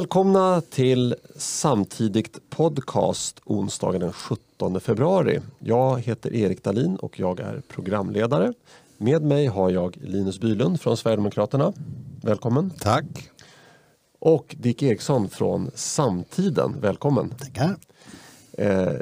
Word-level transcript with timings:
Välkomna 0.00 0.60
till 0.60 1.14
Samtidigt 1.36 2.50
podcast 2.50 3.40
onsdagen 3.44 4.00
den 4.00 4.12
17 4.12 4.80
februari. 4.80 5.40
Jag 5.58 6.00
heter 6.00 6.34
Erik 6.34 6.64
Dalin 6.64 6.96
och 6.96 7.18
jag 7.20 7.40
är 7.40 7.62
programledare. 7.68 8.52
Med 8.98 9.22
mig 9.22 9.46
har 9.46 9.70
jag 9.70 9.96
Linus 10.00 10.40
Bylund 10.40 10.80
från 10.80 10.96
Sverigedemokraterna. 10.96 11.72
Välkommen. 12.22 12.70
Tack. 12.70 13.30
Och 14.18 14.56
Dick 14.58 14.82
Eriksson 14.82 15.28
från 15.28 15.70
Samtiden. 15.74 16.76
Välkommen. 16.80 17.34
Tackar. 17.38 17.76
Eh, 18.52 18.92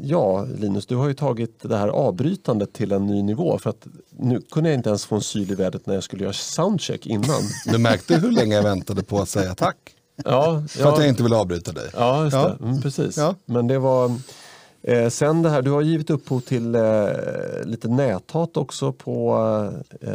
ja, 0.00 0.44
Linus, 0.44 0.86
du 0.86 0.96
har 0.96 1.08
ju 1.08 1.14
tagit 1.14 1.60
det 1.62 1.76
här 1.76 1.88
avbrytandet 1.88 2.72
till 2.72 2.92
en 2.92 3.06
ny 3.06 3.22
nivå. 3.22 3.58
För 3.58 3.70
att 3.70 3.86
nu 4.10 4.40
kunde 4.40 4.70
jag 4.70 4.78
inte 4.78 4.88
ens 4.88 5.06
få 5.06 5.14
en 5.14 5.20
syl 5.20 5.52
i 5.52 5.54
vädret 5.54 5.86
när 5.86 5.94
jag 5.94 6.02
skulle 6.02 6.22
göra 6.22 6.32
soundcheck 6.32 7.06
innan. 7.06 7.42
Du 7.66 7.78
märkte 7.78 8.16
hur 8.16 8.32
länge 8.32 8.54
jag 8.54 8.62
väntade 8.62 9.02
på 9.02 9.18
att 9.20 9.28
säga 9.28 9.54
tack. 9.54 9.94
Ja, 10.24 10.62
För 10.68 10.92
att 10.92 10.98
jag 10.98 11.08
inte 11.08 11.22
ville 11.22 11.36
avbryta 11.36 11.72
dig. 11.72 11.90
Ja, 11.94 12.24
just 12.24 12.34
Ja. 12.36 12.56
det. 12.60 12.64
Mm, 12.64 12.80
precis. 12.82 13.16
Ja. 13.16 13.34
Men 13.44 13.66
det 13.66 13.78
var... 13.78 14.12
Eh, 14.82 15.08
sen 15.08 15.42
det 15.42 15.50
här, 15.50 15.62
du 15.62 15.70
har 15.70 15.80
givit 15.82 16.10
upphov 16.10 16.40
till 16.40 16.74
eh, 16.74 16.82
lite 17.64 17.88
näthat 17.88 18.56
också 18.56 18.92
på 18.92 19.38
eh, 20.00 20.10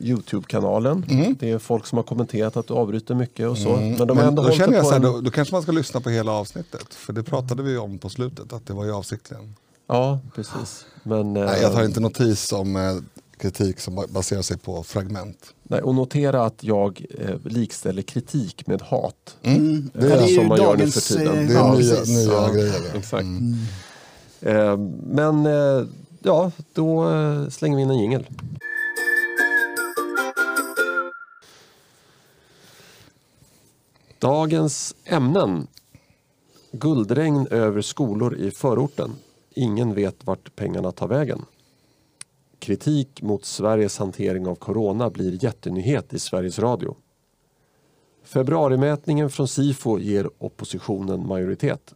Youtube-kanalen. 0.00 1.04
Det 1.40 1.50
är 1.50 1.58
folk 1.58 1.86
som 1.86 1.98
har 1.98 2.02
kommenterat 2.02 2.56
att 2.56 2.66
du 2.68 2.74
avbryter 2.74 3.14
mycket 3.14 3.48
och 3.48 3.58
så. 3.58 3.68
Men 3.76 3.96
de 3.96 4.08
har 4.08 4.12
Mm. 4.14 4.28
Ändå 4.28 4.42
då 4.42 4.50
känner 4.50 4.76
jag 4.76 4.84
så 4.84 4.90
här, 4.90 4.96
en... 4.96 5.02
då, 5.02 5.20
då 5.20 5.30
kanske 5.30 5.54
man 5.54 5.62
ska 5.62 5.72
lyssna 5.72 6.00
på 6.00 6.10
hela 6.10 6.32
avsnittet. 6.32 6.94
För 6.94 7.12
det 7.12 7.22
pratade 7.22 7.62
vi 7.62 7.76
om 7.76 7.98
på 7.98 8.08
slutet, 8.08 8.52
att 8.52 8.66
det 8.66 8.72
var 8.72 8.84
ju 8.84 8.92
avsiktligen. 8.92 9.54
Ja, 9.86 10.18
precis. 10.34 10.84
Men, 11.02 11.36
eh, 11.36 11.44
Nej, 11.44 11.62
jag 11.62 11.72
tar 11.72 11.84
inte 11.84 12.00
notis 12.00 12.52
om 12.52 12.76
eh, 12.76 12.82
kritik 13.42 13.80
som 13.80 14.04
baserar 14.08 14.42
sig 14.42 14.58
på 14.58 14.82
fragment. 14.82 15.54
nej, 15.62 15.80
och 15.82 15.94
notera 15.94 16.44
att 16.44 16.64
jag 16.64 17.04
eh, 17.18 17.36
likställer 17.44 18.02
kritik 18.02 18.66
med 18.66 18.82
hat. 18.82 19.36
Mm. 19.42 19.90
Det 19.94 20.06
är 20.06 20.10
Ja, 20.10 20.18
som 20.18 20.28
ju 20.28 20.46
man 20.48 20.58
gör 20.58 20.76
nu 20.76 20.86
för 20.90 21.00
tiden. 21.00 21.26
eh, 21.38 21.46
Det 21.48 21.54
är 21.54 21.58
ja, 21.58 21.74
nya, 21.74 21.94
precis. 21.96 22.08
nya 22.08 22.32
Ja, 22.34 22.48
grejer. 22.52 22.74
ja. 22.92 22.98
Exakt. 22.98 23.22
Mm. 23.22 23.54
Eh, 24.40 24.76
men 25.06 25.46
eh, 25.46 25.86
ja, 26.22 26.50
då 26.72 27.10
eh, 27.10 27.48
slänger 27.48 27.76
vi 27.76 27.82
in 27.82 27.90
en 27.90 27.98
jingel. 27.98 28.26
Dagens 34.18 34.94
ämnen. 35.04 35.66
Guldregn 36.72 37.46
över 37.50 37.82
skolor 37.82 38.34
i 38.36 38.50
förorten. 38.50 39.10
Ingen 39.54 39.94
vet 39.94 40.16
vart 40.26 40.56
pengarna 40.56 40.92
tar 40.92 41.08
vägen. 41.08 41.44
Kritik 42.62 43.22
mot 43.22 43.44
Sveriges 43.44 43.98
hantering 43.98 44.46
av 44.46 44.54
corona 44.54 45.10
blir 45.10 45.44
jättenyhet 45.44 46.14
i 46.14 46.18
Sveriges 46.18 46.58
Radio. 46.58 46.96
Februarimätningen 48.22 49.30
från 49.30 49.48
Sifo 49.48 49.98
ger 49.98 50.30
oppositionen 50.38 51.26
majoritet. 51.26 51.94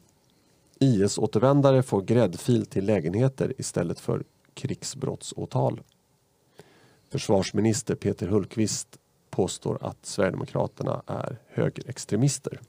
IS-återvändare 0.81 1.83
får 1.83 2.03
gräddfil 2.03 2.67
till 2.67 2.87
lägenheter 2.87 3.53
istället 3.59 4.01
för 4.01 4.25
krigsbrottsåtal. 4.55 5.81
Försvarsminister 7.11 7.95
Peter 7.95 8.27
Hultqvist 8.27 8.99
påstår 9.31 9.79
att 9.81 10.07
Sverigedemokraterna 10.07 11.03
är 11.07 11.39
högerextremister. 11.49 12.61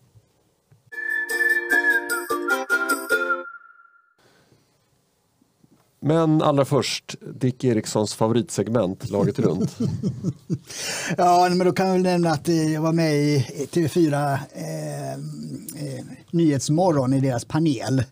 Men 6.00 6.42
allra 6.42 6.66
först, 6.66 7.16
Dick 7.40 7.64
Erikssons 7.64 8.14
favoritsegment, 8.14 9.10
Laget 9.10 9.40
runt. 9.40 9.78
Ja, 11.18 11.50
men 11.50 11.68
då 11.68 11.74
kan 11.74 11.88
jag 11.88 11.94
väl 11.94 12.02
nämna 12.02 12.32
att 12.32 12.50
eh, 12.50 12.74
jag 12.74 12.82
var 12.82 12.94
med 12.94 13.16
i 13.16 13.46
TV4 13.72 14.38
eh, 14.54 15.12
eh, 15.12 16.06
Nyhetsmorgon 16.32 17.14
i 17.14 17.20
deras 17.20 17.46
panel. 17.46 18.04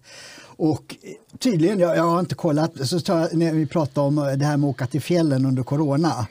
Och 0.58 0.96
eh, 1.02 1.38
tydligen, 1.40 1.80
jag, 1.80 1.98
jag 1.98 2.04
har 2.04 2.20
inte 2.20 2.36
kollat, 2.36 2.88
så 2.88 3.00
jag, 3.06 3.34
när 3.34 3.54
vi 3.54 3.66
pratade 3.66 4.08
om 4.08 4.18
eh, 4.18 4.26
det 4.26 4.46
här 4.46 4.58
med 4.58 4.68
att 4.70 4.76
åka 4.76 4.88
till 4.88 5.02
fjällen 5.02 5.46
under 5.46 5.64
corona. 5.64 6.28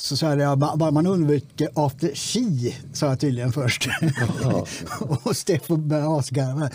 Så 0.00 0.16
sa 0.16 0.34
jag, 0.34 0.58
ba- 0.58 0.76
bara 0.76 0.90
man 0.90 1.06
undviker 1.06 1.68
after 1.74 2.14
ski, 2.14 2.76
sa 2.92 3.06
jag 3.06 3.20
tydligen 3.20 3.52
först. 3.52 3.88
och 5.22 5.36
Steffo 5.36 5.76
började 5.76 6.18
asgarva. 6.18 6.70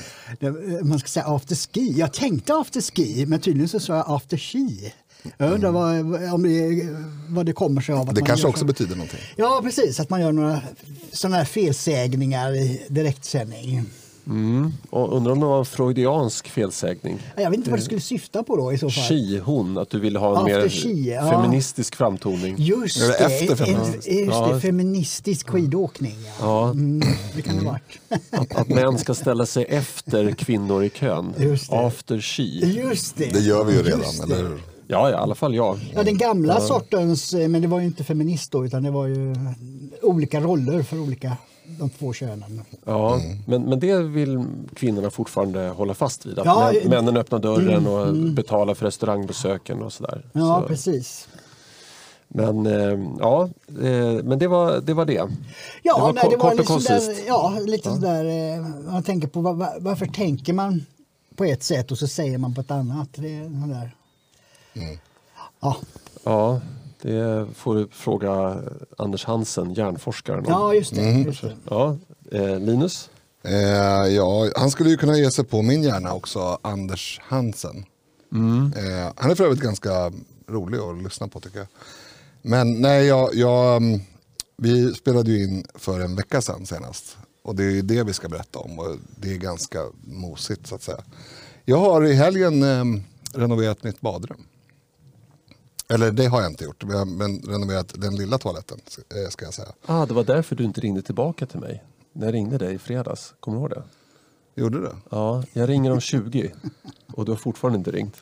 Man 0.84 1.00
ska 1.00 1.08
säga 1.08 1.26
after 1.26 1.56
ski. 1.56 1.94
Jag 1.98 2.14
tänkte 2.14 2.54
after 2.56 2.82
ski, 2.82 3.26
men 3.26 3.40
tydligen 3.40 3.70
så 3.70 3.80
sa 3.80 3.96
jag 3.96 4.06
after 4.08 4.38
ski. 4.38 4.94
Jag 5.38 5.52
undrar 5.54 5.72
vad, 5.72 6.00
om 6.34 6.44
det, 6.44 6.88
vad 7.30 7.46
det 7.46 7.54
kommer 7.54 7.82
sig 7.82 7.96
av. 7.96 8.10
Att 8.10 8.16
Det 8.16 8.22
man 8.22 8.28
kanske 8.28 8.48
också 8.48 8.60
så. 8.60 8.66
betyder 8.66 8.96
någonting. 8.96 9.20
Ja, 9.36 9.60
precis. 9.64 10.00
Att 10.00 10.10
man 10.10 10.22
gör 10.22 10.32
några 10.32 10.62
sådana 11.12 11.38
här 11.38 11.46
felsägningar 11.46 12.56
i 12.56 12.82
direktsändning. 12.90 13.86
Mm. 14.28 14.74
Och 14.90 15.18
undrar 15.18 15.32
om 15.32 15.40
det 15.40 15.46
var 15.46 15.60
en 15.60 15.66
freudiansk 15.66 16.48
felsägning. 16.50 17.20
Jag 17.38 17.50
vet 17.50 17.58
inte 17.58 17.70
vad 17.70 17.80
det 17.80 17.84
skulle 17.84 18.02
syfta 18.02 18.44
på 18.44 18.56
då 18.56 18.74
i 18.74 18.78
så 18.78 18.90
fall. 18.90 19.04
She, 19.04 19.40
hon, 19.40 19.78
att 19.78 19.90
du 19.90 20.00
ville 20.00 20.20
ha 20.20 20.30
en 20.32 20.38
After 20.38 20.62
mer 20.62 20.70
she, 20.70 20.90
ja. 20.90 21.30
feministisk 21.32 21.96
framtoning. 21.96 22.56
Just 22.58 23.00
det 23.00 23.08
det, 23.08 23.14
efter 23.26 23.52
en, 23.52 23.58
feministisk? 23.58 24.08
just 24.08 24.32
Ja. 24.32 24.48
det 24.54 24.62
feministisk 24.62 25.50
skidåkning. 25.50 26.16
Ja. 26.40 26.46
Ja. 26.64 26.70
Mm, 26.72 27.08
det 27.36 27.42
kan 27.42 27.58
det 27.58 27.66
varit. 27.66 28.00
Att, 28.32 28.56
att 28.56 28.68
män 28.70 28.98
ska 28.98 29.14
ställa 29.14 29.46
sig 29.46 29.66
efter 29.70 30.32
kvinnor 30.32 30.84
i 30.84 30.90
kön. 30.90 31.34
Just 31.38 31.70
det. 31.72 31.78
After 31.80 32.20
she. 32.20 32.44
Just 32.44 33.16
det. 33.18 33.34
Det 33.34 33.40
gör 33.40 33.64
vi 33.64 33.74
ju 33.74 33.84
redan, 33.84 34.02
eller 34.24 34.50
hur? 34.50 34.62
Ja, 34.88 35.10
i 35.10 35.14
alla 35.14 35.36
fall 35.36 35.56
jag. 35.56 35.80
Ja, 35.96 36.04
den 36.04 36.18
gamla 36.18 36.62
sortens, 36.62 37.34
eh, 37.34 37.48
men 37.48 37.62
det 37.62 37.68
var 37.68 37.80
ju 37.80 37.86
inte 37.86 38.04
feminist 38.04 38.52
då, 38.52 38.66
utan 38.66 38.84
det 38.84 38.92
var 38.92 39.08
ju 39.08 39.36
olika 40.02 40.42
roller 40.42 40.84
för 40.84 41.00
olika, 41.00 41.38
de 41.80 41.90
två 41.90 42.14
könen. 42.14 42.62
Ja, 42.86 43.22
men, 43.48 43.64
men 43.64 43.80
det 43.80 43.98
vill 44.04 44.46
kvinnorna 44.76 45.10
fortfarande 45.10 45.60
hålla 45.70 45.94
fast 45.94 46.26
vid. 46.26 46.40
Att 46.40 46.46
Ja, 46.46 46.66
män, 46.74 46.76
mm, 46.82 46.90
männen 46.90 47.18
öppnar 47.18 47.40
dörren 47.40 47.88
och 47.88 48.16
betalar 48.34 48.74
för 48.74 48.86
restaurangbesöken 48.86 49.82
och 49.82 49.94
sådär. 49.94 50.26
Ja, 50.34 50.62
Så, 50.62 50.68
precis. 50.68 51.28
men 52.28 52.66
eh, 52.66 53.00
ja, 53.20 53.50
eh, 53.68 54.24
men 54.24 54.40
det 54.40 54.48
var 54.48 54.82
det. 54.82 54.94
Var 54.94 55.06
det. 55.06 55.14
Ja, 55.14 55.28
det 55.84 56.02
var 56.02 56.14
nej, 56.14 56.24
det 56.30 56.38
var 56.38 56.42
kort 56.44 56.52
och 56.52 56.58
liksom 56.58 56.76
koncist. 56.76 57.08
där, 57.18 57.28
ja, 57.28 57.58
lite 57.66 57.90
sådär, 57.90 58.26
eh, 58.56 58.66
man 58.92 59.04
tänker 59.04 59.28
på 59.28 59.42
var, 59.42 59.54
var- 59.54 59.78
varför 59.80 60.06
tänker 60.06 60.54
man 60.54 60.86
på 61.36 61.44
ett 61.46 61.64
sätt 61.64 61.92
och 61.92 61.98
så 61.98 62.08
säger 62.08 62.38
man 62.38 62.56
på 62.56 62.62
ett 62.62 62.72
annat. 62.72 63.10
Det 63.16 63.36
är 63.36 63.62
sådär. 63.62 63.96
Ja, 65.62 65.76
Ja, 66.24 66.62
det 67.04 67.48
får 67.56 67.76
du 67.76 67.88
fråga 67.92 68.62
Anders 68.98 69.26
Hansen, 69.26 69.74
hjärnforskaren. 69.74 70.46
ja, 70.48 70.74
just 70.74 70.96
det. 70.96 71.02
Mm. 71.02 71.24
Just 71.24 71.42
det. 71.42 71.56
Ja, 71.70 71.98
eh, 72.32 72.60
Linus? 72.60 73.10
Eh, 73.44 74.08
ja, 74.16 74.50
han 74.56 74.72
skulle 74.72 74.90
ju 74.90 74.98
kunna 74.98 75.18
ge 75.18 75.32
sig 75.32 75.46
på 75.46 75.62
min 75.62 75.84
hjärna 75.84 76.14
också, 76.14 76.60
Anders 76.62 77.20
Hansen. 77.24 77.86
Eh, 78.76 79.14
han 79.16 79.32
är 79.32 79.36
för 79.36 79.44
övrigt 79.44 79.62
ganska 79.62 80.12
rolig 80.48 80.78
att 80.78 81.04
lyssna 81.04 81.28
på 81.28 81.40
tycker 81.40 81.58
jag. 81.58 81.68
Men 82.42 82.82
nej, 82.82 83.06
jag, 83.06 83.36
jag, 83.36 83.78
mm, 83.78 84.00
vi 84.58 84.94
spelade 84.94 85.32
ju 85.32 85.44
in 85.44 85.66
för 85.76 86.00
en 86.00 86.16
vecka 86.16 86.42
sedan 86.42 86.66
senast. 86.66 87.18
Och 87.44 87.56
det 87.56 87.64
är 87.64 87.70
ju 87.70 87.82
det 87.82 88.04
vi 88.04 88.14
ska 88.14 88.30
berätta 88.30 88.60
om 88.60 88.80
och 88.80 88.98
det 89.16 89.34
är 89.34 89.38
ganska 89.38 89.80
mosigt 90.04 90.68
så 90.68 90.76
att 90.76 90.82
säga. 90.82 91.04
Jag 91.66 91.78
har 91.78 92.06
i 92.06 92.14
helgen 92.14 92.64
eh, 92.64 93.02
renoverat 93.34 93.84
mitt 93.84 94.02
badrum. 94.02 94.44
Eller 95.94 96.12
det 96.12 96.26
har 96.26 96.42
jag 96.42 96.52
inte 96.52 96.64
gjort, 96.64 96.84
men 97.08 97.42
renoverat 97.42 97.94
den 97.98 98.16
lilla 98.16 98.38
toaletten 98.38 98.80
eh, 99.16 99.30
ska 99.30 99.46
jag 99.46 99.54
säga. 99.54 99.68
Ah, 99.86 100.06
det 100.06 100.14
var 100.14 100.24
därför 100.24 100.56
du 100.56 100.64
inte 100.64 100.82
ringde 100.82 101.02
tillbaka 101.02 101.46
till 101.46 101.60
mig. 101.60 101.84
När 102.14 102.26
jag 102.28 102.34
ringde 102.34 102.58
dig 102.58 102.74
i 102.76 102.78
fredags. 102.80 103.34
Kommer 103.40 103.58
du 103.58 103.62
ihåg 103.62 103.70
det? 103.70 103.84
Gjorde 104.62 104.80
du? 104.80 104.92
Ja, 105.10 105.44
jag 105.54 105.70
ringer 105.70 105.92
om 105.92 106.00
20 106.00 106.52
och 107.14 107.26
du 107.26 107.32
har 107.32 107.38
fortfarande 107.38 107.78
inte 107.78 107.92
ringt. 107.92 108.16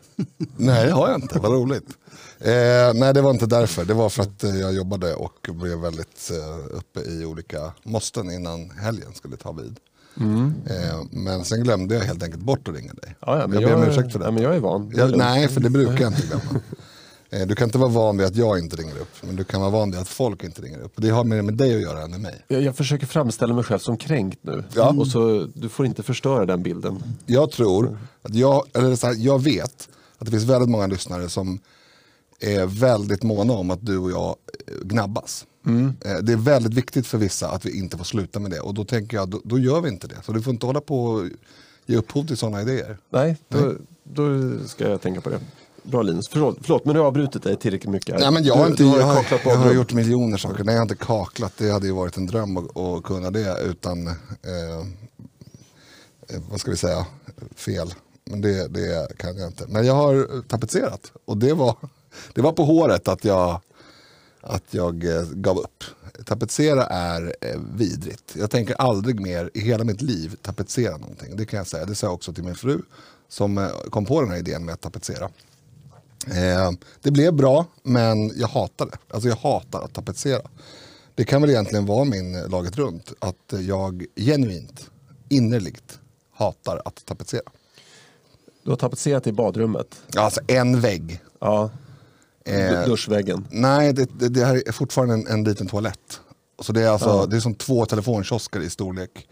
Nej, 0.57 0.85
det 0.85 0.91
har 0.91 1.09
jag 1.09 1.21
inte. 1.21 1.39
Vad 1.39 1.51
roligt. 1.51 1.87
Eh, 2.39 2.93
nej, 2.93 3.13
det 3.13 3.21
var 3.21 3.31
inte 3.31 3.45
därför. 3.45 3.85
Det 3.85 3.93
var 3.93 4.09
för 4.09 4.23
att 4.23 4.43
eh, 4.43 4.55
jag 4.55 4.73
jobbade 4.73 5.15
och 5.15 5.49
blev 5.51 5.77
väldigt 5.77 6.31
eh, 6.31 6.77
uppe 6.77 6.99
i 6.99 7.25
olika 7.25 7.71
måsten 7.83 8.31
innan 8.31 8.69
helgen 8.69 9.13
skulle 9.13 9.37
ta 9.37 9.51
vid. 9.51 9.79
Eh, 10.69 11.01
men 11.11 11.45
sen 11.45 11.63
glömde 11.63 11.95
jag 11.95 12.01
helt 12.01 12.23
enkelt 12.23 12.43
bort 12.43 12.67
att 12.67 12.75
ringa 12.75 12.93
dig. 12.93 13.15
Ja, 13.19 13.37
ja, 13.37 13.39
jag 13.39 13.49
ber 13.49 13.75
om 13.75 13.83
ursäkt 13.83 14.11
för 14.11 14.19
det. 14.19 14.25
Ja, 14.25 14.31
men 14.31 14.43
jag 14.43 14.55
är 14.55 14.59
van. 14.59 14.91
Jag, 14.95 15.17
nej, 15.17 15.47
för 15.47 15.61
det 15.61 15.69
brukar 15.69 16.01
jag 16.01 16.11
inte 16.13 16.27
glömma. 16.27 16.61
Eh, 17.33 17.47
du 17.47 17.55
kan 17.55 17.65
inte 17.67 17.77
vara 17.77 17.89
van 17.89 18.17
vid 18.17 18.27
att 18.27 18.35
jag 18.35 18.59
inte 18.59 18.75
ringer 18.75 18.95
upp, 18.97 19.09
men 19.21 19.35
du 19.35 19.43
kan 19.43 19.61
vara 19.61 19.71
van 19.71 19.91
vid 19.91 19.99
att 19.99 20.07
folk 20.07 20.43
inte 20.43 20.61
ringer 20.61 20.79
upp. 20.79 20.93
Det 20.95 21.09
har 21.09 21.23
mer 21.23 21.41
med 21.41 21.53
dig 21.53 21.75
att 21.75 21.81
göra 21.81 22.01
än 22.01 22.11
med 22.11 22.21
mig. 22.21 22.45
Jag, 22.47 22.61
jag 22.61 22.75
försöker 22.75 23.07
framställa 23.07 23.53
mig 23.53 23.63
själv 23.63 23.79
som 23.79 23.97
kränkt 23.97 24.39
nu. 24.41 24.63
Ja. 24.75 24.89
Och 24.97 25.07
så, 25.07 25.47
du 25.53 25.69
får 25.69 25.85
inte 25.85 26.03
förstöra 26.03 26.45
den 26.45 26.63
bilden. 26.63 27.03
Jag 27.25 27.51
tror, 27.51 27.97
att 28.21 28.35
jag, 28.35 28.63
eller 28.73 28.95
så 28.95 29.07
här, 29.07 29.15
jag 29.19 29.41
vet 29.43 29.89
att 30.17 30.25
det 30.25 30.31
finns 30.31 30.43
väldigt 30.43 30.69
många 30.69 30.87
lyssnare 30.87 31.29
som 31.29 31.59
är 32.39 32.65
väldigt 32.65 33.23
måna 33.23 33.53
om 33.53 33.71
att 33.71 33.85
du 33.85 33.97
och 33.97 34.11
jag 34.11 34.35
eh, 34.67 34.73
gnabbas. 34.83 35.45
Eh, 36.05 36.17
Det 36.21 36.33
är 36.33 36.37
väldigt 36.37 36.73
viktigt 36.73 37.07
för 37.07 37.17
vissa 37.17 37.49
att 37.51 37.65
vi 37.65 37.77
inte 37.77 37.97
får 37.97 38.05
sluta 38.05 38.39
med 38.39 38.51
det 38.51 38.59
och 38.59 38.73
då 38.73 38.85
tänker 38.85 39.17
jag, 39.17 39.29
då, 39.29 39.41
då 39.43 39.59
gör 39.59 39.81
vi 39.81 39.89
inte 39.89 40.07
det. 40.07 40.15
Så 40.25 40.31
du 40.31 40.41
får 40.41 40.53
inte 40.53 40.65
hålla 40.65 40.81
på 40.81 41.03
och 41.05 41.23
ge 41.85 41.95
upphov 41.97 42.25
till 42.27 42.37
sådana 42.37 42.61
idéer. 42.61 42.97
Nej, 43.09 43.37
då, 43.49 43.73
då 44.03 44.23
ska 44.67 44.89
jag 44.89 45.01
tänka 45.01 45.21
på 45.21 45.29
det. 45.29 45.39
Bra 45.83 46.01
Linus. 46.01 46.27
Förlåt, 46.29 46.57
förlåt, 46.61 46.85
men 46.85 46.93
nu 46.93 46.99
har 46.99 47.05
jag 47.05 47.07
avbrutit 47.07 47.43
dig 47.43 47.57
tillräckligt 47.57 47.91
mycket. 47.91 48.19
Nej, 48.19 48.31
men 48.31 48.43
jag, 48.43 48.55
har 48.55 48.65
Du- 48.65 48.71
inte, 48.71 48.83
du 48.83 48.89
har 48.89 48.97
jag, 48.99 49.05
har, 49.05 49.23
kaklat 49.23 49.41
jag 49.45 49.55
har 49.55 49.73
gjort 49.73 49.93
miljoner 49.93 50.37
saker. 50.37 50.63
Nej, 50.63 50.75
jag 50.75 50.79
har 50.79 50.85
inte 50.85 51.05
kaklat. 51.05 51.53
Det 51.57 51.71
hade 51.71 51.85
ju 51.87 51.93
varit 51.93 52.17
en 52.17 52.25
dröm 52.25 52.57
att, 52.57 52.77
att 52.77 53.03
kunna 53.03 53.31
det 53.31 53.57
utan, 53.65 54.07
eh, 54.07 54.13
eh, 56.29 56.41
vad 56.49 56.59
ska 56.59 56.71
vi 56.71 56.77
säga, 56.77 57.05
fel. 57.55 57.93
Men 58.25 58.41
det, 58.41 58.67
det 58.67 59.17
kan 59.17 59.37
jag 59.37 59.47
inte. 59.47 59.65
Men 59.67 59.85
jag 59.85 59.93
har 59.93 60.41
tapetserat 60.47 61.11
och 61.25 61.37
det 61.37 61.53
var, 61.53 61.75
det 62.33 62.41
var 62.41 62.51
på 62.51 62.63
håret 62.63 63.07
att 63.07 63.25
jag, 63.25 63.61
att 64.41 64.63
jag 64.73 65.03
eh, 65.05 65.23
gav 65.31 65.57
upp. 65.57 65.83
Tapetsera 66.25 66.85
är 66.85 67.35
eh, 67.41 67.59
vidrigt. 67.75 68.35
Jag 68.37 68.51
tänker 68.51 68.75
aldrig 68.75 69.19
mer 69.19 69.49
i 69.53 69.59
hela 69.59 69.83
mitt 69.83 70.01
liv 70.01 70.35
tapetsera 70.41 70.97
någonting. 70.97 71.35
Det 71.35 71.45
kan 71.45 71.57
jag 71.57 71.67
säga. 71.67 71.85
Det 71.85 71.95
sa 71.95 72.07
jag 72.07 72.13
också 72.13 72.33
till 72.33 72.43
min 72.43 72.55
fru 72.55 72.81
som 73.29 73.69
kom 73.89 74.05
på 74.05 74.21
den 74.21 74.31
här 74.31 74.37
idén 74.37 74.65
med 74.65 74.73
att 74.73 74.81
tapetsera. 74.81 75.29
Eh, 76.27 76.71
det 77.01 77.11
blev 77.11 77.33
bra, 77.33 77.65
men 77.83 78.39
jag 78.39 78.47
hatar 78.47 78.85
det. 78.85 78.97
Alltså 79.13 79.29
jag 79.29 79.35
hatar 79.35 79.81
att 79.81 79.93
tapetsera. 79.93 80.41
Det 81.15 81.25
kan 81.25 81.41
väl 81.41 81.49
egentligen 81.49 81.85
vara 81.85 82.05
min 82.05 82.35
eh, 82.35 82.49
laget 82.49 82.77
runt. 82.77 83.13
Att 83.19 83.53
jag 83.59 84.05
genuint, 84.15 84.89
innerligt 85.29 85.99
hatar 86.33 86.81
att 86.85 87.05
tapetsera. 87.05 87.51
Du 88.63 88.69
har 88.69 88.77
tapetserat 88.77 89.27
i 89.27 89.31
badrummet. 89.31 90.01
Alltså 90.15 90.41
en 90.47 90.81
vägg. 90.81 91.21
Ja. 91.39 91.69
Eh, 92.45 92.85
Duschväggen. 92.85 93.47
Nej, 93.51 93.93
det, 93.93 94.19
det, 94.19 94.29
det 94.29 94.45
här 94.45 94.67
är 94.67 94.71
fortfarande 94.71 95.13
en, 95.13 95.27
en 95.27 95.43
liten 95.43 95.67
toalett. 95.67 96.19
Så 96.59 96.73
det 96.73 96.81
är, 96.81 96.89
alltså, 96.89 97.25
det 97.25 97.35
är 97.35 97.39
som 97.39 97.55
två 97.55 97.85
telefonkiosker 97.85 98.59
i 98.59 98.69
storlek. 98.69 99.27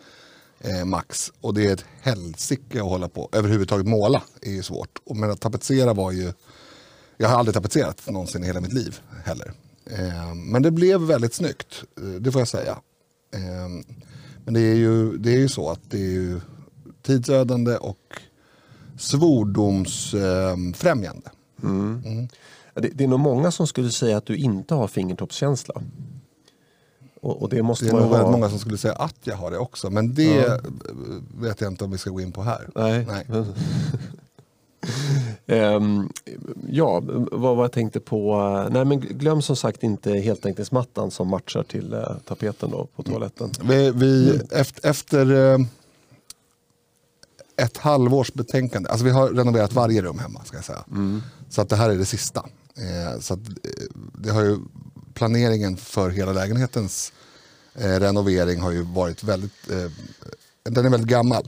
Eh, 0.60 0.86
max. 0.86 1.32
Och 1.42 1.54
det 1.54 1.68
är 1.68 1.74
ett 1.74 1.86
helsike 2.02 2.82
att 2.82 2.90
hålla 2.90 3.10
på. 3.10 3.30
Överhuvudtaget 3.32 3.88
måla 3.88 4.22
är 4.42 4.52
ju 4.52 4.64
svårt. 4.64 5.00
Och, 5.06 5.18
men 5.18 5.32
att 5.32 5.42
tapetsera 5.42 5.94
var 5.94 6.12
ju... 6.12 6.34
Jag 7.22 7.30
har 7.30 7.38
aldrig 7.38 7.54
tapetserat 7.54 8.08
någonsin 8.08 8.44
i 8.44 8.48
hela 8.48 8.62
mitt 8.62 8.74
liv 8.74 9.00
heller. 9.26 9.52
Eh, 9.86 10.34
men 10.36 10.62
det 10.62 10.72
blev 10.72 11.02
väldigt 11.02 11.34
snyggt, 11.34 11.84
eh, 11.98 12.04
det 12.04 12.32
får 12.32 12.42
jag 12.42 12.48
säga. 12.48 12.78
Eh, 13.34 13.68
men 14.46 14.54
det 14.54 14.60
är, 14.60 14.76
ju, 14.76 15.18
det 15.18 15.32
är 15.32 15.38
ju 15.38 15.50
så 15.50 15.70
att 15.70 15.80
det 15.90 15.98
är 15.98 16.12
ju 16.12 16.42
tidsödande 17.02 17.78
och 17.78 18.22
svordomsfrämjande. 18.98 21.30
Det, 22.74 22.90
det 22.94 23.04
är 23.04 23.08
nog 23.08 23.20
många 23.20 23.52
som 23.52 23.68
skulle 23.68 23.92
säga 23.92 24.18
att 24.18 24.26
du 24.26 24.38
inte 24.38 24.74
har 24.74 24.88
fingertoppskänsla. 24.88 25.82
Och, 27.22 27.42
och 27.42 27.50
det 27.50 27.64
måste 27.64 27.86
Det 27.86 27.92
är 27.92 27.94
man 27.94 28.02
nog 28.02 28.12
ha. 28.12 28.32
många 28.32 28.50
som 28.50 28.60
skulle 28.60 28.78
säga 28.78 28.94
att 28.94 29.16
jag 29.24 29.36
har 29.36 29.52
det 29.52 29.58
också. 29.58 29.90
Men 29.90 30.14
det 30.14 30.38
eh, 30.38 30.54
vet 31.40 31.62
jag 31.62 31.72
inte 31.72 31.84
om 31.84 31.92
vi 31.92 31.98
ska 31.98 32.10
gå 32.10 32.22
in 32.22 32.32
på 32.32 32.44
här. 32.44 32.70
Nej. 32.76 33.06
Nej. 33.08 33.26
Ehm, 35.48 36.10
ja, 36.70 37.02
vad 37.32 37.56
var 37.56 37.64
jag 37.64 37.72
tänkte 37.72 38.00
på? 38.00 38.38
Nej, 38.72 38.86
men 38.86 39.00
glöm 39.00 39.42
som 39.42 39.56
sagt 39.56 39.84
inte 39.84 40.12
heltäckningsmattan 40.12 41.12
som 41.12 41.28
matchar 41.28 41.64
till 41.64 41.94
eh, 41.94 42.18
tapeten 42.26 42.72
då 42.72 42.88
på 42.96 43.04
toaletten. 43.04 43.52
Vi, 43.64 43.92
vi, 43.92 44.42
efter, 44.52 44.90
efter 44.90 45.54
eh, 45.54 45.60
ett 47.56 47.78
halvårs 47.78 48.34
betänkande, 48.34 48.90
alltså 48.90 49.06
vi 49.06 49.12
har 49.12 49.30
renoverat 49.30 49.74
varje 49.74 50.02
rum 50.02 50.20
hemma 50.20 50.44
ska 50.46 50.58
jag 50.58 50.66
säga. 50.66 50.84
Så 51.50 51.62
att 51.62 51.70
det 51.70 51.76
här 51.76 51.90
är 51.90 51.96
det 51.96 52.06
sista. 52.06 52.46
Eh, 52.78 53.20
så 53.20 53.34
att, 53.34 53.40
eh, 53.40 53.86
det 54.14 54.30
har 54.32 54.44
ju, 54.44 54.58
planeringen 55.14 55.78
för 55.78 56.10
hela 56.10 56.34
lägenhetens 56.34 57.14
renovering 57.74 58.60
har 58.60 58.72
ju 58.72 58.82
varit 58.82 59.24
väldigt, 59.24 59.68
den 60.64 60.86
är 60.86 60.90
väldigt 60.90 61.10
gammal. 61.10 61.48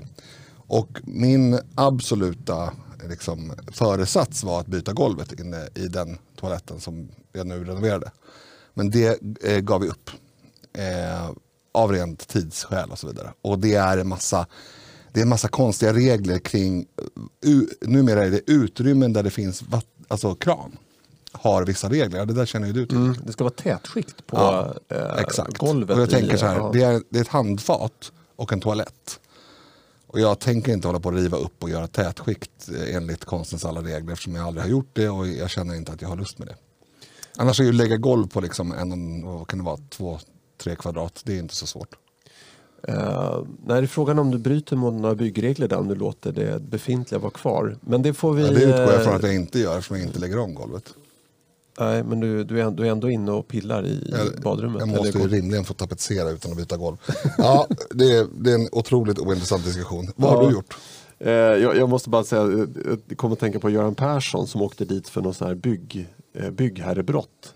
Och 0.67 0.99
min 1.03 1.59
absoluta 1.75 2.73
liksom, 3.09 3.53
föresats 3.71 4.43
var 4.43 4.59
att 4.59 4.67
byta 4.67 4.93
golvet 4.93 5.39
inne 5.39 5.67
i 5.75 5.87
den 5.87 6.17
toaletten 6.35 6.79
som 6.79 7.09
jag 7.33 7.47
nu 7.47 7.63
renoverade. 7.63 8.11
Men 8.73 8.89
det 8.89 9.21
eh, 9.43 9.59
gav 9.59 9.81
vi 9.81 9.87
upp. 9.87 10.09
Eh, 10.73 11.31
av 11.71 11.91
rent 11.91 12.27
tidsskäl 12.27 12.91
och 12.91 12.99
så 12.99 13.07
vidare. 13.07 13.33
Och 13.41 13.59
det 13.59 13.75
är 13.75 13.97
en 13.97 14.07
massa, 14.07 14.45
det 15.11 15.19
är 15.19 15.21
en 15.21 15.29
massa 15.29 15.47
konstiga 15.47 15.93
regler 15.93 16.39
kring, 16.39 16.85
u, 17.45 17.67
numera 17.81 18.25
är 18.25 18.31
det 18.31 18.51
utrymmen 18.51 19.13
där 19.13 19.23
det 19.23 19.29
finns 19.29 19.61
vatt, 19.61 19.85
alltså 20.07 20.35
kran. 20.35 20.77
Har 21.33 21.65
vissa 21.65 21.89
regler, 21.89 22.25
det 22.25 22.33
där 22.33 22.45
känner 22.45 22.67
ju 22.67 22.73
du 22.73 22.85
till. 22.85 22.97
Mm, 22.97 23.15
det 23.25 23.33
ska 23.33 23.43
vara 23.43 23.53
tätskikt 23.53 24.27
på 24.27 24.37
Ja, 24.37 24.73
eh, 24.89 25.21
Exakt. 25.21 25.57
golvet. 25.57 25.97
och 25.97 26.01
jag 26.01 26.09
tänker 26.09 26.37
så 26.37 26.45
här, 26.45 26.73
det, 26.73 26.83
är, 26.83 27.01
det 27.09 27.17
är 27.19 27.21
ett 27.21 27.27
handfat 27.27 28.11
och 28.35 28.53
en 28.53 28.61
toalett. 28.61 29.19
Och 30.11 30.19
jag 30.19 30.39
tänker 30.39 30.73
inte 30.73 30.87
hålla 30.87 30.99
på 30.99 31.09
att 31.09 31.15
riva 31.15 31.37
upp 31.37 31.63
och 31.63 31.69
göra 31.69 31.87
tätskikt 31.87 32.69
eh, 32.69 32.95
enligt 32.95 33.25
konstens 33.25 33.65
alla 33.65 33.81
regler 33.81 34.13
eftersom 34.13 34.35
jag 34.35 34.47
aldrig 34.47 34.63
har 34.63 34.69
gjort 34.69 34.89
det 34.93 35.09
och 35.09 35.27
jag 35.27 35.49
känner 35.49 35.75
inte 35.75 35.91
att 35.91 36.01
jag 36.01 36.09
har 36.09 36.15
lust 36.15 36.39
med 36.39 36.47
det. 36.47 36.55
Annars 37.37 37.59
är 37.59 37.63
ju 37.63 37.69
att 37.69 37.75
lägga 37.75 37.97
golv 37.97 38.27
på 38.27 38.41
liksom 38.41 38.71
en, 38.71 39.25
vad 39.25 39.47
kan 39.47 39.59
det 39.59 39.65
vara, 39.65 39.79
två, 39.89 40.19
tre 40.57 40.75
kvadrat, 40.75 41.21
det 41.25 41.33
är 41.33 41.39
inte 41.39 41.55
så 41.55 41.67
svårt. 41.67 41.95
Eh, 42.87 43.43
nej, 43.65 43.87
frågan 43.87 44.19
om 44.19 44.31
du 44.31 44.37
bryter 44.37 44.75
mot 44.75 44.93
några 44.93 45.15
byggregler 45.15 45.67
där 45.67 45.77
om 45.77 45.87
du 45.87 45.95
låter 45.95 46.31
det 46.31 46.61
befintliga 46.61 47.19
vara 47.19 47.31
kvar. 47.31 47.77
Men 47.81 48.01
det 48.01 48.13
får 48.13 48.33
vi... 48.33 48.41
Ja, 48.41 48.51
det 48.51 48.63
utgår 48.63 48.93
jag 48.93 49.03
från 49.03 49.13
eh, 49.13 49.15
att 49.15 49.23
jag 49.23 49.35
inte 49.35 49.59
gör 49.59 49.77
eftersom 49.77 49.97
jag 49.97 50.05
inte 50.05 50.19
lägger 50.19 50.39
om 50.39 50.55
golvet. 50.55 50.93
Nej, 51.85 52.03
men 52.03 52.19
du, 52.19 52.43
du, 52.43 52.61
är, 52.61 52.71
du 52.71 52.87
är 52.87 52.91
ändå 52.91 53.09
inne 53.09 53.31
och 53.31 53.47
pillar 53.47 53.85
i 53.85 54.09
Jag, 54.11 54.41
badrummet. 54.43 54.79
jag 54.79 54.89
måste 54.89 55.17
ju 55.17 55.27
rimligen 55.27 55.63
få 55.65 55.73
tapetsera 55.73 56.29
utan 56.29 56.51
att 56.51 56.57
byta 56.57 56.77
golv. 56.77 56.97
Ja, 57.37 57.67
det 57.89 58.11
är, 58.17 58.27
det 58.37 58.51
är 58.51 58.55
en 58.55 58.67
otroligt 58.71 59.19
ointressant 59.19 59.65
diskussion. 59.65 60.11
Vad 60.15 60.31
har 60.31 60.43
Ja. 60.43 60.47
du 60.49 60.55
gjort? 60.55 60.77
Eh, 61.19 61.31
jag, 61.31 61.77
jag 61.77 61.89
måste 61.89 62.09
bara 62.09 62.23
säga, 62.23 62.41
eh, 62.41 62.67
jag 63.07 63.17
kommer 63.17 63.33
att 63.33 63.39
tänka 63.39 63.59
på 63.59 63.69
Göran 63.69 63.95
Persson 63.95 64.47
som 64.47 64.61
åkte 64.61 64.85
dit 64.85 65.09
för 65.09 65.21
någon 65.21 65.33
sån 65.33 65.47
här 65.47 65.55
bygg, 65.55 66.07
eh, 66.33 66.49
byggherrebrott. 66.49 67.53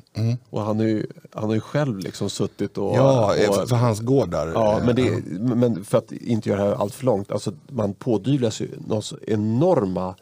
Och 0.50 0.62
han 0.62 0.78
har 0.80 0.86
ju, 0.86 1.06
han 1.34 1.44
har 1.44 1.54
ju 1.54 1.60
själv 1.62 2.00
liksom 2.00 2.30
suttit 2.30 2.78
och... 2.78 2.94
Mm. 2.96 3.06
Ja, 3.06 3.36
och, 3.50 3.70
för, 3.70 3.76
hans 3.76 4.00
gård 4.00 4.32
där. 4.32 4.48
Ja, 4.48 4.82
men, 4.86 4.96
det, 4.96 5.24
men 5.56 5.86
för 5.86 5.98
att 5.98 6.12
inte 6.12 6.50
göra 6.50 6.62
det 6.64 6.68
här 6.70 6.76
allt 6.76 6.94
för 6.96 7.06
långt, 7.06 7.32
alltså 7.32 7.54
man 7.70 7.94
pådyvlas 7.94 8.62
ju 8.62 8.70
enorma 9.28 10.16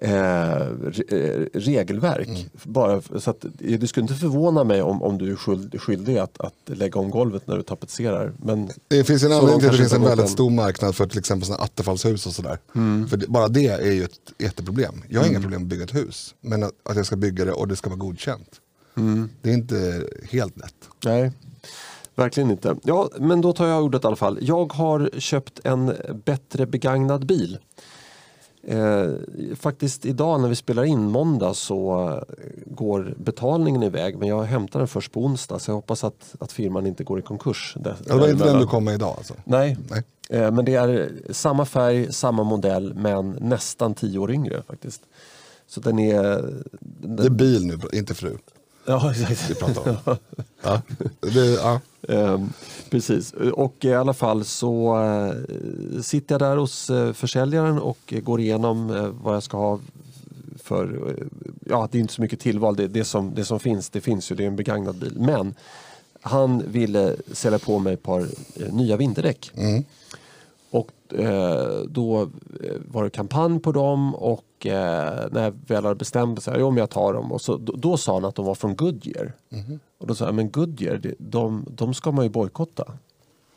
eh, 0.00 0.62
eh, 1.08 1.46
regelverk. 1.52 2.28
Mm. 2.28 2.42
Bara, 2.62 3.02
så 3.20 3.30
att, 3.30 3.44
det 3.58 3.88
skulle 3.88 4.04
inte 4.04 4.14
förvåna 4.14 4.64
mig 4.64 4.82
om, 4.82 5.02
om 5.02 5.18
du 5.18 5.32
är 5.32 5.78
skyldig 5.78 6.18
att, 6.18 6.40
att 6.40 6.54
lägga 6.64 7.00
om 7.00 7.10
golvet 7.10 7.46
när 7.46 7.56
du 7.56 7.62
tapetserar. 7.62 8.32
Men 8.38 8.70
Det 8.88 9.04
finns 9.04 9.22
en 9.22 9.32
anledning 9.32 9.60
till 9.60 9.68
att 9.68 9.72
det 9.72 9.78
finns 9.78 9.92
en 9.92 10.02
väldigt 10.02 10.30
stor 10.30 10.50
marknad 10.50 10.96
för 10.96 11.06
till 11.06 11.18
exempel 11.18 11.46
såna 11.46 11.58
attefallshus 11.58 12.26
och 12.26 12.32
sådär. 12.32 12.58
För 13.08 13.16
det, 13.16 13.26
bara 13.26 13.48
det 13.48 13.66
är 13.66 13.92
ju 13.92 14.04
ett 14.04 14.32
jätteproblem. 14.38 15.02
Jag 15.08 15.20
har 15.20 15.28
inga 15.28 15.40
problem 15.40 15.60
med 15.60 15.66
att 15.66 15.70
bygga 15.70 15.84
ett 15.84 15.94
hus. 15.94 16.34
Men 16.40 16.62
att, 16.62 16.72
att 16.82 16.96
jag 16.96 17.06
ska 17.06 17.16
bygga 17.16 17.44
det 17.44 17.52
och 17.52 17.68
det 17.68 17.76
ska 17.76 17.90
vara 17.90 17.98
godkänt. 17.98 18.60
Det 19.42 19.50
är 19.50 19.54
inte 19.54 20.04
helt 20.30 20.56
lätt. 20.56 20.74
Nej, 21.04 21.32
verkligen 22.14 22.50
inte. 22.50 22.76
Ja, 22.82 23.10
men 23.18 23.40
då 23.40 23.52
tar 23.52 23.66
jag 23.66 23.84
ordet 23.84 24.04
i 24.04 24.06
alla 24.06 24.16
fall. 24.16 24.38
Jag 24.40 24.72
har 24.72 25.10
köpt 25.18 25.60
en 25.64 25.92
bättre 26.24 26.66
begagnad 26.66 27.26
bil. 27.26 27.58
Eh, 28.62 29.08
faktiskt 29.56 30.06
idag 30.06 30.40
när 30.40 30.48
vi 30.48 30.54
spelar 30.54 30.84
in 30.84 31.10
måndag 31.10 31.54
så 31.54 32.12
går 32.66 33.14
betalningen 33.16 33.82
iväg 33.82 34.18
men 34.18 34.28
jag 34.28 34.42
hämtar 34.42 34.78
den 34.78 34.88
först 34.88 35.12
på 35.12 35.24
onsdag 35.24 35.58
så 35.58 35.70
jag 35.70 35.74
hoppas 35.74 36.04
att, 36.04 36.34
att 36.40 36.52
firman 36.52 36.86
inte 36.86 37.04
går 37.04 37.18
i 37.18 37.22
konkurs. 37.22 37.76
Ja, 37.84 37.94
det 38.04 38.14
var 38.14 38.28
inte 38.28 38.44
den 38.44 38.58
du 38.58 38.66
kom 38.66 38.84
med 38.84 38.94
idag 38.94 39.14
alltså? 39.18 39.34
Nej, 39.44 39.76
Nej. 39.90 40.02
Eh, 40.30 40.50
men 40.50 40.64
det 40.64 40.74
är 40.74 41.12
samma 41.30 41.64
färg, 41.64 42.12
samma 42.12 42.44
modell 42.44 42.94
men 42.94 43.30
nästan 43.30 43.94
tio 43.94 44.18
år 44.18 44.30
yngre 44.30 44.62
faktiskt. 44.62 45.02
Så 45.66 45.80
den 45.80 45.98
är... 45.98 46.22
Den, 46.80 47.16
Det 47.16 47.26
är 47.26 47.30
bil 47.30 47.66
nu, 47.66 47.78
inte 47.92 48.14
fru. 48.14 48.36
Ja, 48.88 49.10
exakt. 49.10 49.50
Vi 49.50 49.54
pratar 49.54 49.98
om. 50.04 50.16
ja. 50.62 50.82
Det, 51.20 51.46
ja. 51.46 51.80
Ehm, 52.08 52.52
precis, 52.90 53.32
och 53.32 53.84
i 53.84 53.94
alla 53.94 54.14
fall 54.14 54.44
så 54.44 55.02
eh, 55.04 56.00
sitter 56.02 56.34
jag 56.34 56.40
där 56.40 56.56
hos 56.56 56.90
eh, 56.90 57.12
försäljaren 57.12 57.78
och 57.78 58.14
går 58.22 58.40
igenom 58.40 58.90
eh, 58.90 59.06
vad 59.22 59.34
jag 59.34 59.42
ska 59.42 59.56
ha 59.56 59.80
för, 60.62 61.16
ja 61.66 61.88
det 61.92 61.98
är 61.98 62.00
inte 62.00 62.14
så 62.14 62.22
mycket 62.22 62.40
tillval, 62.40 62.76
det, 62.76 62.88
det, 62.88 63.04
som, 63.04 63.34
det 63.34 63.44
som 63.44 63.60
finns, 63.60 63.90
det 63.90 64.00
finns 64.00 64.30
ju, 64.30 64.34
det 64.34 64.42
är 64.42 64.46
en 64.48 64.56
begagnad 64.56 64.98
bil. 64.98 65.14
Men 65.16 65.54
han 66.20 66.62
ville 66.66 67.16
sälja 67.32 67.58
på 67.58 67.78
mig 67.78 67.94
ett 67.94 68.02
par 68.02 68.26
nya 68.72 68.96
vinterdäck. 68.96 69.52
Och 70.70 70.90
eh, 71.14 71.82
då 71.88 72.28
var 72.86 73.04
det 73.04 73.10
kampanj 73.10 73.60
på 73.60 73.72
dem 73.72 74.14
och 74.14 74.47
eh, 74.66 75.28
när 75.30 75.42
jag 75.42 75.54
väl 75.66 75.84
hade 75.84 75.94
bestämt 75.94 76.46
mig, 76.46 76.60
men 76.60 76.76
jag 76.76 76.90
tar 76.90 77.12
dem. 77.12 77.32
Och 77.32 77.40
så, 77.40 77.56
då, 77.56 77.72
då 77.76 77.96
sa 77.96 78.14
han 78.14 78.24
att 78.24 78.34
de 78.34 78.44
var 78.44 78.54
från 78.54 78.76
Goodyear. 78.76 79.32
Och 79.98 80.06
då 80.06 80.14
sa 80.14 80.24
jag, 80.24 80.34
men 80.34 80.50
Goodyear, 80.50 80.96
det, 80.96 81.14
de, 81.18 81.66
de 81.70 81.94
ska 81.94 82.12
man 82.12 82.24
ju 82.24 82.30
bojkotta. 82.30 82.84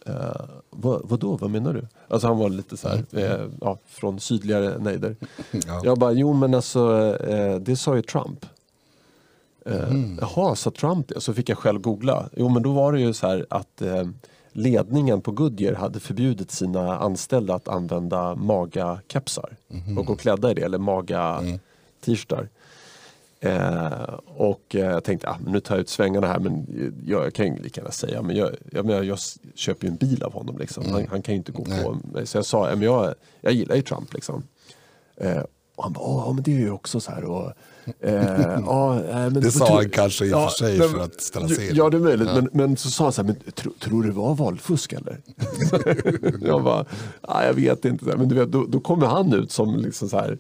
Eh, 0.05 0.41
vad, 0.69 1.01
vadå, 1.03 1.37
vad 1.37 1.49
menar 1.49 1.73
du? 1.73 1.87
Alltså 2.07 2.27
han 2.27 2.37
var 2.37 2.49
lite 2.49 2.77
så 2.77 2.87
här, 2.87 3.05
eh, 3.11 3.47
ja, 3.61 3.77
från 3.85 4.19
sydligare 4.19 4.77
nejder. 4.77 5.15
Ja. 5.67 5.81
Jag 5.83 5.97
bara, 5.97 6.11
jo 6.11 6.33
men 6.33 6.53
alltså 6.53 7.15
eh, 7.27 7.55
det 7.55 7.75
sa 7.75 7.95
ju 7.95 8.01
Trump. 8.01 8.45
Eh, 9.65 9.93
Jaha, 10.21 10.55
sa 10.55 10.71
Trump 10.71 11.07
det? 11.07 11.21
Så 11.21 11.33
fick 11.33 11.49
jag 11.49 11.57
själv 11.57 11.81
googla. 11.81 12.29
Jo 12.37 12.49
men 12.49 12.63
då 12.63 12.71
var 12.71 12.93
det 12.93 12.99
ju 12.99 13.13
så 13.13 13.27
här 13.27 13.45
att 13.49 13.81
eh, 13.81 14.07
ledningen 14.51 15.21
på 15.21 15.31
Goodyear 15.31 15.73
hade 15.73 15.99
förbjudit 15.99 16.51
sina 16.51 16.99
anställda 16.99 17.55
att 17.55 17.67
använda 17.67 18.35
magakepsar 18.35 19.49
och 19.97 20.05
gå 20.05 20.15
klädda 20.15 20.51
i 20.51 20.53
det 20.53 20.61
eller 20.61 20.77
maga 20.77 21.43
t-shirtar. 22.05 22.49
Eh, 23.43 24.13
och 24.25 24.75
eh, 24.75 24.81
jag 24.81 25.03
tänkte, 25.03 25.29
ah, 25.29 25.37
nu 25.47 25.59
tar 25.59 25.75
jag 25.75 25.81
ut 25.81 25.89
svängarna 25.89 26.27
här 26.27 26.39
men 26.39 26.67
jag, 27.05 27.25
jag 27.25 27.33
kan 27.33 27.45
ju 27.45 27.63
lika 27.63 27.81
gärna 27.81 27.91
säga, 27.91 28.21
men 28.21 28.35
jag, 28.35 28.51
jag, 28.71 28.85
menar, 28.85 29.03
jag 29.03 29.19
köper 29.55 29.87
ju 29.87 29.91
en 29.91 29.95
bil 29.95 30.23
av 30.23 30.33
honom. 30.33 30.57
Liksom. 30.57 30.91
Han, 30.91 31.07
han 31.07 31.21
kan 31.21 31.33
ju 31.33 31.37
inte 31.37 31.51
gå 31.51 31.65
Nej. 31.67 31.83
på 31.83 31.97
mig. 32.13 32.27
Så 32.27 32.37
jag 32.37 32.45
sa, 32.45 32.69
men 32.69 32.81
jag, 32.81 33.13
jag 33.41 33.53
gillar 33.53 33.75
ju 33.75 33.81
Trump. 33.81 34.13
Liksom. 34.13 34.43
Eh, 35.15 35.43
och 35.75 35.83
han 35.83 35.93
bara, 35.93 36.25
ja 36.25 36.31
men 36.33 36.43
det 36.43 36.51
är 36.51 36.59
ju 36.59 36.71
också 36.71 36.99
så 36.99 37.11
här. 37.11 37.23
Och, 37.23 37.53
eh, 37.99 38.59
ja, 38.65 38.99
men, 39.13 39.33
Det 39.33 39.51
sa 39.51 39.75
han 39.75 39.89
kanske 39.89 40.25
i 40.25 40.33
och 40.33 40.37
för 40.41 40.49
sig 40.49 40.79
för 40.79 40.99
att 40.99 41.21
ställa 41.21 41.47
sig 41.47 41.69
in. 41.69 41.75
Ja, 41.75 41.89
det 41.89 41.97
är 41.97 42.01
möjligt. 42.01 42.29
Men, 42.35 42.49
men 42.53 42.77
så 42.77 42.89
sa 42.89 43.03
han 43.03 43.13
så 43.13 43.21
här, 43.21 43.27
men 43.27 43.53
tro, 43.53 43.71
tror 43.79 44.01
du 44.03 44.09
det 44.09 44.15
var 44.15 44.35
valfusk 44.35 44.93
eller? 44.93 45.17
jag 46.47 46.63
bara, 46.63 46.85
jag 47.21 47.53
vet 47.53 47.85
inte. 47.85 48.05
Men 48.05 48.29
du 48.29 48.35
vet, 48.35 48.51
då, 48.51 48.65
då 48.69 48.79
kommer 48.79 49.05
han 49.07 49.33
ut 49.33 49.51
som 49.51 49.75
liksom 49.75 50.09
så 50.09 50.17
här, 50.17 50.37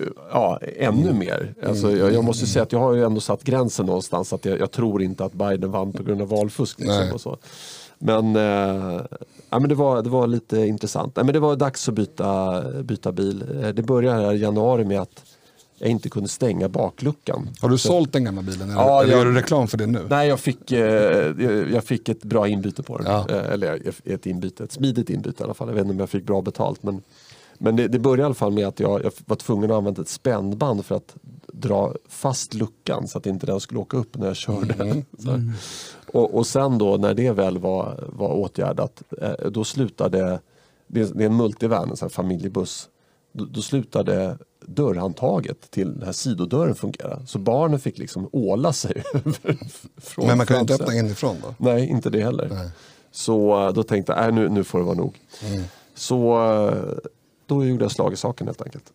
eh, 0.00 0.06
ja, 0.30 0.58
ännu 0.76 1.12
mer. 1.12 1.54
Alltså, 1.66 1.96
jag, 1.96 2.12
jag 2.12 2.24
måste 2.24 2.46
säga 2.46 2.62
att 2.62 2.72
jag 2.72 2.80
har 2.80 2.94
ju 2.94 3.04
ändå 3.04 3.20
satt 3.20 3.44
gränsen 3.44 3.86
någonstans. 3.86 4.32
Att 4.32 4.44
jag, 4.44 4.60
jag 4.60 4.70
tror 4.70 5.02
inte 5.02 5.24
att 5.24 5.32
Biden 5.32 5.70
vann 5.70 5.92
på 5.92 6.02
grund 6.02 6.22
av 6.22 6.28
valfusk. 6.28 6.78
Liksom, 6.80 7.12
och 7.12 7.20
så. 7.20 7.38
Men, 7.98 8.36
eh, 8.36 9.00
ja, 9.50 9.58
men 9.58 9.68
det, 9.68 9.74
var, 9.74 10.02
det 10.02 10.10
var 10.10 10.26
lite 10.26 10.56
intressant. 10.58 11.16
Nej, 11.16 11.24
men 11.24 11.32
det 11.34 11.40
var 11.40 11.56
dags 11.56 11.88
att 11.88 11.94
byta, 11.94 12.62
byta 12.82 13.12
bil. 13.12 13.44
Eh, 13.62 13.68
Det 13.68 13.82
började 13.82 14.22
här 14.26 14.34
i 14.34 14.38
januari 14.40 14.84
med 14.84 15.00
att 15.00 15.24
jag 15.82 15.90
inte 15.90 16.08
kunde 16.10 16.28
stänga 16.28 16.68
bakluckan. 16.68 17.48
Har 17.60 17.68
du 17.68 17.78
sålt 17.78 18.12
den 18.12 18.24
gamla 18.24 18.42
bilen? 18.42 18.70
Eller, 18.70 18.80
Ja, 18.80 19.02
eller 19.02 19.12
jag- 19.12 19.18
gör 19.18 19.26
du 19.26 19.34
reklam 19.34 19.68
för 19.68 19.78
det 19.78 19.86
nu? 19.86 20.06
Nej, 20.10 20.28
jag 20.28 20.40
fick, 20.40 20.72
eh, 20.72 20.80
jag 21.72 21.84
fick 21.84 22.08
ett 22.08 22.24
bra 22.24 22.48
inbyte 22.48 22.82
på 22.82 22.98
den. 22.98 23.06
Ja. 23.12 23.26
Eh, 23.30 23.52
eller 23.52 23.92
ett 24.04 24.26
inbyte, 24.26 24.64
ett 24.64 24.72
smidigt 24.72 25.10
inbyte 25.10 25.42
i 25.42 25.44
alla 25.44 25.54
fall. 25.54 25.68
Jag 25.68 25.74
vet 25.74 25.82
inte 25.82 25.92
om 25.92 26.00
jag 26.00 26.10
fick 26.10 26.24
bra 26.26 26.42
betalt. 26.42 26.82
Men, 26.82 27.02
men 27.58 27.76
det, 27.76 27.88
det 27.88 27.98
började 27.98 28.22
i 28.22 28.24
alla 28.24 28.34
fall 28.34 28.52
med 28.52 28.66
att 28.66 28.80
jag, 28.80 29.04
jag 29.04 29.12
var 29.26 29.36
tvungen 29.36 29.70
att 29.70 29.76
använda 29.76 30.02
ett 30.02 30.08
spännband 30.08 30.84
för 30.84 30.94
att 30.94 31.14
dra 31.52 31.94
fast 32.08 32.54
luckan 32.54 33.08
så 33.08 33.18
att 33.18 33.26
inte 33.26 33.46
den 33.46 33.60
skulle 33.60 33.80
åka 33.80 33.96
upp 33.96 34.16
när 34.18 34.26
jag 34.26 34.36
körde. 34.36 34.74
Så 35.18 35.30
här. 35.30 35.52
Och, 36.12 36.34
och 36.34 36.46
sen 36.46 36.78
då 36.78 36.96
när 36.96 37.14
det 37.14 37.30
väl 37.32 37.58
var, 37.58 38.04
var 38.12 38.28
åtgärdat, 38.32 39.02
eh, 39.22 39.50
då 39.50 39.64
slutade, 39.64 40.40
det 40.86 41.00
är, 41.00 41.08
det 41.14 41.22
är 41.24 41.26
en 41.26 41.36
multivan, 41.36 41.90
en 41.90 41.96
sån 41.96 42.10
familjebuss, 42.10 42.88
då, 43.32 43.44
då 43.44 43.62
slutade 43.62 44.38
dörrhandtaget 44.66 45.70
till 45.70 45.94
den 45.94 46.02
här 46.02 46.12
sidodörren 46.12 46.74
fungera. 46.74 47.26
Så 47.26 47.38
barnen 47.38 47.80
fick 47.80 47.98
liksom 47.98 48.28
åla 48.32 48.72
sig 48.72 49.02
från 49.96 50.26
Men 50.26 50.38
man 50.38 50.46
ju 50.50 50.60
inte 50.60 50.74
öppna 50.74 50.94
inifrån 50.94 51.36
då? 51.42 51.54
Nej, 51.58 51.88
inte 51.88 52.10
det 52.10 52.22
heller. 52.22 52.48
Nej. 52.48 52.70
Så 53.10 53.66
eh, 53.66 53.72
då 53.72 53.82
tänkte 53.82 54.12
jag, 54.12 54.28
äh, 54.28 54.34
nu, 54.34 54.48
nu 54.48 54.64
får 54.64 54.78
det 54.78 54.84
vara 54.84 54.96
nog. 54.96 55.20
Så 55.94 56.48
eh, 56.68 56.94
då 57.46 57.64
gjorde 57.64 57.84
jag 57.84 57.92
slag 57.92 58.12
i 58.12 58.16
saken 58.16 58.46
helt 58.46 58.62
enkelt. 58.62 58.92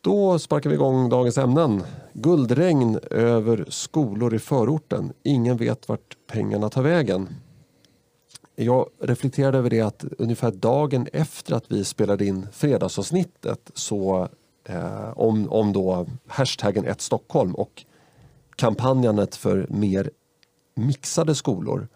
Då 0.00 0.38
sparkar 0.38 0.70
vi 0.70 0.76
igång 0.76 1.08
dagens 1.08 1.38
ämnen. 1.38 1.82
Guldregn 2.12 2.98
över 3.10 3.64
skolor 3.68 4.34
i 4.34 4.38
förorten. 4.38 5.12
Ingen 5.22 5.56
vet 5.56 5.88
vart 5.88 6.16
pengarna 6.26 6.68
tar 6.68 6.82
vägen. 6.82 7.28
Jag 8.56 8.88
reflekterade 9.00 9.58
över 9.58 9.70
det 9.70 9.80
att 9.80 10.04
ungefär 10.18 10.50
dagen 10.50 11.08
efter 11.12 11.54
att 11.54 11.64
vi 11.72 11.84
spelade 11.84 12.26
in 12.26 12.46
fredagsavsnittet 12.52 13.70
så 13.74 14.28
eh, 14.64 15.18
om, 15.18 15.52
om 15.52 15.72
då 15.72 16.06
hashtaggen 16.26 16.84
ett 16.84 17.00
Stockholm 17.00 17.54
och 17.54 17.84
kampanjandet 18.56 19.36
för 19.36 19.66
mer 19.70 20.10
mixade 20.74 21.34
skolor 21.34 21.88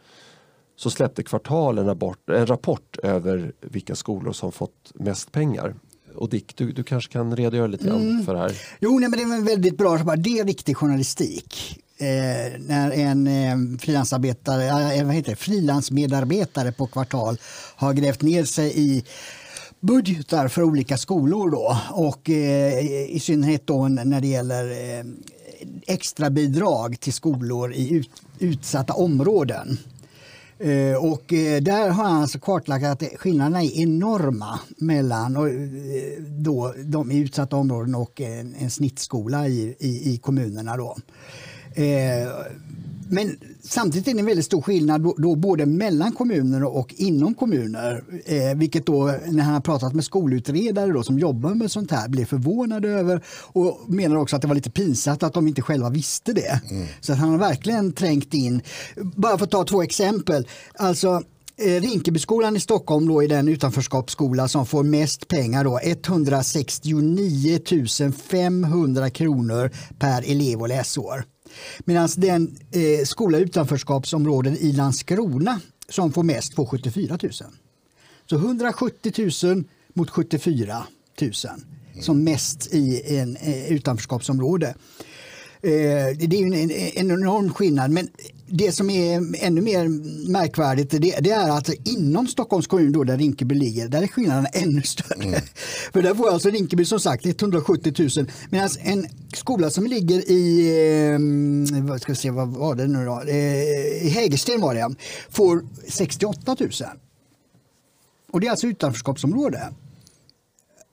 så 0.77 0.91
släppte 0.91 1.23
Kvartal 1.23 1.79
en 1.79 1.87
rapport, 1.87 2.31
en 2.31 2.47
rapport 2.47 2.97
över 3.03 3.53
vilka 3.61 3.95
skolor 3.95 4.33
som 4.33 4.53
fått 4.53 4.93
mest 4.95 5.33
pengar. 5.33 5.75
Och 6.15 6.29
Dick, 6.29 6.57
du, 6.57 6.73
du 6.73 6.85
kanske 6.85 7.13
kan 7.13 7.37
redogöra 7.37 7.67
lite 7.67 7.87
grann 7.87 8.23
för 8.27 8.35
det 8.35 8.41
här? 8.41 8.53
Jo, 8.81 8.99
nej, 8.99 9.09
men 9.09 9.19
det 9.19 9.25
är 9.25 9.39
en 9.39 9.45
väldigt 9.45 9.79
bra, 9.79 9.97
det 9.97 10.39
är 10.39 10.45
riktig 10.45 10.77
journalistik. 10.77 11.83
Eh, 11.99 12.61
när 12.61 12.91
en 12.91 13.27
eh, 13.27 13.79
frilansarbetare, 13.79 14.95
eh, 14.95 15.05
vad 15.05 15.15
heter 15.15 15.31
det, 15.31 15.37
frilansmedarbetare 15.37 16.73
på 16.73 16.87
Kvartal 16.87 17.39
har 17.77 17.93
grävt 17.93 18.23
ner 18.23 18.45
sig 18.45 18.73
i 18.81 19.05
budgetar 19.81 20.49
för 20.49 20.63
olika 20.63 20.99
skolor 20.99 21.51
då 21.51 21.79
och 21.91 22.31
eh, 22.31 23.15
i 23.17 23.21
synnerhet 23.21 23.67
då 23.67 23.89
när 23.89 24.21
det 24.21 24.27
gäller 24.27 24.71
eh, 24.71 25.05
extra 25.87 26.31
bidrag 26.31 27.01
till 27.01 27.13
skolor 27.13 27.73
i 27.73 27.95
ut, 27.95 28.11
utsatta 28.39 28.93
områden. 28.93 29.79
Eh, 30.59 31.05
och 31.05 31.33
eh, 31.33 31.63
där 31.63 31.91
har 31.91 32.05
han 32.05 32.23
alltså 32.23 32.39
kartlagt 32.39 32.85
att 32.85 33.03
skillnaderna 33.17 33.63
är 33.63 33.79
enorma 33.79 34.61
mellan 34.77 35.37
och, 35.37 35.49
eh, 35.49 36.23
då, 36.39 36.75
de 36.85 37.11
i 37.11 37.19
utsatta 37.19 37.57
områden 37.57 37.95
och 37.95 38.21
en, 38.21 38.55
en 38.55 38.71
snittskola 38.71 39.49
i, 39.49 39.77
i, 39.79 40.13
i 40.15 40.17
kommunerna. 40.17 40.77
Då. 40.77 40.97
Eh, 41.77 42.29
men 43.09 43.37
samtidigt 43.63 44.09
är 44.09 44.15
det 44.15 44.21
en 44.21 44.27
väldigt 44.27 44.45
stor 44.45 44.63
skillnad 44.63 45.01
då, 45.01 45.15
då 45.19 45.35
både 45.35 45.67
mellan 45.67 46.13
kommuner 46.13 46.77
och 46.77 46.95
inom 46.97 47.35
kommuner. 47.35 48.05
Eh, 48.25 48.57
vilket 48.57 48.87
då 48.87 49.05
när 49.27 49.43
han 49.43 49.55
har 49.55 49.61
pratat 49.61 49.95
med 49.95 50.05
skolutredare 50.05 50.93
då, 50.93 51.03
som 51.03 51.19
jobbar 51.19 51.55
med 51.55 51.71
sånt 51.71 51.91
här 51.91 52.09
blir 52.09 52.25
förvånade 52.25 52.89
över 52.89 53.23
och 53.53 53.81
menar 53.87 54.17
också 54.17 54.37
att 54.37 54.43
det 54.43 54.49
var 54.49 54.55
lite 54.55 54.71
pinsamt 54.71 55.23
att 55.23 55.35
de 55.35 55.49
inte 55.49 55.63
själva 55.63 55.91
visste 55.91 56.33
det. 56.33 56.61
Så 57.01 57.13
att 57.13 57.19
han 57.19 57.31
har 57.31 57.39
verkligen 57.39 57.93
trängt 57.93 58.35
in. 58.35 58.63
Bara 58.97 59.39
för 59.39 59.45
att 59.45 59.51
ta 59.51 59.65
två 59.65 59.83
exempel. 59.83 60.49
Alltså 60.75 61.23
Eh, 61.59 61.81
Rinkebyskolan 61.81 62.57
i 62.57 62.61
Stockholm 62.61 63.09
då 63.09 63.23
är 63.23 63.29
den 63.29 63.49
utanförskapsskola 63.49 64.49
som 64.49 64.67
får 64.67 64.83
mest 64.83 65.29
pengar. 65.29 65.65
Då, 65.65 65.81
169 65.83 67.61
500 68.31 69.11
kronor 69.11 69.71
per 69.99 70.31
elev 70.31 70.61
och 70.61 70.69
läsår. 70.69 71.25
Medan 71.85 72.09
den 72.17 72.59
eh, 72.71 73.05
skola 73.05 73.39
i 73.39 73.43
utanförskapsområden 73.43 74.57
i 74.57 74.73
Landskrona 74.73 75.61
som 75.89 76.13
får 76.13 76.23
mest 76.23 76.55
får 76.55 76.67
74 76.67 77.19
000. 77.23 77.33
Så 78.31 78.37
170 78.37 79.31
000 79.45 79.65
mot 79.95 80.11
74 80.11 80.87
000 81.21 81.33
som 82.01 82.25
mest 82.25 82.75
i 82.75 83.17
en 83.19 83.37
eh, 83.37 83.73
utanförskapsområde. 83.73 84.67
Eh, 85.63 86.17
det 86.17 86.25
är 86.25 86.35
ju 86.35 86.47
en, 86.47 86.71
en 86.71 87.11
enorm 87.11 87.53
skillnad. 87.53 87.91
Men 87.91 88.09
det 88.49 88.73
som 88.73 88.91
är 88.91 89.45
ännu 89.45 89.61
mer 89.61 89.89
märkvärdigt 90.31 90.91
det, 90.91 90.99
det 90.99 91.31
är 91.31 91.51
att 91.51 91.71
inom 91.85 92.27
Stockholms 92.27 92.67
kommun 92.67 92.93
då, 92.93 93.05
där 93.05 93.17
Rinkeby 93.17 93.55
ligger, 93.55 93.89
där 93.89 94.03
är 94.03 94.07
skillnaden 94.07 94.47
ännu 94.53 94.83
större. 94.83 95.41
För 95.93 96.03
där 96.03 96.15
får 96.15 96.31
alltså 96.31 96.51
Rinkeby 96.51 96.85
som 96.85 97.01
sagt 97.01 97.27
170 97.27 97.95
000 98.17 98.31
medan 98.51 98.69
en 98.81 99.07
skola 99.35 99.71
som 99.71 99.87
ligger 99.87 100.31
i, 100.31 100.69
eh, 101.13 101.83
vad 101.83 102.03
ska 102.03 102.13
vi 102.13 102.17
se, 102.17 102.31
vad 102.31 102.49
var 102.49 102.75
det 102.75 102.87
nu 102.87 103.05
då? 103.05 103.23
Eh, 103.29 104.07
I 104.07 104.09
Hägersten 104.09 104.61
var 104.61 104.75
det, 104.75 104.95
får 105.31 105.65
68 105.89 106.57
000. 106.61 106.71
Och 108.31 108.41
det 108.41 108.47
är 108.47 108.51
alltså 108.51 108.67
utanförskapsområde. 108.67 109.69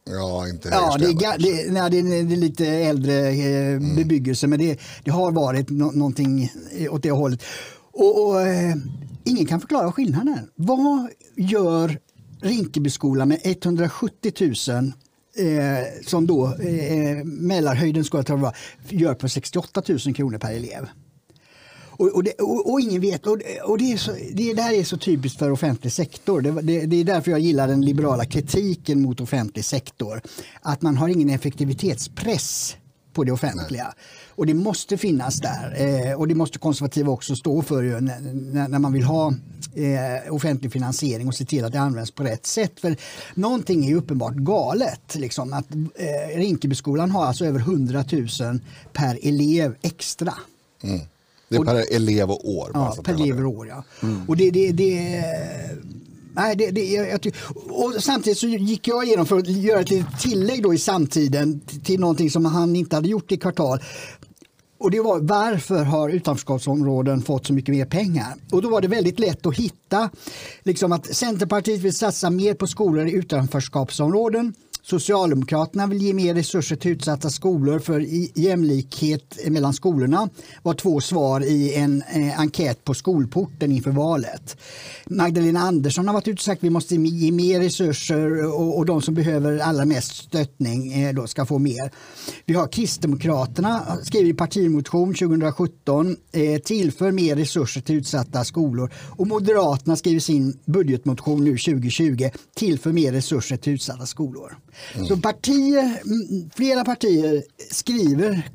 Ja, 0.05 0.48
inte 0.50 0.69
Ja, 0.69 0.95
det 1.00 1.05
är, 1.05 1.38
det, 1.38 1.72
nej, 1.72 1.91
det, 1.91 2.00
är, 2.00 2.24
det 2.24 2.33
är 2.33 2.38
lite 2.38 2.67
äldre 2.67 3.29
eh, 3.29 3.79
bebyggelse 3.95 4.48
men 4.48 4.60
det, 4.60 4.79
det 5.03 5.12
har 5.12 5.31
varit 5.31 5.69
no, 5.69 5.91
någonting 5.91 6.51
eh, 6.72 6.93
åt 6.93 7.03
det 7.03 7.12
hållet. 7.12 7.43
Och, 7.91 8.27
och 8.27 8.41
eh, 8.41 8.75
ingen 9.24 9.45
kan 9.45 9.60
förklara 9.60 9.91
skillnaden. 9.91 10.50
Vad 10.55 11.10
gör 11.36 12.00
Rinkebyskolan 12.41 13.27
med 13.27 13.39
170 13.43 14.31
000 14.39 14.93
eh, 15.36 16.03
som 16.05 16.27
då 16.27 16.45
eh, 16.45 17.24
Mälarhöjdens 17.24 18.07
skola 18.07 18.24
tror 18.24 18.39
jag 18.39 18.43
var, 18.43 18.55
gör 18.89 19.13
på 19.13 19.29
68 19.29 19.81
000 20.05 20.15
kronor 20.15 20.38
per 20.38 20.53
elev? 20.53 20.88
Och, 22.03 22.15
och, 22.15 22.24
det, 22.24 22.31
och, 22.31 22.72
och 22.72 22.81
ingen 22.81 23.01
vet. 23.01 23.27
Och, 23.27 23.38
och 23.63 23.77
det, 23.77 23.93
är 23.93 23.98
så, 23.98 24.12
det, 24.33 24.53
det 24.53 24.62
här 24.62 24.74
är 24.74 24.83
så 24.83 24.98
typiskt 24.98 25.39
för 25.39 25.51
offentlig 25.51 25.93
sektor. 25.93 26.41
Det, 26.41 26.51
det, 26.51 26.86
det 26.86 26.95
är 26.95 27.03
därför 27.03 27.31
jag 27.31 27.39
gillar 27.39 27.67
den 27.67 27.86
liberala 27.86 28.25
kritiken 28.25 29.01
mot 29.01 29.22
offentlig 29.22 29.65
sektor. 29.65 30.22
Att 30.62 30.81
man 30.81 30.98
har 30.98 31.07
ingen 31.07 31.29
effektivitetspress 31.29 32.75
på 33.13 33.24
det 33.24 33.31
offentliga. 33.31 33.93
Och 34.29 34.45
det 34.45 34.53
måste 34.53 34.98
finnas 34.98 35.39
där. 35.39 35.75
Eh, 35.77 36.19
och 36.19 36.27
det 36.27 36.36
måste 36.36 36.60
konservativa 36.60 37.12
också 37.12 37.36
stå 37.36 37.62
för 37.62 37.83
ju, 37.83 38.00
när, 38.00 38.67
när, 38.67 38.79
man 38.79 38.93
vill 38.93 39.03
ha 39.03 39.33
eh, 39.75 40.33
offentlig 40.33 40.72
finansiering 40.72 41.27
och 41.27 41.36
se 41.36 41.45
till 41.45 41.65
att 41.65 41.72
det 41.72 41.79
används 41.79 42.12
på 42.12 42.24
rätt 42.24 42.45
sätt. 42.45 42.79
För 42.79 42.95
någonting 43.33 43.86
är 43.86 43.89
ju 43.89 43.95
uppenbart 43.95 44.36
galet. 44.36 45.15
Liksom, 45.15 45.53
att, 45.53 45.72
eh, 45.95 46.38
Rinkebyskolan 46.38 47.12
har 47.12 47.25
alltså 47.25 47.45
över 47.45 47.60
100 47.60 48.03
000 48.12 48.60
per 48.93 49.19
elev 49.22 49.75
extra. 49.81 50.33
Mm. 50.83 51.00
Det 51.53 51.72
är 51.72 51.75
per 51.75 51.95
elev 51.95 52.31
och 52.31 52.50
år. 52.50 52.72
Ja, 52.74 52.95
per 53.03 53.13
elev 53.13 53.45
och 53.45 53.57
år. 53.57 53.67
Ja. 53.67 53.83
Och 54.27 54.38
det, 54.38 54.51
det, 54.51 54.72
det, 54.72 55.24
nej, 56.36 56.55
det, 56.55 56.72
det, 56.72 56.91
jag, 56.91 57.31
och 57.69 57.93
samtidigt 58.00 58.38
så 58.38 58.48
gick 58.48 58.88
jag 58.88 59.05
igenom 59.05 59.25
för 59.25 59.38
att 59.38 59.48
göra 59.48 59.79
ett 59.79 59.89
litet 59.89 60.19
tillägg 60.19 60.63
då 60.63 60.74
i 60.74 60.77
samtiden 60.77 61.62
till 61.83 62.00
någonting 62.00 62.31
som 62.31 62.45
han 62.45 62.75
inte 62.75 62.95
hade 62.95 63.07
gjort 63.07 63.31
i 63.31 63.38
kvartal. 63.38 63.79
Och 64.77 64.91
det 64.91 65.01
var 65.01 65.19
varför 65.19 65.83
har 65.83 66.10
utanförskapsområden 66.10 67.22
fått 67.22 67.48
så 67.48 67.53
mycket 67.53 67.75
mer 67.75 67.86
pengar? 67.86 68.33
Och 68.51 68.62
då 68.62 68.69
var 68.69 68.81
det 68.81 68.88
väldigt 68.88 69.19
lätt 69.19 69.45
att 69.45 69.55
hitta 69.55 70.10
liksom 70.63 70.91
att 70.91 71.15
Centerpartiet 71.15 71.81
vill 71.81 71.93
satsa 71.93 72.29
mer 72.29 72.53
på 72.53 72.67
skolor 72.67 73.07
i 73.07 73.12
utanförskapsområden 73.12 74.53
Socialdemokraterna 74.85 75.87
vill 75.87 76.01
ge 76.01 76.13
mer 76.13 76.33
resurser 76.33 76.75
till 76.75 76.91
utsatta 76.91 77.29
skolor 77.29 77.79
för 77.79 77.99
jämlikhet 78.39 79.39
mellan 79.47 79.73
skolorna 79.73 80.29
var 80.63 80.73
två 80.73 81.01
svar 81.01 81.41
i 81.41 81.75
en 81.75 82.01
eh, 82.01 82.39
enkät 82.39 82.83
på 82.83 82.93
Skolporten 82.93 83.71
inför 83.71 83.91
valet. 83.91 84.57
Magdalena 85.05 85.59
Andersson 85.59 86.07
har 86.07 86.13
varit 86.13 86.27
ute 86.27 86.39
och 86.39 86.39
sagt 86.39 86.59
att 86.59 86.63
vi 86.63 86.69
måste 86.69 86.95
ge 86.95 87.31
mer 87.31 87.59
resurser 87.59 88.45
och, 88.45 88.77
och 88.77 88.85
de 88.85 89.01
som 89.01 89.13
behöver 89.13 89.59
allra 89.59 89.85
mest 89.85 90.15
stöttning 90.15 90.93
eh, 90.93 91.13
då 91.13 91.27
ska 91.27 91.45
få 91.45 91.59
mer. 91.59 91.91
Vi 92.45 92.53
har 92.53 92.67
Kristdemokraterna 92.67 93.97
skrev 94.03 94.25
i 94.25 94.33
partimotion 94.33 95.13
2017 95.13 96.17
eh, 96.31 96.61
tillför 96.61 97.11
mer 97.11 97.35
resurser 97.35 97.81
till 97.81 97.95
utsatta 97.95 98.43
skolor 98.43 98.93
och 98.95 99.27
Moderaterna 99.27 99.95
skriver 99.95 100.19
sin 100.19 100.59
budgetmotion 100.65 101.43
nu 101.43 101.57
2020 101.57 102.29
tillför 102.55 102.91
mer 102.91 103.11
resurser 103.11 103.57
till 103.57 103.73
utsatta 103.73 104.05
skolor. 104.05 104.57
Mm. 104.96 105.08
Så 105.08 105.18
partier, 105.18 106.00
flera 106.56 106.84
partier 106.84 107.44
skriver 107.72 108.50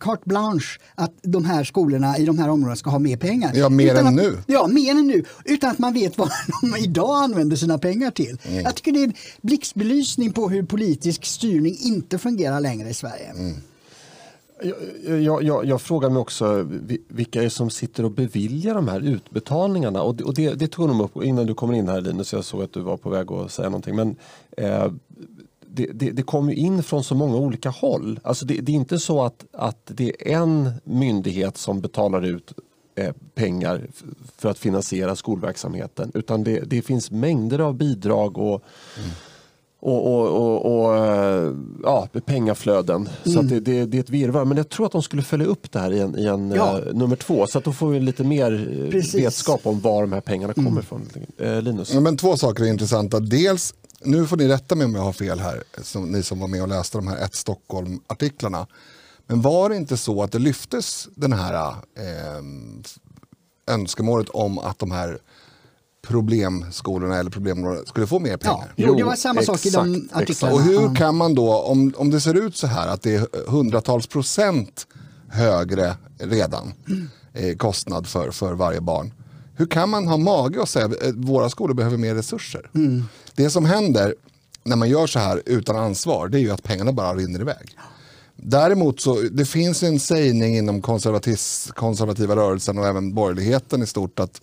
carte 0.00 0.22
blanche 0.24 0.80
att 0.94 1.12
de 1.22 1.44
här 1.44 1.64
skolorna 1.64 2.18
i 2.18 2.26
de 2.26 2.38
här 2.38 2.48
områdena 2.48 2.76
ska 2.76 2.90
ha 2.90 2.98
mer 2.98 3.16
pengar. 3.16 3.52
Ja, 3.54 3.68
mer 3.68 3.94
än 3.94 4.06
att, 4.06 4.14
nu. 4.14 4.38
Ja, 4.46 4.66
mer 4.66 4.90
än 4.90 5.06
nu. 5.06 5.24
Utan 5.44 5.70
att 5.70 5.78
man 5.78 5.94
vet 5.94 6.18
vad 6.18 6.30
de 6.62 6.76
idag 6.76 7.22
använder 7.22 7.56
sina 7.56 7.78
pengar 7.78 8.10
till. 8.10 8.38
Mm. 8.48 8.62
Jag 8.62 8.74
tycker 8.74 8.92
det 8.92 8.98
är 8.98 9.04
en 9.04 9.14
blixtbelysning 9.42 10.32
på 10.32 10.48
hur 10.48 10.62
politisk 10.62 11.24
styrning 11.24 11.76
inte 11.80 12.18
fungerar 12.18 12.60
längre 12.60 12.88
i 12.88 12.94
Sverige. 12.94 13.32
Mm. 13.36 13.54
Jag, 14.62 15.20
jag, 15.20 15.42
jag, 15.42 15.64
jag, 15.64 15.80
frågar 15.80 16.10
mig 16.10 16.20
också 16.20 16.68
vilka 17.08 17.42
är 17.42 17.48
som 17.48 17.70
sitter 17.70 18.04
och 18.04 18.10
beviljar 18.10 18.74
de 18.74 18.88
här 18.88 19.00
utbetalningarna. 19.00 20.02
Och 20.02 20.14
det, 20.14 20.24
och 20.24 20.34
det, 20.34 20.54
det 20.54 20.68
tog 20.68 20.88
de 20.88 21.00
upp 21.00 21.22
innan 21.24 21.46
du 21.46 21.54
kommer 21.54 21.74
in 21.74 21.88
här 21.88 22.00
Linus. 22.00 22.32
Jag 22.32 22.44
såg 22.44 22.62
att 22.62 22.72
du 22.72 22.80
var 22.80 22.96
på 22.96 23.10
väg 23.10 23.32
att 23.32 23.52
säga 23.52 23.68
någonting. 23.68 23.96
Men, 23.96 24.16
eh, 24.56 24.92
det, 25.76 25.86
det, 25.92 26.10
det 26.10 26.22
kommer 26.22 26.52
in 26.52 26.82
från 26.82 27.04
så 27.04 27.14
många 27.14 27.36
olika 27.36 27.70
håll. 27.70 28.20
Alltså 28.22 28.46
det, 28.46 28.60
det, 28.60 28.72
är 28.72 28.76
inte 28.76 28.98
så 28.98 29.22
att, 29.22 29.46
att 29.52 29.80
det 29.84 30.32
är 30.32 30.36
en 30.36 30.72
myndighet 30.84 31.56
som 31.56 31.80
betalar 31.80 32.22
ut 32.22 32.52
eh, 32.94 33.12
pengar 33.34 33.86
för 34.36 34.48
att 34.50 34.58
finansiera 34.58 35.16
skolverksamheten 35.16 36.12
utan 36.14 36.44
det, 36.44 36.60
det 36.60 36.82
finns 36.82 37.10
mängder 37.10 37.58
av 37.58 37.74
bidrag 37.74 38.38
och 38.38 38.62
mm 38.98 39.10
och, 39.80 40.06
och, 40.06 40.28
och, 40.28 40.86
och 40.86 40.96
ja, 41.82 42.08
pengaflöden. 42.26 43.08
Mm. 43.24 43.36
Så 43.36 43.42
det, 43.42 43.60
det, 43.60 43.84
det, 43.84 43.96
är 43.96 44.00
ett 44.00 44.10
virrvarr. 44.10 44.44
Men 44.44 44.56
jag 44.56 44.68
tror 44.68 44.86
att 44.86 44.92
de 44.92 45.02
skulle 45.02 45.22
följa 45.22 45.46
upp 45.46 45.72
det 45.72 45.78
här 45.78 45.92
i 45.92 46.00
en, 46.00 46.18
i 46.18 46.26
en 46.26 46.50
ja. 46.50 46.80
uh, 46.86 46.94
nummer 46.94 47.16
två. 47.16 47.46
Så 47.46 47.58
att 47.58 47.64
då 47.64 47.72
får 47.72 47.90
vi 47.90 48.00
lite 48.00 48.24
mer 48.24 48.82
eh, 48.84 48.90
Precis. 48.90 49.14
vetskap 49.14 49.60
om 49.66 49.80
var 49.80 50.00
de 50.00 50.12
här 50.12 50.20
pengarna 50.20 50.54
kommer 50.54 50.70
mm. 50.70 50.82
ifrån. 50.82 51.08
Uh, 51.40 51.62
Linus? 51.62 51.94
Ja, 51.94 52.00
men 52.00 52.16
två 52.16 52.36
saker 52.36 52.64
är 52.64 52.68
intressanta. 52.68 53.20
Dels, 53.20 53.74
nu 54.00 54.26
får 54.26 54.36
ni 54.36 54.48
rätta 54.48 54.74
mig 54.74 54.84
om 54.84 54.94
jag 54.94 55.02
har 55.02 55.12
fel 55.12 55.40
här, 55.40 55.62
som, 55.82 56.04
ni 56.04 56.22
som 56.22 56.40
var 56.40 56.48
med 56.48 56.62
och 56.62 56.68
läste 56.68 56.98
de 56.98 57.08
här 57.08 57.24
ett 57.24 57.34
Stockholm-artiklarna. 57.34 58.66
Men 59.26 59.40
var 59.42 59.68
det 59.68 59.76
inte 59.76 59.96
så 59.96 60.22
att 60.22 60.32
det 60.32 60.38
lyftes 60.38 61.08
den 61.14 61.32
här 61.32 61.70
eh, 61.72 62.42
önskemålet 63.74 64.28
om 64.28 64.58
att 64.58 64.78
de 64.78 64.90
här 64.90 65.18
problemskolorna 66.06 67.16
eller 67.16 67.30
problemområdena 67.30 67.86
skulle 67.86 68.06
få 68.06 68.18
mer 68.18 68.36
pengar. 68.36 68.72
Ja, 68.76 68.86
jo, 68.88 68.94
det 68.94 69.04
var 69.04 69.16
samma 69.16 69.42
sak 69.42 69.66
i 69.66 69.70
de 69.70 70.08
artiklarna. 70.12 70.54
Och 70.54 70.62
hur 70.62 70.94
kan 70.94 71.16
man 71.16 71.34
då, 71.34 71.58
om, 71.58 71.94
om 71.96 72.10
det 72.10 72.20
ser 72.20 72.34
ut 72.34 72.56
så 72.56 72.66
här 72.66 72.88
att 72.88 73.02
det 73.02 73.14
är 73.14 73.50
hundratals 73.50 74.06
procent 74.06 74.86
högre 75.28 75.96
redan 76.18 76.72
mm. 76.88 77.08
eh, 77.32 77.56
kostnad 77.56 78.06
för, 78.06 78.30
för 78.30 78.52
varje 78.52 78.80
barn. 78.80 79.12
Hur 79.56 79.66
kan 79.66 79.88
man 79.88 80.06
ha 80.08 80.16
mage 80.16 80.62
att 80.62 80.68
säga 80.68 80.84
att 80.84 81.14
våra 81.14 81.50
skolor 81.50 81.74
behöver 81.74 81.96
mer 81.96 82.14
resurser? 82.14 82.70
Mm. 82.74 83.04
Det 83.34 83.50
som 83.50 83.64
händer 83.64 84.14
när 84.64 84.76
man 84.76 84.88
gör 84.88 85.06
så 85.06 85.18
här 85.18 85.42
utan 85.46 85.76
ansvar 85.76 86.28
det 86.28 86.38
är 86.38 86.40
ju 86.40 86.50
att 86.50 86.62
pengarna 86.62 86.92
bara 86.92 87.14
rinner 87.14 87.40
iväg. 87.40 87.76
Däremot 88.36 89.00
så 89.00 89.20
det 89.20 89.44
finns 89.44 89.82
en 89.82 90.00
sägning 90.00 90.56
inom 90.56 90.82
konservativa 90.82 92.36
rörelsen 92.36 92.78
och 92.78 92.86
även 92.86 93.14
borgerligheten 93.14 93.82
i 93.82 93.86
stort 93.86 94.20
att 94.20 94.40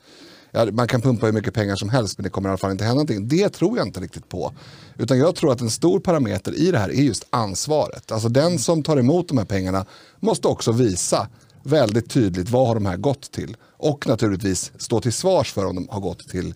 ja, 0.51 0.65
man 0.71 0.87
kan 0.87 1.01
pumpa 1.01 1.25
hur 1.25 1.33
mycket 1.33 1.53
pengar 1.53 1.75
som 1.75 1.89
helst 1.89 2.17
men 2.17 2.23
det 2.23 2.29
kommer 2.29 2.49
i 2.49 2.51
alla 2.51 2.57
fall 2.57 2.71
inte 2.71 2.83
hända 2.83 2.93
någonting. 2.93 3.27
Det 3.27 3.49
tror 3.49 3.77
jag 3.77 3.87
inte 3.87 3.99
riktigt 3.99 4.29
på. 4.29 4.53
Utan 4.97 5.19
jag 5.19 5.35
tror 5.35 5.51
att 5.51 5.61
en 5.61 5.69
stor 5.69 5.99
parameter 5.99 6.53
i 6.55 6.71
det 6.71 6.79
här 6.79 6.89
är 6.89 7.01
just 7.01 7.27
ansvaret. 7.29 8.11
Alltså 8.11 8.29
den 8.29 8.59
som 8.59 8.83
tar 8.83 8.97
emot 8.97 9.27
de 9.27 9.37
här 9.37 9.45
pengarna 9.45 9.85
måste 10.19 10.47
också 10.47 10.71
visa 10.71 11.27
väldigt 11.63 12.09
tydligt 12.09 12.49
vad 12.49 12.67
har 12.67 12.75
de 12.75 12.85
här 12.85 12.97
gått 12.97 13.31
till. 13.31 13.57
Och 13.83 14.07
naturligtvis 14.07 14.71
stå 14.77 15.01
till 15.01 15.13
svars 15.13 15.51
för 15.51 15.65
om 15.65 15.75
de 15.75 15.87
har 15.89 15.99
gått 15.99 16.29
till 16.29 16.53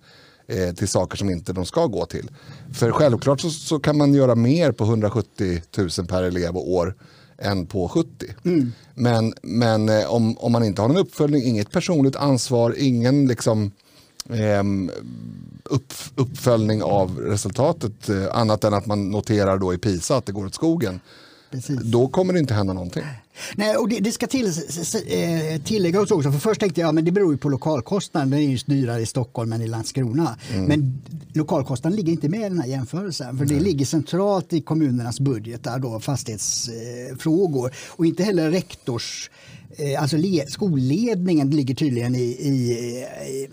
eh, 0.48 0.76
till 0.76 0.88
saker 0.88 1.18
som 1.18 1.30
inte 1.30 1.54
de 1.54 1.66
ska 1.66 1.86
gå 1.86 2.06
till. 2.06 2.30
För 2.74 2.92
självklart 2.92 3.42
så, 3.42 3.50
så, 3.50 3.80
kan 3.80 3.98
man 3.98 4.14
göra 4.14 4.36
mer 4.36 4.72
på 4.72 4.84
170 4.84 5.62
000 5.78 5.90
per 6.08 6.24
elev 6.24 6.58
och 6.58 6.72
år 6.72 6.96
än 7.38 7.66
på 7.66 7.90
70. 7.90 8.10
Mm. 8.46 8.72
Men, 8.94 9.34
men 9.42 9.90
eh, 9.90 10.14
om, 10.14 10.38
om 10.38 10.52
man 10.52 10.64
inte 10.64 10.82
har 10.82 10.88
någon 10.88 10.98
uppföljning, 10.98 11.44
inget 11.44 11.72
personligt 11.72 12.16
ansvar, 12.16 12.76
ingen 12.78 13.28
liksom 13.28 13.72
Ehm, 14.30 14.92
upp, 15.64 15.94
uppföljning 16.16 16.84
av 16.84 17.20
resultatet 17.20 18.10
eh, 18.10 18.28
annat 18.32 18.64
än 18.64 18.74
att 18.74 18.86
man 18.86 19.10
noterar 19.10 19.58
då 19.58 19.74
i 19.74 19.78
PISA 19.78 20.18
att 20.18 20.26
det 20.26 20.32
går 20.32 20.46
åt 20.46 20.56
skogen. 20.56 21.00
Precis. 21.52 21.80
Då 21.84 22.08
kommer 22.08 22.34
det 22.34 22.40
inte 22.40 22.54
hända 22.54 22.74
någonting. 22.74 23.04
Nej, 23.56 23.76
och 23.76 23.90
det, 23.90 24.00
det 24.00 24.12
ska 24.12 24.28
till, 24.28 24.46
eh, 24.46 25.62
tilläggas 25.64 26.12
också, 26.12 26.32
för 26.32 26.40
först 26.40 26.60
tänkte 26.60 26.82
jag 26.82 27.00
att 27.00 27.06
det 27.06 27.12
beror 27.12 27.32
ju 27.32 27.38
på 27.38 27.50
lokalkostnaden, 27.50 28.30
den 28.30 28.40
är 28.40 28.44
ju 28.44 28.58
dyrare 28.66 29.02
i 29.02 29.06
Stockholm 29.06 29.54
än 29.54 29.62
i 29.62 29.68
Landskrona. 29.68 30.38
Mm. 30.54 30.66
Men 30.66 31.02
lokalkostnaden 31.34 31.96
ligger 31.96 32.12
inte 32.12 32.30
med 32.30 32.40
i 32.40 32.44
den 32.44 32.60
här 32.60 32.68
jämförelsen, 32.68 33.38
för 33.38 33.46
det 33.46 33.60
ligger 33.60 33.86
centralt 33.86 34.54
i 34.54 34.62
kommunernas 34.62 35.20
budgetar, 35.20 35.80
då, 35.80 36.00
fastighetsfrågor. 36.00 37.74
Och 37.88 38.06
inte 38.06 38.24
heller 38.24 38.52
rektors, 38.52 39.30
eh, 39.78 40.02
alltså 40.02 40.18
skolledningen 40.48 41.50
ligger 41.50 41.76
tydligen 41.76 42.16
i, 42.16 42.20
i, 42.20 42.52
i 43.28 43.48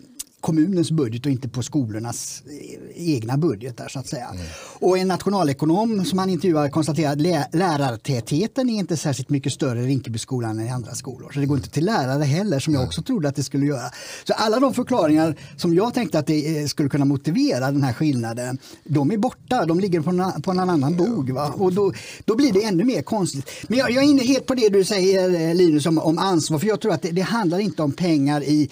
kommunens 0.44 0.90
budget 0.90 1.26
och 1.26 1.32
inte 1.32 1.48
på 1.48 1.62
skolornas 1.62 2.42
eh, 2.46 3.14
egna 3.14 3.36
budgetar. 3.36 3.88
Så 3.88 3.98
att 3.98 4.06
säga. 4.06 4.28
Mm. 4.28 4.46
Och 4.80 4.98
en 4.98 5.08
nationalekonom 5.08 6.04
som 6.04 6.18
han 6.18 6.30
intervjuade 6.30 6.70
konstaterade 6.70 7.40
att 7.40 7.54
lärartätheten 7.54 8.70
är 8.70 8.78
inte 8.78 8.96
särskilt 8.96 9.30
mycket 9.30 9.52
större 9.52 9.82
i 9.82 9.86
Rinkebyskolan 9.86 10.58
än 10.58 10.66
i 10.66 10.70
andra 10.70 10.94
skolor. 10.94 11.30
Så 11.32 11.40
det 11.40 11.46
går 11.46 11.56
inte 11.56 11.70
till 11.70 11.84
lärare 11.84 12.24
heller 12.24 12.58
som 12.58 12.74
jag 12.74 12.82
också 12.82 13.02
trodde 13.02 13.28
att 13.28 13.36
det 13.36 13.42
skulle 13.42 13.66
göra. 13.66 13.90
Så 14.24 14.32
alla 14.32 14.60
de 14.60 14.74
förklaringar 14.74 15.36
som 15.56 15.74
jag 15.74 15.94
tänkte 15.94 16.18
att 16.18 16.26
det 16.26 16.58
eh, 16.58 16.66
skulle 16.66 16.88
kunna 16.88 17.04
motivera 17.04 17.70
den 17.70 17.82
här 17.82 17.92
skillnaden, 17.92 18.58
de 18.84 19.10
är 19.10 19.16
borta. 19.16 19.66
De 19.66 19.80
ligger 19.80 20.00
på 20.00 20.10
en, 20.10 20.42
på 20.42 20.50
en 20.50 20.58
annan 20.58 20.96
bog. 20.96 21.30
Va? 21.30 21.54
Och 21.56 21.72
då, 21.72 21.92
då 22.24 22.36
blir 22.36 22.52
det 22.52 22.64
ännu 22.64 22.84
mer 22.84 23.02
konstigt. 23.02 23.50
Men 23.68 23.78
jag, 23.78 23.90
jag 23.90 24.04
är 24.04 24.08
inne 24.08 24.22
helt 24.22 24.46
på 24.46 24.54
det 24.54 24.68
du 24.68 24.84
säger 24.84 25.48
eh, 25.48 25.54
Linus 25.54 25.86
om, 25.86 25.98
om 25.98 26.18
ansvar, 26.18 26.58
för 26.58 26.66
jag 26.66 26.80
tror 26.80 26.92
att 26.92 27.02
det, 27.02 27.10
det 27.10 27.20
handlar 27.20 27.58
inte 27.58 27.82
om 27.82 27.92
pengar 27.92 28.42
i 28.42 28.70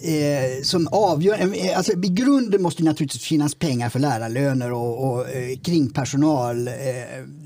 eh, 0.00 0.62
som 0.62 0.88
avgör. 0.88 1.40
Eh, 1.40 1.76
alltså, 1.76 1.92
I 1.92 2.08
grunden 2.08 2.62
måste 2.62 2.82
det 2.82 2.88
naturligtvis 2.88 3.22
finnas 3.22 3.54
pengar 3.54 3.88
för 3.88 3.98
lärarlöner 3.98 4.72
och, 4.72 5.08
och 5.08 5.30
eh, 5.30 5.58
kringpersonal 5.58 6.68
eh, 6.68 6.74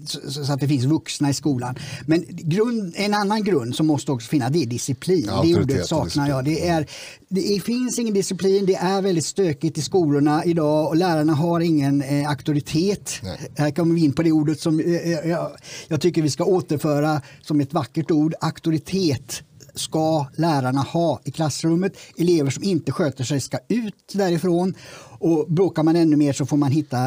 så, 0.07 0.45
så, 0.45 0.53
att 0.53 0.61
det 0.61 0.69
finns 0.69 0.85
vuxna 0.85 1.31
i 1.31 1.35
skolan. 1.35 1.75
Men 2.07 2.25
grund, 2.29 2.95
en 2.97 3.15
annan 3.15 3.45
grund 3.45 3.77
som 3.77 3.87
måste 3.87 4.13
också 4.13 4.29
finnas 4.29 4.53
det 4.53 4.63
är 4.63 4.67
disciplin. 4.67 5.25
Ja, 5.27 5.43
det 5.43 5.57
ordet 5.57 5.87
saknar 5.87 6.29
jag. 6.29 6.45
Det, 6.45 6.69
är, 6.69 6.87
det 7.29 7.63
finns 7.65 7.99
ingen 7.99 8.15
disciplin, 8.15 8.67
det 8.67 8.75
är 8.75 9.03
väldigt 9.03 9.27
stökigt 9.27 9.79
i 9.79 9.83
skolorna 9.83 10.45
idag 10.45 10.89
och 10.89 10.97
lärarna 10.97 11.35
har 11.35 11.61
ingen 11.61 12.03
eh, 12.03 12.29
auktoritet. 12.31 13.21
Nej. 13.23 13.39
Här 13.57 13.71
kommer 13.71 13.95
vi 13.95 14.05
in 14.05 14.13
på 14.13 14.23
det 14.23 14.33
ordet 14.33 14.61
som 14.61 14.81
eh, 14.81 14.87
eh 14.87 15.29
jag, 15.31 15.51
jag 15.89 16.01
tycker 16.01 16.23
vi 16.23 16.31
ska 16.31 16.45
återföra 16.45 17.21
som 17.43 17.61
ett 17.61 17.73
vackert 17.73 18.11
ord, 18.11 18.35
auktoritet 18.41 19.43
ska 19.75 20.27
lärarna 20.37 20.81
ha 20.81 21.21
i 21.25 21.31
klassrummet. 21.31 21.97
Elever 22.17 22.51
som 22.51 22.63
inte 22.63 22.93
sköter 22.93 23.25
sig 23.25 23.41
ska 23.41 23.59
ut 23.69 24.13
därifrån. 24.13 24.75
Och 25.19 25.47
bråkar 25.49 25.83
man 25.83 25.97
ännu 25.97 26.17
mer 26.17 26.33
så 26.33 26.47
får 26.47 26.57
man 26.57 26.73
hitta 26.73 26.99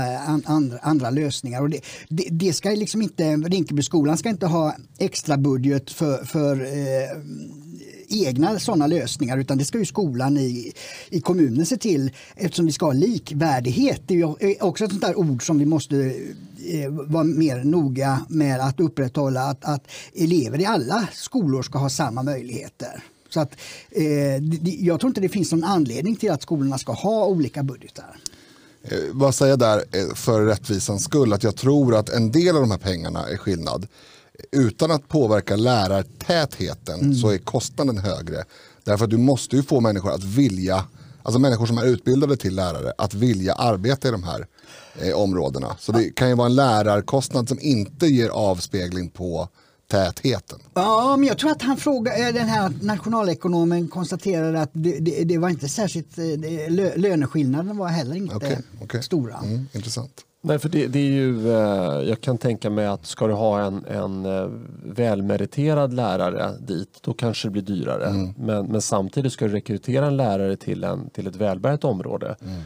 andra, 0.45 0.77
andra 0.81 1.09
lösningar. 1.09 1.61
Och 1.61 1.69
det, 1.69 1.79
det, 2.09 2.27
det 2.31 2.53
ska 2.53 2.69
liksom 2.69 3.01
inte, 3.01 3.35
Rinkebyskolan 3.35 4.17
ska 4.17 4.29
inte 4.29 4.47
ha 4.47 4.75
extra 4.97 5.37
budget 5.37 5.91
för, 5.91 6.25
för 6.25 6.61
eh, 6.61 7.17
egna 8.09 8.59
sådana 8.59 8.87
lösningar 8.87 9.37
utan 9.37 9.57
det 9.57 9.65
ska 9.65 9.77
ju 9.77 9.85
skolan 9.85 10.37
i, 10.37 10.73
i 11.09 11.21
kommunen 11.21 11.65
se 11.65 11.77
till 11.77 12.11
eftersom 12.35 12.65
vi 12.65 12.71
ska 12.71 12.85
ha 12.85 12.93
likvärdighet. 12.93 14.01
Det 14.05 14.21
är 14.21 14.63
också 14.63 14.85
ett 14.85 14.91
sånt 14.91 15.03
där 15.03 15.19
ord 15.19 15.45
som 15.45 15.59
vi 15.59 15.65
måste 15.65 16.15
vara 17.07 17.23
mer 17.23 17.63
noga 17.63 18.25
med 18.29 18.59
att 18.59 18.79
upprätthålla 18.79 19.41
att, 19.41 19.65
att 19.65 19.87
elever 20.13 20.61
i 20.61 20.65
alla 20.65 21.07
skolor 21.13 21.63
ska 21.63 21.77
ha 21.79 21.89
samma 21.89 22.23
möjligheter. 22.23 23.03
Så 23.29 23.39
att, 23.39 23.51
eh, 23.91 24.05
jag 24.85 24.99
tror 24.99 25.09
inte 25.09 25.21
det 25.21 25.29
finns 25.29 25.51
någon 25.51 25.63
anledning 25.63 26.15
till 26.15 26.31
att 26.31 26.41
skolorna 26.41 26.77
ska 26.77 26.93
ha 26.93 27.25
olika 27.25 27.63
budgetar. 27.63 28.17
Eh, 28.83 28.97
vad 29.11 29.35
säger 29.35 29.57
där 29.57 29.83
eh, 29.91 30.15
för 30.15 30.45
rättvisans 30.45 31.03
skull 31.03 31.33
att 31.33 31.43
jag 31.43 31.55
tror 31.55 31.95
att 31.95 32.09
en 32.09 32.31
del 32.31 32.55
av 32.55 32.61
de 32.61 32.71
här 32.71 32.77
pengarna 32.77 33.27
är 33.29 33.37
skillnad. 33.37 33.87
utan 34.51 34.91
att 34.91 35.07
påverka 35.07 35.55
lärartätheten 35.55 37.15
så 37.15 37.29
är 37.29 37.37
kostnaden 37.37 37.97
högre. 37.97 38.43
Därför 38.83 39.05
att 39.05 39.11
du 39.11 39.17
måste 39.17 39.55
ju 39.55 39.63
få 39.63 39.79
människor 39.79 40.11
att 40.11 40.23
vilja, 40.23 40.83
alltså 41.23 41.39
människor 41.39 41.65
som 41.65 41.77
är 41.77 41.85
utbildade 41.85 42.37
till 42.37 42.55
lärare, 42.55 42.93
att 42.97 43.13
vilja 43.13 43.53
arbeta 43.53 44.07
i 44.07 44.11
de 44.11 44.23
här 44.23 44.47
eh, 45.01 45.15
områdena. 45.15 45.75
Så 45.79 45.91
det 45.91 46.15
kan 46.15 46.29
ju 46.29 46.35
vara 46.35 46.47
en 46.47 46.55
lärarkostnad 46.55 47.49
som 47.49 47.57
inte 47.61 48.07
ger 48.07 48.29
avspegling 48.29 49.09
på 49.09 49.49
tätheten. 49.87 50.59
Ja, 50.73 51.15
men 51.17 51.27
jag 51.27 51.37
tror 51.37 51.51
att 51.51 51.61
han 51.61 51.77
frågade, 51.77 52.31
den 52.31 52.47
här 52.47 52.71
nationalekonomen 52.81 53.87
konstaterade 53.87 54.61
att 54.61 54.71
det, 54.73 54.99
det, 54.99 55.23
det 55.23 55.37
var 55.37 55.49
inte 55.49 55.69
särskilt, 55.69 56.17
eh, 56.17 56.23
lö, 56.69 56.95
löneskillnaden 56.95 57.77
var 57.77 57.87
heller 57.87 58.15
inte 58.15 58.35
Okej, 58.35 58.59
okej. 58.81 59.03
stora. 59.03 59.37
Mm, 59.43 59.67
intressant. 59.73 60.21
Nej, 60.45 60.59
för 60.59 60.69
det, 60.69 60.87
det 60.87 60.99
är 60.99 61.11
ju, 61.11 61.51
eh, 61.51 62.09
jag 62.09 62.21
kan 62.21 62.37
tänka 62.37 62.69
mig 62.69 62.87
att 62.87 63.05
ska 63.05 63.27
du 63.27 63.33
ha 63.33 63.61
en, 63.61 63.85
en 63.85 64.25
eh, 64.25 64.49
välmeriterad 64.83 65.93
lärare 65.93 66.57
dit, 66.59 66.99
då 67.01 67.13
kanske 67.13 67.47
det 67.47 67.51
blir 67.51 67.61
dyrare. 67.61 68.05
Mm. 68.05 68.33
Men, 68.37 68.65
men 68.65 68.81
samtidigt 68.81 69.33
ska 69.33 69.45
du 69.47 69.51
rekrytera 69.51 70.07
en 70.07 70.17
lärare 70.17 70.55
till, 70.55 70.83
en, 70.83 71.09
till 71.09 71.27
ett 71.27 71.35
välbärgat 71.35 71.83
område. 71.83 72.35
Mm. 72.41 72.61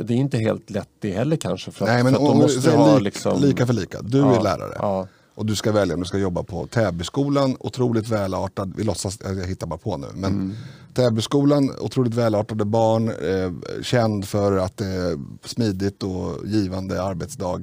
Det 0.00 0.14
är 0.14 0.16
inte 0.18 0.38
helt 0.38 0.70
lätt 0.70 0.88
det 0.98 1.10
heller 1.12 1.36
kanske. 1.36 1.70
För 1.70 1.84
att, 1.84 1.90
Nej, 1.92 2.04
men 2.04 2.14
för 2.14 2.22
att 2.22 2.28
om, 2.30 2.38
måste 2.38 2.70
ha 2.70 2.94
lik, 2.94 3.04
liksom... 3.04 3.40
lika 3.40 3.66
för 3.66 3.72
lika. 3.74 4.02
Du 4.02 4.18
Ja, 4.18 4.36
är 4.38 4.42
lärare. 4.42 4.74
ja. 4.78 5.06
Och 5.34 5.46
du 5.46 5.56
ska 5.56 5.72
välja 5.72 5.94
om 5.94 6.00
du 6.00 6.06
ska 6.06 6.18
jobba 6.18 6.42
på 6.42 6.66
Täbyskolan, 6.66 7.56
otroligt 7.60 8.08
välartad, 8.08 8.72
vi 8.76 8.84
låtsas, 8.84 9.18
jag 9.24 9.46
hittar 9.46 9.66
bara 9.66 9.78
på 9.78 9.96
nu, 9.96 10.06
men 10.14 10.32
Mm. 10.32 10.56
Täbyskolan, 10.94 11.70
otroligt 11.80 12.14
välartade 12.14 12.64
barn, 12.64 13.08
eh, 13.08 13.82
känd 13.82 14.28
för 14.28 14.56
att 14.56 14.76
det 14.76 14.86
är 14.86 15.18
smidigt 15.44 16.02
och 16.02 16.46
givande 16.46 17.02
arbetsdag. 17.02 17.60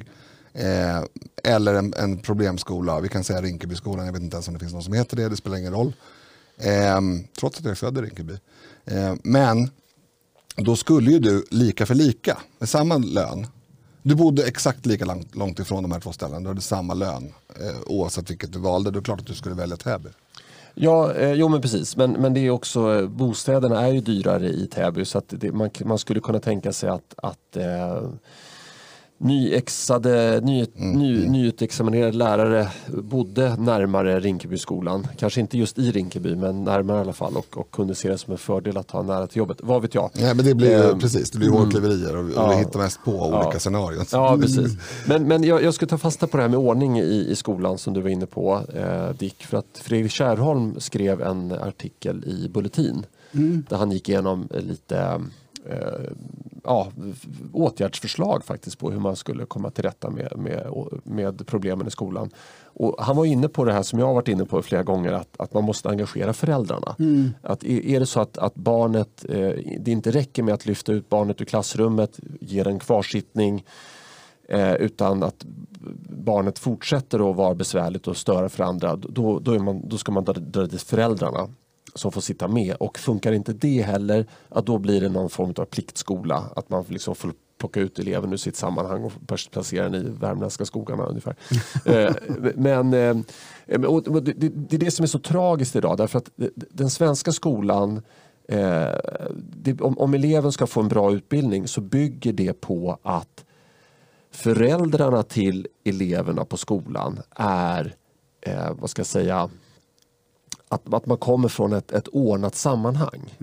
Eh, 0.54 1.04
eller 1.44 1.74
en, 1.74 1.94
en 1.98 2.18
problemskola, 2.18 3.00
vi 3.00 3.10
kan 3.10 3.24
säga 3.24 3.42
Rinkebyskolan, 3.42 4.06
jag 4.06 4.14
vet 4.14 4.22
inte 4.22 4.36
ens 4.36 4.48
om 4.48 4.54
det 4.54 4.60
finns 4.60 4.74
någon 4.74 4.84
som 4.84 4.94
heter 4.94 5.18
det, 5.18 5.30
det 5.30 5.36
spelar 5.38 5.58
ingen 5.58 5.74
roll. 5.74 5.94
Eh, 6.58 7.00
trots 7.40 7.58
att 7.60 7.64
jag 7.66 7.72
är 7.72 7.76
född 7.76 7.98
i 7.98 8.02
Rinkeby. 8.02 8.34
Eh, 8.86 9.14
men 9.24 9.70
då 10.58 10.76
skulle 10.76 11.12
ju 11.12 11.20
du 11.20 11.46
lika 11.52 11.86
för 11.86 11.96
lika, 11.96 12.38
med 12.60 12.70
samma 12.70 12.98
lön. 12.98 13.48
Du 14.04 14.16
bodde 14.16 14.48
exakt 14.48 14.86
lika 14.86 15.06
långt, 15.06 15.36
långt 15.36 15.60
ifrån 15.60 15.84
de 15.84 15.92
här 15.92 16.00
två 16.00 16.12
ställena, 16.12 16.40
du 16.40 16.48
hade 16.48 16.62
samma 16.62 16.94
lön 16.94 17.34
eh, 17.50 17.82
oavsett 17.86 18.30
vilket 18.30 18.54
du 18.54 18.60
valde. 18.60 18.92
Då 18.92 18.98
är 18.98 19.02
det 19.02 19.06
klart 19.06 19.20
att 19.20 19.28
du 19.28 19.34
skulle 19.34 19.56
välja 19.56 19.78
Täby. 19.78 20.10
Ja, 20.76 21.14
eh, 21.14 21.32
jo 21.32 21.48
men 21.48 21.62
precis. 21.62 21.98
Men, 21.98 22.12
men 22.12 22.34
det 22.34 22.40
är 22.40 22.50
också, 22.50 22.96
eh, 22.96 23.08
bostäderna 23.08 23.88
är 23.88 23.92
ju 23.92 24.02
dyrare 24.02 24.50
i 24.50 24.68
Täby 24.68 25.06
så 25.06 25.18
att 25.18 25.34
det, 25.38 25.52
man, 25.52 25.70
man 25.86 25.98
skulle 25.98 26.20
kunna 26.20 26.40
tänka 26.40 26.74
sig 26.74 26.90
att, 26.90 27.14
att 27.18 27.58
eh, 27.58 28.02
nyexade, 29.18 30.42
ny, 30.44 30.66
ny, 30.76 31.28
nyutexaminerade 31.30 32.18
lärare 32.18 32.68
bodde 32.88 33.56
närmare 33.56 34.20
Rinkebyskolan. 34.20 35.08
Kanske 35.18 35.40
inte 35.42 35.58
just 35.58 35.78
i 35.80 35.92
Rinkeby 35.92 36.36
men 36.36 36.64
närmare 36.64 36.98
i 36.98 37.02
alla 37.02 37.14
fall 37.14 37.38
och, 37.38 37.58
och 37.58 37.72
kunde 37.72 37.96
se 37.96 38.10
det 38.10 38.18
som 38.18 38.32
en 38.32 38.38
fördel 38.38 38.78
att 38.78 38.92
ha 38.92 39.02
nära 39.02 39.28
till 39.28 39.38
jobbet. 39.38 39.58
Vad 39.64 39.82
vet 39.82 39.96
jag? 39.96 40.10
Nej, 40.14 40.36
men 40.36 40.46
det 40.46 40.54
blir 40.56 40.92
Ehm, 40.92 41.00
precis, 41.00 41.32
det 41.32 41.38
blir 41.40 41.50
hårklyverier 41.50 42.16
och, 42.18 42.24
och 42.26 42.32
Ja. 42.36 42.50
vi 42.50 42.56
hittar 42.56 42.80
mest 42.80 43.00
på 43.06 43.12
Ja. 43.12 43.44
olika 43.46 43.60
scenarion. 43.60 44.06
Ja, 44.12 44.38
precis. 44.42 44.78
Men, 45.08 45.24
men 45.28 45.44
jag, 45.44 45.64
jag 45.64 45.74
ska 45.74 45.86
ta 45.86 45.98
fasta 45.98 46.28
på 46.28 46.38
det 46.38 46.44
här 46.44 46.50
med 46.50 46.60
ordning 46.60 47.00
i, 47.00 47.28
i 47.30 47.36
skolan 47.36 47.78
som 47.78 47.94
du 47.94 48.02
var 48.02 48.10
inne 48.10 48.26
på, 48.26 48.62
eh, 48.76 49.10
Dick. 49.20 49.44
För 49.46 49.58
att 49.58 49.66
Fredrik 49.82 50.12
Kärrholm 50.12 50.76
skrev 50.80 51.22
en 51.22 51.52
artikel 51.52 52.24
i 52.28 52.50
Bulletin 52.54 53.06
där 53.70 53.78
han 53.78 53.92
gick 53.92 54.10
igenom 54.10 54.48
lite 54.52 55.22
eh, 55.70 56.12
ja, 56.64 56.92
åtgärdsförslag 57.54 58.46
faktiskt 58.46 58.80
på 58.80 58.92
hur 58.92 59.00
man 59.00 59.16
skulle 59.16 59.46
komma 59.46 59.70
till 59.70 59.84
rätta 59.84 60.10
med, 60.10 60.34
med, 60.38 60.68
med 61.04 61.48
problemen 61.48 61.88
i 61.88 61.92
skolan. 61.92 62.30
Och 62.64 62.96
han 63.00 63.16
var 63.16 63.26
inne 63.26 63.48
på 63.48 63.64
det 63.64 63.74
här 63.74 63.84
som 63.84 64.00
jag 64.00 64.06
har 64.06 64.14
varit 64.14 64.28
inne 64.28 64.46
på 64.46 64.62
flera 64.62 64.84
gånger 64.84 65.12
att, 65.12 65.40
att 65.40 65.54
man 65.54 65.64
måste 65.64 65.90
engagera 65.90 66.34
föräldrarna. 66.34 66.96
Att 67.42 67.64
är, 67.64 68.00
det 68.00 68.06
så 68.06 68.20
att, 68.20 68.38
att 68.38 68.56
barnet, 68.56 69.26
eh, 69.30 69.52
det 69.80 69.92
inte 69.92 70.12
räcker 70.12 70.44
med 70.44 70.54
att 70.54 70.66
lyfta 70.66 70.92
ut 70.92 71.10
barnet 71.10 71.42
ur 71.42 71.46
klassrummet, 71.46 72.20
ge 72.42 72.64
den 72.64 72.80
kvarsittning 72.80 73.66
eh, 74.50 74.74
utan 74.74 75.24
att 75.24 75.46
barnet 76.10 76.60
fortsätter 76.60 77.30
att 77.30 77.36
vara 77.36 77.56
besvärligt 77.56 78.08
och 78.08 78.18
störa 78.18 78.50
för 78.50 78.64
andra, 78.64 78.96
då, 78.96 79.40
då, 79.40 79.60
man, 79.60 79.90
då 79.90 79.98
ska 79.98 80.12
man 80.12 80.24
dra, 80.24 80.34
dra 80.34 80.66
dit 80.66 80.82
föräldrarna 80.82 81.50
som 81.96 82.12
får 82.12 82.22
sitta 82.22 82.48
med. 82.48 82.76
Och 82.76 83.00
funkar 83.00 83.32
inte 83.32 83.54
det 83.54 83.82
heller, 83.82 84.26
att 84.50 84.66
då 84.66 84.78
blir 84.78 85.02
det 85.02 85.10
någon 85.10 85.30
form 85.30 85.54
av 85.58 85.66
pliktskola. 85.66 86.44
Att 86.56 86.70
man 86.70 86.86
liksom 86.88 87.16
får 87.16 87.34
plocka 87.58 87.80
ut 87.80 88.00
eleven 88.00 88.34
ur 88.34 88.38
sitt 88.38 88.56
sammanhang 88.56 89.04
och 89.04 89.12
placera 89.52 89.90
den 89.90 90.08
i 90.08 90.10
värmländska 90.10 90.66
skogarna 90.66 91.04
ungefär. 91.04 91.36
eh, 91.86 92.16
men 92.56 92.94
eh, 92.94 93.18
det, 93.66 94.76
är 94.76 94.78
det 94.78 94.92
som 94.92 95.04
är 95.04 95.08
så 95.08 95.20
tragiskt 95.20 95.76
idag 95.76 95.98
därför 95.98 96.18
att 96.18 96.30
den 96.56 96.90
svenska 96.90 97.32
skolan 97.32 98.02
eh, 98.48 98.88
om, 99.80 100.14
eleven 100.14 100.52
ska 100.52 100.68
få 100.68 100.82
en 100.82 100.88
bra 100.88 101.14
utbildning 101.14 101.68
så 101.68 101.82
bygger 101.82 102.34
det 102.34 102.54
på 102.54 103.00
att 103.04 103.46
föräldrarna 104.32 105.24
till 105.24 105.68
eleverna 105.84 106.46
på 106.46 106.58
skolan 106.58 107.20
är, 107.36 107.96
vad 108.72 108.90
ska 108.90 109.00
jag 109.00 109.08
säga, 109.08 109.50
att, 110.70 110.94
att 110.94 111.06
man 111.06 111.18
kommer 111.18 111.48
från 111.48 111.74
ett, 111.74 111.92
ett 111.92 112.08
ordnat 112.08 112.56
sammanhang. 112.56 113.34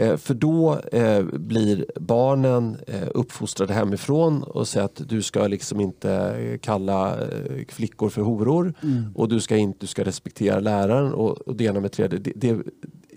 Eh, 0.00 0.16
för 0.16 0.34
då 0.34 0.78
eh, 0.92 1.22
blir 1.22 1.86
barnen 2.00 2.76
eh, 2.86 3.08
uppfostrade 3.14 3.74
hemifrån 3.74 4.42
och 4.42 4.68
säger 4.68 4.84
att 4.84 5.02
du 5.08 5.22
ska 5.22 5.46
liksom 5.46 5.80
inte 5.80 6.58
kalla 6.62 7.20
eh, 7.20 7.64
flickor 7.68 8.08
för 8.08 8.22
horor 8.22 8.74
och 9.14 9.28
du 9.28 9.40
ska, 9.40 9.56
inte, 9.56 9.78
du 9.80 9.86
ska 9.86 10.04
respektera 10.04 10.60
läraren 10.60 11.12
och, 11.12 11.38
och 11.38 11.56
det 11.56 11.64
ena 11.64 11.80
med 11.80 11.92
tredje. 11.92 12.18
Det, 12.18 12.32
det, 12.36 12.58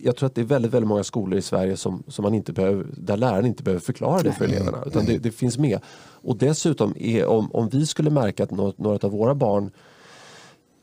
jag 0.04 0.16
tror 0.16 0.28
att 0.28 0.36
det 0.36 0.42
är 0.42 0.46
väldigt, 0.46 0.74
väldigt 0.74 0.88
många 0.88 1.04
skolor 1.04 1.40
i 1.40 1.42
Sverige 1.42 1.78
som, 1.78 2.04
som 2.08 2.24
man 2.24 2.34
inte 2.34 2.54
behöver, 2.54 2.86
där 2.98 3.18
läraren 3.18 3.46
inte 3.46 3.64
behöver 3.64 3.82
förklara 3.82 4.22
det 4.22 4.32
för 4.32 4.46
eleverna 4.46 4.78
utan 4.86 5.06
det, 5.06 5.18
det 5.18 5.32
finns 5.32 5.58
med. 5.58 5.80
Och 6.24 6.38
dessutom, 6.38 6.94
är, 7.00 7.26
om, 7.26 7.52
om 7.52 7.70
vi 7.70 7.86
skulle 7.86 8.10
märka 8.10 8.44
att 8.44 8.52
något, 8.52 8.78
några 8.78 9.08
av 9.08 9.12
våra 9.12 9.36
barn 9.36 9.72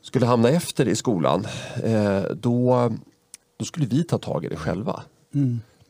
skulle 0.01 0.25
hamna 0.25 0.49
efter 0.49 0.87
i 0.87 0.95
skolan 0.95 1.47
eh, 1.83 2.21
då, 2.35 2.91
då 3.57 3.65
skulle 3.65 3.85
vi 3.85 4.03
ta 4.03 4.17
tag 4.17 4.45
i 4.45 4.47
det 4.49 4.55
själva 4.55 5.03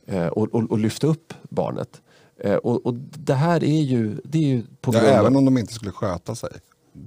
eh, 0.08 0.28
och, 0.28 0.48
och, 0.56 0.72
och 0.72 0.80
lyfta 0.80 1.08
upp 1.08 1.34
barnet. 1.50 2.02
Eh, 2.43 2.56
och, 2.56 2.86
och 2.86 2.93
det 3.17 3.34
här 3.34 3.63
är 3.63 3.82
ju, 3.82 4.22
det 4.24 4.38
är 4.38 4.41
ju 4.48 4.63
på 4.82 4.93
Ja, 4.93 5.00
grund 5.00 5.13
av... 5.13 5.19
även 5.19 5.36
om 5.36 5.45
de 5.45 5.58
inte 5.58 5.74
skulle 5.74 5.91
sköta 5.91 6.36
sig. 6.36 6.50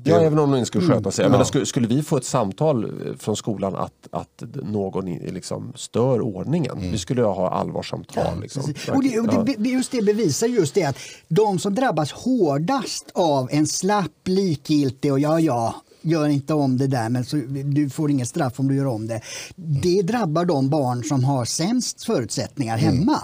Ja, 0.05 0.21
även 0.21 0.38
om 0.38 0.51
de 0.51 0.57
inte 0.59 0.67
skulle 0.67 0.87
sköta 0.87 1.11
sig. 1.11 1.25
Jag 1.25 1.35
Ja. 1.35 1.45
skulle, 1.45 1.67
skulle 1.67 1.88
vi 1.88 2.03
få 2.03 2.17
ett 2.17 2.25
samtal 2.25 2.93
från 3.19 3.37
skolan 3.37 3.75
att, 3.77 4.09
att 4.11 4.43
någon 4.62 5.05
liksom 5.15 5.73
stör 5.77 6.21
ordningen, 6.21 6.79
vi 6.81 6.99
skulle 6.99 7.23
ha 7.23 7.51
allvarssamtal. 7.51 8.41
liksom. 8.41 8.62
Precis. 8.62 8.88
Och 8.88 9.03
det, 9.03 9.21
och 9.21 9.45
det, 9.45 9.53
Ja. 9.59 9.65
just 9.71 9.93
det 9.93 10.03
bevisar 10.03 10.47
just 10.47 10.75
det 10.75 10.85
att 10.85 10.97
de 11.29 11.59
som 11.59 11.75
drabbas 11.75 12.12
hårdast 12.12 13.11
av 13.15 13.49
en 13.51 13.67
slapp, 13.67 14.12
likgiltig 14.25 15.12
och 15.12 15.21
ja, 15.21 15.41
ja, 15.41 15.75
gör 16.03 16.29
inte 16.29 16.55
om 16.55 16.79
det 16.79 16.87
där 16.87 17.09
men 17.09 17.25
så, 17.25 17.37
du 17.65 17.91
får 17.91 18.11
inget 18.11 18.29
straff 18.29 18.61
om 18.61 18.69
du 18.69 18.77
gör 18.77 18.87
om 18.87 19.07
det. 19.07 19.21
Det 19.57 20.03
drabbar 20.03 20.45
de 20.45 20.71
barn 20.71 21.05
som 21.05 21.25
har 21.25 21.45
sämst 21.45 22.05
förutsättningar 22.05 22.77
hemma. 22.77 23.21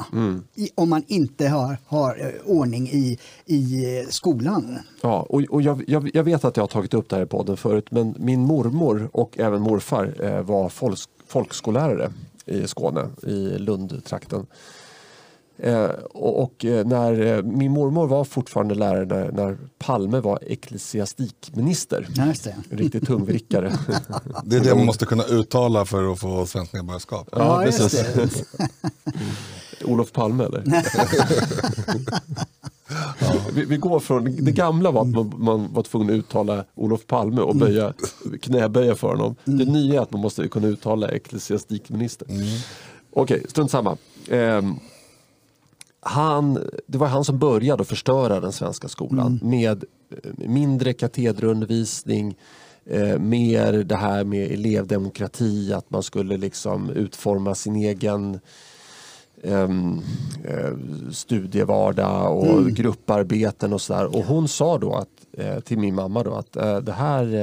I, 0.55 0.71
om 0.75 0.91
man 0.91 1.03
inte 1.07 1.49
har, 1.49 1.79
har 1.87 2.21
eh, 2.21 2.51
ordning 2.51 2.88
i, 2.88 3.19
i 3.47 3.99
eh, 3.99 4.09
skolan. 4.09 4.79
Ja, 5.03 5.27
och, 5.29 5.43
och 5.43 5.62
jag, 5.62 5.85
jag, 5.87 6.11
jag 6.14 6.25
vet 6.25 6.45
att 6.45 6.57
jag 6.57 6.62
har 6.62 6.69
tagit 6.69 6.95
upp 6.95 7.09
det 7.09 7.17
här 7.17 7.23
i 7.23 7.27
podden 7.27 7.57
förut 7.57 7.87
men 7.91 8.14
min 8.19 8.41
mormor 8.41 9.09
och 9.12 9.38
även 9.38 9.62
morfar 9.62 10.14
eh, 10.25 10.43
var 10.43 10.69
folk, 10.69 10.99
folkskollärare 11.27 12.12
i 12.47 12.69
Skåne, 12.69 13.09
i 13.23 13.59
Lundtrakten. 13.59 14.47
Eh, 15.59 15.90
och 16.14 16.64
eh, 16.64 16.87
när, 16.87 17.21
eh, 17.21 17.42
min 17.42 17.73
mormor 17.73 18.07
var 18.07 18.25
fortfarande 18.25 18.75
lärare 18.75 19.05
när, 19.05 19.33
när 19.33 19.59
Palme 19.79 20.21
var 20.21 20.38
ecklesiastikminister. 20.47 22.09
Ja, 22.14 22.27
just 22.27 22.44
det. 22.44 22.57
En 22.71 22.79
riktig 22.79 23.07
tungvrickare. 23.07 23.73
Det 24.44 24.57
är 24.57 24.61
det 24.61 24.75
man 24.75 24.87
måste 24.87 25.07
kunna 25.07 25.25
uttala 25.25 25.85
för 25.85 26.12
att 26.12 26.21
få 26.21 26.47
svenskt 26.47 26.73
medborgarskap. 26.73 27.29
Ja, 27.33 27.64
just 27.64 27.79
precis. 27.79 28.44
det. 28.53 28.68
Olof 29.85 30.12
Palme 30.12 30.44
eller? 30.44 30.62
vi, 33.55 33.64
vi 33.64 33.77
går 33.77 34.01
från, 34.01 34.44
det 34.44 34.53
gamla 34.53 34.90
var 34.90 35.03
att 35.03 35.09
man, 35.09 35.35
man 35.38 35.73
var 35.73 35.83
tvungen 35.83 36.11
att 36.11 36.18
uttala 36.18 36.64
Olof 36.75 37.07
Palme 37.07 37.40
och 37.40 37.57
böja, 37.57 37.92
knäböja 38.42 38.94
för 38.94 39.09
honom. 39.09 39.35
Det 39.44 39.64
nya 39.64 39.94
är 39.94 40.03
att 40.03 40.12
man 40.12 40.21
måste 40.21 40.49
kunna 40.49 40.68
uttala 40.68 41.09
ecklesiastikminister. 41.09 42.29
Okej, 43.12 43.44
strunt 43.49 43.71
samma. 43.71 43.97
Ehm, 44.31 44.75
han, 46.09 46.59
det 46.87 46.99
var 46.99 47.07
han 47.07 47.25
som 47.25 47.38
började 47.38 47.83
att 47.83 47.88
förstöra 47.88 48.40
den 48.40 48.53
svenska 48.53 48.88
skolan 48.88 49.40
med 49.42 49.85
eh, 50.11 50.49
mindre 50.49 50.92
katederundervisning, 50.92 52.37
eh, 52.87 53.18
mer 53.18 53.73
det 53.73 53.97
här 53.97 54.25
med 54.25 54.51
elevdemokrati, 54.53 55.73
att 55.73 55.90
man 55.90 56.03
skulle 56.03 56.37
liksom 56.37 56.90
utforma 56.90 57.55
sin 57.55 57.77
egen 57.77 58.40
ehm, 59.42 60.01
eh, 60.44 60.73
studievardag 61.12 62.37
och 62.38 62.59
Mm. 62.59 62.75
grupparbeten 62.75 63.73
och 63.73 63.81
sådär. 63.81 64.16
Och 64.16 64.25
hon 64.25 64.49
sa 64.49 64.79
då 64.79 64.94
att, 64.94 65.09
eh, 65.33 65.61
till 65.61 65.79
min 65.79 65.94
mamma 65.94 66.23
då 66.23 66.35
att 66.35 66.57
eh, 66.57 66.77
det 66.79 66.92
här 66.92 67.35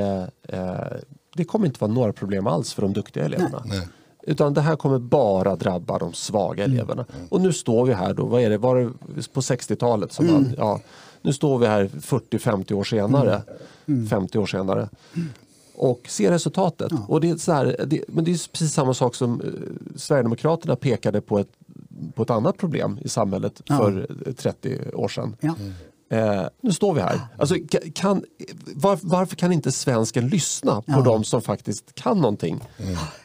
eh, 0.49 0.97
det 1.35 1.43
kommer 1.43 1.65
inte 1.67 1.79
vara 1.81 1.91
några 1.91 2.13
problem 2.13 2.47
alls 2.47 2.73
för 2.73 2.81
de 2.81 2.93
duktiga 2.93 3.25
eleverna. 3.25 3.63
Nej. 3.65 3.87
Utan 4.27 4.53
det 4.53 4.61
här 4.61 4.75
kommer 4.75 4.99
bara 4.99 5.55
drabba 5.55 5.99
de 5.99 6.13
svaga 6.13 6.63
eleverna. 6.63 7.05
Och 7.29 7.41
nu 7.41 7.53
står 7.53 7.85
vi 7.85 7.93
här 7.93 8.13
då, 8.13 8.25
vad 8.25 8.41
är 8.41 8.49
det, 8.49 8.57
var 8.57 8.75
det 8.75 9.33
på 9.33 9.41
60-talet 9.41 10.11
som 10.13 10.27
man, 10.27 10.53
ja, 10.57 10.81
nu 11.21 11.33
står 11.33 11.57
vi 11.59 11.67
här 11.67 11.85
40-50 11.87 12.73
år 12.73 12.83
senare, 12.83 13.41
50 14.09 14.37
år 14.37 14.45
senare 14.45 14.89
och 15.75 16.01
ser 16.07 16.31
resultatet. 16.31 16.91
Och 17.07 17.21
det 17.21 17.29
är 17.29 17.35
så 17.37 17.51
här, 17.51 17.85
det, 17.87 18.03
men 18.07 18.23
det 18.23 18.31
är 18.31 18.51
precis 18.51 18.73
samma 18.73 18.93
sak 18.93 19.15
som 19.15 19.41
eh, 19.41 19.47
Sverigedemokraterna 19.95 20.75
pekade 20.75 21.21
på 21.21 21.39
ett, 21.39 21.49
på 22.13 22.23
ett 22.23 22.29
annat 22.29 22.57
problem 22.57 22.99
i 23.01 23.09
samhället 23.09 23.61
Ja. 23.65 23.77
för 23.77 24.07
eh, 24.25 24.33
30 24.33 24.79
år 24.93 25.07
sedan. 25.07 25.35
Ja. 25.39 25.55
Eh, 26.11 26.43
nu 26.61 26.73
står 26.73 26.93
vi 26.93 27.01
här. 27.01 27.19
Alltså, 27.39 27.55
ka- 27.55 27.91
kan, 27.95 28.23
var, 28.75 28.99
varför 29.01 29.35
kan 29.35 29.51
inte 29.51 29.71
svensken 29.71 30.27
lyssna 30.27 30.75
på 30.81 30.83
Ja. 30.91 31.01
de 31.01 31.23
som 31.23 31.41
faktiskt 31.41 31.95
kan 31.95 32.17
någonting? 32.17 32.59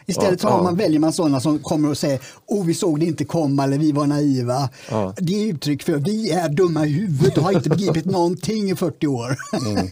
Istället 0.06 0.42
Ja, 0.42 0.48
tar 0.48 0.56
ja. 0.56 0.62
man, 0.62 0.76
väljer 0.76 1.00
man 1.00 1.12
sådana 1.12 1.40
som 1.40 1.58
kommer 1.58 1.90
och 1.90 1.98
säger 1.98 2.20
oh 2.46 2.64
vi 2.66 2.74
såg 2.74 3.00
det 3.00 3.06
inte 3.06 3.24
komma 3.24 3.64
eller 3.64 3.78
vi 3.78 3.92
var 3.92 4.06
naiva. 4.06 4.68
Ja. 4.90 5.14
Det 5.16 5.34
är 5.42 5.46
uttryck 5.54 5.82
för 5.82 5.96
vi 5.96 6.30
är 6.30 6.48
dumma 6.48 6.86
i 6.86 6.88
huvudet 6.92 7.38
och 7.38 7.44
har 7.44 7.52
inte 7.52 7.68
begripit 7.70 8.04
någonting 8.04 8.70
i 8.70 8.76
40 8.76 9.06
år. 9.06 9.36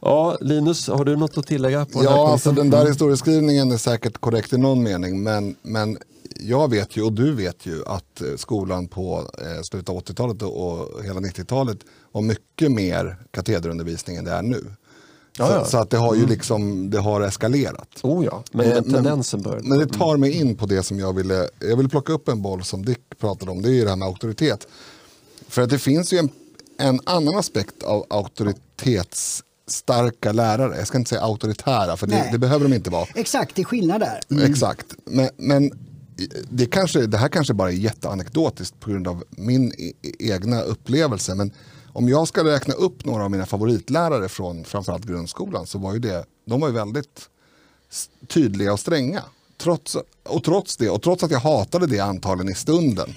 Ja, 0.00 0.36
Linus, 0.40 0.88
har 0.88 1.04
du 1.04 1.16
något 1.16 1.38
att 1.38 1.46
tillägga? 1.46 1.86
på 1.86 1.98
den 2.02 2.08
här 2.08 2.16
Ja, 2.16 2.32
alltså 2.32 2.52
den 2.52 2.70
där 2.70 2.86
historieskrivningen 2.86 3.72
är 3.72 3.76
säkert 3.76 4.18
korrekt 4.18 4.52
i 4.52 4.58
någon 4.58 4.82
mening. 4.82 5.22
Men, 5.22 5.56
men 5.62 5.98
jag 6.38 6.70
vet 6.70 6.96
ju 6.96 7.02
och 7.02 7.12
du 7.12 7.34
vet 7.34 7.66
ju 7.66 7.84
att 7.86 8.20
eh, 8.20 8.36
skolan 8.36 8.88
på 8.88 9.30
eh, 9.38 9.62
slutet 9.62 9.88
av 9.88 10.00
80-talet 10.02 10.42
och 10.42 11.04
hela 11.04 11.20
90-talet 11.20 11.78
var 12.12 12.22
mycket 12.22 12.72
mer 12.72 13.16
katederundervisning 13.30 14.16
än 14.16 14.24
det 14.24 14.30
är 14.30 14.42
nu. 14.42 14.64
Ja, 15.38 15.52
ja. 15.52 15.64
Så, 15.64 15.70
så 15.70 15.78
att 15.78 15.90
det 15.90 15.96
har 15.96 16.14
ju 16.14 16.26
liksom, 16.26 16.90
det 16.90 16.98
har 16.98 17.20
eskalerat. 17.20 17.88
Oh 18.02 18.24
ja, 18.24 18.42
men 18.52 18.66
Eh, 18.66 18.74
men- 18.74 18.92
tendensen 18.92 19.42
bör... 19.42 19.60
Men 19.62 19.78
det 19.78 19.86
tar 19.86 20.16
mig 20.16 20.32
in 20.32 20.56
på 20.56 20.66
det 20.66 20.82
som 20.82 20.98
jag 20.98 21.12
ville, 21.12 21.48
jag 21.58 21.76
vill 21.76 21.88
plocka 21.88 22.12
upp 22.12 22.28
en 22.28 22.42
boll 22.42 22.64
som 22.64 22.84
Dick 22.84 23.00
pratade 23.18 23.50
om, 23.50 23.62
det 23.62 23.68
är 23.68 23.72
ju 23.72 23.82
det 23.84 23.88
här 23.90 23.96
med 23.96 24.08
auktoritet. 24.08 24.68
För 25.48 25.62
att 25.62 25.70
det 25.70 25.78
finns 25.78 26.12
ju 26.12 26.18
en, 26.18 26.28
en 26.78 27.00
annan 27.04 27.36
aspekt 27.36 27.82
av 27.82 28.06
auktoritetsstarka 28.10 30.32
lärare, 30.32 30.76
jag 30.78 30.86
ska 30.86 30.98
inte 30.98 31.08
säga 31.08 31.20
auktoritära 31.22 31.96
för 31.96 32.06
det, 32.06 32.28
det 32.32 32.38
behöver 32.38 32.68
de 32.68 32.74
inte 32.74 32.90
vara. 32.90 33.06
Exakt, 33.14 33.54
det 33.54 33.62
är 33.62 33.66
skillnad 33.66 34.00
där. 34.00 34.20
Exakt, 34.44 34.86
men, 35.04 35.28
men 35.36 35.70
det, 36.50 36.66
kanske, 36.66 37.06
det 37.06 37.18
här 37.18 37.28
kanske 37.28 37.54
bara 37.54 37.70
är 37.70 37.74
jätteanekdotiskt 37.74 38.80
på 38.80 38.90
grund 38.90 39.08
av 39.08 39.24
min 39.30 39.72
e, 39.78 39.92
e- 40.02 40.12
egna 40.18 40.62
upplevelse. 40.62 41.34
Men 41.34 41.52
om 41.92 42.08
jag 42.08 42.28
ska 42.28 42.44
räkna 42.44 42.74
upp 42.74 43.04
några 43.04 43.24
av 43.24 43.30
mina 43.30 43.46
favoritlärare 43.46 44.28
från 44.28 44.64
framförallt 44.64 45.04
grundskolan 45.04 45.66
så 45.66 45.78
var 45.78 45.92
ju 45.92 45.98
det, 45.98 46.24
de 46.46 46.60
var 46.60 46.68
ju 46.68 46.74
väldigt 46.74 47.28
tydliga 48.28 48.72
och 48.72 48.80
stränga. 48.80 49.22
Trots, 49.58 49.96
och 50.24 50.44
trots 50.44 50.76
det, 50.76 50.90
och 50.90 51.02
trots 51.02 51.24
att 51.24 51.30
jag 51.30 51.40
hatade 51.40 51.86
det 51.86 52.00
antagligen 52.00 52.52
i 52.52 52.54
stunden, 52.54 53.14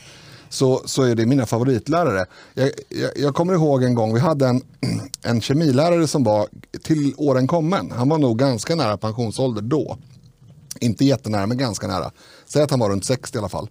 så, 0.49 0.81
så 0.85 1.03
är 1.03 1.15
det 1.15 1.25
mina 1.25 1.45
favoritlärare. 1.45 2.25
Jag, 2.53 2.71
jag, 2.89 3.11
jag 3.15 3.35
kommer 3.35 3.53
ihåg 3.53 3.83
en 3.83 3.95
gång, 3.95 4.13
vi 4.13 4.19
hade 4.19 4.47
en, 4.47 4.61
en 5.21 5.41
kemilärare 5.41 6.07
som 6.07 6.23
var 6.23 6.47
till 6.83 7.13
åren 7.17 7.47
kommen. 7.47 7.91
Han 7.91 8.09
var 8.09 8.17
nog 8.17 8.39
ganska 8.39 8.75
nära 8.75 8.97
pensionsålder 8.97 9.61
då. 9.61 9.97
Inte 10.79 11.05
jättenära, 11.05 11.47
men 11.47 11.57
ganska 11.57 11.87
nära. 11.87 12.11
Säg 12.53 12.61
att 12.61 12.71
han 12.71 12.79
var 12.79 12.89
runt 12.89 13.05
60 13.05 13.37
i 13.37 13.39
alla 13.39 13.49
fall. 13.49 13.69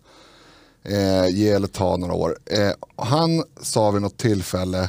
Eh, 0.83 1.29
ge 1.29 1.51
eller 1.51 1.69
ta 1.69 1.97
några 1.97 2.15
år. 2.15 2.39
Eh, 2.47 2.71
han 2.97 3.45
sa 3.63 3.91
vid 3.91 4.03
något 4.03 4.17
tillfälle 4.17 4.89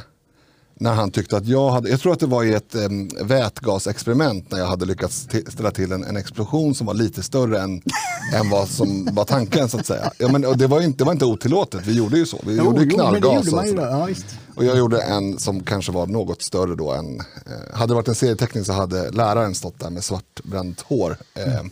när 0.74 0.94
han 0.94 1.10
tyckte 1.10 1.36
att 1.36 1.46
jag 1.46 1.70
hade, 1.70 1.90
jag 1.90 2.00
tror 2.00 2.12
att 2.12 2.20
det 2.20 2.26
var 2.26 2.44
i 2.44 2.54
ett 2.54 2.74
eh, 2.74 2.88
vätgasexperiment 3.24 4.50
när 4.50 4.58
jag 4.58 4.66
hade 4.66 4.84
lyckats 4.84 5.28
ställa 5.48 5.70
till 5.70 5.92
en, 5.92 6.04
en 6.04 6.16
explosion 6.16 6.74
som 6.74 6.86
var 6.86 6.94
lite 6.94 7.22
större 7.22 7.60
än, 7.60 7.82
än 8.34 8.50
vad 8.50 8.68
som 8.68 9.08
var 9.12 9.24
tanken 9.24 9.68
så 9.68 9.78
att 9.78 9.86
säga. 9.86 10.12
Ja, 10.18 10.28
men, 10.28 10.58
det, 10.58 10.66
var 10.66 10.80
inte, 10.80 10.98
det 10.98 11.04
var 11.04 11.12
inte 11.12 11.24
otillåtet, 11.24 11.86
vi 11.86 11.96
gjorde 11.96 12.18
ju 12.18 12.26
så. 12.26 12.40
Vi 12.46 12.56
gjorde 12.56 12.80
ju 12.80 12.84
Jo, 12.84 12.90
jo, 12.90 12.96
knallgas. 12.96 13.46
gjorde 13.46 13.68
sådär. 13.68 13.90
Ja. 13.90 14.08
Och 14.54 14.64
jag 14.64 14.78
gjorde 14.78 15.02
en 15.02 15.38
som 15.38 15.62
kanske 15.62 15.92
var 15.92 16.06
något 16.06 16.42
större 16.42 16.74
då 16.74 16.92
än, 16.92 17.20
eh, 17.20 17.76
hade 17.76 17.90
det 17.90 17.94
varit 17.94 18.08
en 18.08 18.14
serieteckning 18.14 18.64
så 18.64 18.72
hade 18.72 19.10
läraren 19.10 19.54
stått 19.54 19.80
där 19.80 19.90
med 19.90 20.04
svartbränt 20.04 20.80
hår. 20.80 21.16
Eh, 21.34 21.62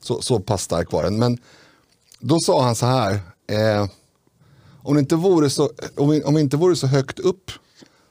så, 0.00 0.22
så 0.22 0.40
pass 0.40 0.62
stark 0.62 0.92
var 0.92 1.02
den. 1.02 1.18
Men 1.18 1.38
då 2.20 2.40
sa 2.40 2.62
han 2.62 2.74
så 2.74 2.86
här, 2.86 3.20
eh, 3.46 3.88
om, 4.82 4.94
det 4.94 5.00
inte 5.00 5.16
vore 5.16 5.50
så, 5.50 5.70
om, 5.96 6.22
om 6.24 6.38
inte 6.38 6.56
vore 6.56 6.76
så 6.76 6.86
högt 6.86 7.18
upp 7.18 7.50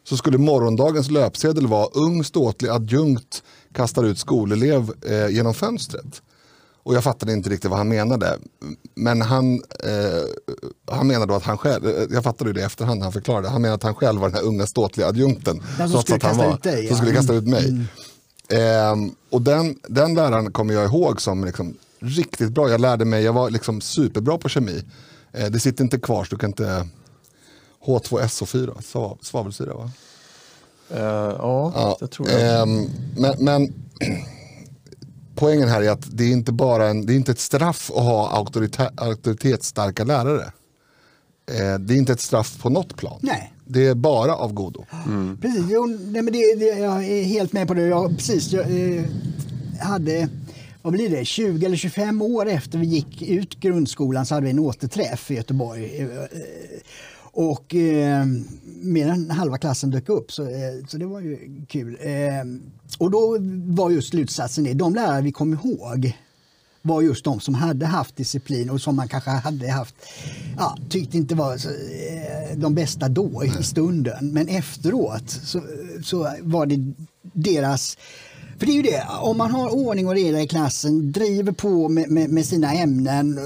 så 0.04 0.17
skulle 0.17 0.38
morgondagens 0.38 1.12
löpsedel 1.12 1.67
vara 1.67 1.88
ung 1.93 2.24
ståtlig 2.24 2.69
adjunkt 2.69 3.43
kastar 3.74 4.04
ut 4.04 4.19
skolelev 4.19 4.91
eh, 5.08 5.28
genom 5.30 5.54
fönstret. 5.54 6.22
Och 6.84 6.95
jag 6.95 7.04
fattade 7.04 7.34
inte 7.34 7.50
riktigt 7.50 7.69
vad 7.69 7.78
han 7.78 7.88
menade. 7.89 8.39
Men 8.95 9.22
han, 9.22 9.54
eh, 9.84 10.24
han 10.91 11.08
menade 11.08 11.26
då 11.26 11.34
att 11.36 11.43
han 11.43 11.58
själv, 11.58 11.88
eh, 11.88 12.04
jag 12.12 12.24
fattade 12.24 12.54
det 12.54 12.60
i 12.60 12.63
efterhand 12.63 13.00
när 13.00 13.06
han 13.06 13.13
förklarade, 13.13 13.50
han 13.50 13.62
menade 13.62 13.76
att 13.76 13.84
han 13.84 13.95
själv 13.95 14.22
var 14.22 14.30
den 14.30 14.38
här 14.38 14.43
unga 14.43 14.67
ståtliga 14.67 15.08
adjunkten. 15.08 15.62
Den 15.78 15.89
som 15.89 16.02
skulle 16.02 16.15
att 16.15 16.24
han 16.24 16.32
kasta 16.32 16.48
var, 16.48 16.56
ut 16.56 16.63
dig, 16.63 16.74
Som 16.74 16.84
ja. 16.84 16.88
Mm. 16.88 16.98
skulle 16.98 17.13
kasta 17.13 17.34
ut 17.34 17.48
mig. 17.48 17.86
Ehm, 18.50 19.12
och 19.30 19.41
den, 19.41 19.76
den 19.88 20.13
läraren 20.13 20.52
kommer 20.52 20.74
jag 20.74 20.86
ihåg 20.86 21.22
som 21.22 21.43
liksom 21.45 21.78
riktigt 21.99 22.51
bra. 22.51 22.69
Jag 22.69 22.81
lärde 22.81 23.05
mig, 23.05 23.23
jag 23.23 23.33
var 23.33 23.49
liksom 23.49 23.81
superbra 23.81 24.38
på 24.38 24.49
kemi. 24.49 24.83
Eh, 25.33 25.45
det 25.49 25.59
sitter 25.59 25.83
inte 25.83 25.99
kvar 25.99 26.23
så 26.23 26.35
du 26.35 26.39
kan 26.39 26.49
inte... 26.49 26.88
H2SO4, 27.85 28.81
svav, 28.81 29.17
svavelsyra 29.21 29.73
va? 29.73 29.91
Eh, 30.89 30.99
ja, 31.38 31.71
Ja, 31.75 31.97
det 31.99 32.07
tror 32.07 32.29
jag. 32.29 32.62
ehm, 32.62 32.89
men, 33.17 33.33
men 33.39 33.73
poängen 35.35 35.69
här 35.69 35.81
är 35.81 35.89
att 35.91 36.17
det 36.17 36.23
är 36.23 36.31
inte 36.31 36.51
bara 36.51 36.88
en, 36.88 37.05
det 37.05 37.13
är 37.13 37.15
inte 37.15 37.31
ett 37.31 37.39
straff 37.39 37.91
att 37.95 38.03
ha 38.03 38.29
auktorita- 38.43 38.91
auktoritetsstarka 38.97 40.03
lärare. 40.03 40.43
Eh, 41.51 41.79
det 41.79 41.93
är 41.93 41.97
inte 41.97 42.13
ett 42.13 42.19
straff 42.21 42.62
på 42.62 42.69
något 42.69 42.97
plan. 42.97 43.19
Nej. 43.21 43.53
Det 43.65 43.88
är 43.88 43.95
bara 43.95 44.35
av 44.35 44.53
godo. 44.53 44.85
Precis, 45.41 45.65
jo, 45.69 45.85
nej, 45.85 46.21
men 46.21 46.33
det, 46.33 46.55
det, 46.55 46.65
jag 46.65 47.03
är 47.05 47.23
helt 47.23 47.53
med 47.53 47.67
på 47.67 47.73
det. 47.73 47.81
Jag, 47.81 48.17
precis, 48.17 48.51
jag 48.51 48.95
eh, 48.95 49.03
hade, 49.79 50.29
vad 50.89 50.97
blir 50.97 51.10
det, 51.10 51.25
20 51.25 51.65
eller 51.65 51.78
25 51.78 52.21
år 52.21 52.47
efter 52.49 52.78
vi 52.80 52.86
gick 52.86 53.21
ut 53.21 53.60
grundskolan 53.60 54.25
så 54.25 54.36
hade 54.36 54.45
vi 54.45 54.52
en 54.52 54.60
återträff 54.60 55.32
i 55.32 55.36
Göteborg. 55.36 55.97
Eh, 55.97 56.08
eh, 56.08 56.28
Och 57.21 57.75
eh, 57.75 58.25
mer 58.65 59.08
än 59.08 59.32
halva 59.32 59.58
klassen 59.58 59.91
dök 59.91 60.10
upp, 60.10 60.32
så, 60.32 60.43
eh, 60.43 60.86
så 60.88 60.97
det 60.97 61.06
var 61.06 61.19
ju 61.21 61.65
kul. 61.67 61.97
Eh, 62.02 62.12
och 62.97 63.12
då 63.12 63.38
var 63.65 63.89
just 63.89 64.10
slutsatsen 64.10 64.63
det, 64.63 64.73
de 64.73 64.95
lärare 64.95 65.21
vi 65.21 65.32
kom 65.32 65.54
ihåg 65.54 66.17
var 66.82 67.02
just 67.02 67.25
de 67.25 67.39
som 67.39 67.54
hade 67.54 67.86
haft 67.86 68.15
disciplin 68.15 68.69
och 68.69 68.82
som 68.82 68.95
man 68.95 69.08
kanske 69.08 69.30
hade 69.30 69.71
haft, 69.71 69.95
ja, 70.58 70.78
tyckte 70.89 71.17
inte 71.17 71.36
var 71.36 71.54
eh, 71.54 72.58
de 72.58 72.75
bästa 72.75 73.10
då 73.10 73.43
i 73.45 73.63
stunden. 73.63 74.32
Men 74.32 74.47
efteråt 74.47 75.30
så, 75.30 75.62
så 76.04 76.34
var 76.41 76.65
det 76.65 76.93
deras 77.21 77.97
för 78.60 78.65
det 78.65 78.72
är 78.72 78.76
ju 78.76 78.82
det, 78.82 79.04
om 79.22 79.38
man 79.38 79.52
har 79.52 79.69
ordning 79.69 80.08
och 80.08 80.13
reda 80.13 80.41
i 80.41 80.48
klassen, 80.48 81.12
driver 81.12 81.52
på 81.52 81.89
med, 81.89 82.10
med, 82.10 82.30
med 82.30 82.45
sina 82.45 82.74
ämnen, 82.74 83.39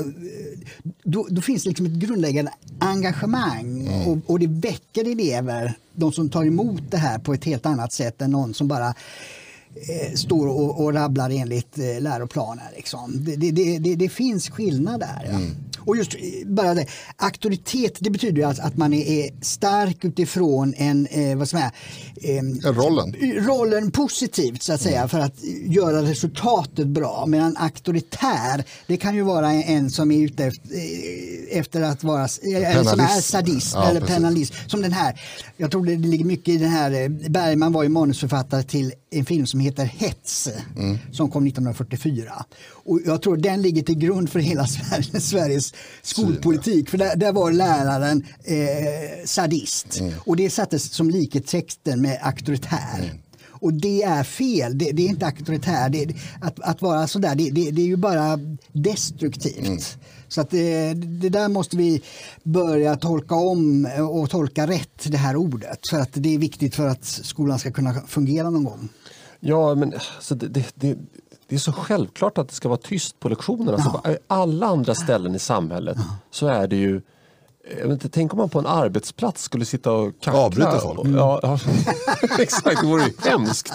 då, 1.04 1.28
då 1.30 1.42
finns 1.42 1.64
det 1.64 1.70
liksom 1.70 1.86
ett 1.86 1.92
grundläggande 1.92 2.52
engagemang 2.80 3.90
och, 4.08 4.18
och 4.32 4.40
det 4.40 4.48
väcker 4.48 5.12
elever, 5.12 5.74
de 5.96 6.12
som 6.12 6.30
tar 6.30 6.46
emot 6.46 6.82
det 6.90 6.98
här 6.98 7.20
på 7.20 7.34
ett 7.34 7.46
helt 7.46 7.66
annat 7.66 7.94
sätt 7.94 8.22
än 8.22 8.32
någon 8.32 8.54
som 8.54 8.68
bara 8.68 8.88
eh, 9.76 10.14
står 10.16 10.48
och, 10.48 10.84
och 10.84 10.94
rabblar 10.94 11.30
enligt 11.30 11.78
eh, 11.78 12.02
läroplanen. 12.02 12.66
Liksom. 12.76 13.12
Det, 13.26 13.36
det, 13.36 13.78
det, 13.80 13.96
det, 13.96 14.10
finns 14.10 14.50
skillnad 14.50 15.00
där. 15.00 15.30
Ja. 15.32 15.40
Och 15.86 15.98
just 15.98 16.14
eh, 16.16 16.20
bara 16.46 16.74
det, 16.74 16.86
auktoritet 17.16 17.98
det 18.00 18.10
betyder 18.10 18.38
ju 18.38 18.44
att, 18.44 18.60
att 18.60 18.78
man 18.78 18.94
är, 18.94 19.06
är 19.08 19.30
stark 19.42 20.06
utifrån 20.06 20.74
en, 20.78 21.08
eh, 21.08 21.38
vad 21.38 21.50
säga, 21.50 21.72
ehm, 22.22 22.60
Ja, 22.64 22.72
rollen. 22.72 23.16
rollen 23.48 23.92
positivt 23.92 24.64
så 24.64 24.74
att 24.74 24.82
säga 24.82 25.08
för 25.08 25.20
att 25.20 25.44
göra 25.68 26.02
resultatet 26.02 26.88
bra. 26.88 27.26
Medan 27.28 27.58
auktoritär, 27.58 28.64
det 28.88 28.98
kan 28.98 29.16
ju 29.16 29.22
vara 29.22 29.52
en 29.52 29.90
som 29.90 30.12
är 30.12 30.22
ute 30.26 30.46
efter, 30.46 30.76
eh, 30.76 31.58
efter 31.60 31.82
att 31.82 32.04
vara, 32.04 32.28
eller 32.44 32.84
som 32.84 33.00
är 33.00 33.22
sadist 33.22 33.74
Ja, 33.74 33.90
eller 33.90 34.00
precis. 34.00 34.16
penalism. 34.16 34.54
Som 34.68 34.82
den 34.82 34.92
här, 34.94 35.22
jag 35.58 35.72
tror 35.72 35.86
det 35.86 35.96
ligger 35.96 36.26
mycket 36.26 36.48
i 36.54 36.58
den 36.58 36.70
här, 36.70 36.92
eh, 36.92 37.10
Bergman 37.30 37.74
var 37.74 37.84
ju 37.84 37.90
manusförfattare 37.90 38.64
till 38.64 38.94
en 39.12 39.26
film 39.26 39.46
som 39.46 39.60
heter 39.60 39.86
Hets 39.86 40.50
Mm. 40.78 40.98
som 41.12 41.32
kom 41.32 41.44
1944. 41.48 42.46
Och 42.86 43.00
jag 43.06 43.22
tror 43.22 43.38
den 43.38 43.62
ligger 43.62 43.84
till 43.84 43.96
grund 43.98 44.30
för 44.30 44.40
hela 44.40 44.68
Sverige, 44.68 45.20
Sveriges 45.22 45.73
skolpolitik. 46.02 46.90
För 46.90 46.98
där, 46.98 47.16
där 47.16 47.32
var 47.32 47.52
läraren 47.52 48.26
eh, 48.44 49.26
sadist. 49.26 50.00
Mm. 50.00 50.14
Och 50.26 50.36
det 50.36 50.50
sattes 50.50 50.94
som 50.94 51.10
likhetstexten 51.10 52.02
med 52.02 52.20
auktoritär. 52.22 53.14
Och 53.64 53.74
det 53.74 54.04
är 54.04 54.24
fel, 54.24 54.78
det, 54.78 54.92
det 54.92 55.06
är 55.06 55.10
inte 55.10 55.26
auktoritär. 55.26 55.90
Det, 55.90 56.16
att, 56.42 56.60
att 56.60 56.82
vara 56.82 57.08
sådär, 57.08 57.36
det, 57.36 57.50
det, 57.50 57.72
det 57.72 57.82
är 57.82 57.86
ju 57.86 57.96
bara 57.96 58.40
destruktivt. 58.72 59.68
Mm. 59.68 59.80
Så 60.28 60.42
att 60.42 60.50
det, 60.50 60.94
det 60.94 61.30
där 61.30 61.48
måste 61.50 61.78
vi 61.78 62.02
börja 62.44 62.96
tolka 62.96 63.36
om 63.36 63.88
och 64.10 64.30
tolka 64.30 64.68
rätt, 64.68 65.04
det 65.04 65.18
här 65.18 65.36
ordet. 65.36 65.88
För 65.90 66.00
att 66.00 66.10
det 66.14 66.34
är 66.34 66.38
viktigt 66.38 66.76
för 66.76 66.88
att 66.88 67.06
skolan 67.06 67.60
ska 67.60 67.72
kunna 67.72 67.94
fungera 68.08 68.50
någon 68.50 68.64
gång. 68.64 68.90
Ja, 69.40 69.76
men 69.76 69.94
alltså, 69.94 70.36
det, 70.36 70.66
det, 70.76 70.98
det, 71.48 71.56
är 71.56 71.60
så 71.60 71.72
självklart 71.72 72.38
att 72.38 72.50
det 72.50 72.56
ska 72.56 72.70
vara 72.70 72.80
tyst 72.84 73.20
på 73.20 73.30
lektionerna. 73.30 73.74
Alltså, 73.74 73.90
på 73.90 74.18
alla 74.28 74.68
andra 74.68 74.96
ställen 74.96 75.36
i 75.36 75.40
samhället 75.40 75.98
så 76.32 76.48
är 76.48 76.68
det 76.68 76.76
ju 76.76 77.02
jag 77.70 77.88
vet 77.88 77.92
inte, 77.92 78.10
tänk 78.10 78.34
om 78.34 78.38
man 78.38 78.50
på 78.50 78.60
en 78.60 78.66
arbetsplats 78.66 79.44
skulle 79.44 79.66
sitta 79.66 79.92
och 79.92 80.14
kackla. 80.20 80.40
Avbryta 80.40 80.80
folk. 80.80 81.00
Och- 81.00 81.08
Ja, 81.08 81.40
ja, 81.44 81.60
exakt, 82.40 82.82
det 82.82 82.88
vore 82.88 83.04
ju 83.04 83.14
hemskt. 83.30 83.74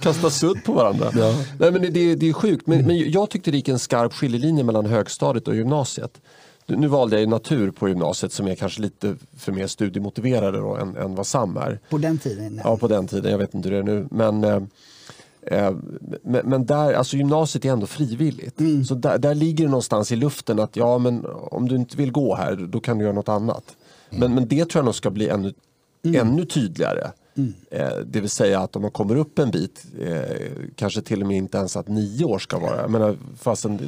Kasta 0.00 0.30
sudd 0.30 0.64
på 0.64 0.72
varandra. 0.72 1.10
Nej, 1.58 1.72
men 1.72 1.82
det, 1.92 2.14
det, 2.14 2.28
är 2.28 2.32
sjukt. 2.32 2.66
Men, 2.66 2.86
men 2.86 3.10
jag 3.10 3.30
tyckte 3.30 3.50
det 3.50 3.56
gick 3.56 3.68
en 3.68 3.78
skarp 3.78 4.12
skiljelinje 4.12 4.64
mellan 4.64 4.86
högstadiet 4.86 5.48
och 5.48 5.56
gymnasiet. 5.56 6.20
Nu 6.66 6.86
valde 6.86 7.16
jag 7.16 7.20
ju 7.20 7.26
natur 7.26 7.70
på 7.70 7.88
gymnasiet 7.88 8.32
som 8.32 8.48
är 8.48 8.54
kanske 8.54 8.82
lite 8.82 9.16
för 9.36 9.52
mer 9.52 9.66
studiemotiverade 9.66 10.58
då, 10.58 10.76
än, 10.76 10.96
än 10.96 11.14
vad 11.14 11.26
SAM 11.26 11.56
är. 11.56 11.80
På 11.90 11.98
den 11.98 12.18
tiden. 12.18 12.60
Ja, 12.64 12.76
på 12.76 12.88
den 12.88 13.06
tiden. 13.08 13.30
Jag 13.30 13.38
vet 13.38 13.54
inte 13.54 13.68
hur 13.68 13.76
det 13.76 13.92
är 13.92 13.96
nu. 13.96 14.08
Men, 14.10 14.44
eh, 14.44 14.60
men, 16.22 16.42
men 16.44 16.66
där, 16.66 16.92
alltså 16.92 17.16
gymnasiet 17.16 17.64
är 17.64 17.72
ändå 17.72 17.86
frivilligt. 17.86 18.60
Så 18.88 18.94
där, 18.94 19.18
där 19.18 19.34
ligger 19.34 19.64
det 19.64 19.70
någonstans 19.70 20.12
i 20.12 20.16
luften 20.16 20.60
att 20.60 20.76
ja, 20.76 20.98
men 20.98 21.26
om 21.26 21.68
du 21.68 21.76
inte 21.76 21.96
vill 21.96 22.12
gå 22.12 22.34
här, 22.34 22.56
då 22.56 22.80
kan 22.80 22.98
du 22.98 23.04
göra 23.04 23.14
något 23.14 23.28
annat. 23.28 23.76
Men, 24.10 24.34
men 24.34 24.48
det 24.48 24.64
tror 24.64 24.78
jag 24.80 24.84
nog 24.84 24.94
ska 24.94 25.10
bli 25.10 25.28
ännu, 25.28 25.54
ännu 26.02 26.44
tydligare. 26.44 27.10
Eh, 27.70 27.96
det 28.06 28.20
vill 28.20 28.30
säga 28.30 28.60
att 28.60 28.76
om 28.76 28.82
man 28.82 28.90
kommer 28.90 29.16
upp 29.16 29.38
en 29.38 29.50
bit, 29.50 29.84
eh, 30.00 30.20
kanske 30.74 31.02
till 31.02 31.20
och 31.20 31.28
med 31.28 31.36
inte 31.36 31.58
ens 31.58 31.76
att 31.76 31.88
nio 31.88 32.24
år 32.24 32.38
ska 32.38 32.58
vara. 32.58 32.80
Jag 32.80 32.90
menar, 32.90 33.16
fastän, 33.38 33.78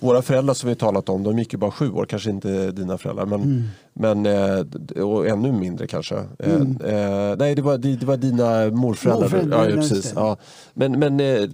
våra 0.00 0.22
föräldrar 0.22 0.54
som 0.54 0.68
vi 0.68 0.74
talat 0.74 1.08
om, 1.08 1.22
de 1.22 1.38
gick 1.38 1.52
ju 1.52 1.58
bara 1.58 1.70
sju 1.70 1.90
år, 1.90 2.06
kanske 2.06 2.30
inte 2.30 2.70
dina 2.70 2.98
föräldrar. 2.98 3.26
Men, 3.26 3.70
men, 3.92 4.26
eh, 4.26 5.04
och 5.04 5.28
ännu 5.28 5.52
mindre 5.52 5.86
kanske. 5.86 6.14
Eh, 6.38 6.54
eh, 6.54 7.36
nej, 7.38 7.54
det 7.54 7.62
var, 7.62 7.78
det, 7.78 8.02
var 8.02 8.16
dina 8.16 8.70
morföräldrar. 8.70 9.22
Morföräldrar, 9.22 9.68
ja, 9.68 9.76
precis. 9.76 10.12
Ja. 10.16 10.36
Men, 10.74 10.98
men 10.98 11.20
eh, 11.20 11.48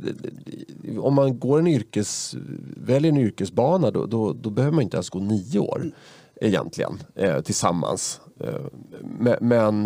om 0.98 1.14
man 1.14 1.38
går 1.38 1.58
en 1.58 1.66
yrkes, 1.66 2.36
väljer 2.76 3.12
en 3.12 3.18
yrkesbana 3.18 3.90
då, 3.90 4.06
då, 4.06 4.32
då 4.32 4.50
behöver 4.50 4.74
man 4.74 4.82
inte 4.82 4.96
ens 4.96 5.10
gå 5.10 5.18
nio 5.18 5.58
år 5.58 5.90
egentligen 6.40 7.02
eh, 7.14 7.40
tillsammans. 7.40 8.20
Eh, 8.40 9.40
men 9.40 9.84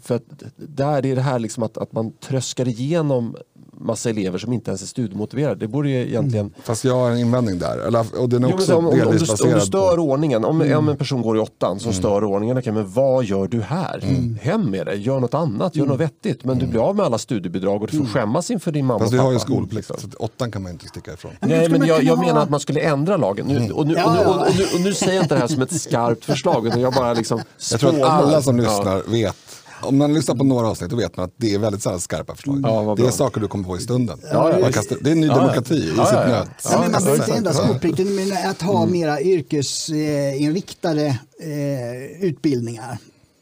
för 0.00 0.14
att 0.14 0.42
där 0.56 1.06
är 1.06 1.16
det 1.16 1.22
här 1.22 1.38
liksom 1.38 1.62
att, 1.62 1.78
att 1.78 1.92
man 1.92 2.12
tröskar 2.12 2.68
igenom 2.68 3.36
massa 3.80 4.10
elever 4.10 4.38
som 4.38 4.52
inte 4.52 4.70
ens 4.70 4.82
är 4.82 4.86
studiemotiverade. 4.86 5.54
Det 5.54 5.68
borde 5.68 5.88
ju 5.88 6.08
egentligen 6.08 6.50
Fast 6.62 6.84
jag 6.84 6.94
har 6.94 7.10
en 7.10 7.18
invändning 7.18 7.58
där. 7.58 7.78
Eller, 7.78 8.20
och 8.20 8.28
den 8.28 8.44
är 8.44 8.48
Jo, 8.48 8.54
också 8.54 8.76
om, 8.76 8.86
om, 8.86 8.94
du, 8.98 9.04
om 9.04 9.12
du 9.12 9.26
stör 9.60 9.96
på... 9.96 10.02
ordningen, 10.02 10.44
om, 10.44 10.60
om 10.76 10.88
en 10.88 10.96
person 10.96 11.22
går 11.22 11.36
i 11.36 11.40
åttan 11.40 11.80
som 11.80 11.92
stör 11.92 12.24
ordningen, 12.24 12.58
okej, 12.58 12.72
men 12.72 12.92
vad 12.92 13.24
gör 13.24 13.46
du 13.48 13.60
här? 13.60 14.00
Hem 14.42 14.70
med 14.70 14.86
dig, 14.86 15.00
gör 15.00 15.20
något 15.20 15.34
annat, 15.34 15.76
gör 15.76 15.86
något 15.86 16.00
vettigt. 16.00 16.44
Men 16.44 16.58
du 16.58 16.66
blir 16.66 16.80
av 16.88 16.96
med 16.96 17.06
alla 17.06 17.18
studiebidrag 17.18 17.82
och 17.82 17.88
du 17.90 17.98
får 17.98 18.04
skämmas 18.06 18.50
inför 18.50 18.72
din 18.72 18.86
mamma 18.86 18.98
Fast 18.98 19.08
och 19.08 19.14
vi 19.14 19.18
pappa. 19.18 19.26
har 19.26 19.32
ju 19.32 19.38
skolplikt, 19.38 19.86
så 19.88 19.94
åttan 20.18 20.50
kan 20.50 20.62
man 20.62 20.72
inte 20.72 20.86
sticka 20.88 21.12
ifrån. 21.12 21.32
Nej, 21.40 21.68
men 21.68 21.86
jag, 21.86 22.02
jag 22.02 22.18
menar 22.18 22.42
att 22.42 22.50
man 22.50 22.60
skulle 22.60 22.80
ändra 22.80 23.16
lagen. 23.16 23.46
Nu, 23.46 23.70
och, 23.72 23.86
nu, 23.86 23.94
Ja, 23.94 24.04
och, 24.06 24.12
nu, 24.14 24.18
ja. 24.22 24.28
och, 24.28 24.48
och, 24.48 24.56
nu, 24.58 24.64
och 24.74 24.80
nu 24.80 24.94
säger 24.94 25.14
jag 25.14 25.24
inte 25.24 25.34
det 25.34 25.40
här 25.40 25.48
som 25.48 25.62
ett 25.62 25.80
skarpt 25.80 26.24
förslag, 26.24 26.66
utan 26.66 26.80
jag 26.80 26.92
bara 26.92 27.12
liksom 27.12 27.40
Jag 27.70 27.80
tror 27.80 27.94
att 27.94 28.02
alla 28.02 28.42
som 28.42 28.58
Ja. 28.58 28.64
lyssnar 28.64 29.02
vet, 29.12 29.36
om 29.84 29.98
man 29.98 30.14
lyssnar 30.14 30.34
på 30.34 30.44
några 30.44 30.68
avsnitt 30.68 30.90
då 30.90 30.96
vet 30.96 31.16
man 31.16 31.24
att 31.24 31.34
det 31.36 31.54
är 31.54 31.58
väldigt 31.58 31.82
sällan 31.82 32.00
skarpa 32.00 32.34
förslag. 32.34 32.60
Ja, 32.62 32.94
det 32.98 33.06
är 33.06 33.10
saker 33.10 33.40
du 33.40 33.48
kommer 33.48 33.64
på 33.64 33.76
i 33.76 33.80
stunden. 33.80 34.20
Ja, 34.32 34.58
ja, 34.60 34.70
kastar, 34.72 34.98
det 35.00 35.10
är 35.10 35.14
ny 35.14 35.26
Ja, 35.26 35.32
ja. 35.32 35.38
demokrati 35.40 35.74
i 35.74 35.92
Ja, 35.96 36.06
sitt 36.06 36.14
nöt. 36.14 36.48
Ja, 36.64 36.80
men 36.80 36.92
man 36.92 37.02
behöver 37.02 37.24
inte 37.24 37.36
ändra 37.38 37.52
skolplikten, 37.52 38.14
men 38.14 38.32
att 38.50 38.62
ha 38.62 38.86
mera 38.86 39.20
yrkesinriktade 39.20 41.06
eh, 41.40 42.24
utbildningar 42.24 42.98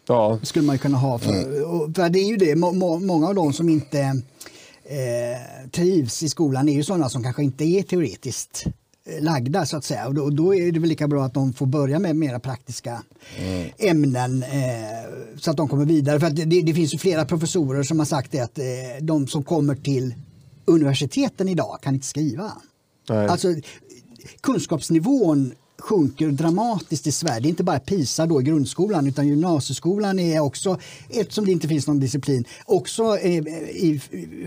Ja. 0.09 0.39
skulle 0.43 0.67
man 0.67 0.75
ju 0.75 0.79
kunna 0.79 0.99
ha. 0.99 1.19
För, 1.19 1.63
och, 1.65 1.95
för 1.97 2.09
det 2.09 2.19
är 2.19 2.27
ju 2.29 2.37
det, 2.37 2.57
må, 2.57 2.73
må, 2.73 2.99
många 2.99 3.29
av 3.29 3.35
de 3.35 3.53
som 3.53 3.69
inte 3.69 4.01
eh, 4.85 5.71
trivs 5.71 6.23
i 6.23 6.29
skolan 6.29 6.69
är 6.69 6.73
ju 6.73 6.83
sådana 6.85 7.09
som 7.09 7.23
kanske 7.23 7.43
inte 7.43 7.65
är 7.65 7.83
teoretiskt 7.83 8.65
eh, 8.67 8.73
lagda 9.21 9.67
så 9.67 9.77
att 9.77 9.85
säga. 9.85 10.07
Och 10.07 10.15
då, 10.15 10.31
då 10.31 10.55
är 10.55 10.73
det 10.73 10.81
väl 10.81 10.89
lika 10.89 11.09
bra 11.09 11.25
att 11.25 11.35
de 11.35 11.53
får 11.53 11.67
börja 11.67 11.99
med 11.99 12.17
mera 12.17 12.41
praktiska 12.41 13.03
ämnen 13.79 14.43
eh, 14.43 14.49
så 15.37 15.51
att 15.51 15.57
de 15.57 15.69
kommer 15.69 15.85
vidare. 15.85 16.21
För 16.21 16.27
att 16.27 16.37
det, 16.37 16.45
det 16.45 16.75
finns 16.75 16.95
ju 16.95 16.99
flera 16.99 17.25
professorer 17.25 17.83
som 17.83 17.99
har 17.99 18.07
sagt 18.07 18.33
det 18.33 18.41
att 18.41 18.59
eh, 18.59 18.65
de 19.01 19.27
som 19.27 19.45
kommer 19.45 19.75
till 19.75 20.15
universiteten 20.65 21.49
idag 21.49 21.79
kan 21.83 21.95
inte 21.95 22.07
skriva. 22.07 22.53
Nej. 23.09 23.29
Alltså 23.29 23.49
kunskapsnivån 24.41 25.53
sjunker 25.83 26.29
dramatiskt 26.29 27.07
i 27.07 27.13
Sverige. 27.13 27.41
Det 27.41 27.47
är 27.47 27.51
inte 27.51 27.65
bara 27.65 27.79
PISA 27.79 28.27
då 28.27 28.41
i 28.41 28.45
grundskolan 28.45 29.07
utan 29.07 29.29
gymnasieskolan 29.29 30.19
är 30.19 30.41
också, 30.41 30.79
eftersom 31.09 31.45
det 31.45 31.53
inte 31.53 31.69
finns 31.69 31.87
någon 31.87 32.01
disciplin, 32.01 32.45
också 32.65 33.19
eh, 33.19 33.39
i, 33.71 34.01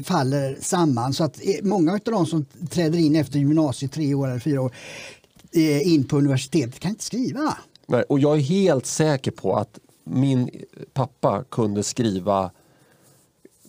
faller 0.03 0.57
samman. 0.61 1.13
Så 1.13 1.23
att 1.23 1.39
eh, 1.41 1.55
många 1.63 1.93
av 1.93 1.99
de 2.03 2.25
som 2.25 2.45
träder 2.69 2.99
in 2.99 3.15
efter 3.15 3.39
gymnasiet, 3.39 3.91
tre 3.91 4.13
år 4.13 4.27
eller 4.27 4.39
fyra 4.39 4.61
år, 4.61 4.71
eh, 5.51 5.93
in 5.93 6.03
på 6.03 6.17
universitetet 6.17 6.79
kan 6.79 6.91
inte 6.91 7.03
skriva. 7.03 7.57
Nej, 7.87 8.03
och 8.09 8.19
jag 8.19 8.37
är 8.37 8.41
helt 8.41 8.85
säker 8.85 9.31
på 9.31 9.55
att 9.55 9.79
min 10.03 10.49
pappa 10.93 11.43
kunde 11.43 11.83
skriva 11.83 12.51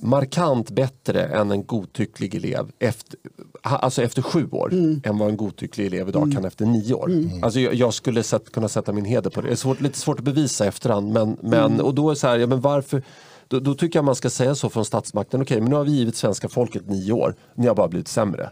markant 0.01 0.71
bättre 0.71 1.25
än 1.25 1.51
en 1.51 1.67
godtycklig 1.67 2.35
elev 2.35 2.71
efter, 2.79 3.19
alltså 3.63 4.03
efter 4.03 4.23
sju 4.23 4.49
år 4.51 4.73
än 5.05 5.19
vad 5.19 5.29
en 5.29 5.37
godtycklig 5.37 5.87
elev 5.87 6.09
idag 6.09 6.33
kan 6.33 6.45
efter 6.45 6.67
nio 6.67 6.95
år. 6.95 7.11
Alltså 7.43 7.61
jag, 7.61 7.75
jag 7.75 7.95
skulle 7.95 8.23
sätt, 8.23 8.53
kunna 8.53 8.69
sätta 8.69 8.93
min 8.93 9.05
heder 9.05 9.31
på 9.31 9.41
det. 9.41 9.49
Det 9.49 9.55
är 9.55 9.57
svårt, 9.57 9.81
lite 9.81 9.99
svårt 9.99 10.19
att 10.19 10.25
bevisa 10.25 10.67
efterhand 10.67 11.13
men, 11.13 11.37
men, 11.41 11.81
och 11.81 11.95
då 11.95 12.09
är 12.09 12.15
det 12.15 12.21
så 12.21 12.27
här, 12.27 12.39
ja, 12.39 12.47
men 12.47 12.61
varför 12.61 13.03
då, 13.49 13.61
då 13.61 13.75
tycker 13.75 13.99
jag 13.99 14.05
man 14.05 14.15
ska 14.15 14.31
säga 14.31 14.55
så 14.55 14.71
från 14.71 14.85
statsmakten. 14.85 15.43
Okej, 15.43 15.61
men 15.61 15.71
nu 15.71 15.77
har 15.77 15.85
vi 15.85 15.91
givit 15.91 16.17
svenska 16.17 16.49
folket 16.49 16.89
nio 16.89 17.13
år. 17.13 17.35
Ni 17.55 17.67
har 17.67 17.75
bara 17.75 17.89
blivit 17.89 18.09
sämre. 18.09 18.51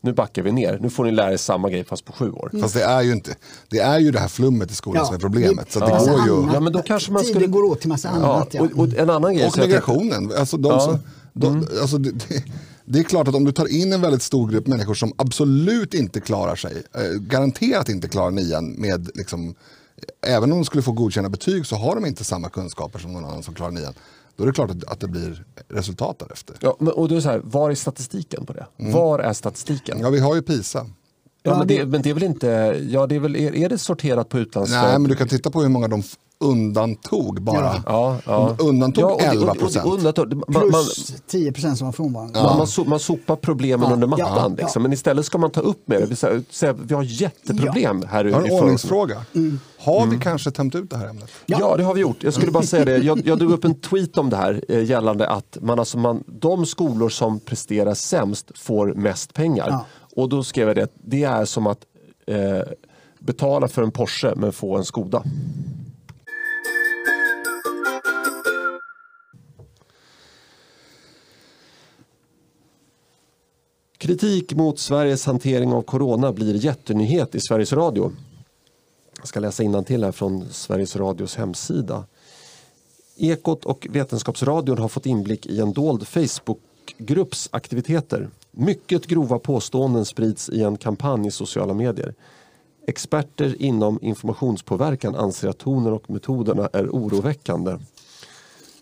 Nu 0.00 0.12
backar 0.12 0.42
vi 0.42 0.52
ner. 0.52 0.78
Nu 0.82 0.90
får 0.90 1.04
ni 1.04 1.10
lära 1.12 1.32
er 1.32 1.36
samma 1.36 1.70
grej 1.70 1.84
fast 1.84 2.04
på 2.04 2.12
sju 2.12 2.30
år. 2.30 2.50
Fast 2.60 2.74
det 2.74 2.82
är 2.84 3.02
ju 3.02 3.12
inte, 3.12 3.36
det 3.68 3.78
är 3.78 3.98
ju 3.98 4.10
det 4.10 4.18
här 4.18 4.28
flummet 4.28 4.70
i 4.70 4.74
skolan 4.74 5.00
Ja, 5.00 5.06
som 5.06 5.14
är 5.14 5.20
problemet. 5.20 5.72
Så 5.72 5.80
det- 5.80 5.88
massa 5.88 6.10
går 6.10 6.26
ju... 6.26 6.52
Ja, 6.54 6.60
men 6.60 6.72
då 6.72 6.82
kanske 6.82 7.12
man 7.12 7.22
Tiden 7.22 7.34
skulle... 7.34 7.46
går 7.46 7.62
åt 7.62 7.80
till 7.80 7.88
massa 7.88 8.08
annat, 8.08 8.48
ja. 8.54 8.62
Och, 8.62 8.78
och 8.78 8.94
en 8.94 9.10
annan 9.10 9.34
grej. 9.34 9.46
Och 9.46 9.58
migrationen. 9.58 10.32
Alltså 10.38 10.56
de 10.56 10.68
Ja. 10.72 10.80
som, 10.80 10.98
de, 11.32 11.66
alltså 11.80 11.98
det, 11.98 12.10
det, 12.12 12.44
det 12.84 12.98
är 12.98 13.02
klart 13.02 13.28
att 13.28 13.34
om 13.34 13.44
du 13.44 13.52
tar 13.52 13.66
in 13.66 13.92
en 13.92 14.00
väldigt 14.00 14.22
stor 14.22 14.48
grupp 14.50 14.66
människor 14.66 14.94
som 14.94 15.12
absolut 15.18 15.94
inte 15.94 16.20
klarar 16.20 16.56
sig, 16.56 16.82
eh, 16.94 17.02
garanterat 17.20 17.88
inte 17.88 18.08
klarar 18.08 18.30
nian 18.30 18.70
med 18.72 19.10
liksom, 19.14 19.54
även 20.26 20.52
om 20.52 20.58
de 20.58 20.64
skulle 20.64 20.82
få 20.82 20.92
godkända 20.92 21.30
betyg 21.30 21.66
så 21.66 21.76
har 21.76 21.94
de 21.94 22.06
inte 22.06 22.24
samma 22.24 22.48
kunskaper 22.48 22.98
som 22.98 23.12
någon 23.12 23.24
annan 23.24 23.42
som 23.42 23.54
klarar 23.54 23.70
nian. 23.70 23.94
Då 24.36 24.42
är 24.42 24.46
det 24.46 24.52
klart 24.52 24.70
att, 24.70 24.84
att 24.84 25.00
det 25.00 25.08
blir 25.08 25.44
resultat 25.68 26.18
därefter. 26.18 26.56
Ja, 26.60 26.76
men, 26.80 26.92
och 26.92 27.08
då 27.08 27.14
är 27.14 27.20
så 27.20 27.28
här, 27.28 27.40
var 27.44 27.70
är 27.70 27.74
statistiken 27.74 28.46
på 28.46 28.52
det? 28.52 28.66
Var 28.76 29.18
är 29.18 29.32
statistiken? 29.32 29.98
Ja, 30.00 30.10
vi 30.10 30.18
har 30.20 30.34
ju 30.34 30.42
PISA. 30.42 30.86
Ja, 31.42 31.58
men, 31.58 31.66
det- 31.66 31.86
men 31.86 32.02
det 32.02 32.10
är 32.10 32.14
väl 32.14 32.22
inte, 32.22 32.46
ja 32.90 33.06
det 33.06 33.14
är 33.14 33.20
väl, 33.20 33.36
är, 33.36 33.54
är 33.54 33.68
det 33.68 33.78
sorterat 33.78 34.28
på 34.28 34.38
utlandsfödd? 34.38 34.82
Nej, 34.82 34.98
men 34.98 35.08
du 35.10 35.14
kan 35.16 35.28
titta 35.28 35.50
på 35.50 35.62
hur 35.62 35.68
många 35.68 35.88
de 35.88 36.02
undantog 36.40 37.42
bara. 37.42 37.82
Ja, 37.86 38.16
ja. 38.26 38.56
Undantog 38.58 39.04
Ja, 39.04 39.14
och 39.14 39.20
det- 39.20 39.26
11 39.26 39.42
och- 39.42 39.48
och- 39.48 39.52
och 39.56 39.58
procent. 39.60 40.70
Plus 40.70 41.14
10 41.26 41.52
procent 41.52 41.78
som 41.78 41.84
var 41.86 41.92
frånvarande. 41.92 42.42
man, 42.42 42.58
man, 42.58 42.66
so, 42.66 42.84
man 42.84 42.98
sopar 42.98 43.36
problemen 43.36 43.86
Ja, 43.88 43.94
under 43.94 44.06
mattan. 44.06 44.26
ja, 44.28 44.42
ja. 44.48 44.54
Liksom. 44.56 44.82
Men 44.82 44.92
istället 44.92 45.26
ska 45.26 45.38
man 45.38 45.50
ta 45.50 45.60
upp 45.60 45.88
med 45.88 46.08
det. 46.08 46.16
Säga, 46.50 46.72
vi 46.72 46.94
har 46.94 47.02
jätteproblem 47.02 48.02
här 48.08 48.24
Jag 48.24 48.34
har 48.36 48.46
i 48.46 48.48
en 48.48 48.52
ordningsfråga. 48.62 49.22
Har 49.78 49.96
Mm. 50.02 50.10
vi 50.10 50.18
kanske 50.22 50.50
tömt 50.50 50.74
ut 50.74 50.90
det 50.90 50.96
här 50.96 51.08
ämnet? 51.08 51.30
Ja. 51.46 51.76
det 51.76 51.84
har 51.84 51.94
vi 51.94 52.00
gjort. 52.00 52.22
Jag 52.22 52.34
skulle 52.34 52.52
bara 52.52 52.62
säga 52.62 52.84
det. 52.84 52.96
Jag, 52.98 53.26
jag 53.26 53.38
drog 53.38 53.50
upp 53.52 53.64
en 53.64 53.74
tweet 53.74 54.18
om 54.18 54.30
det 54.30 54.36
här 54.36 54.64
eh, 54.68 54.84
gällande 54.84 55.28
att 55.28 55.58
man, 55.60 55.78
alltså 55.78 55.98
man, 55.98 56.24
de 56.26 56.66
skolor 56.66 57.08
som 57.08 57.40
presterar 57.40 57.94
sämst 57.94 58.50
får 58.58 58.94
mest 58.94 59.34
pengar. 59.34 59.66
Ja. 59.70 59.84
Och 60.16 60.28
då 60.28 60.42
skrev 60.42 60.66
jag 60.68 60.76
det, 60.76 60.88
det 61.04 61.24
är 61.24 61.44
som 61.44 61.66
att 61.66 61.78
eh, 62.26 62.36
betala 63.18 63.68
för 63.68 63.82
en 63.82 63.90
Porsche 63.90 64.32
men 64.36 64.52
få 64.52 64.76
en 64.76 64.84
Skoda. 64.84 65.22
Kritik 74.06 74.54
mot 74.54 74.78
Sveriges 74.78 75.26
hantering 75.26 75.72
av 75.72 75.82
corona 75.82 76.32
blir 76.32 76.54
jättenyhet 76.54 77.34
i 77.34 77.40
Sveriges 77.40 77.72
Radio. 77.72 78.12
Jag 79.18 79.28
ska 79.28 79.40
läsa 79.40 79.82
till 79.82 80.04
här 80.04 80.12
från 80.12 80.46
Sveriges 80.50 80.96
Radios 80.96 81.36
hemsida. 81.36 82.04
Ekot 83.16 83.64
och 83.64 83.86
Vetenskapsradion 83.90 84.78
har 84.78 84.88
fått 84.88 85.06
inblick 85.06 85.46
i 85.46 85.60
en 85.60 85.72
dold 85.72 86.08
Facebookgrupps 86.08 87.48
aktiviteter. 87.52 88.28
Mycket 88.50 89.06
grova 89.06 89.38
påståenden 89.38 90.04
sprids 90.04 90.48
i 90.48 90.62
en 90.62 90.76
kampanj 90.76 91.26
i 91.26 91.30
sociala 91.30 91.74
medier. 91.74 92.14
Experter 92.86 93.62
inom 93.62 93.98
informationspåverkan 94.02 95.14
anser 95.14 95.48
att 95.48 95.58
tonen 95.58 95.92
och 95.92 96.10
metoderna 96.10 96.68
är 96.72 96.88
oroväckande. 96.88 97.78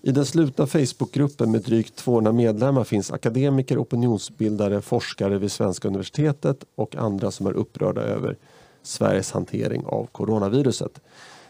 I 0.06 0.12
den 0.12 0.26
slutna 0.26 0.66
Facebookgruppen 0.66 1.50
med 1.50 1.62
drygt 1.62 1.96
200 1.96 2.32
medlemmar 2.32 2.84
finns 2.84 3.10
akademiker, 3.10 3.82
opinionsbildare, 3.82 4.80
forskare 4.80 5.38
vid 5.38 5.52
svenska 5.52 5.88
universitetet 5.88 6.64
och 6.74 6.96
andra 6.96 7.30
som 7.30 7.46
är 7.46 7.52
upprörda 7.52 8.00
över 8.00 8.36
Sveriges 8.82 9.32
hantering 9.32 9.84
av 9.86 10.06
coronaviruset. 10.12 11.00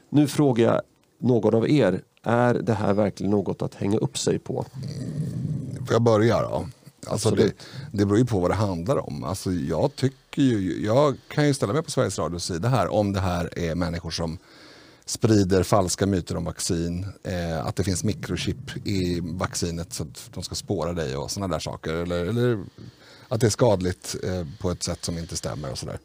Nu 0.09 0.27
frågar 0.27 0.73
jag 0.73 0.83
någon 1.19 1.55
av 1.55 1.71
er, 1.71 2.03
är 2.23 2.55
det 2.55 2.75
här 2.75 2.95
verkligen 2.95 3.31
något 3.31 3.63
att 3.63 3.75
hänga 3.75 3.99
upp 3.99 4.19
sig 4.19 4.39
på? 4.39 4.65
Får 5.87 5.93
jag 5.93 6.03
börja 6.03 6.43
då? 6.43 6.69
Alltså 7.07 7.31
det, 7.31 7.53
det 7.93 8.07
beror 8.07 8.19
ju 8.19 8.25
på 8.25 8.41
vad 8.41 8.51
det 8.51 8.55
handlar 8.55 9.09
om. 9.09 9.25
Alltså 9.25 9.53
jag, 9.53 9.97
tycker 9.97 10.43
ju, 10.43 10.85
jag 10.85 11.17
kan 11.29 11.47
ju 11.47 11.55
ställa 11.55 11.73
mig 11.73 11.83
på 11.83 11.91
Sveriges 11.91 12.19
Radios 12.19 12.45
sida 12.45 12.69
här 12.69 12.93
om 12.93 13.13
det 13.13 13.21
här 13.21 13.59
är 13.59 13.75
människor 13.75 14.11
som 14.11 14.39
sprider 15.07 15.63
falska 15.63 16.07
myter 16.07 16.37
om 16.37 16.45
vaccin, 16.45 17.07
eh, 17.23 17.67
att 17.67 17.77
det 17.77 17.85
finns 17.85 18.05
mikrochip 18.05 18.87
i 18.87 19.21
vaccinet 19.21 19.93
så 19.93 20.03
att 20.03 20.31
de 20.35 20.43
ska 20.43 20.55
spåra 20.55 20.93
dig 20.93 21.17
och 21.17 21.31
sådana 21.31 21.55
där 21.55 21.61
saker. 21.61 21.95
Eller, 21.95 22.27
eller 22.27 22.65
att 23.29 23.41
det 23.41 23.47
är 23.47 23.51
skadligt 23.51 24.17
eh, 24.25 24.47
på 24.61 24.71
ett 24.71 24.83
sätt 24.83 25.05
som 25.05 25.19
inte 25.19 25.37
stämmer 25.37 25.71
och 25.71 25.79
sådär. 25.79 25.99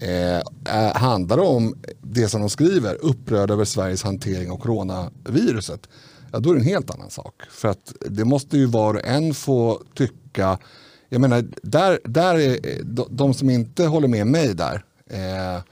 Eh, 0.00 0.36
eh 0.76 0.96
handlar 0.96 1.36
det 1.36 1.42
om 1.42 1.74
det 2.02 2.28
som 2.28 2.40
de 2.40 2.50
skriver, 2.50 3.04
upprörd 3.04 3.50
över 3.50 3.64
Sveriges 3.64 4.02
hantering 4.02 4.50
av 4.50 4.56
coronaviruset, 4.56 5.88
ja 6.32 6.38
då 6.38 6.50
är 6.50 6.54
det 6.54 6.60
en 6.60 6.66
helt 6.66 6.90
annan 6.90 7.10
sak. 7.10 7.42
För 7.50 7.68
att 7.68 7.94
det 8.00 8.24
måste 8.24 8.58
ju 8.58 8.66
var 8.66 8.94
och 8.94 9.06
en 9.06 9.34
få 9.34 9.82
tycka, 9.94 10.58
jag 11.08 11.20
menar, 11.20 11.44
där, 11.62 12.00
där 12.04 12.34
är 12.34 12.82
de, 12.82 13.06
de 13.10 13.34
som 13.34 13.50
inte 13.50 13.86
håller 13.86 14.08
med 14.08 14.26
mig 14.26 14.54
där, 14.54 14.84
eh, 15.10 15.62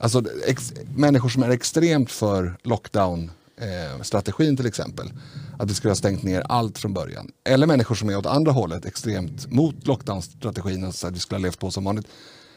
alltså 0.00 0.22
ex, 0.46 0.72
människor 0.96 1.28
som 1.28 1.42
är 1.42 1.50
extremt 1.50 2.10
för 2.10 2.56
lockdown 2.62 3.30
eh, 3.56 4.02
strategin 4.02 4.56
till 4.56 4.66
exempel. 4.66 5.12
Att 5.58 5.70
vi 5.70 5.74
skulle 5.74 5.90
ha 5.90 5.96
stängt 5.96 6.22
ner 6.22 6.42
allt 6.48 6.78
från 6.78 6.94
början. 6.94 7.32
Eller 7.44 7.66
människor 7.66 7.94
som 7.94 8.08
är 8.08 8.16
åt 8.16 8.26
andra 8.26 8.52
hållet 8.52 8.84
extremt 8.84 9.52
mot 9.52 9.86
lockdown-strategin 9.86 10.84
alltså 10.84 11.06
att 11.06 11.14
vi 11.14 11.18
skulle 11.18 11.38
ha 11.38 11.42
levt 11.42 11.58
på 11.58 11.70
som 11.70 11.84
vanligt. 11.84 12.06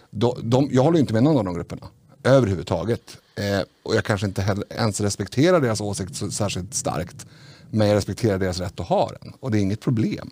De, 0.09 0.35
de, 0.43 0.69
jag 0.71 0.83
håller 0.83 0.99
inte 0.99 1.13
med 1.13 1.23
någon 1.23 1.37
av 1.37 1.45
de 1.45 1.53
grupperna 1.53 1.87
överhuvudtaget. 2.23 3.17
Eh, 3.35 3.61
och 3.83 3.95
jag 3.95 4.05
kanske 4.05 4.27
inte 4.27 4.41
heller, 4.41 4.65
ens 4.69 5.01
respekterar 5.01 5.61
deras 5.61 5.81
åsikt 5.81 6.15
så, 6.15 6.31
särskilt 6.31 6.73
starkt. 6.73 7.25
Men 7.69 7.87
jag 7.87 7.95
respekterar 7.95 8.39
deras 8.39 8.59
rätt 8.59 8.79
att 8.79 8.87
ha 8.87 9.11
den. 9.21 9.33
Och 9.39 9.51
det 9.51 9.57
är 9.57 9.61
inget 9.61 9.81
problem 9.81 10.31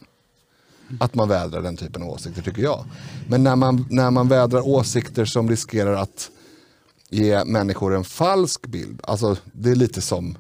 att 1.00 1.16
man 1.16 1.30
vädrar 1.30 1.62
den 1.62 1.78
typen 1.78 2.04
av 2.04 2.10
åsikter 2.10 2.42
tycker 2.42 2.62
jag. 2.62 2.86
Men 3.28 3.44
när 3.44 3.56
man, 3.56 3.86
när 3.90 4.12
man 4.12 4.28
vädrar 4.28 4.68
åsikter 4.68 5.26
som 5.26 5.50
riskerar 5.50 5.94
att 5.94 6.32
ge 7.12 7.46
människor 7.46 7.96
en 7.96 8.04
falsk 8.04 8.68
bild. 8.68 9.00
Alltså 9.04 9.38
det 9.54 9.70
är 9.72 9.76
lite 9.76 10.02
som, 10.02 10.38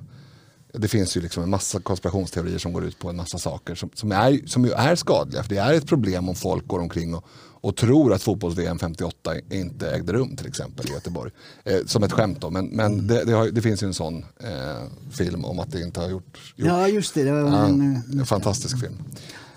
det 0.73 0.87
finns 0.87 1.17
ju 1.17 1.21
liksom 1.21 1.43
en 1.43 1.49
massa 1.49 1.79
konspirationsteorier 1.79 2.57
som 2.57 2.73
går 2.73 2.85
ut 2.85 2.99
på 2.99 3.09
en 3.09 3.15
massa 3.15 3.37
saker 3.37 3.75
som, 3.75 3.89
som, 3.93 4.11
är, 4.11 4.47
som 4.47 4.65
ju 4.65 4.71
är 4.71 4.95
skadliga. 4.95 5.43
För 5.43 5.49
det 5.49 5.57
är 5.57 5.73
ett 5.73 5.87
problem 5.87 6.29
om 6.29 6.35
folk 6.35 6.67
går 6.67 6.79
omkring 6.79 7.15
och, 7.15 7.25
och 7.61 7.75
tror 7.75 8.13
att 8.13 8.23
fotbolls-VM 8.23 8.79
58 8.79 9.31
inte 9.49 9.91
ägde 9.91 10.13
rum 10.13 10.35
till 10.35 10.47
exempel 10.47 10.85
i 10.89 10.93
Göteborg. 10.93 11.31
Eh, 11.63 11.79
som 11.85 12.03
ett 12.03 12.11
skämt 12.11 12.41
då, 12.41 12.49
men, 12.49 12.65
men 12.65 13.07
det, 13.07 13.23
det, 13.23 13.33
har, 13.33 13.47
det 13.47 13.61
finns 13.61 13.83
ju 13.83 13.87
en 13.87 13.93
sån 13.93 14.25
eh, 14.39 15.11
film 15.11 15.45
om 15.45 15.59
att 15.59 15.71
det 15.71 15.81
inte 15.81 15.99
har 15.99 16.09
gjort, 16.09 16.53
gjort 16.55 16.67
Ja, 16.67 16.87
just 16.87 17.13
det. 17.13 17.23
det 17.23 17.31
var 17.31 17.39
Ja, 17.39 17.65
en, 17.65 18.03
en 18.19 18.25
fantastisk 18.25 18.79
film. 18.79 18.97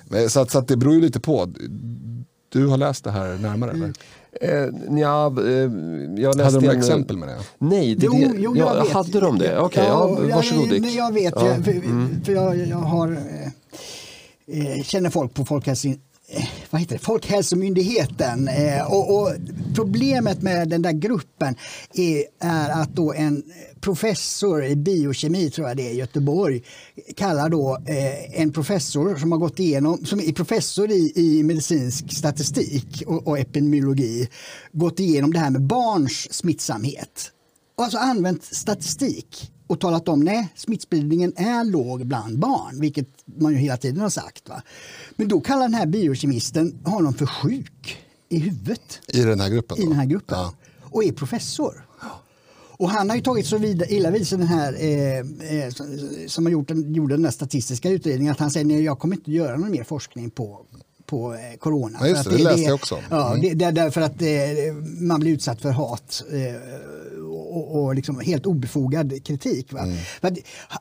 Men, 0.09 0.31
Så, 0.31 0.41
att, 0.41 0.51
så 0.51 0.59
att 0.59 0.69
det 0.69 0.77
beror 0.77 0.95
ju 0.95 1.01
lite 1.01 1.21
på. 1.21 1.53
Du 2.55 2.67
har 2.67 2.77
läst 2.77 3.05
det 3.05 3.11
här 3.11 3.39
närmare 3.39 3.71
eller? 3.71 3.93
Eh, 4.41 4.73
nja, 4.89 5.27
eh, 5.39 5.53
jag 6.23 6.37
läste 6.37 6.43
Hade 6.45 6.61
de 6.61 6.69
en- 6.69 6.79
exempel 6.79 7.17
med 7.17 7.29
det? 7.29 7.37
Nej, 7.59 7.95
det, 7.95 8.07
Jo, 8.07 8.13
det, 8.13 8.31
jo, 8.39 8.57
ja, 8.57 8.75
jag 8.77 8.85
vet. 8.85 8.93
hade 8.93 9.21
de 9.21 9.39
det? 9.39 9.59
Okej, 9.59 9.85
ja, 9.89 10.19
ja, 10.29 10.37
varsågod 10.37 10.65
jag, 10.73 10.83
Dick. 10.83 10.95
jag 10.97 11.13
vet, 11.15 11.35
Ja. 11.37 11.47
jag, 11.49 11.65
för, 11.65 12.25
för 12.25 12.33
jag, 12.33 12.57
jag 12.69 12.77
har, 12.77 13.09
eh, 14.49 14.77
eh, 14.77 14.83
känner 14.83 15.11
folk 15.11 15.35
på 15.35 15.45
Folkhälsin, 15.45 15.93
eh, 15.93 15.99
vad 16.75 16.81
heter 16.81 16.95
det? 16.95 17.05
Folkhälsomyndigheten. 17.05 18.49
Eh, 18.49 18.93
och, 18.93 19.20
och 19.20 19.31
problemet 19.75 20.43
med 20.43 20.68
den 20.68 20.83
där 20.83 20.93
gruppen 20.93 21.57
är, 21.95 22.25
är 22.41 22.70
att 22.70 22.97
då 22.97 23.12
en 23.12 23.43
professor 23.81 24.64
i 24.64 24.77
biokemi, 24.77 25.51
tror 25.51 25.68
jag 25.68 25.77
det 25.77 25.89
är, 25.89 25.93
i 25.93 25.97
Göteborg, 25.97 26.62
kallar 27.16 27.49
då 27.49 27.79
eh, 27.87 28.41
en 28.41 28.53
professor 28.53 29.16
som 29.16 29.33
har 29.33 29.39
gått 29.39 29.61
igenom, 29.61 30.05
som 30.05 30.20
är 30.20 30.33
professor 30.33 30.91
i, 30.91 31.12
i 31.14 31.43
medicinsk 31.43 32.12
statistik 32.12 33.03
och, 33.07 33.27
och 33.27 33.39
epidemiologi, 33.39 34.29
gått 34.72 35.01
igenom 35.01 35.33
det 35.33 35.39
här 35.39 35.51
med 35.51 35.62
barns 35.62 36.35
smittsamhet 36.35 37.31
och 37.77 37.85
alltså 37.85 37.99
använt 37.99 38.45
statistik 38.45 39.51
och 39.67 39.81
talat 39.81 40.09
om 40.09 40.21
nej, 40.21 40.49
smittspridningen 40.57 41.33
är 41.37 41.65
låg 41.65 42.07
bland 42.07 42.39
barn, 42.39 42.81
vilket 42.81 43.07
man 43.25 43.53
ju 43.53 43.59
hela 43.59 43.77
tiden 43.77 44.01
har 44.01 44.09
sagt. 44.11 44.49
Va? 44.49 44.62
Men 45.17 45.29
då 45.29 45.41
kallar 45.41 45.62
den 45.62 45.75
här 45.75 45.87
biokemisten 45.87 46.79
honom 46.85 47.15
för 47.15 47.27
sjuk 47.27 47.99
i 48.29 48.39
huvudet 48.39 49.01
I 49.09 49.21
den 49.21 49.41
här 49.41 49.49
gruppen? 49.49 49.79
i 49.79 49.83
den 49.83 49.93
här 49.93 50.05
gruppen 50.07 50.39
Ja. 50.39 50.53
och 50.83 51.05
är 51.05 51.12
professor. 51.12 51.87
Och 52.77 52.91
han 52.91 53.09
har 53.11 53.17
ju 53.17 53.23
tagit 53.23 53.47
så 53.47 53.59
vid, 53.59 53.83
illa 53.89 54.11
vid 54.11 54.29
sig 54.29 54.39
den 54.39 54.47
här 54.47 54.73
eh, 54.81 55.19
eh, 55.19 55.71
som- 56.27 56.47
har 56.47 56.53
gjort 56.53 56.69
den, 56.69 56.95
gjorde 56.95 57.17
den 57.17 57.33
statistiska 57.33 57.91
utredningen 57.91 58.33
att 58.33 58.39
han 58.39 58.51
säger 58.51 58.67
nej, 58.67 58.83
jag 58.83 58.99
kommer 58.99 59.17
inte 59.17 59.33
göra 59.33 59.57
någon 59.57 59.71
mer 59.71 59.85
forskning 59.85 60.31
på 60.31 60.61
på 61.07 61.35
eh, 61.35 61.59
corona. 61.59 61.99
Ja, 62.01 62.07
just 62.09 62.25
det, 62.25 62.31
att 62.31 62.37
det 62.37 62.43
läste 62.45 62.61
jag 62.62 62.75
också. 62.75 62.99
Ja, 63.11 63.29
Mm. 63.35 63.41
det, 63.43 63.55
det 63.55 63.65
är 63.65 63.73
därför 63.73 64.01
att 64.01 64.23
eh, 64.23 64.75
man 65.01 65.21
blir 65.21 65.33
utsatt 65.33 65.61
för 65.62 65.71
hat 65.71 66.23
eh, 66.33 66.39
och, 67.57 67.85
och 67.85 67.95
liksom 67.95 68.21
helt 68.21 68.47
obefogad 68.47 69.25
kritik. 69.25 69.73
Va? 69.73 69.81
Mm. 69.81 69.97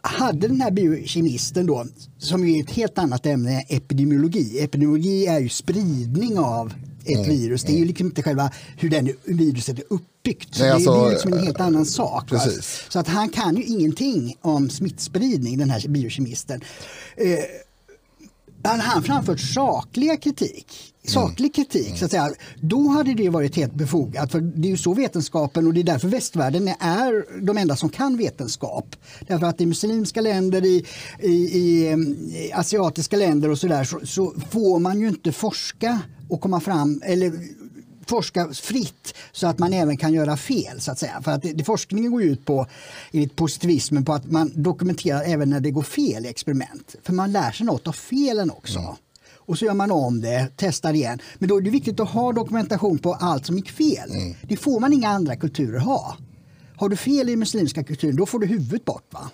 Hade 0.02 0.48
den 0.48 0.62
här 0.62 0.72
biokemisten 0.72 1.66
då, 1.66 1.86
som 2.18 2.48
ju 2.48 2.58
är 2.60 2.64
ett 2.64 2.72
helt 2.72 2.98
annat 2.98 3.26
ämne, 3.26 3.52
än 3.52 3.78
epidemiologi. 3.78 4.60
Epidemiologi 4.64 5.28
är 5.28 5.40
ju 5.40 5.50
spridning 5.50 6.40
av 6.40 6.74
ett 7.06 7.18
Mm. 7.18 7.30
virus. 7.30 7.64
Det 7.64 7.72
är 7.74 7.78
ju 7.78 7.86
liksom 7.86 8.08
inte 8.08 8.24
själva 8.24 8.52
hur 8.78 8.90
den 8.90 9.10
viruset 9.24 9.80
är 9.80 9.86
uppbyggt. 9.90 10.60
Nej, 10.60 10.68
det, 10.68 10.74
alltså, 10.74 10.92
det 11.02 11.08
är 11.08 11.10
liksom 11.10 11.34
en 11.34 11.44
helt 11.44 11.60
annan 11.60 11.86
sak. 11.86 12.30
Så 12.90 13.00
att 13.00 13.08
han 13.08 13.30
kan 13.30 13.56
ju 13.56 13.64
ingenting 13.64 14.38
om 14.42 14.70
smittspridning, 14.70 15.58
den 15.58 15.70
här 15.70 15.88
biokemisten. 15.88 16.62
Eh, 17.18 17.40
hade 18.70 18.84
han 18.84 19.04
framfört 19.04 19.40
sakliga 19.40 20.18
kritik, 20.18 20.94
saklig 21.08 21.56
kritik, 21.56 21.98
så 21.98 22.06
att 22.06 22.12
säga, 22.12 22.30
då 22.62 22.88
hade 22.88 23.14
det 23.14 23.30
varit 23.30 23.56
helt 23.56 23.74
befogat. 23.74 24.32
För 24.32 24.42
det 24.42 24.68
är 24.68 24.70
ju 24.70 24.78
så 24.78 24.94
vetenskapen 24.94 25.68
och 25.68 25.74
det 25.74 25.80
är 25.80 25.84
därför 25.84 26.08
västvärlden 26.08 26.68
är 26.68 27.42
de 27.46 27.58
enda 27.58 27.76
som 27.76 27.90
kan 27.90 28.18
vetenskap. 28.18 28.96
Därför 29.28 29.46
att 29.46 29.62
i 29.62 29.66
muslimska 29.66 30.22
länder, 30.22 30.66
i, 30.66 30.86
i, 31.20 31.32
i, 31.32 31.88
i 31.90 32.52
asiatiska 32.54 33.18
länder 33.18 33.50
och 33.50 33.60
sådär 33.60 33.84
så, 33.84 34.00
så 34.04 34.34
får 34.52 34.80
man 34.80 35.00
ju 35.00 35.08
inte 35.08 35.32
forska 35.32 36.00
och 36.30 36.42
komma 36.42 36.60
fram, 36.60 37.02
eller 37.06 37.34
forska 38.08 38.50
fritt 38.54 39.14
så 39.32 39.48
att 39.48 39.60
man 39.60 39.74
även 39.74 39.98
kan 39.98 40.14
göra 40.14 40.38
fel. 40.38 40.82
så 40.82 40.92
att 40.92 41.00
säga. 41.00 41.22
För 41.22 41.32
att 41.32 41.42
det, 41.42 41.64
forskningen 41.64 42.12
går 42.12 42.24
ut 42.24 42.46
på, 42.46 42.68
enligt 43.12 43.36
positivismen, 43.36 44.06
på 44.06 44.14
att 44.14 44.32
man 44.32 44.52
dokumenterar 44.56 45.24
även 45.26 45.50
när 45.50 45.60
det 45.60 45.72
går 45.72 45.84
fel 45.84 46.26
i 46.26 46.30
experiment. 46.30 46.96
För 47.04 47.14
man 47.14 47.32
lär 47.32 47.52
sig 47.52 47.66
något 47.66 47.88
av 47.88 47.92
felen 47.92 48.52
också. 48.52 48.98
Och 49.46 49.58
så 49.58 49.66
gör 49.66 49.74
man 49.74 49.92
om 49.92 50.22
det, 50.22 50.48
testar 50.56 50.94
igen. 50.94 51.20
Men 51.40 51.50
då 51.50 51.58
är 51.58 51.62
det 51.62 51.70
viktigt 51.70 52.00
att 52.00 52.10
ha 52.10 52.34
dokumentation 52.34 52.98
på 52.98 53.14
allt 53.14 53.46
som 53.46 53.58
gick 53.58 53.72
fel. 53.72 54.10
Det 54.42 54.58
får 54.58 54.80
man 54.80 54.94
inga 54.94 55.10
andra 55.10 55.36
kulturer 55.36 55.80
ha. 55.80 56.18
Har 56.76 56.90
du 56.90 56.96
fel 56.96 57.30
i 57.30 57.36
muslimska 57.36 57.84
kulturen, 57.84 58.16
då 58.16 58.26
får 58.26 58.40
du 58.40 58.48
huvudet 58.48 58.86
bort. 58.86 59.08
Va? 59.12 59.30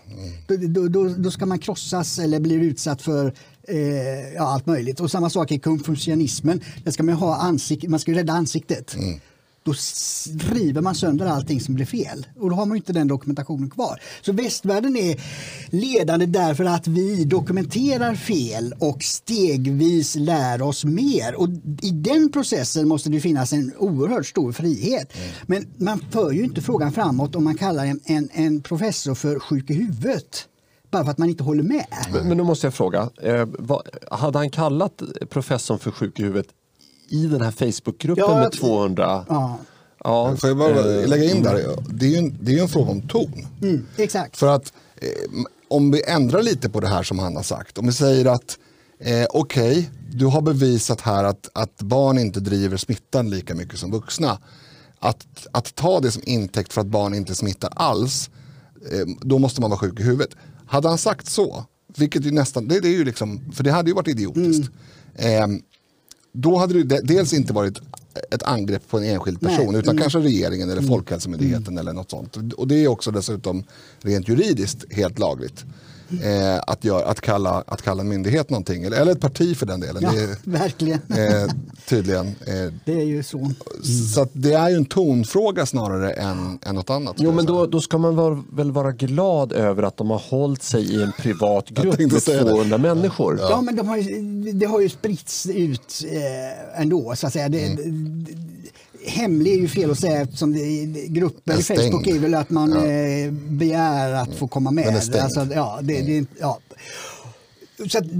Då, 0.47 0.55
då, 0.57 0.87
då, 0.87 1.13
då 1.17 1.31
ska 1.31 1.45
man 1.45 1.59
krossas 1.59 2.19
eller 2.19 2.39
bli 2.39 2.55
utsatt 2.55 3.01
för 3.01 3.33
eh, 3.67 3.77
ja, 4.35 4.43
allt 4.43 4.65
möjligt. 4.65 4.99
Och 4.99 5.11
samma 5.11 5.29
sak 5.29 5.51
i 5.51 5.59
konfucianismen. 5.59 6.61
Där 6.83 6.91
ska 6.91 7.03
man, 7.03 7.15
ha 7.15 7.35
ansikt, 7.35 7.89
man 7.89 7.99
ska 7.99 8.11
rädda 8.11 8.33
ansiktet. 8.33 8.95
Mm. 8.95 9.19
Då 9.69 9.75
river 10.55 10.81
man 10.81 10.95
sönder 10.95 11.25
allting 11.25 11.61
som 11.61 11.75
blir 11.75 11.85
fel. 11.85 12.27
Och 12.39 12.49
då 12.49 12.55
har 12.55 12.65
man 12.65 12.77
inte 12.77 12.93
den 12.93 13.07
dokumentationen 13.07 13.69
kvar. 13.69 14.01
Så 14.21 14.33
västvärlden 14.33 14.97
är 14.97 15.21
ledande 15.69 16.25
därför 16.25 16.65
att 16.65 16.87
vi 16.87 17.25
dokumenterar 17.25 18.15
fel 18.15 18.73
och 18.79 19.03
stegvis 19.03 20.15
lär 20.15 20.61
oss 20.61 20.85
mer. 20.85 21.35
Och 21.35 21.49
i 21.81 21.91
den 21.91 22.31
processen 22.31 22.87
måste 22.87 23.09
det 23.09 23.19
finnas 23.19 23.53
en 23.53 23.73
oerhört 23.77 24.25
stor 24.25 24.51
frihet. 24.51 25.13
Men 25.45 25.67
man 25.77 25.99
för 26.11 26.31
ju 26.31 26.43
inte 26.43 26.61
frågan 26.61 26.91
framåt 26.91 27.35
om 27.35 27.43
man 27.43 27.57
kallar 27.57 27.85
en, 27.85 27.99
en, 28.05 28.29
en 28.33 28.61
professor 28.61 29.15
för 29.15 29.39
sjuk 29.39 29.69
i 29.69 29.73
huvudet. 29.73 30.45
Bara 30.91 31.03
för 31.03 31.11
att 31.11 31.17
man 31.17 31.29
inte 31.29 31.43
håller 31.43 31.63
med. 31.63 31.85
Men, 32.13 32.27
men 32.27 32.37
då 32.37 32.43
måste 32.43 32.67
jag 32.67 32.73
fråga, 32.73 33.09
eh, 33.21 33.47
vad, 33.59 33.81
hade 34.11 34.37
han 34.37 34.49
kallat 34.49 35.01
professorn 35.29 35.79
för 35.79 35.91
sjuk 35.91 36.19
i 36.19 36.23
huvudet 36.23 36.47
i 37.09 37.25
den 37.25 37.41
här 37.41 37.51
Facebookgruppen 37.51 38.23
Ja, 38.27 38.39
med 38.39 38.51
200? 38.51 39.25
Ja, 39.29 39.57
Ja, 40.03 40.35
Får 40.35 40.49
jag 40.49 40.57
bara 40.57 41.01
eh, 41.01 41.07
lägga 41.07 41.23
in 41.23 41.43
där, 41.43 41.75
det 41.89 42.05
är 42.05 42.09
ju 42.09 42.17
en, 42.17 42.37
det 42.41 42.51
är 42.51 42.55
ju 42.55 42.61
en 42.61 42.67
fråga 42.67 42.91
om 42.91 43.01
ton. 43.01 43.47
mm, 43.61 43.85
exakt. 43.97 44.37
För 44.37 44.47
att 44.47 44.73
eh, 44.95 45.07
om 45.67 45.91
vi 45.91 46.03
ändrar 46.07 46.43
lite 46.43 46.69
på 46.69 46.79
det 46.79 46.87
här 46.87 47.03
som 47.03 47.19
han 47.19 47.35
har 47.35 47.43
sagt. 47.43 47.77
Om 47.77 47.85
vi 47.85 47.91
säger 47.91 48.25
att 48.25 48.57
eh, 48.99 49.25
okej, 49.29 49.89
du 50.11 50.25
har 50.25 50.41
bevisat 50.41 51.01
här 51.01 51.23
att, 51.23 51.49
att 51.53 51.81
barn 51.81 52.17
inte 52.17 52.39
driver 52.39 52.77
smittan 52.77 53.29
lika 53.29 53.55
mycket 53.55 53.79
som 53.79 53.91
vuxna. 53.91 54.37
Att, 54.99 55.47
att 55.51 55.75
ta 55.75 55.99
det 55.99 56.11
som 56.11 56.21
intäkt 56.25 56.73
för 56.73 56.81
att 56.81 56.87
barn 56.87 57.13
inte 57.13 57.35
smittar 57.35 57.71
alls, 57.75 58.29
eh, 58.91 59.07
då 59.21 59.39
måste 59.39 59.61
man 59.61 59.69
vara 59.69 59.79
sjuk 59.79 59.99
i 59.99 60.03
huvudet. 60.03 60.35
Hade 60.67 60.87
han 60.89 60.97
sagt 60.97 61.27
så, 61.27 61.65
vilket 61.97 62.25
ju 62.25 62.31
nästan, 62.31 62.67
det, 62.67 62.79
det 62.79 62.87
är 62.87 62.97
ju 62.97 63.05
liksom, 63.05 63.51
för 63.53 63.63
det 63.63 63.71
hade 63.71 63.89
ju 63.89 63.95
varit 63.95 64.07
idiotiskt. 64.07 64.69
Eh, 65.15 65.47
då 66.31 66.57
hade 66.57 66.73
det 66.73 66.83
de- 66.83 67.01
dels 67.13 67.33
inte 67.33 67.53
varit 67.53 67.77
ett 68.31 68.43
angrepp 68.43 68.89
på 68.89 68.97
en 68.97 69.03
enskild 69.03 69.41
person 69.41 69.71
Nej. 69.71 69.79
utan 69.81 69.97
kanske 69.97 70.19
regeringen 70.19 70.69
eller 70.69 70.81
Folkhälsomyndigheten 70.81 71.77
eller 71.77 71.93
något 71.93 72.11
sånt. 72.11 72.35
Och 72.53 72.67
det 72.67 72.75
är 72.83 72.87
också 72.87 73.11
dessutom 73.11 73.63
rent 74.01 74.27
juridiskt 74.27 74.93
helt 74.93 75.19
lagligt. 75.19 75.65
Eh, 76.23 76.59
att, 76.67 76.83
göra, 76.83 77.05
att, 77.05 77.21
kalla, 77.21 77.63
att 77.67 77.81
kalla 77.81 78.01
en 78.01 78.07
myndighet 78.09 78.49
någonting, 78.49 78.83
eller, 78.83 78.97
eller 78.97 79.11
ett 79.11 79.19
parti 79.21 79.57
för 79.57 79.65
den 79.65 79.79
delen. 79.79 80.03
Ja, 80.03 80.11
Det 80.11 80.21
är, 80.23 80.37
verkligen. 80.43 80.99
eh, 81.09 81.49
tydligen. 81.87 82.27
Eh, 82.27 82.73
Det 82.85 82.91
är 83.01 83.05
ju 83.05 83.23
så. 83.23 83.51
Så 84.13 84.21
att 84.21 84.29
det 84.33 84.53
är 84.53 84.69
ju 84.69 84.75
en 84.75 84.85
tonfråga 84.85 85.65
snarare 85.65 86.11
än, 86.11 86.59
än 86.65 86.75
något 86.75 86.89
annat. 86.89 87.15
Jo, 87.17 87.31
men 87.31 87.45
då, 87.45 87.65
då 87.65 87.81
ska 87.81 87.97
man 87.97 88.15
väl, 88.15 88.37
väl 88.51 88.71
vara 88.71 88.91
glad 88.91 89.51
över 89.51 89.83
att 89.83 89.97
de 89.97 90.09
har 90.09 90.19
hållit 90.29 90.63
sig 90.63 90.93
i 90.95 91.03
en 91.03 91.11
privat 91.19 91.69
grupp 91.69 91.99
med 91.99 92.21
säga 92.23 92.43
det. 92.43 92.49
200 92.49 92.77
människor. 92.77 93.37
Ja, 93.41 93.61
men 93.61 93.75
de 93.75 93.87
har 93.87 93.97
ju, 93.97 94.51
det 94.53 94.65
har 94.65 94.79
ju 94.79 94.89
spritts 94.89 95.45
ut 95.45 96.05
eh, 96.11 96.81
ändå, 96.81 97.13
så 97.15 97.27
att 97.27 97.33
säga. 97.33 97.49
Det, 97.49 97.59
Mm. 97.59 98.25
Hemlig 99.05 99.53
är 99.53 99.57
ju 99.57 99.67
fel 99.67 99.91
att 99.91 99.99
säga 99.99 100.21
eftersom 100.21 100.53
grupper 101.07 101.59
i 101.59 101.63
Facebook 101.63 102.07
är 102.07 102.19
väl 102.19 102.33
att 102.33 102.49
man 102.49 102.73
eh, 102.73 103.31
begär 103.31 104.13
att 104.13 104.35
få 104.35 104.47
komma 104.47 104.71
med. 104.71 104.85
Den 104.85 104.95
är 104.95 104.99
stängd. 104.99 105.23
Alltså, 105.23 105.47
ja, 105.53 105.79
det, 105.81 106.01
det, 106.01 106.25
ja. 106.39 106.59
Så 107.87 107.97
att, 107.97 108.03
eh, 108.03 108.19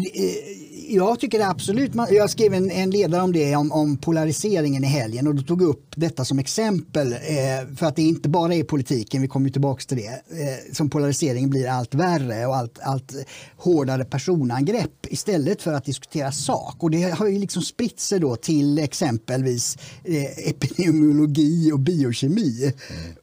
jag 0.90 1.20
tycker 1.20 1.40
absolut, 1.40 1.94
man, 1.94 2.08
jag 2.12 2.30
skrev 2.30 2.54
en, 2.54 2.72
en 2.72 2.92
ledare 2.92 3.22
om 3.22 3.32
det, 3.32 3.56
om, 3.56 3.72
om 3.72 3.98
polariseringen 3.98 4.84
i 4.84 4.88
helgen 4.88 5.28
och 5.28 5.36
då 5.36 5.42
tog 5.42 5.62
upp 5.62 5.86
detta 5.96 6.26
som 6.26 6.40
exempel 6.40 7.14
eh, 7.14 7.76
för 7.78 7.86
att 7.86 7.96
det 7.96 8.02
inte 8.02 8.30
bara 8.30 8.56
är 8.56 8.64
politiken, 8.64 9.22
vi 9.22 9.28
kommer 9.28 9.50
tillbaka 9.50 9.82
till 9.88 9.98
det, 9.98 10.42
eh, 10.42 10.74
som 10.74 10.90
polariseringen 10.90 11.50
blir 11.50 11.70
allt 11.70 11.94
värre 11.96 12.46
och 12.46 12.56
allt, 12.56 12.80
allt 12.82 13.14
hårdare 13.58 14.06
personangrepp 14.06 15.06
istället 15.10 15.62
för 15.62 15.74
att 15.74 15.86
diskutera 15.86 16.32
sak. 16.32 16.76
Och 16.80 16.92
det 16.92 17.02
har 17.02 17.28
ju 17.28 17.40
liksom 17.40 17.62
spritt 17.62 18.00
sig 18.00 18.20
då 18.20 18.36
till 18.36 18.80
exempelvis 18.80 19.78
eh, 20.04 20.50
epidemiologi 20.50 21.72
och 21.72 21.80
biokemi 21.80 22.74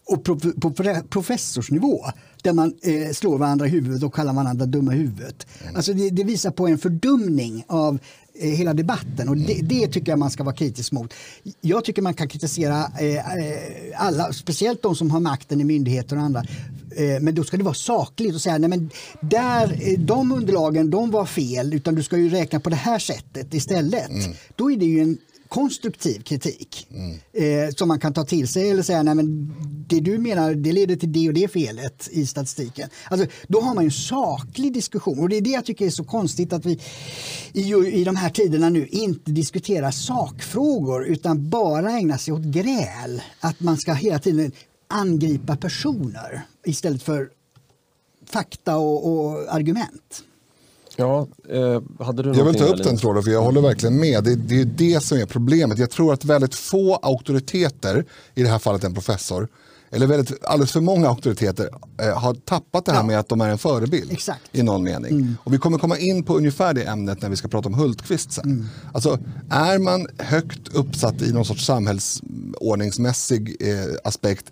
och 0.07 0.25
på, 0.25 0.39
på 0.61 0.71
professorsnivå 1.11 2.05
där 2.47 2.53
man 2.53 2.75
eh, 2.83 3.13
slår 3.13 3.39
varandra 3.39 3.67
i 3.67 3.71
huvudet 3.71 4.03
och 4.03 4.15
kallar 4.15 4.33
varandra 4.33 4.67
dumma 4.67 4.95
i 4.95 4.97
huvudet. 4.97 5.47
Alltså 5.75 5.93
det, 5.93 6.11
det 6.11 6.25
visar 6.25 6.51
på 6.51 6.67
en 6.67 6.79
fördumning 6.79 7.65
av 7.67 7.99
eh, 8.35 8.51
hela 8.51 8.75
debatten 8.75 9.29
och 9.29 9.37
det, 9.37 9.61
det 9.63 9.87
tycker 9.87 10.13
jag 10.13 10.19
man 10.19 10.31
ska 10.31 10.45
vara 10.45 10.55
kritisk 10.55 10.93
mot. 10.93 11.15
Jag 11.61 11.85
tycker 11.85 12.03
man 12.03 12.15
kan 12.15 12.29
kritisera 12.29 12.93
eh, 13.01 13.17
eh, 13.17 13.57
alla, 13.97 14.33
speciellt 14.33 14.83
de 14.83 14.97
som 14.97 15.11
har 15.11 15.21
makten 15.21 15.61
i 15.61 15.65
myndigheter 15.65 16.17
och 16.17 16.23
andra. 16.23 16.45
Eh, 16.97 17.21
men 17.21 17.35
då 17.35 17.45
ska 17.45 17.57
det 17.57 17.65
vara 17.65 17.75
sakligt 17.75 18.35
och 18.35 18.41
säga 18.41 18.59
nej 18.59 18.71
men 18.71 18.91
där, 19.21 19.81
eh, 19.83 19.99
de 19.99 20.33
underlagen 20.33 20.91
de 20.91 21.11
var 21.11 21.27
fel 21.27 21.75
utan 21.75 21.95
du 21.95 22.03
ska 22.03 22.17
ju 22.17 22.29
räkna 22.29 22.61
på 22.61 22.71
det 22.71 22.77
här 22.77 22.99
sättet 22.99 23.55
istället. 23.55 24.11
Då 24.57 24.71
är 24.73 24.77
det 24.77 24.87
ju 24.87 25.01
en 25.01 25.19
konstruktiv 25.49 26.23
kritik 26.23 26.89
eh, 27.33 27.69
som 27.77 27.89
man 27.89 28.01
kan 28.01 28.13
ta 28.13 28.25
till 28.25 28.49
sig 28.49 28.71
eller 28.71 28.83
säga 28.83 29.03
nej 29.03 29.15
men 29.15 29.55
det 29.89 30.01
du 30.01 30.19
menar 30.19 30.55
det 30.55 30.73
leder 30.73 30.97
till 30.97 31.13
det 31.13 31.29
och 31.29 31.35
det 31.35 31.49
felet 31.49 32.09
i 32.13 32.27
statistiken. 32.27 32.89
Alltså, 33.11 33.27
då 33.49 33.61
har 33.61 33.75
man 33.75 33.85
en 33.85 33.91
saklig 33.91 34.73
diskussion 34.73 35.19
och 35.19 35.29
det 35.29 35.37
är 35.37 35.41
det 35.41 35.51
jag 35.51 35.65
tycker 35.65 35.87
är 35.87 35.91
så 35.91 36.05
konstigt 36.05 36.53
att 36.53 36.67
vi 36.67 36.81
i, 37.53 37.75
i 37.75 38.05
de 38.05 38.17
här 38.17 38.31
tiderna 38.31 38.69
nu 38.69 38.87
inte 38.87 39.31
diskuterar 39.31 39.91
sakfrågor 39.91 41.05
utan 41.05 41.51
bara 41.51 41.91
ägnar 41.91 42.17
sig 42.17 42.35
åt 42.35 42.43
gräl. 42.43 43.23
Att 43.41 43.61
man 43.61 43.77
ska 43.77 43.93
hela 43.93 44.19
tiden 44.19 44.53
angripa 44.89 45.57
personer 45.57 46.43
istället 46.65 47.03
för 47.03 47.29
fakta 48.27 48.77
och, 48.77 49.07
och 49.07 49.55
argument. 49.55 50.25
Ja, 50.97 51.27
eh, 51.51 51.83
hade 52.07 52.23
du 52.23 52.33
Jag 52.39 52.45
vill 52.45 52.55
ta 52.55 52.65
upp 52.65 52.73
Elin? 52.75 52.87
den 52.87 52.97
tråden 52.97 53.23
för 53.23 53.31
jag 53.31 53.43
håller 53.43 53.61
verkligen 53.61 54.01
med. 54.01 54.25
Det, 54.25 54.35
det 54.35 54.61
är 54.61 54.65
det 54.65 55.03
som 55.03 55.19
är 55.19 55.27
problemet. 55.27 55.79
Jag 55.79 55.91
tror 55.91 56.13
att 56.13 56.25
väldigt 56.25 56.55
få 56.55 56.95
auktoriteter, 56.97 58.05
i 58.35 58.43
det 58.43 58.49
här 58.49 58.59
fallet 58.59 58.85
en 58.85 58.95
professor, 58.95 59.49
eller 59.91 60.07
väldigt, 60.07 60.45
alldeles 60.45 60.73
för 60.73 60.81
många 60.81 61.09
auktoriteter 61.09 61.69
eh, 62.03 62.19
har 62.19 62.35
tappat 62.35 62.85
det 62.85 62.93
här 62.93 62.99
Ja. 62.99 63.07
med 63.07 63.19
att 63.19 63.29
de 63.29 63.41
är 63.41 63.49
en 63.49 63.59
förebild 63.59 64.13
Exakt. 64.13 64.41
i 64.53 64.63
någon 64.63 64.83
mening. 64.83 65.37
Och 65.45 65.53
vi 65.55 65.59
kommer 65.59 65.79
komma 65.79 65.99
in 65.99 66.23
på 66.23 66.37
ungefär 66.37 66.75
det 66.75 66.83
ämnet 66.83 67.23
när 67.23 67.29
vi 67.29 67.37
ska 67.37 67.49
prata 67.49 67.69
om 67.69 67.75
Hultqvist 67.75 68.33
sen. 68.33 68.69
Alltså, 68.95 69.19
är 69.51 69.79
man 69.79 70.07
högt 70.19 70.69
uppsatt 70.75 71.23
i 71.23 71.33
någon 71.33 71.45
sorts 71.45 71.67
samhällsordningsmässig 71.67 73.57
eh, 73.61 73.95
aspekt, 74.05 74.45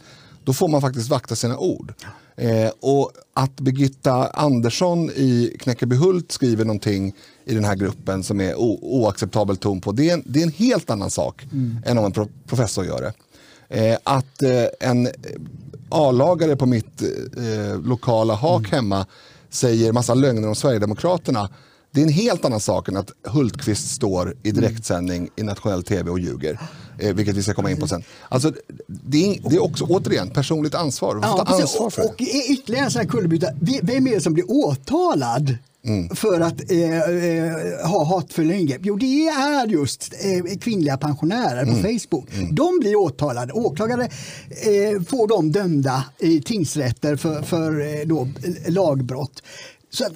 då 0.45 0.53
får 0.53 0.69
man 0.69 0.81
faktiskt 0.81 1.09
vakta 1.11 1.37
sina 1.37 1.59
ord. 1.59 1.93
Eh, 2.37 2.71
och 2.81 3.13
att 3.35 3.61
Birgitta 3.61 4.27
Andersson 4.27 5.11
i 5.11 5.57
Knäckebyhult 5.61 6.33
skriver 6.33 6.65
någonting 6.65 7.15
i 7.45 7.55
den 7.55 7.65
här 7.65 7.75
gruppen 7.77 8.23
som 8.23 8.41
är 8.41 8.55
oacceptabel 8.59 9.57
ton 9.57 9.81
på, 9.81 9.93
det 9.93 10.11
är, 10.11 10.15
en, 10.15 10.23
det 10.27 10.39
är 10.39 10.43
en 10.43 10.53
helt 10.53 10.91
annan 10.91 11.11
sak 11.11 11.47
än 11.85 11.99
om 11.99 12.05
en 12.05 12.13
pro- 12.13 12.29
professor 12.47 12.85
gör 12.85 13.03
det. 13.03 13.13
Eh, 13.69 13.99
att 14.05 14.43
eh, 14.43 14.65
en 14.91 15.09
A-lagare 15.89 16.57
på 16.57 16.67
mitt 16.67 17.03
eh, 17.03 17.81
lokala 17.85 18.35
hak 18.35 18.69
hemma 18.71 19.07
säger 19.51 19.93
massa 19.93 20.15
lögner 20.15 20.49
om 20.49 20.55
Sverigedemokraterna. 20.55 21.49
Det 21.91 22.01
är 22.01 22.05
en 22.05 22.13
helt 22.13 22.45
annan 22.45 22.61
sak 22.61 22.89
än 22.89 22.97
att 22.97 23.11
Hultqvist 23.27 23.91
står 23.95 24.35
i 24.43 24.51
direktsändning 24.51 25.29
i 25.37 25.43
nationell 25.43 25.83
tv 25.83 26.11
och 26.11 26.19
ljuger. 26.19 26.61
Eh, 26.99 27.15
vilket 27.15 27.37
vi 27.37 27.43
ska 27.43 27.55
komma 27.55 27.71
in 27.71 27.77
på 27.77 27.89
sen. 27.89 28.03
Alltså, 28.29 28.53
det, 28.87 29.27
är, 29.27 29.51
det 29.51 29.57
är 29.57 29.63
också 29.63 29.85
återigen 29.85 30.31
personligt 30.31 30.75
ansvar. 30.75 31.15
Får 31.15 31.21
ta 31.45 31.55
ansvar 31.55 31.91
för 31.91 32.03
och, 32.03 32.09
och 32.11 32.21
ytterligare 32.49 32.85
en 32.85 32.91
sån 32.91 33.01
här 33.01 33.09
kullerbytta. 33.09 33.47
Vem 33.83 34.07
är 34.07 34.11
det 34.15 34.21
som 34.21 34.35
blir 34.35 34.51
åtalad? 34.51 35.57
Mm. 35.87 36.17
för 36.17 36.41
att 36.41 36.71
eh, 36.71 37.01
eh, 37.01 37.87
ha 37.91 38.05
hatfulla 38.05 38.55
ingrepp? 38.55 38.81
Jo, 38.85 38.97
det 38.97 39.29
är 39.29 39.67
just 39.67 40.15
eh, 40.21 40.59
kvinnliga 40.59 40.97
pensionärer 40.97 41.65
på 41.65 41.71
Mm. 41.71 41.99
Facebook. 41.99 42.27
De 42.53 42.79
blir 42.81 42.97
åtalade. 42.97 43.53
Åklagare 43.53 44.05
eh, 44.05 45.03
får 45.09 45.29
dem 45.29 45.53
dömda 45.53 46.05
i 46.19 46.43
tingsrätter 46.43 47.17
för, 47.17 47.43
för 47.43 47.81
eh, 47.81 48.07
då, 48.07 48.29
lagbrott. 48.67 49.43
Så 49.91 50.05
att, 50.05 50.13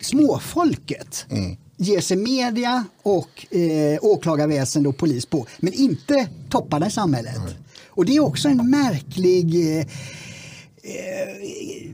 småfolket 0.00 1.26
Mm. 1.30 1.56
Ger 1.76 2.00
sig 2.00 2.16
media 2.16 2.84
och 3.02 3.54
eh, 3.56 3.98
åklagarväsende 4.02 4.88
och 4.88 4.96
polis 4.96 5.26
på, 5.26 5.46
men 5.58 5.72
inte 5.72 6.28
topparna 6.50 6.86
i 6.86 6.90
samhället. 6.90 7.36
Och 7.88 8.04
det 8.04 8.16
är 8.16 8.20
också 8.20 8.48
en 8.48 8.70
märklig 8.70 9.76
eh, 9.78 9.86
eh, 10.82 11.90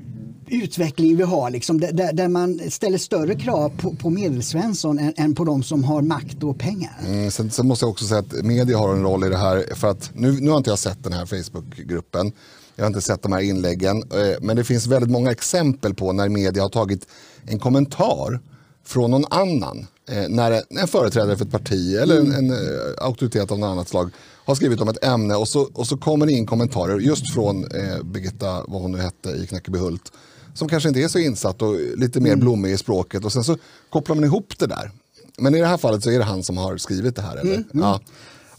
utveckling 0.49 1.17
vi 1.17 1.23
har, 1.23 1.51
liksom, 1.51 1.81
där- 1.81 1.93
där, 1.93 2.13
där 2.13 2.29
man 2.29 2.61
ställer 2.71 2.99
större 2.99 3.35
krav 3.35 3.69
på, 3.79 3.95
på 3.97 4.11
medelsvensson 4.11 4.99
än, 4.99 5.13
än 5.17 5.35
på 5.35 5.45
de 5.45 5.63
som 5.63 5.85
har 5.85 6.03
makt 6.03 6.43
och 6.43 6.59
pengar. 6.59 6.99
Mm, 7.07 7.31
sen, 7.31 7.51
sen 7.51 7.67
måste 7.67 7.85
jag 7.85 7.91
också 7.91 8.05
säga 8.05 8.21
att 8.21 8.33
media 8.45 8.79
har 8.79 8.93
en 8.95 9.03
roll 9.03 9.25
i 9.25 9.29
det 9.29 9.37
här. 9.37 9.75
För 9.75 9.91
att 9.91 10.11
nu, 10.15 10.41
nu 10.41 10.51
har 10.51 10.57
inte 10.59 10.71
jag 10.71 10.79
sett 10.79 11.05
den 11.05 11.13
här 11.13 11.27
Facebookgruppen. 11.27 12.33
Jag 12.77 12.85
har 12.85 12.87
inte 12.89 13.01
sett 13.01 13.23
de 13.23 13.33
här 13.33 13.41
inläggen. 13.41 13.97
eh, 14.03 14.37
Men 14.41 14.57
det 14.57 14.65
finns 14.65 14.87
väldigt 14.87 15.11
många 15.11 15.31
exempel 15.31 15.95
på 15.95 16.13
när 16.13 16.29
media 16.29 16.63
har 16.63 16.69
tagit 16.69 17.07
en 17.47 17.59
kommentar 17.59 18.41
från 18.85 19.11
någon 19.11 19.25
annan. 19.31 19.87
eh, 20.09 20.29
När 20.29 20.51
en, 20.51 20.79
en 20.79 20.89
företrädare 20.89 21.37
för 21.37 21.45
ett 21.45 21.51
parti 21.53 21.95
eller 21.97 22.21
en, 22.21 22.33
en 22.33 22.51
eh, 22.51 22.57
auktoritet 22.99 23.51
av 23.51 23.59
något 23.59 23.67
annat 23.69 23.89
slag 23.89 24.11
har 24.45 24.55
skrivit 24.55 24.81
om 24.81 24.89
ett 24.89 25.05
ämne 25.05 25.35
och 25.35 25.49
så, 25.49 25.69
och 25.75 25.87
så 25.87 25.97
kommer 25.97 26.27
det 26.27 26.33
in 26.33 26.47
kommentarer 26.47 26.99
just 26.99 27.35
från 27.35 27.65
eh, 27.65 28.03
Birgitta, 28.05 28.65
vad 28.69 28.83
hon 28.83 28.93
nu 28.93 28.99
hette, 28.99 29.31
i 29.31 29.47
Knäckebyhult. 29.47 30.13
Som 30.55 30.69
kanske 30.69 30.89
inte 30.89 31.01
är 31.01 31.09
så 31.09 31.19
insatt 31.19 31.63
och 31.63 31.75
lite 31.97 32.21
mer 32.21 32.37
blommig 32.37 32.73
i 32.73 32.77
språket. 32.79 33.25
Och 33.25 33.33
sen 33.33 33.45
så 33.45 33.57
kopplar 33.91 34.15
man 34.17 34.25
ihop 34.25 34.59
det 34.59 34.67
där. 34.67 34.91
Men 35.39 35.55
i 35.55 35.59
det 35.59 35.67
här 35.67 35.77
fallet 35.77 36.03
så 36.03 36.11
är 36.11 36.19
det 36.19 36.25
han 36.25 36.43
som 36.43 36.57
har 36.57 36.77
skrivit 36.77 37.17
det 37.17 37.23
här. 37.23 37.37
Eller? 37.37 37.65
Ja. 37.73 38.01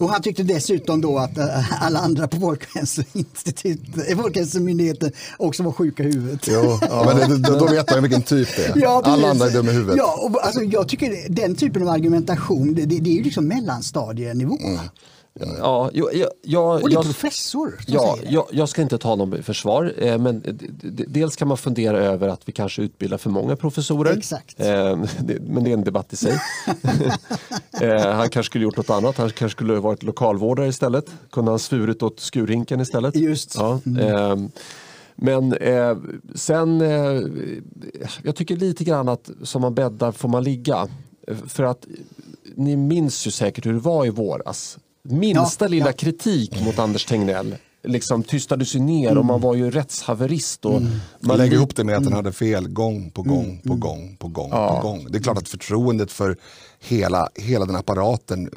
Och 0.03 0.09
han 0.09 0.21
tyckte 0.21 0.43
dessutom 0.43 1.01
då 1.01 1.17
att 1.17 1.37
eh, 1.37 1.83
alla 1.83 1.99
andra 1.99 2.27
på 2.27 2.57
eh, 2.75 4.17
Folkhälsomyndigheten 4.17 5.11
också 5.37 5.63
var 5.63 5.71
sjuka 5.71 6.03
i 6.03 6.05
huvudet. 6.05 6.47
Jo, 6.47 6.79
ja, 6.81 7.03
men 7.05 7.41
det, 7.41 7.59
då, 7.59 7.67
vet 7.67 7.91
man 7.91 8.03
vilken 8.03 8.21
typ 8.21 8.55
det 8.55 8.65
är. 8.65 8.73
Ja, 8.75 9.01
Alla 9.05 9.29
andra 9.29 9.45
är 9.45 9.51
dumma 9.51 9.71
i 9.71 9.73
huvudet. 9.73 9.97
Ja, 9.97 10.19
och, 10.21 10.45
alltså, 10.45 10.61
jag 10.61 10.87
tycker 10.87 11.29
den 11.29 11.55
typen 11.55 11.81
av 11.81 11.89
argumentation, 11.89 12.73
det, 12.73 12.85
det, 12.85 12.99
det 12.99 13.09
är 13.09 13.15
ju 13.15 13.23
liksom 13.23 13.47
mellanstadienivå. 13.47 14.57
Mm. 14.61 14.79
Ja, 15.39 15.89
jag, 15.93 16.15
jag, 16.15 16.29
jag, 16.41 16.81
Och 16.81 16.89
det 16.89 16.93
är 16.93 16.97
jag, 16.97 17.03
professor 17.03 17.75
som 17.85 17.93
ja, 17.93 18.15
säger 18.15 18.29
det. 18.29 18.33
jag, 18.33 18.45
jag 18.51 18.69
ska 18.69 18.81
inte 18.81 18.97
ta 18.97 19.15
någon 19.15 19.39
i 19.39 19.41
försvar, 19.41 19.93
eh, 19.97 20.17
men 20.17 20.59
dels 21.07 21.35
kan 21.35 21.47
man 21.47 21.57
fundera 21.57 21.97
över 21.97 22.27
att 22.27 22.41
vi 22.45 22.51
kanske 22.51 22.81
utbildar 22.81 23.17
för 23.17 23.29
många 23.29 23.55
professorer. 23.55 24.17
Exakt. 24.17 24.59
Eh, 24.59 24.65
det, 25.19 25.39
men 25.41 25.63
det 25.63 25.69
är 25.69 25.73
en 25.73 25.83
debatt 25.83 26.13
i 26.13 26.15
sig. 26.15 26.31
eh, 27.81 28.11
han 28.11 28.29
kanske 28.29 28.43
skulle 28.43 28.63
gjort 28.63 28.77
något 28.77 28.89
annat, 28.89 29.17
han 29.17 29.29
kanske 29.29 29.55
skulle 29.55 29.73
varit 29.73 30.03
lokalvårdare 30.03 30.67
istället. 30.67 31.05
Kunde 31.31 31.51
han 31.51 31.59
svurit 31.59 32.03
åt 32.03 32.19
skurhinken 32.19 32.79
istället. 32.79 33.15
Just. 33.15 33.55
Ja, 33.55 33.79
eh, 33.99 34.35
men 35.15 35.53
eh, 35.53 35.97
sen, 36.35 36.81
eh, 36.81 37.21
jag 38.23 38.35
tycker 38.35 38.55
lite 38.55 38.83
grann 38.83 39.09
att 39.09 39.29
som 39.43 39.61
man 39.61 39.73
bäddar 39.73 40.11
får 40.11 40.29
man 40.29 40.43
ligga. 40.43 40.87
För 41.47 41.63
att 41.63 41.87
ni 42.55 42.75
minns 42.75 43.27
ju 43.27 43.31
säkert 43.31 43.65
hur 43.65 43.73
det 43.73 43.79
var 43.79 44.05
i 44.05 44.09
våras. 44.09 44.77
Minsta 45.09 45.65
Ja, 45.65 45.69
lilla 45.69 45.85
ja. 45.85 45.91
kritik 45.93 46.65
mot 46.65 46.79
Anders 46.79 47.05
Tegnell 47.05 47.55
liksom 47.83 48.23
tystades 48.23 48.75
ju 48.75 48.79
ner 48.79 49.17
och 49.17 49.25
man 49.25 49.41
var 49.41 49.55
ju 49.55 49.71
rättshaverist. 49.71 50.65
Och 50.65 50.81
Man 51.19 51.37
lägger 51.37 51.53
ihop 51.53 51.75
det 51.75 51.83
med 51.83 51.97
att 51.97 52.03
den 52.03 52.13
hade 52.13 52.31
fel 52.31 52.67
gång 52.67 53.09
på 53.11 53.21
gång 53.21 53.61
på 53.67 53.75
gång 53.75 54.15
på 54.19 54.27
gång 54.27 54.49
Ja. 54.51 54.75
på 54.81 54.87
gång. 54.87 55.07
Det 55.09 55.17
är 55.17 55.21
klart 55.21 55.37
att 55.37 55.49
förtroendet 55.49 56.11
för 56.11 56.37
hela, 56.83 57.29
hela 57.35 57.65
den 57.65 57.75
apparaten 57.75 58.49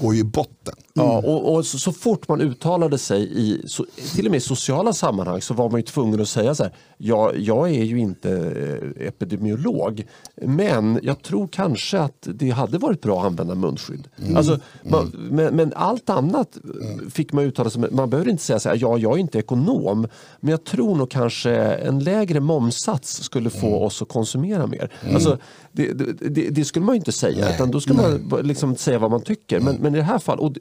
går 0.00 0.14
ju 0.14 0.20
i 0.20 0.24
botten. 0.24 0.74
Ja, 0.94 1.18
och, 1.18 1.54
och 1.54 1.66
så, 1.66 1.78
så 1.78 1.92
fort 1.92 2.28
man 2.28 2.40
uttalade 2.40 2.98
sig 2.98 3.40
i 3.40 3.62
så, 3.66 3.86
till 4.14 4.26
och 4.26 4.30
med 4.30 4.38
i 4.38 4.40
sociala 4.40 4.92
sammanhang 4.92 5.40
så 5.40 5.54
var 5.54 5.70
man 5.70 5.80
ju 5.80 5.86
tvungen 5.86 6.20
att 6.20 6.28
säga 6.28 6.54
så 6.54 6.62
här. 6.62 6.72
Ja, 6.96 7.32
jag 7.34 7.70
är 7.70 7.84
ju 7.84 7.98
inte 7.98 8.30
eh, 8.30 9.06
epidemiolog 9.06 10.06
men 10.42 11.00
jag 11.02 11.22
tror 11.22 11.48
kanske 11.48 12.00
att 12.00 12.28
det 12.34 12.50
hade 12.50 12.78
varit 12.78 13.00
bra 13.00 13.20
att 13.20 13.26
använda 13.26 13.54
munskydd. 13.54 14.08
Alltså, 14.36 14.60
man, 14.82 15.12
men, 15.30 15.56
men 15.56 15.72
allt 15.76 16.10
annat 16.10 16.56
eh, 16.56 17.08
fick 17.10 17.32
man 17.32 17.44
uttala 17.44 17.70
sig 17.70 17.90
Man 17.90 18.10
behöver 18.10 18.30
inte 18.30 18.42
säga 18.42 18.60
så 18.60 18.68
här, 18.68 18.78
ja, 18.80 18.98
jag 18.98 19.12
är 19.12 19.18
inte 19.18 19.38
ekonom 19.38 20.06
men 20.40 20.50
jag 20.50 20.64
tror 20.64 20.96
nog 20.96 21.10
kanske 21.10 21.50
en 21.64 21.98
lägre 21.98 22.40
momssats 22.40 23.22
skulle 23.22 23.50
få 23.50 23.84
oss 23.84 24.02
att 24.02 24.08
konsumera 24.08 24.66
mer. 24.66 24.92
Alltså, 25.14 25.38
det, 25.86 26.28
det, 26.30 26.50
det, 26.50 26.64
skulle 26.64 26.84
man 26.84 26.94
ju 26.94 26.98
inte 26.98 27.12
säga 27.12 27.44
Nej. 27.44 27.54
utan 27.54 27.70
då 27.70 27.80
skulle 27.80 28.02
man 28.02 28.28
bara 28.28 28.40
liksom 28.40 28.76
säga 28.76 28.98
vad 28.98 29.10
man 29.10 29.22
tycker. 29.22 29.60
Men, 29.60 29.76
men 29.76 29.94
i 29.94 29.98
det 29.98 30.04
här 30.04 30.18
fallet, 30.18 30.56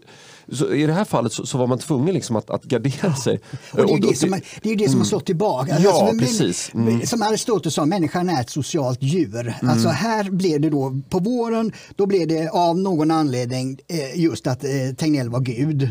så, 0.52 0.74
i 0.74 0.86
det 0.86 0.94
här 0.94 1.06
fallet 1.06 1.34
så, 1.34 1.46
så 1.46 1.58
var 1.58 1.68
man 1.68 1.80
tvungen 1.80 2.14
liksom 2.14 2.36
att, 2.36 2.50
att 2.50 2.64
gardera 2.64 3.16
sig. 3.16 3.40
Och 3.72 3.78
det 3.78 3.94
är 3.94 3.96
ju 3.96 4.00
det, 4.00 4.16
som, 4.16 4.42
det, 4.62 4.72
är 4.72 4.76
det 4.76 4.90
som 4.90 5.00
har 5.00 5.06
slått 5.06 5.26
tillbaka. 5.26 5.74
Alltså, 5.76 5.90
Ja, 5.90 6.06
men- 6.06 6.20
precis. 6.20 6.72
Mm. 6.74 7.06
Som 7.06 7.22
Aristoteles 7.22 7.74
sa, 7.74 7.86
människan 7.86 8.30
är 8.30 8.42
ett 8.42 8.50
socialt 8.50 9.04
djur. 9.04 9.54
Alltså 9.62 9.90
här 9.90 10.32
blev 10.32 10.62
det 10.62 10.70
då, 10.70 11.02
på 11.10 11.20
våren, 11.20 11.72
då 11.96 12.06
blev 12.06 12.28
det 12.28 12.50
av 12.50 12.80
någon 12.80 13.12
anledning 13.12 13.80
eh, 13.88 14.20
just 14.22 14.48
att 14.48 14.64
eh, 14.64 14.70
Tegnell 14.98 15.30
var 15.30 15.40
gud. 15.40 15.90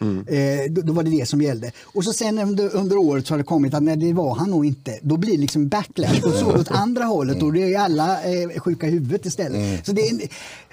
Eh, 0.00 0.70
då, 0.70 0.82
då 0.82 0.92
var 0.92 1.02
det 1.02 1.10
det 1.10 1.26
som 1.26 1.42
gällde. 1.42 1.72
Och 1.82 2.04
så 2.04 2.12
sen 2.12 2.38
under, 2.38 2.76
under 2.76 2.96
året 2.96 3.26
så 3.26 3.34
har 3.34 3.38
det 3.38 3.44
kommit 3.44 3.74
att 3.74 3.82
nej, 3.82 3.96
det 3.96 4.12
var 4.12 4.34
han 4.34 4.50
nog 4.50 4.66
inte. 4.66 4.98
Då 5.02 5.16
blir 5.16 5.32
det 5.32 5.40
liksom 5.40 5.68
backlash 5.68 6.24
och 6.24 6.32
så 6.32 6.60
åt 6.60 6.70
andra 6.70 7.04
hållet 7.04 7.42
och 7.42 7.52
det 7.52 7.74
är 7.74 7.78
alla 7.78 8.24
eh, 8.24 8.60
sjuka 8.60 8.86
i 8.86 8.90
huvudet 8.90 9.26
istället. 9.26 9.86
Så 9.86 9.92
det 9.92 10.08
är, 10.08 10.28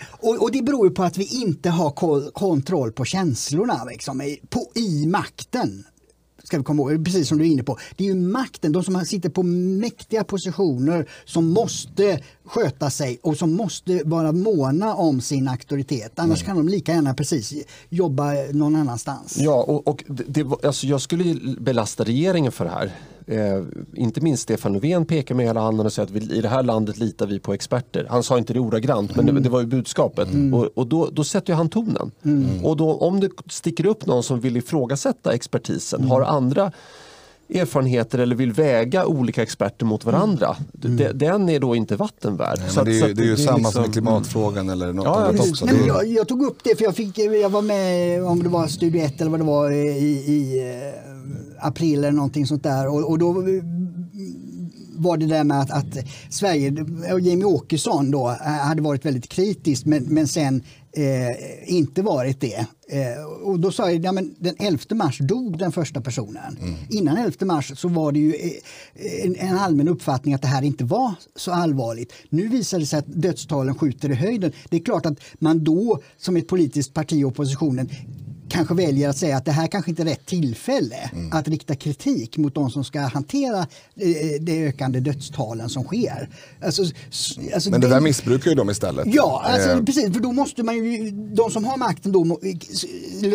och, 0.09 0.41
och 0.41 0.51
det 0.51 0.61
beror 0.61 0.89
på 0.89 1.03
att 1.03 1.17
vi 1.17 1.41
inte 1.41 1.69
har 1.69 1.91
kontroll 2.31 2.91
på 2.91 3.05
känslorna 3.05 3.83
liksom, 3.83 4.35
på, 4.49 4.71
i 4.75 5.05
makten 5.05 5.83
ska 6.53 6.57
vi 6.59 6.63
komma 6.63 6.91
ihåg, 6.91 7.05
precis 7.05 7.27
som 7.27 7.37
du 7.37 7.43
är 7.43 7.47
inne 7.47 7.63
på. 7.63 7.77
Det 7.97 8.03
är 8.03 8.07
ju 8.07 8.15
makten, 8.15 8.71
de 8.71 8.83
som 8.83 9.05
sitter 9.05 9.29
på 9.29 9.43
mäktiga 9.43 10.23
positioner 10.23 11.09
som 11.25 11.49
måste 11.49 12.19
sköta 12.45 12.89
sig 12.89 13.19
och 13.21 13.37
som 13.37 13.53
måste 13.53 14.01
vara 14.05 14.31
måna 14.31 14.95
om 14.95 15.21
sin 15.21 15.47
auktoritet. 15.47 16.19
Annars 16.19 16.43
kan 16.43 16.57
de 16.57 16.67
lika 16.67 16.93
gärna 16.93 17.13
precis 17.13 17.53
jobba 17.89 18.33
någon 18.51 18.75
annanstans. 18.75 19.37
Ja, 19.37 19.63
och, 19.63 19.87
och 19.87 20.03
det, 20.07 20.23
det, 20.27 20.65
alltså 20.65 20.87
jag 20.87 21.01
skulle 21.01 21.35
belasta 21.59 22.03
regeringen 22.03 22.51
för 22.51 22.65
det 22.65 22.71
här. 22.71 22.91
Eh, 23.27 23.63
inte 23.93 24.21
minst 24.21 24.43
Stefan 24.43 24.73
Löfven 24.73 25.05
pekar 25.05 25.35
med 25.35 25.45
hela 25.45 25.61
handen 25.61 25.85
och 25.85 25.93
säger 25.93 26.07
att 26.07 26.13
vi, 26.13 26.37
i 26.37 26.41
det 26.41 26.49
här 26.49 26.63
landet 26.63 26.97
litar 26.97 27.27
vi 27.27 27.39
på 27.39 27.53
experter. 27.53 28.07
Han 28.09 28.23
sa 28.23 28.37
inte 28.37 28.53
det 28.53 28.59
ordagrant 28.59 29.15
men 29.15 29.25
det, 29.25 29.39
det 29.39 29.49
var 29.49 29.59
ju 29.59 29.65
budskapet. 29.65 30.27
Och, 30.53 30.65
och 30.77 30.87
då, 30.87 31.09
då 31.11 31.23
sätter 31.23 31.53
han 31.53 31.69
tonen. 31.69 32.11
Och 32.63 32.77
då, 32.77 32.93
om 32.93 33.19
det 33.19 33.29
sticker 33.49 33.85
upp 33.85 34.05
någon 34.05 34.23
som 34.23 34.39
vill 34.39 34.57
ifrågasätta 34.57 35.33
expertisen, 35.33 36.03
har 36.03 36.21
andra 36.21 36.71
erfarenheter 37.61 38.19
eller 38.19 38.35
vill 38.35 38.51
väga 38.53 39.05
olika 39.05 39.43
experter 39.43 39.85
mot 39.85 40.05
varandra. 40.05 40.55
d- 40.71 41.09
Den 41.13 41.49
är 41.49 41.59
då 41.59 41.75
inte 41.75 41.95
vatten 41.95 42.37
värd. 42.37 42.57
Nej, 42.59 42.69
Så 42.69 42.83
det 42.83 42.99
är 42.99 43.09
att 43.09 43.15
det 43.15 43.21
är 43.21 43.25
ju 43.25 43.37
samma 43.37 43.53
som 43.57 43.63
liksom- 43.63 43.81
med 43.81 43.93
klimatfrågan 43.93 44.69
eller 44.69 44.93
något 44.93 45.05
Ja, 45.05 45.25
annat 45.25 45.49
också. 45.49 45.65
Nej, 45.65 45.73
men 45.73 45.83
Det 45.83 45.87
jag, 45.87 46.07
jag 46.07 46.27
tog 46.27 46.43
upp 46.43 46.57
det 46.63 46.75
för 46.77 46.83
jag, 46.85 46.95
fick, 46.95 47.17
jag 47.17 47.49
var 47.49 47.61
med 47.61 48.23
om 48.23 48.43
det 48.43 48.49
var 48.49 48.67
Studio 48.67 49.01
1 49.01 49.21
eller 49.21 49.31
vad 49.31 49.39
det 49.39 49.43
var 49.45 49.71
i, 49.71 49.87
i 50.11 50.59
eh, 51.61 51.67
april 51.67 51.97
eller 51.99 52.11
någonting 52.11 52.47
sånt 52.47 52.63
där 52.63 52.87
och, 52.87 53.09
och 53.09 53.19
då 53.19 53.33
var 54.95 55.17
det 55.17 55.25
där 55.25 55.43
med 55.43 55.59
att, 55.61 55.71
att 55.71 55.97
Sverige, 56.29 56.85
och 57.13 57.19
Jamie 57.19 57.45
Åkesson 57.45 58.11
då, 58.11 58.29
eh, 58.29 58.35
hade 58.47 58.81
varit 58.81 59.05
väldigt 59.05 59.29
kritisk 59.29 59.85
men, 59.85 60.03
men 60.03 60.27
sen 60.27 60.61
eh, 60.95 61.73
inte 61.73 62.01
varit 62.01 62.41
det. 62.41 62.65
Eh, 62.87 63.23
och 63.43 63.59
då 63.59 63.71
sa 63.71 63.91
jag, 63.91 64.05
ja, 64.05 64.11
men 64.11 64.35
den 64.39 64.55
11 64.59 64.79
mars 64.95 65.17
dog 65.17 65.57
den 65.57 65.71
första 65.71 66.01
personen. 66.01 66.57
Innan 66.89 67.17
11 67.17 67.45
mars 67.45 67.71
så 67.75 67.87
var 67.87 68.11
det 68.11 68.19
ju 68.19 68.33
eh, 68.33 69.25
en, 69.25 69.35
en 69.35 69.57
allmän 69.57 69.87
uppfattning 69.87 70.33
att 70.33 70.41
det 70.41 70.47
här 70.47 70.61
inte 70.61 70.83
var 70.83 71.13
så 71.35 71.51
allvarligt. 71.51 72.13
Nu 72.29 72.47
visar 72.47 72.79
det 72.79 72.85
sig 72.85 72.99
att 72.99 73.05
dödstalen 73.07 73.75
skjuter 73.75 74.11
i 74.11 74.13
höjden. 74.13 74.51
Det 74.69 74.77
är 74.77 74.81
klart 74.81 75.05
att 75.05 75.19
man 75.33 75.63
då 75.63 75.99
som 76.17 76.37
ett 76.37 76.47
politiskt 76.47 76.93
parti 76.93 77.13
i 77.13 77.23
oppositionen 77.23 77.89
kanske 78.53 78.73
väljer 78.73 79.09
att 79.09 79.17
säga 79.17 79.37
att 79.37 79.45
det 79.45 79.51
här 79.51 79.67
kanske 79.67 79.91
inte 79.91 80.03
är 80.03 80.05
rätt 80.05 80.25
tillfälle 80.25 81.11
att 81.31 81.47
rikta 81.47 81.75
kritik 81.75 82.37
mot 82.37 82.55
de 82.55 82.69
som 82.69 82.83
ska 82.83 82.99
hantera 83.01 83.59
eh, 83.95 84.41
de 84.41 84.63
ökande 84.67 84.99
dödstalen 84.99 85.69
som 85.69 85.83
sker. 85.83 86.29
Alltså, 86.65 86.83
alltså 87.53 87.69
Men 87.71 87.81
det 87.81 87.87
den- 87.87 87.93
där 87.93 88.01
missbrukar 88.01 88.49
ju 88.51 88.55
de 88.55 88.69
istället. 88.69 89.05
Ja, 89.13 89.41
alltså, 89.45 89.69
Eh, 89.69 89.83
precis. 89.83 90.13
För 90.13 90.19
då 90.19 90.31
måste 90.31 90.63
man 90.63 90.75
ju, 90.75 91.11
de 91.11 91.51
som 91.51 91.65
har 91.65 91.77
makten 91.77 92.11
då, 92.11 92.39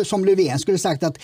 som 0.05 0.25
Löfven 0.25 0.59
skulle 0.59 0.77
sagt 0.77 1.03
att 1.03 1.17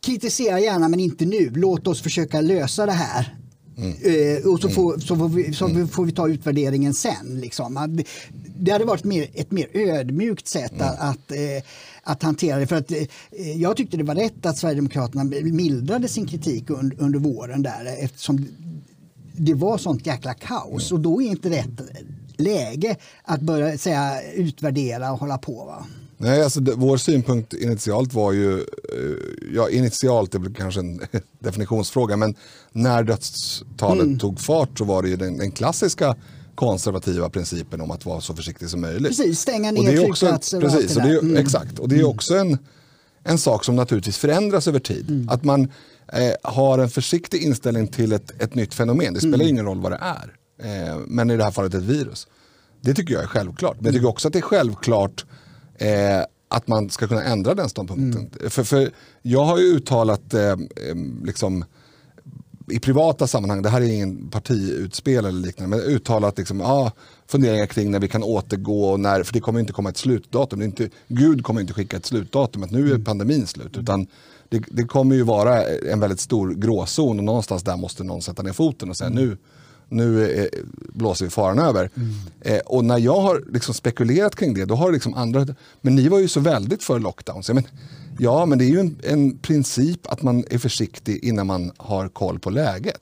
kritisera 0.00 0.60
gärna 0.60 0.88
men 0.88 1.00
inte 1.00 1.24
nu. 1.24 1.50
Låt 1.54 1.86
oss 1.86 2.02
försöka 2.02 2.40
lösa 2.40 2.86
det 2.86 2.92
här. 2.92 3.36
Eh, 4.02 4.46
och 4.50 4.60
så, 4.60 4.68
får, 4.68 4.98
så, 4.98 5.16
får 5.16 5.28
vi, 5.28 5.54
så 5.54 5.66
vi- 5.66 5.86
får 5.86 6.04
vi 6.04 6.12
ta 6.12 6.28
utvärderingen 6.28 6.94
sen. 6.94 7.40
Liksom. 7.40 7.86
Det, 7.88 8.04
det 8.58 8.70
hade 8.72 8.84
varit 8.84 9.04
mer, 9.04 9.26
ett 9.34 9.50
mer 9.50 9.66
ödmjukt 9.76 10.48
sätt 10.48 10.80
att, 10.80 11.00
att, 11.00 11.30
eh, 11.30 11.62
att 12.02 12.22
hantera 12.22 12.58
det. 12.58 12.66
För 12.66 12.76
att, 12.76 12.92
eh, 12.92 13.06
jag 13.56 13.76
tyckte 13.76 13.96
det 13.96 14.04
var 14.04 14.14
rätt 14.14 14.46
att 14.46 14.58
Sverigedemokraterna 14.58 15.24
mildrade 15.42 16.08
sin 16.08 16.26
kritik 16.26 16.70
under, 16.70 17.00
under 17.00 17.18
våren 17.18 17.62
där 17.62 17.96
eftersom 18.00 18.46
det 19.36 19.54
var 19.54 19.78
sånt 19.78 20.06
jäkla 20.06 20.34
kaos 20.34 20.92
och 20.92 21.00
då 21.00 21.22
är 21.22 21.26
inte 21.26 21.50
rätt 21.50 21.80
läge 22.36 22.96
att 23.24 23.40
börja 23.40 23.78
säga, 23.78 24.22
utvärdera 24.34 25.12
och 25.12 25.18
hålla 25.18 25.38
på. 25.38 25.64
Va? 25.64 25.86
Nej, 26.18 26.42
alltså 26.42 26.60
det, 26.60 26.72
vår 26.76 26.96
synpunkt 26.96 27.52
initialt 27.52 28.14
var 28.14 28.32
ju, 28.32 28.52
eh, 28.58 28.64
ja 29.54 29.70
initialt 29.70 30.34
är 30.34 30.38
väl 30.38 30.54
kanske 30.54 30.80
en 30.80 31.00
definitionsfråga, 31.38 32.16
men 32.16 32.34
när 32.72 33.02
dödstalet 33.02 34.04
Mm. 34.04 34.18
tog 34.18 34.40
fart 34.40 34.78
så 34.78 34.84
var 34.84 35.02
det 35.02 35.08
ju 35.08 35.16
den, 35.16 35.38
den 35.38 35.50
klassiska 35.50 36.16
konservativa 36.66 37.30
principen 37.30 37.80
om 37.80 37.90
att 37.90 38.06
vara 38.06 38.20
så 38.20 38.34
försiktig 38.34 38.70
som 38.70 38.80
möjligt. 38.80 39.08
Precis, 39.08 39.40
stänga 39.40 39.68
Och 39.68 39.74
ner 39.74 39.92
det 39.92 40.02
är 40.02 40.10
också, 40.10 40.26
flygplatser 40.26 40.58
och 40.58 40.64
allt 40.64 40.74
precis, 40.74 40.94
det 40.94 41.00
och 41.00 41.06
det 41.08 41.12
är, 41.12 41.14
där. 41.14 41.22
Mm. 41.22 41.36
Exakt, 41.36 41.78
och 41.78 41.88
det 41.88 41.98
är 41.98 42.04
också 42.04 42.36
en, 42.36 42.58
en 43.24 43.38
sak 43.38 43.64
som 43.64 43.76
naturligtvis 43.76 44.18
förändras 44.18 44.68
över 44.68 44.78
tid. 44.78 45.10
Mm. 45.10 45.28
Att 45.28 45.44
man 45.44 45.72
eh, 46.12 46.32
har 46.42 46.78
en 46.78 46.90
försiktig 46.90 47.42
inställning 47.42 47.88
till 47.88 48.12
ett, 48.12 48.42
ett 48.42 48.54
nytt 48.54 48.74
fenomen. 48.74 49.14
Det 49.14 49.20
spelar 49.20 49.34
Mm. 49.34 49.48
ingen 49.48 49.64
roll 49.64 49.80
vad 49.80 49.92
det 49.92 50.00
är. 50.00 50.36
Eh, 50.62 50.96
men 51.06 51.30
i 51.30 51.36
det 51.36 51.44
här 51.44 51.50
fallet 51.50 51.74
ett 51.74 51.82
virus. 51.82 52.26
Det 52.80 52.94
tycker 52.94 53.14
jag 53.14 53.22
är 53.22 53.26
självklart. 53.26 53.76
Men 53.76 53.84
jag 53.84 53.94
tycker 53.94 54.08
också 54.08 54.28
att 54.28 54.32
det 54.32 54.38
är 54.38 54.42
självklart 54.42 55.24
eh, 55.78 55.88
att 56.48 56.68
man 56.68 56.90
ska 56.90 57.06
kunna 57.08 57.22
ändra 57.22 57.54
den 57.54 57.68
ståndpunkten. 57.68 58.30
Mm. 58.40 58.50
För, 58.50 58.64
för 58.64 58.90
jag 59.22 59.44
har 59.44 59.58
ju 59.58 59.64
uttalat 59.64 60.34
eh, 60.34 60.42
eh, 60.50 60.56
liksom, 61.24 61.64
i 62.68 62.78
privata 62.78 63.26
sammanhang, 63.26 63.62
det 63.62 63.68
här 63.68 63.80
är 63.80 63.84
ingen 63.84 64.28
partiutspel 64.28 65.24
eller 65.24 65.40
liknande, 65.40 65.76
men 65.76 65.86
uttalat 65.86 66.38
liksom, 66.38 66.60
ah, 66.60 66.92
funderingar 67.26 67.66
kring 67.66 67.90
när 67.90 68.00
vi 68.00 68.08
kan 68.08 68.22
återgå, 68.22 68.84
och 68.84 69.00
när, 69.00 69.22
för 69.22 69.32
det 69.32 69.40
kommer 69.40 69.60
inte 69.60 69.72
komma 69.72 69.90
ett 69.90 69.96
slutdatum. 69.96 70.58
Det 70.58 70.64
är 70.64 70.66
inte, 70.66 70.90
Gud 71.08 71.44
kommer 71.44 71.60
inte 71.60 71.72
skicka 71.72 71.96
ett 71.96 72.06
slutdatum, 72.06 72.62
att 72.62 72.70
nu 72.70 72.92
är 72.92 72.98
pandemin 72.98 73.46
slut. 73.46 73.76
Utan 73.76 74.06
det, 74.48 74.62
det 74.70 74.84
kommer 74.84 75.14
ju 75.14 75.22
vara 75.22 75.64
en 75.64 76.00
väldigt 76.00 76.20
stor 76.20 76.54
gråzon 76.54 77.18
och 77.18 77.24
någonstans 77.24 77.62
där 77.62 77.76
måste 77.76 78.04
någon 78.04 78.22
sätta 78.22 78.42
ner 78.42 78.52
foten 78.52 78.90
och 78.90 78.96
säga 78.96 79.10
nu, 79.10 79.36
nu 79.92 80.30
eh, 80.30 80.46
blåser 80.88 81.24
vi 81.24 81.30
faran 81.30 81.58
över. 81.58 81.90
Eh, 82.40 82.58
och 82.58 82.84
när 82.84 82.98
jag 82.98 83.20
har 83.20 83.44
liksom 83.52 83.74
spekulerat 83.74 84.36
kring 84.36 84.54
det, 84.54 84.64
då 84.64 84.74
har 84.74 84.92
liksom 84.92 85.14
andra, 85.14 85.46
men 85.80 85.94
ni 85.94 86.08
var 86.08 86.18
ju 86.18 86.28
så 86.28 86.40
väldigt 86.40 86.82
för 86.82 86.98
lockdowns. 86.98 87.48
Ja, 87.48 87.54
men, 87.54 87.64
ja, 88.18 88.46
men 88.46 88.58
det 88.58 88.64
är 88.64 88.70
ju 88.70 88.80
en, 88.80 88.96
en 89.02 89.38
princip 89.38 90.06
att 90.06 90.22
man 90.22 90.44
är 90.50 90.58
försiktig 90.58 91.24
innan 91.24 91.46
man 91.46 91.72
har 91.76 92.08
koll 92.08 92.38
på 92.38 92.50
läget. 92.50 92.98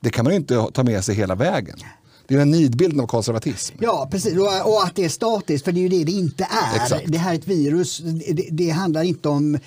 Det 0.00 0.10
kan 0.10 0.24
man 0.24 0.32
ju 0.32 0.36
inte 0.36 0.66
ta 0.72 0.82
med 0.82 1.04
sig 1.04 1.14
hela 1.14 1.34
vägen. 1.34 1.78
Det 2.26 2.34
är 2.34 2.38
den 2.38 2.50
nidbilden 2.50 3.00
av 3.00 3.06
konservatism. 3.06 3.76
Ja, 3.80 4.08
precis. 4.10 4.38
Och, 4.64 4.84
att 4.84 4.94
det 4.94 5.04
är 5.04 5.08
statiskt, 5.08 5.64
för 5.64 5.72
det 5.72 5.80
är 5.80 5.82
ju 5.82 5.88
det 5.88 6.04
det 6.04 6.12
inte 6.12 6.44
är. 6.44 6.82
Exakt. 6.82 7.04
Det 7.06 7.18
här 7.18 7.30
är 7.30 7.38
ett 7.38 7.48
virus. 7.48 7.98
Det, 7.98 8.48
det 8.50 8.70
handlar 8.70 9.02
inte 9.02 9.28
om 9.28 9.58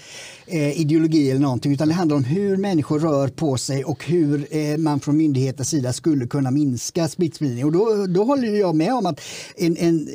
eh, 0.47 0.79
ideologi 0.81 1.31
eller 1.31 1.41
någonting, 1.41 1.73
utan 1.73 1.87
det 1.87 1.93
handlar 1.93 2.17
om 2.17 2.23
hur 2.23 2.57
människor 2.57 2.99
rör 2.99 3.27
på 3.27 3.57
sig 3.57 3.83
och 3.83 4.05
hur 4.05 4.47
eh, 4.51 4.77
man 4.77 4.99
från 4.99 5.17
myndigheters 5.17 5.67
sida 5.67 5.93
skulle 5.93 6.27
kunna 6.27 6.51
minska 6.51 7.07
smittspridning. 7.07 7.65
Och 7.65 7.71
då, 7.71 8.07
då 8.07 8.23
håller 8.23 8.47
jag 8.47 8.75
med 8.75 8.93
om 8.93 9.05
att 9.05 9.21
en, 9.55 9.77
en, 9.77 10.09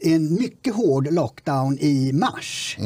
en 0.00 0.34
mycket 0.34 0.74
hård 0.74 1.12
lockdown 1.12 1.78
i 1.78 2.12
mars 2.12 2.76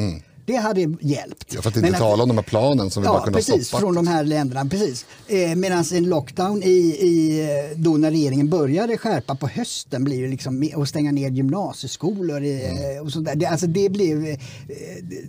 Det 0.47 0.55
hade 0.55 0.81
hjälpt. 1.01 1.53
Ja, 1.53 1.61
för 1.61 1.69
att 1.69 1.75
inte 1.75 1.91
Men 1.91 1.99
tala 1.99 2.23
om 2.23 2.29
de 2.29 2.37
här 2.37 2.43
planen 2.43 2.89
som 2.89 3.03
vi 3.03 3.07
ja, 3.07 3.13
bara 3.13 3.23
kunde 3.23 3.39
precis, 3.39 3.67
stoppat. 3.67 3.81
från 3.81 3.95
de 3.95 4.07
här 4.07 4.23
länderna. 4.23 4.65
Precis. 4.65 5.05
Eh, 5.27 5.55
Medan 5.55 5.85
en 5.93 6.09
lockdown 6.09 6.63
i, 6.63 6.77
i, 6.99 7.47
då 7.75 7.97
när 7.97 8.11
regeringen 8.11 8.49
började 8.49 8.97
skärpa 8.97 9.35
på 9.35 9.47
hösten 9.47 10.03
blir 10.03 10.17
ju 10.17 10.27
liksom, 10.27 10.69
och 10.75 10.87
stänga 10.87 11.11
ner 11.11 11.29
gymnasieskolor 11.29 12.43
i, 12.43 12.65
mm. 12.65 13.05
och 13.05 13.11
sådär. 13.11 13.35
Det, 13.35 13.45
alltså 13.45 13.67
det 13.67 13.89
blev, 13.89 14.25
eh, 14.25 14.37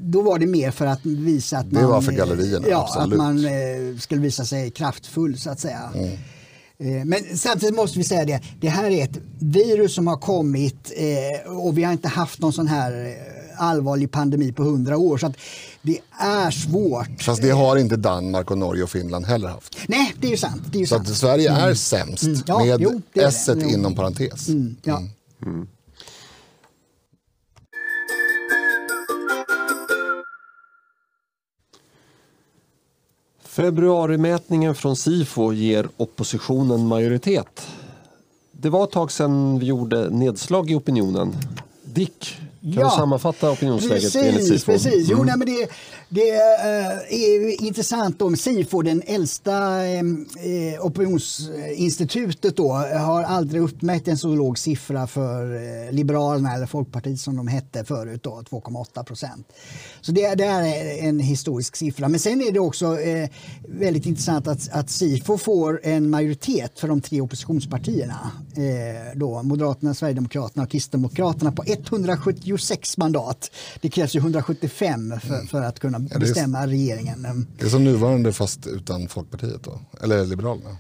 då 0.01 0.23
var 0.23 0.39
det 0.39 0.47
mer 0.47 0.71
för 0.71 0.87
att 0.87 1.07
visa 1.07 1.59
att 1.59 1.71
det 1.71 1.81
man... 1.81 1.91
var 1.91 2.01
för 2.01 2.12
gallerierna, 2.12 2.69
ja, 2.69 2.83
absolut. 2.83 3.12
att 3.12 3.19
man 3.19 3.45
eh, 3.45 3.99
skulle 4.01 4.21
visa 4.21 4.45
sig 4.45 4.71
kraftfull 4.71 5.39
så 5.39 5.51
att 5.51 5.61
säga. 5.61 5.91
Mm. 5.95 6.11
Eh, 6.81 7.05
men 7.05 7.37
samtidigt 7.37 7.77
måste 7.77 7.99
vi 7.99 8.05
säga 8.05 8.25
det, 8.25 8.41
det 8.61 8.69
här 8.69 8.91
är 8.91 9.05
ett 9.05 9.19
virus 9.39 9.95
som 9.95 10.07
har 10.07 10.16
kommit 10.16 10.93
eh, 10.97 11.53
och 11.53 11.79
vi 11.79 11.85
har 11.85 11.93
inte 11.93 12.09
haft 12.09 12.41
någon 12.41 12.53
sån 12.53 12.66
här 12.66 13.07
eh, 13.07 13.38
allvarlig 13.59 14.11
pandemi 14.11 14.53
på 14.53 14.63
hundra 14.63 14.97
år. 14.97 15.19
Så 15.19 15.27
att 15.27 15.37
det 15.83 15.99
är 16.19 16.51
svårt. 16.51 17.23
Fast 17.23 17.43
det 17.43 17.51
har 17.51 17.77
inte 17.77 17.97
Danmark, 17.97 18.51
och 18.51 18.59
Norge 18.59 18.83
och 18.83 18.91
Finland 18.91 19.27
heller 19.27 19.49
haft. 19.49 19.77
Nej, 19.89 20.15
det 20.21 20.27
är 20.27 20.31
ju 20.31 20.37
sant. 20.37 20.63
Det 20.73 20.79
är 20.79 20.81
ju 20.81 20.87
så 20.87 20.95
sant. 20.95 21.09
att 21.09 21.17
Sverige 21.17 21.53
är 21.53 21.63
mm. 21.63 21.77
sämst 21.77 22.23
mm. 22.23 22.39
Ja, 22.47 22.65
med 22.65 22.81
jo, 22.81 23.01
s 23.15 23.49
inom 23.49 23.95
parentes. 23.95 24.49
Mm. 24.49 24.77
Ja. 24.83 25.03
Mm. 25.47 25.67
Februarimätningen 33.59 34.75
från 34.75 34.97
Sifo 34.97 35.53
ger 35.53 35.89
oppositionen 35.97 36.87
majoritet. 36.87 37.67
Det 38.53 38.71
var 38.71 38.85
ett 38.85 38.91
tag 38.91 39.13
sedan 39.13 39.59
vi 39.59 39.67
gjorde 39.67 40.11
nedslag 40.11 40.71
i 40.71 40.75
opinionen. 40.75 41.37
Dick, 41.83 42.41
kan 42.61 42.73
ja, 42.73 42.85
du 42.85 42.91
sammanfatta 42.91 43.51
opinionsläget 43.51 44.03
precis, 44.03 44.23
enligt? 44.23 44.67
Precis. 44.67 45.09
Jo, 45.09 45.17
mm. 45.17 45.27
nej, 45.27 45.37
men 45.37 45.47
det, 45.47 45.69
det 46.09 46.31
uh, 46.31 47.15
är 47.15 47.63
intressant 47.63 48.23
om 48.23 48.37
Sifo, 48.37 48.83
den 48.83 49.03
äldsta 49.07 49.81
uh, 49.81 50.87
opinionsinstitutet, 50.87 52.57
då, 52.57 52.73
har 52.73 53.23
aldrig 53.23 53.63
uppmätt 53.63 54.09
en 54.09 54.19
så 54.19 54.29
låg 54.29 54.59
siffra 54.59 55.07
för 55.07 55.93
Liberalerna 55.93 56.55
eller 56.55 56.67
Folkpartiet 56.67 57.21
som 57.21 57.37
de 57.37 57.49
hette 57.49 57.85
förut, 57.85 58.23
2,8 58.23 59.05
procent. 59.05 59.53
Så 60.01 60.13
det, 60.13 60.35
det, 60.35 60.45
är 60.45 60.99
en 61.09 61.21
historisk 61.21 61.77
siffra. 61.77 62.09
Men 62.09 62.21
sen 62.21 62.41
är 62.41 62.53
det 62.53 62.61
också 62.61 63.01
eh, 63.01 63.29
väldigt 63.69 64.07
intressant 64.07 64.47
att, 64.49 64.69
att 64.73 64.91
Sifo 64.91 65.39
får 65.39 65.81
en 65.83 66.11
majoritet 66.11 66.81
för 66.81 66.89
de 66.89 67.01
tre 67.01 67.21
oppositionspartierna. 67.21 68.31
Eh, 68.57 69.19
då, 69.19 69.43
Moderaterna, 69.43 69.95
Sverigedemokraterna 69.95 70.63
och 70.63 70.71
Kristdemokraterna 70.71 71.53
på 71.53 71.65
176 72.49 72.99
mandat. 72.99 73.51
Det 73.80 73.88
krävs 73.88 74.16
ju 74.16 74.18
175 74.18 75.14
för, 75.20 75.34
mm. 75.34 75.46
för 75.46 75.62
att 75.62 75.80
kunna 75.80 76.07
ja, 76.11 76.18
bestämma 76.18 76.66
regeringen. 76.66 77.46
Det 77.59 77.64
är 77.64 77.70
som 77.70 77.84
nuvarande 77.84 78.32
fast 78.32 78.66
utan 78.66 79.09
Folkpartiet 79.09 79.62
då? 79.62 79.80
Eller 80.03 80.26
Liberalerna? 80.26 80.76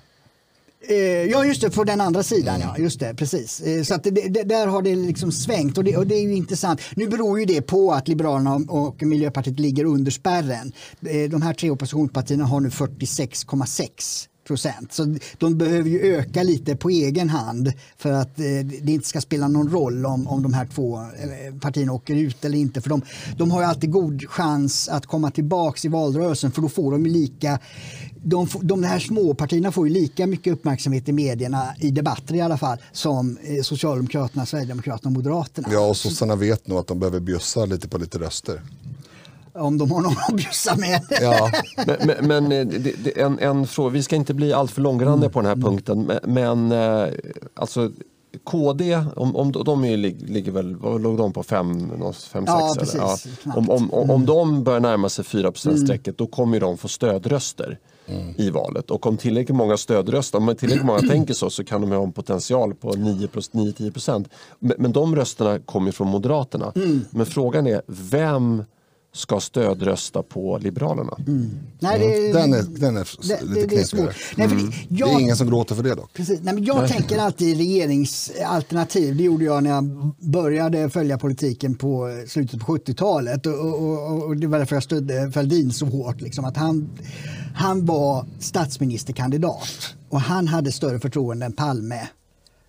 Eh, 0.88 0.96
ja, 0.96 1.44
just 1.44 1.60
det, 1.60 1.70
på 1.70 1.84
den 1.84 2.00
andra 2.00 2.22
sidan. 2.22 2.54
Mm. 2.54 2.68
Ja, 2.68 2.82
just 2.82 3.00
det, 3.00 3.14
precis. 3.14 3.60
Eh, 3.60 3.82
så 3.82 3.94
att 3.94 4.04
det, 4.04 4.10
det, 4.10 4.42
där 4.42 4.66
har 4.66 4.82
det 4.82 4.96
liksom 4.96 5.32
svängt 5.32 5.78
och 5.78 5.84
det, 5.84 5.96
och 5.96 6.06
det 6.06 6.14
är 6.14 6.22
ju 6.22 6.34
intressant. 6.34 6.80
Nu 6.96 7.08
beror 7.08 7.40
ju 7.40 7.44
det 7.44 7.62
på 7.62 7.92
att 7.92 8.08
Liberalerna 8.08 8.54
och 8.68 9.02
Miljöpartiet 9.02 9.60
ligger 9.60 9.84
under 9.84 10.10
spärren. 10.10 10.72
Eh, 11.00 11.30
de 11.30 11.42
här 11.42 11.54
tre 11.54 11.70
oppositionspartierna 11.70 12.44
har 12.44 12.60
nu 12.60 12.68
46,6 12.68 14.28
procent. 14.48 14.92
Så 14.92 15.16
de 15.38 15.58
behöver 15.58 15.90
ju 15.90 16.00
öka 16.00 16.42
lite 16.42 16.76
på 16.76 16.90
egen 16.90 17.28
hand 17.28 17.72
för 17.96 18.12
att 18.12 18.38
eh, 18.38 18.44
det 18.82 18.92
inte 18.92 19.08
ska 19.08 19.20
spela 19.20 19.48
någon 19.48 19.70
roll 19.70 20.06
om, 20.06 20.28
om 20.28 20.42
de 20.42 20.52
här 20.52 20.66
två 20.74 20.98
eh, 20.98 21.54
partierna 21.60 21.92
åker 21.92 22.14
ut 22.14 22.44
eller 22.44 22.58
inte. 22.58 22.80
För 22.80 22.90
de, 22.90 23.02
de 23.36 23.50
har 23.50 23.60
ju 23.60 23.66
alltid 23.66 23.90
god 23.90 24.24
chans 24.28 24.88
att 24.88 25.06
komma 25.06 25.30
tillbaks 25.30 25.84
i 25.84 25.88
valrörelsen 25.88 26.52
för 26.52 26.62
då 26.62 26.68
får 26.68 26.92
de 26.92 27.06
lika 27.06 27.58
de, 28.22 28.48
de 28.62 28.82
här 28.82 28.98
småpartierna 28.98 29.72
får 29.72 29.88
ju 29.88 29.94
lika 29.94 30.26
mycket 30.26 30.52
uppmärksamhet 30.52 31.08
i 31.08 31.12
medierna, 31.12 31.74
i 31.78 31.90
debatter 31.90 32.34
i 32.34 32.40
alla 32.40 32.58
fall, 32.58 32.78
som 32.92 33.38
eh, 33.42 33.62
Socialdemokraterna, 33.62 34.46
Sverigedemokraterna 34.46 35.08
och 35.08 35.12
Moderaterna. 35.12 35.68
Ja, 35.72 35.86
och 35.88 35.96
sossarna 35.96 36.36
vet 36.36 36.66
nog 36.66 36.78
att 36.78 36.86
de 36.86 36.98
behöver 36.98 37.20
bjussa 37.20 37.64
lite 37.64 37.88
på 37.88 37.98
lite 37.98 38.18
röster 38.18 38.62
om 39.58 39.78
de 39.78 39.90
har 39.90 40.00
någon 40.00 40.16
att 40.28 40.36
bjussa 40.36 40.76
med. 40.76 41.00
Ja. 41.22 41.50
men, 41.86 42.26
men 42.26 42.52
eh, 42.52 42.66
det, 42.66 43.04
det, 43.04 43.20
en, 43.20 43.38
en 43.38 43.66
fråga, 43.66 43.90
vi 43.90 44.02
ska 44.02 44.16
inte 44.16 44.34
bli 44.34 44.52
alltför 44.52 44.80
långrandiga 44.80 45.26
mm. 45.26 45.32
på 45.32 45.40
den 45.40 45.46
här 45.46 45.52
mm. 45.52 45.64
punkten, 45.64 46.12
men, 46.24 46.72
eh, 46.72 47.14
alltså 47.54 47.90
KD, 48.44 49.04
om, 49.16 49.36
om 49.36 49.52
de 49.52 49.84
är, 49.84 49.96
ligger 49.96 50.52
väl, 50.52 50.76
vad 50.76 51.00
låg 51.00 51.16
de 51.16 51.32
på? 51.32 51.42
5, 51.42 51.90
5 52.32 52.44
ja, 52.46 52.74
precis, 52.78 52.96
ja. 52.96 53.16
Om, 53.56 53.70
om, 53.70 53.94
om, 53.94 54.10
om 54.10 54.26
de 54.26 54.64
börjar 54.64 54.80
närma 54.80 55.08
sig 55.08 55.24
4 55.24 55.52
strecket 55.54 56.06
mm. 56.06 56.14
då 56.16 56.26
kommer 56.26 56.60
de 56.60 56.78
få 56.78 56.88
stödröster 56.88 57.78
mm. 58.06 58.34
i 58.36 58.50
valet. 58.50 58.90
Och 58.90 59.06
om 59.06 59.16
tillräckligt 59.16 59.56
många 59.56 59.76
stödröster, 59.76 60.38
om 60.38 60.54
tillräckligt 60.58 60.86
många 60.86 60.98
tänker 60.98 61.34
så, 61.34 61.50
så 61.50 61.64
kan 61.64 61.80
de 61.80 61.92
ha 61.92 62.02
en 62.02 62.12
potential 62.12 62.74
på 62.74 62.92
9-10 62.92 63.92
procent. 63.92 64.28
Men, 64.58 64.76
men 64.78 64.92
de 64.92 65.16
rösterna 65.16 65.58
kommer 65.58 65.92
från 65.92 66.08
Moderaterna. 66.08 66.72
Mm. 66.76 67.00
Men 67.10 67.26
frågan 67.26 67.66
är, 67.66 67.82
vem 67.86 68.64
ska 69.18 69.40
stödrösta 69.40 70.22
på 70.22 70.58
Liberalerna. 70.58 71.16
Mm. 71.18 71.50
Nej, 71.78 71.98
det, 71.98 72.32
den 72.32 72.54
är, 72.54 72.62
den 72.62 72.96
är 72.96 73.08
det, 73.28 73.42
lite 73.42 73.76
det, 73.96 74.12
det 74.36 74.42
mm. 74.42 74.72
det 74.88 75.02
är 75.02 75.20
ingen 75.20 75.36
som 75.36 75.46
gråter 75.46 75.74
för 75.74 75.82
det 75.82 75.94
dock. 75.94 76.12
Precis. 76.12 76.40
Nej, 76.42 76.54
men 76.54 76.64
jag 76.64 76.80
Nej. 76.80 76.88
tänker 76.88 77.18
alltid 77.18 77.56
regeringsalternativ. 77.56 79.16
Det 79.16 79.22
gjorde 79.22 79.44
jag 79.44 79.62
när 79.62 79.70
jag 79.70 80.14
började 80.18 80.90
följa 80.90 81.18
politiken 81.18 81.74
på 81.74 82.24
slutet 82.28 82.60
på 82.60 82.76
70-talet. 82.76 83.46
Och, 83.46 83.54
och, 83.54 84.24
och, 84.24 84.36
det 84.36 84.46
var 84.46 84.58
därför 84.58 84.76
jag 84.76 84.82
stödde 84.82 85.30
Fälldin 85.30 85.72
så 85.72 85.86
hårt. 85.86 86.20
Liksom, 86.20 86.44
att 86.44 86.56
han, 86.56 86.88
han 87.54 87.86
var 87.86 88.26
statsministerkandidat 88.38 89.94
och 90.08 90.20
han 90.20 90.48
hade 90.48 90.72
större 90.72 91.00
förtroende 91.00 91.46
än 91.46 91.52
Palme. 91.52 92.08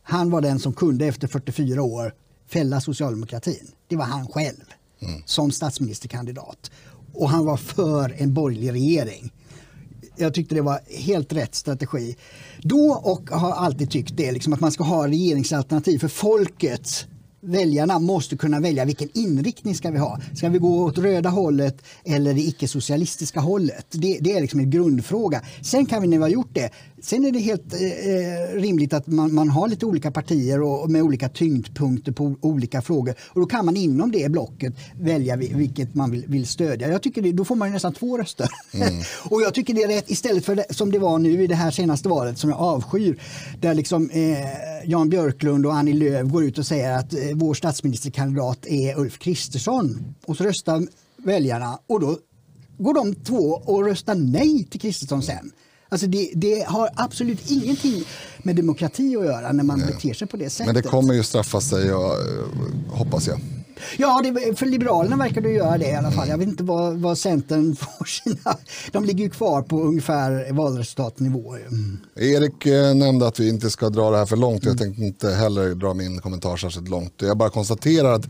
Han 0.04 0.30
var 0.30 0.42
den 0.42 0.60
som 0.60 0.74
kunde 0.74 1.06
efter 1.06 1.28
44 1.28 1.82
år 1.82 2.14
fälla 2.48 2.82
socialdemokratin. 2.82 3.72
Det 3.88 3.96
var 3.96 4.06
han 4.06 4.28
själv 4.28 4.64
mm. 5.00 5.22
som 5.26 5.52
statsministerkandidat. 5.52 6.72
Och 7.14 7.30
han 7.30 7.46
var 7.46 7.58
för 7.58 8.16
en 8.18 8.34
borgerlig 8.34 8.72
regering. 8.72 9.32
Jag 10.16 10.34
tyckte 10.34 10.56
det 10.56 10.62
var 10.62 10.80
helt 10.98 11.34
rätt 11.34 11.56
strategi. 11.56 12.16
Då 12.62 12.92
och 13.04 13.30
har 13.30 13.52
alltid 13.52 13.92
tyckt 13.92 14.18
det, 14.18 14.32
liksom 14.32 14.54
att 14.54 14.60
man 14.60 14.72
ska 14.72 14.84
ha 14.84 15.08
regeringsalternativ 15.08 16.00
för 16.00 16.08
folket 16.08 17.08
väljarna 17.42 18.00
måste 18.00 18.38
kunna 18.38 18.60
välja 18.60 18.86
vilken 18.86 19.10
inriktning 19.14 19.76
ska 19.76 19.92
vi 19.92 19.98
ha. 19.98 20.20
Ska 20.36 20.50
vi 20.50 20.60
gå 20.60 20.84
åt 20.84 20.98
röda 20.98 21.30
hållet 21.30 21.78
eller 22.06 22.34
det 22.34 22.42
icke-socialistiska 22.42 23.40
hållet? 23.40 23.86
Det, 23.90 24.18
det, 24.22 24.34
är 24.34 24.42
liksom 24.42 24.60
en 24.60 24.70
grundfråga. 24.70 25.42
Sen 25.62 25.86
kan 25.86 26.02
vi 26.02 26.08
när 26.08 26.18
vi 26.18 26.24
har 26.24 26.30
gjort 26.30 26.54
det 26.54 26.72
Sen 27.02 27.26
är 27.26 27.32
det 27.32 27.40
helt 27.40 27.74
eh, 27.74 27.82
eh, 27.82 28.62
rimligt 28.62 28.94
att 28.94 29.08
man, 29.08 29.34
man, 29.34 29.50
har 29.50 29.68
lite 29.68 29.86
olika 29.86 30.12
partier 30.12 30.62
och, 30.62 30.84
och, 30.84 30.90
med 30.90 31.02
olika 31.02 31.30
tyngdpunkter 31.30 32.12
på 32.12 32.36
olika 32.42 32.82
frågor. 32.82 33.16
Och 33.28 33.42
då 33.42 33.46
kan 33.46 33.66
man 33.66 33.78
inom 33.78 34.12
det 34.12 34.32
blocket 34.32 34.74
välja 35.02 35.36
vilket 35.36 35.96
man 35.96 36.12
vill, 36.12 36.26
vill 36.28 36.48
stödja. 36.48 36.92
Jag 36.92 37.04
tycker 37.04 37.22
det, 37.22 37.32
då 37.32 37.46
får 37.46 37.56
man 37.56 37.72
nästan 37.72 37.94
två 37.94 38.18
röster. 38.18 38.50
Mm. 38.74 38.94
och 39.30 39.42
jag 39.42 39.54
tycker 39.54 39.74
det 39.74 39.84
är 39.84 39.88
rätt 39.88 40.10
istället 40.12 40.46
för 40.46 40.56
det, 40.56 40.66
som 40.70 40.92
det 40.92 41.00
var 41.00 41.20
nu 41.20 41.44
i 41.44 41.48
det 41.48 41.56
här 41.56 41.72
senaste 41.72 42.10
valet 42.10 42.38
som 42.38 42.50
jag 42.50 42.60
avskyr. 42.60 43.22
Där 43.60 43.74
liksom 43.74 44.10
eh, 44.10 44.90
Jan 44.90 45.10
Björklund 45.10 45.66
och 45.66 45.74
Annie 45.74 45.94
Lööf 45.94 46.28
går 46.28 46.44
ut 46.44 46.58
och 46.58 46.66
säger 46.66 46.92
att 46.92 47.14
eh, 47.14 47.20
vår 47.34 47.54
statsministerkandidat 47.54 48.66
är 48.66 49.00
Ulf 49.00 49.20
Kristersson. 49.20 50.16
Och 50.26 50.38
så 50.38 50.44
röstar 50.44 50.88
väljarna 51.18 51.80
och 51.88 52.00
då 52.00 52.18
går 52.78 52.94
de 52.94 53.16
två 53.16 53.62
och 53.66 53.86
röstar 53.86 54.16
nej 54.16 54.64
till 54.64 54.82
Kristersson 54.82 55.24
sen. 55.24 55.52
Alltså 55.90 56.08
det, 56.08 56.32
det, 56.36 56.66
har 56.68 56.90
absolut 56.96 57.52
ingenting 57.52 58.04
med 58.40 58.56
demokrati 58.56 59.16
att 59.16 59.26
göra 59.26 59.52
när 59.52 59.64
man 59.64 59.80
Nej. 59.80 59.88
beter 59.88 60.14
sig 60.14 60.28
på 60.28 60.38
det 60.38 60.50
sättet. 60.50 60.66
Men 60.66 60.76
det 60.76 60.90
kommer 60.90 61.14
ju 61.14 61.24
straffa 61.24 61.62
sig, 61.62 61.94
och, 61.94 62.16
hoppas 62.90 63.28
jag. 63.28 63.40
Ja, 63.98 64.22
det, 64.24 64.60
för 64.60 64.66
Liberalerna 64.66 65.16
verkar 65.16 65.42
det 65.42 65.50
göra 65.50 65.78
det 65.78 65.88
i 65.88 65.96
alla 65.96 66.12
fall. 66.12 66.30
Jag 66.30 66.38
vet 66.38 66.48
inte 66.48 66.64
vad, 66.64 66.98
vad 66.98 67.18
Centern 67.18 67.76
får 67.98 68.06
sina... 68.06 68.58
De 68.92 69.06
ligger 69.06 69.24
ju 69.24 69.30
kvar 69.30 69.62
på 69.62 69.82
ungefär 69.82 70.54
valresultatnivå. 70.54 71.56
Mm. 71.56 71.98
Erik 72.16 72.66
eh, 72.66 72.96
nämnde 72.96 73.28
att 73.28 73.40
vi 73.40 73.50
inte 73.50 73.70
ska 73.70 73.90
dra 73.90 74.12
det 74.12 74.18
här 74.18 74.26
för 74.26 74.38
långt. 74.38 74.66
Jag 74.66 74.78
tänkte 74.78 75.04
inte 75.04 75.30
heller 75.30 75.76
dra 75.76 75.94
min 75.94 76.22
kommentar 76.22 76.58
särskilt 76.58 76.90
långt. 76.90 77.14
Jag 77.18 77.38
bara 77.38 77.50
konstaterar 77.50 78.14
att 78.14 78.26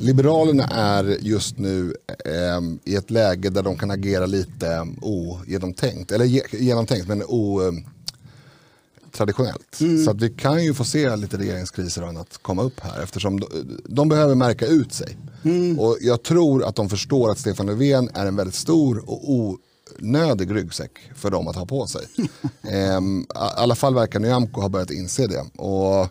Liberalerna 0.00 0.64
är 0.64 1.16
just 1.20 1.58
nu 1.58 1.94
eh, 2.24 2.60
i 2.84 2.96
ett 2.96 3.10
läge 3.10 3.50
där 3.50 3.62
de 3.62 3.76
kan 3.76 3.90
agera 3.90 4.26
lite 4.26 4.86
ogenomtänkt. 5.00 6.12
Eller 6.12 6.24
genomtänkt 6.54 7.08
men 7.08 7.22
otraditionellt. 7.26 9.80
Mm. 9.80 10.04
Så 10.04 10.10
att 10.10 10.22
vi 10.22 10.30
kan 10.30 10.64
ju 10.64 10.74
få 10.74 10.84
se 10.84 11.16
lite 11.16 11.36
regeringskriser 11.36 12.02
och 12.02 12.08
annat 12.08 12.38
komma 12.42 12.62
upp 12.62 12.80
här 12.80 13.02
eftersom 13.02 13.40
de, 13.40 13.48
de 13.84 14.08
behöver 14.08 14.34
märka 14.34 14.66
ut 14.66 14.92
sig. 14.92 15.16
Mm. 15.44 15.78
Och 15.78 15.96
jag 16.00 16.22
tror 16.22 16.64
att 16.64 16.76
de 16.76 16.88
förstår 16.88 17.30
att 17.30 17.38
Stefan 17.38 17.66
Löfven 17.66 18.10
är 18.14 18.26
en 18.26 18.36
väldigt 18.36 18.54
stor 18.54 19.10
och 19.10 19.30
onödig 19.30 20.54
ryggsäck 20.54 20.92
för 21.14 21.30
dem 21.30 21.48
att 21.48 21.56
ha 21.56 21.66
på 21.66 21.86
sig. 21.86 22.06
eh, 22.62 22.98
I 22.98 23.24
alla 23.34 23.74
fall 23.74 23.94
verkar 23.94 24.20
Nyamko 24.20 24.60
ha 24.60 24.68
börjat 24.68 24.90
inse 24.90 25.26
det. 25.26 25.44
Och 25.62 26.08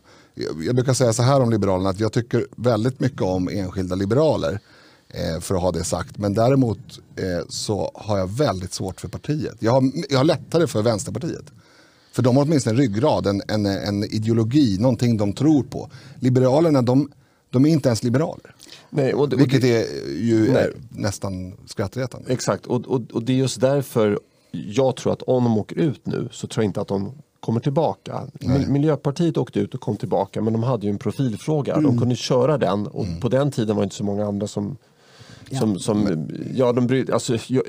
jag 0.65 0.75
brukar 0.75 0.93
säga 0.93 1.13
så 1.13 1.23
här 1.23 1.41
om 1.41 1.49
Liberalerna 1.49 1.89
att 1.89 1.99
jag 1.99 2.13
tycker 2.13 2.47
väldigt 2.55 2.99
mycket 2.99 3.21
om 3.21 3.49
enskilda 3.49 3.95
liberaler. 3.95 4.59
Eh, 5.09 5.39
för 5.39 5.55
att 5.55 5.61
ha 5.61 5.71
det 5.71 5.83
sagt. 5.83 6.17
Men 6.17 6.33
däremot 6.33 6.79
eh, 7.15 7.47
så 7.49 7.91
har 7.95 8.17
jag 8.17 8.37
väldigt 8.37 8.73
svårt 8.73 9.01
för 9.01 9.07
partiet. 9.07 9.55
Jag 9.59 9.71
har, 9.71 9.91
jag 10.09 10.17
har 10.17 10.23
lättare 10.23 10.67
för 10.67 10.81
Vänsterpartiet. 10.81 11.45
För 12.11 12.23
de 12.23 12.37
har 12.37 12.43
åtminstone 12.43 12.73
en 12.73 12.77
ryggrad, 12.77 13.27
en, 13.27 13.41
en, 13.47 13.65
en 13.65 14.03
ideologi, 14.03 14.77
någonting 14.79 15.17
de 15.17 15.33
tror 15.33 15.63
på. 15.63 15.89
Liberalerna, 16.19 16.81
de, 16.81 17.11
de 17.49 17.65
är 17.65 17.69
inte 17.69 17.89
ens 17.89 18.03
liberaler. 18.03 18.55
Nej, 18.89 19.13
och, 19.13 19.33
och 19.33 19.39
Vilket 19.39 19.63
är 19.63 19.85
ju 20.13 20.49
är 20.49 20.73
nästan 20.89 21.53
skrattretande. 21.65 22.33
Exakt, 22.33 22.65
och, 22.65 22.85
och, 22.85 23.01
och 23.11 23.23
det 23.23 23.33
är 23.33 23.37
just 23.37 23.61
därför 23.61 24.19
jag 24.51 24.95
tror 24.95 25.13
att 25.13 25.21
om 25.21 25.43
de 25.43 25.57
åker 25.57 25.75
ut 25.75 26.05
nu 26.05 26.29
så 26.31 26.47
tror 26.47 26.63
jag 26.63 26.69
inte 26.69 26.81
att 26.81 26.87
de 26.87 27.11
kommer 27.39 27.59
tillbaka. 27.59 28.21
Nej. 28.33 28.67
Miljöpartiet 28.67 29.37
åkte 29.37 29.59
ut 29.59 29.73
och 29.73 29.81
kom 29.81 29.97
tillbaka 29.97 30.41
men 30.41 30.53
de 30.53 30.63
hade 30.63 30.85
ju 30.85 30.91
en 30.91 30.97
profilfråga. 30.97 31.73
Mm. 31.73 31.83
De 31.83 31.99
kunde 31.99 32.15
köra 32.15 32.57
den 32.57 32.87
och 32.87 33.05
mm. 33.05 33.19
på 33.19 33.29
den 33.29 33.51
tiden 33.51 33.75
var 33.75 33.83
det 33.83 33.85
inte 33.85 33.95
så 33.95 34.03
många 34.03 34.25
andra 34.25 34.47
som... 34.47 34.77
som, 35.51 35.73
ja. 35.73 35.79
som 35.79 36.27
ja, 36.53 36.73
de 36.73 36.87
bry, 36.87 37.05
alltså, 37.11 37.37
jag, 37.47 37.63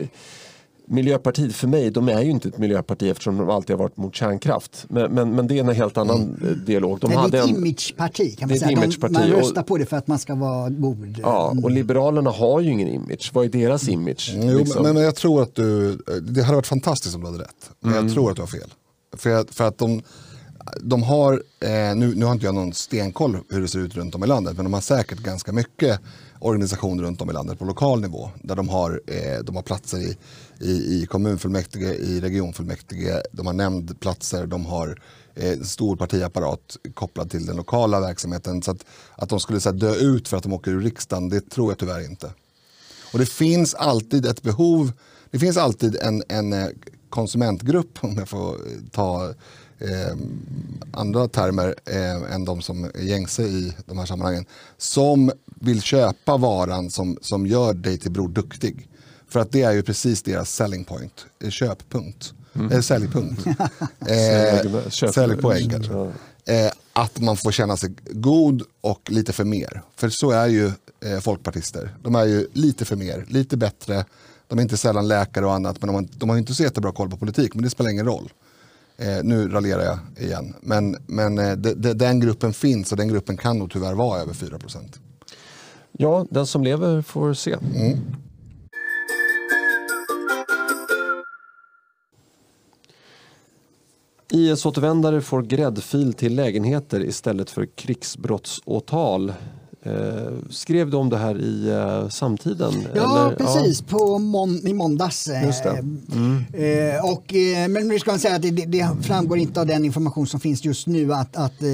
Miljöpartiet 0.91 1.55
för 1.55 1.69
mig, 1.69 1.91
de 1.91 2.09
är 2.09 2.23
ju 2.23 2.31
inte 2.31 2.49
ett 2.49 2.59
miljöparti 2.59 3.11
eftersom 3.11 3.37
de 3.37 3.51
alltid 3.51 3.77
har 3.77 3.79
varit 3.85 3.97
mot 3.97 4.15
kärnkraft. 4.15 4.87
Men, 4.89 5.13
men, 5.13 5.35
men 5.35 5.47
det 5.47 5.55
är 5.55 5.61
en 5.61 5.69
helt 5.69 5.99
annan 5.99 6.37
mm. 6.43 6.65
dialog. 6.65 6.99
De 7.01 7.13
hade 7.13 7.31
det 7.31 7.39
är 7.39 7.43
ett 7.43 7.51
en, 7.51 7.57
imageparti 7.57 8.39
kan 8.39 8.49
man 8.49 8.59
säga. 8.59 8.81
De, 8.81 9.13
man 9.13 9.23
röstar 9.23 9.63
på 9.63 9.79
det 9.79 9.87
för 9.87 9.97
att 9.97 10.07
man 10.07 10.19
ska 10.19 10.35
vara 10.35 10.69
god. 10.69 11.19
Ja, 11.23 11.55
och 11.63 11.71
Liberalerna 11.71 12.31
har 12.31 12.61
ju 12.61 12.71
ingen 12.71 12.89
image. 12.89 13.31
Vad 13.35 13.45
är 13.45 13.49
deras 13.49 13.89
mm. 13.89 14.01
image? 14.01 14.33
Mm. 14.35 14.49
Jo, 14.49 14.59
liksom? 14.59 14.83
men, 14.83 14.95
men, 14.95 15.03
jag 15.03 15.15
tror 15.15 15.43
att 15.43 15.55
du, 15.55 15.97
det 16.23 16.43
hade 16.43 16.57
varit 16.57 16.67
fantastiskt 16.67 17.15
om 17.15 17.21
du 17.21 17.27
hade 17.27 17.39
rätt. 17.39 17.71
Men 17.81 17.93
jag 17.93 18.01
mm. 18.01 18.15
tror 18.15 18.31
att 18.31 18.37
du 18.37 18.43
har 18.43 18.47
fel. 18.47 18.71
För, 19.13 19.53
för 19.53 19.69
att 19.69 19.79
de, 19.79 20.03
de 20.81 21.03
har, 21.03 21.43
eh, 21.61 21.97
nu, 21.97 22.15
nu 22.15 22.25
har 22.25 22.33
inte 22.33 22.47
jag 22.47 22.55
någon 22.55 22.73
stenkoll 22.73 23.39
hur 23.51 23.61
det 23.61 23.69
ser 23.69 23.79
ut 23.79 23.97
runt 23.97 24.15
om 24.15 24.25
i 24.25 24.27
landet, 24.27 24.57
men 24.57 24.65
de 24.65 24.73
har 24.73 24.81
säkert 24.81 25.19
ganska 25.19 25.53
mycket 25.53 26.01
organisationer 26.41 27.03
runt 27.03 27.21
om 27.21 27.31
i 27.31 27.33
landet 27.33 27.59
på 27.59 27.65
lokal 27.65 28.01
nivå. 28.01 28.31
Där 28.43 28.57
de 28.57 28.69
har, 28.69 29.01
eh, 29.07 29.39
de 29.45 29.57
har 29.57 29.63
platser 29.63 29.99
i, 29.99 30.17
i, 30.61 30.71
i 30.71 31.07
kommunfullmäktige, 31.07 31.95
i 31.95 32.21
regionfullmäktige, 32.21 33.23
de 33.33 33.47
har 33.47 33.53
nämndplatser, 33.53 34.47
de 34.47 34.67
har 34.67 35.01
eh, 35.35 35.61
stor 35.61 35.97
partiapparat 35.97 36.77
kopplad 36.95 37.31
till 37.31 37.47
den 37.47 37.57
lokala 37.57 38.01
verksamheten. 38.01 38.63
Så 38.63 38.71
att, 38.71 38.85
att 39.17 39.29
de 39.29 39.41
skulle 39.41 39.61
så 39.61 39.71
här, 39.71 39.77
dö 39.77 39.95
ut 39.95 40.29
för 40.29 40.37
att 40.37 40.43
de 40.43 40.53
åker 40.53 40.71
ur 40.71 40.81
riksdagen, 40.81 41.29
det 41.29 41.51
tror 41.51 41.71
jag 41.71 41.79
tyvärr 41.79 42.05
inte. 42.05 42.33
Och 43.13 43.19
det 43.19 43.27
finns 43.27 43.75
alltid 43.75 44.27
ett 44.27 44.43
behov, 44.43 44.93
det 45.31 45.39
finns 45.39 45.57
alltid 45.57 45.97
en, 45.97 46.23
en 46.29 46.53
eh, 46.53 46.69
konsumentgrupp, 47.11 47.99
om 48.01 48.17
jag 48.19 48.29
får 48.29 48.57
ta 48.91 49.35
eh, 49.79 50.17
andra 50.93 51.29
termer 51.29 51.75
eh, 51.85 52.35
än 52.35 52.45
de 52.45 52.63
som 52.63 52.85
är 52.85 53.03
gängse 53.03 53.43
i 53.43 53.73
de 53.87 53.99
här 53.99 54.07
sammanhangen, 54.07 54.45
som 54.77 55.33
vill 55.61 55.83
köpa 55.83 56.37
varan 56.37 56.91
som, 56.91 57.19
som 57.21 57.47
gör 57.47 57.75
dig 57.75 57.99
till 57.99 58.11
Bror 58.11 58.29
Duktig. 58.29 58.89
För 59.29 59.41
att 59.41 59.53
det 59.53 59.63
är 59.63 59.73
ju 59.73 59.83
precis 59.83 60.23
deras 60.23 60.55
selling 60.55 60.85
point, 60.85 61.27
eh, 61.43 61.51
köppunkt. 61.51 62.33
Mm. 62.55 62.73
Eh, 62.73 62.81
säljpunkt. 62.81 63.47
eh, 64.07 64.89
säljpoäng 64.91 65.71
Eh, 66.49 66.71
att 66.93 67.21
man 67.21 67.37
får 67.37 67.53
känna 67.53 67.77
sig 67.77 67.95
god 68.11 68.63
och 68.81 69.11
lite 69.11 69.33
för 69.33 69.45
mer. 69.45 69.83
För 69.97 70.09
så 70.09 70.31
är 70.31 70.47
ju 70.47 70.67
eh, 71.05 71.21
folkpartister. 71.21 71.97
De 72.03 72.15
är 72.15 72.25
ju 72.25 72.47
lite 72.53 72.85
för 72.85 72.97
mer, 72.97 73.25
lite 73.29 73.57
bättre. 73.57 74.05
De 74.49 74.59
är 74.59 74.63
inte 74.63 74.77
sällan 74.77 75.09
läkare 75.09 75.47
och 75.47 75.55
annat, 75.55 75.83
men 75.83 75.87
de 75.87 75.95
har, 75.95 76.07
de 76.19 76.29
har 76.29 76.39
inte 76.39 76.55
så 76.55 76.63
jättebra 76.63 76.93
koll 76.93 77.11
på 77.11 77.17
politik. 77.17 77.55
Men 77.55 77.65
det 77.65 77.71
spelar 77.71 77.91
ingen 77.91 78.07
roll. 78.07 78.33
Eh, 78.97 79.19
nu 79.23 79.49
raljerar 79.49 79.83
jag 79.83 79.99
igen. 80.25 80.55
Men, 80.61 80.97
men 81.07 81.39
eh, 81.39 81.53
de, 81.53 81.75
de, 81.75 81.95
den 81.95 82.21
gruppen 82.21 82.53
finns 82.53 82.93
och 82.93 82.99
den 82.99 83.09
gruppen 83.09 83.37
kan 83.37 83.59
nog 83.59 83.71
tyvärr 83.71 83.95
vara 83.95 84.21
över 84.21 84.33
4% 84.33 84.99
Ja, 85.93 86.27
den 86.31 86.47
som 86.47 86.65
lever 86.65 87.03
får 87.03 87.35
se. 87.35 87.57
Mm. 87.77 87.99
IS-återvändare 94.31 95.21
får 95.21 95.43
gräddfil 95.43 96.13
till 96.13 96.35
lägenheter 96.35 97.05
istället 97.05 97.51
för 97.51 97.67
krigsbrottsåtal. 97.67 99.33
Eh, 99.83 100.33
skrev 100.51 100.91
du 100.91 100.97
om 100.97 101.09
det 101.09 101.17
här 101.17 101.41
i 101.41 101.69
eh, 101.69 102.09
Samtiden? 102.09 102.73
Ja, 102.95 103.27
eller? 103.27 103.37
precis. 103.37 103.85
Ja. 103.91 103.99
På 103.99 104.19
mån 104.19 104.67
I 104.67 104.73
måndags. 104.73 105.29
Eh. 105.29 105.79
Mm. 105.79 106.45
Eh, 106.53 107.13
och, 107.13 107.35
eh, 107.35 107.69
men 107.69 107.89
nu 107.89 107.99
ska 107.99 108.11
man 108.11 108.21
säga 108.21 108.37
att 108.37 108.43
det, 108.43 108.51
det, 108.51 108.89
framgår 109.03 109.39
inte 109.39 109.61
av 109.61 109.67
den 109.67 109.85
information 109.85 110.27
som 110.27 110.41
finns 110.41 110.65
just 110.65 110.87
nu 110.87 111.13
att, 111.13 111.37
att 111.37 111.63
eh, 111.63 111.69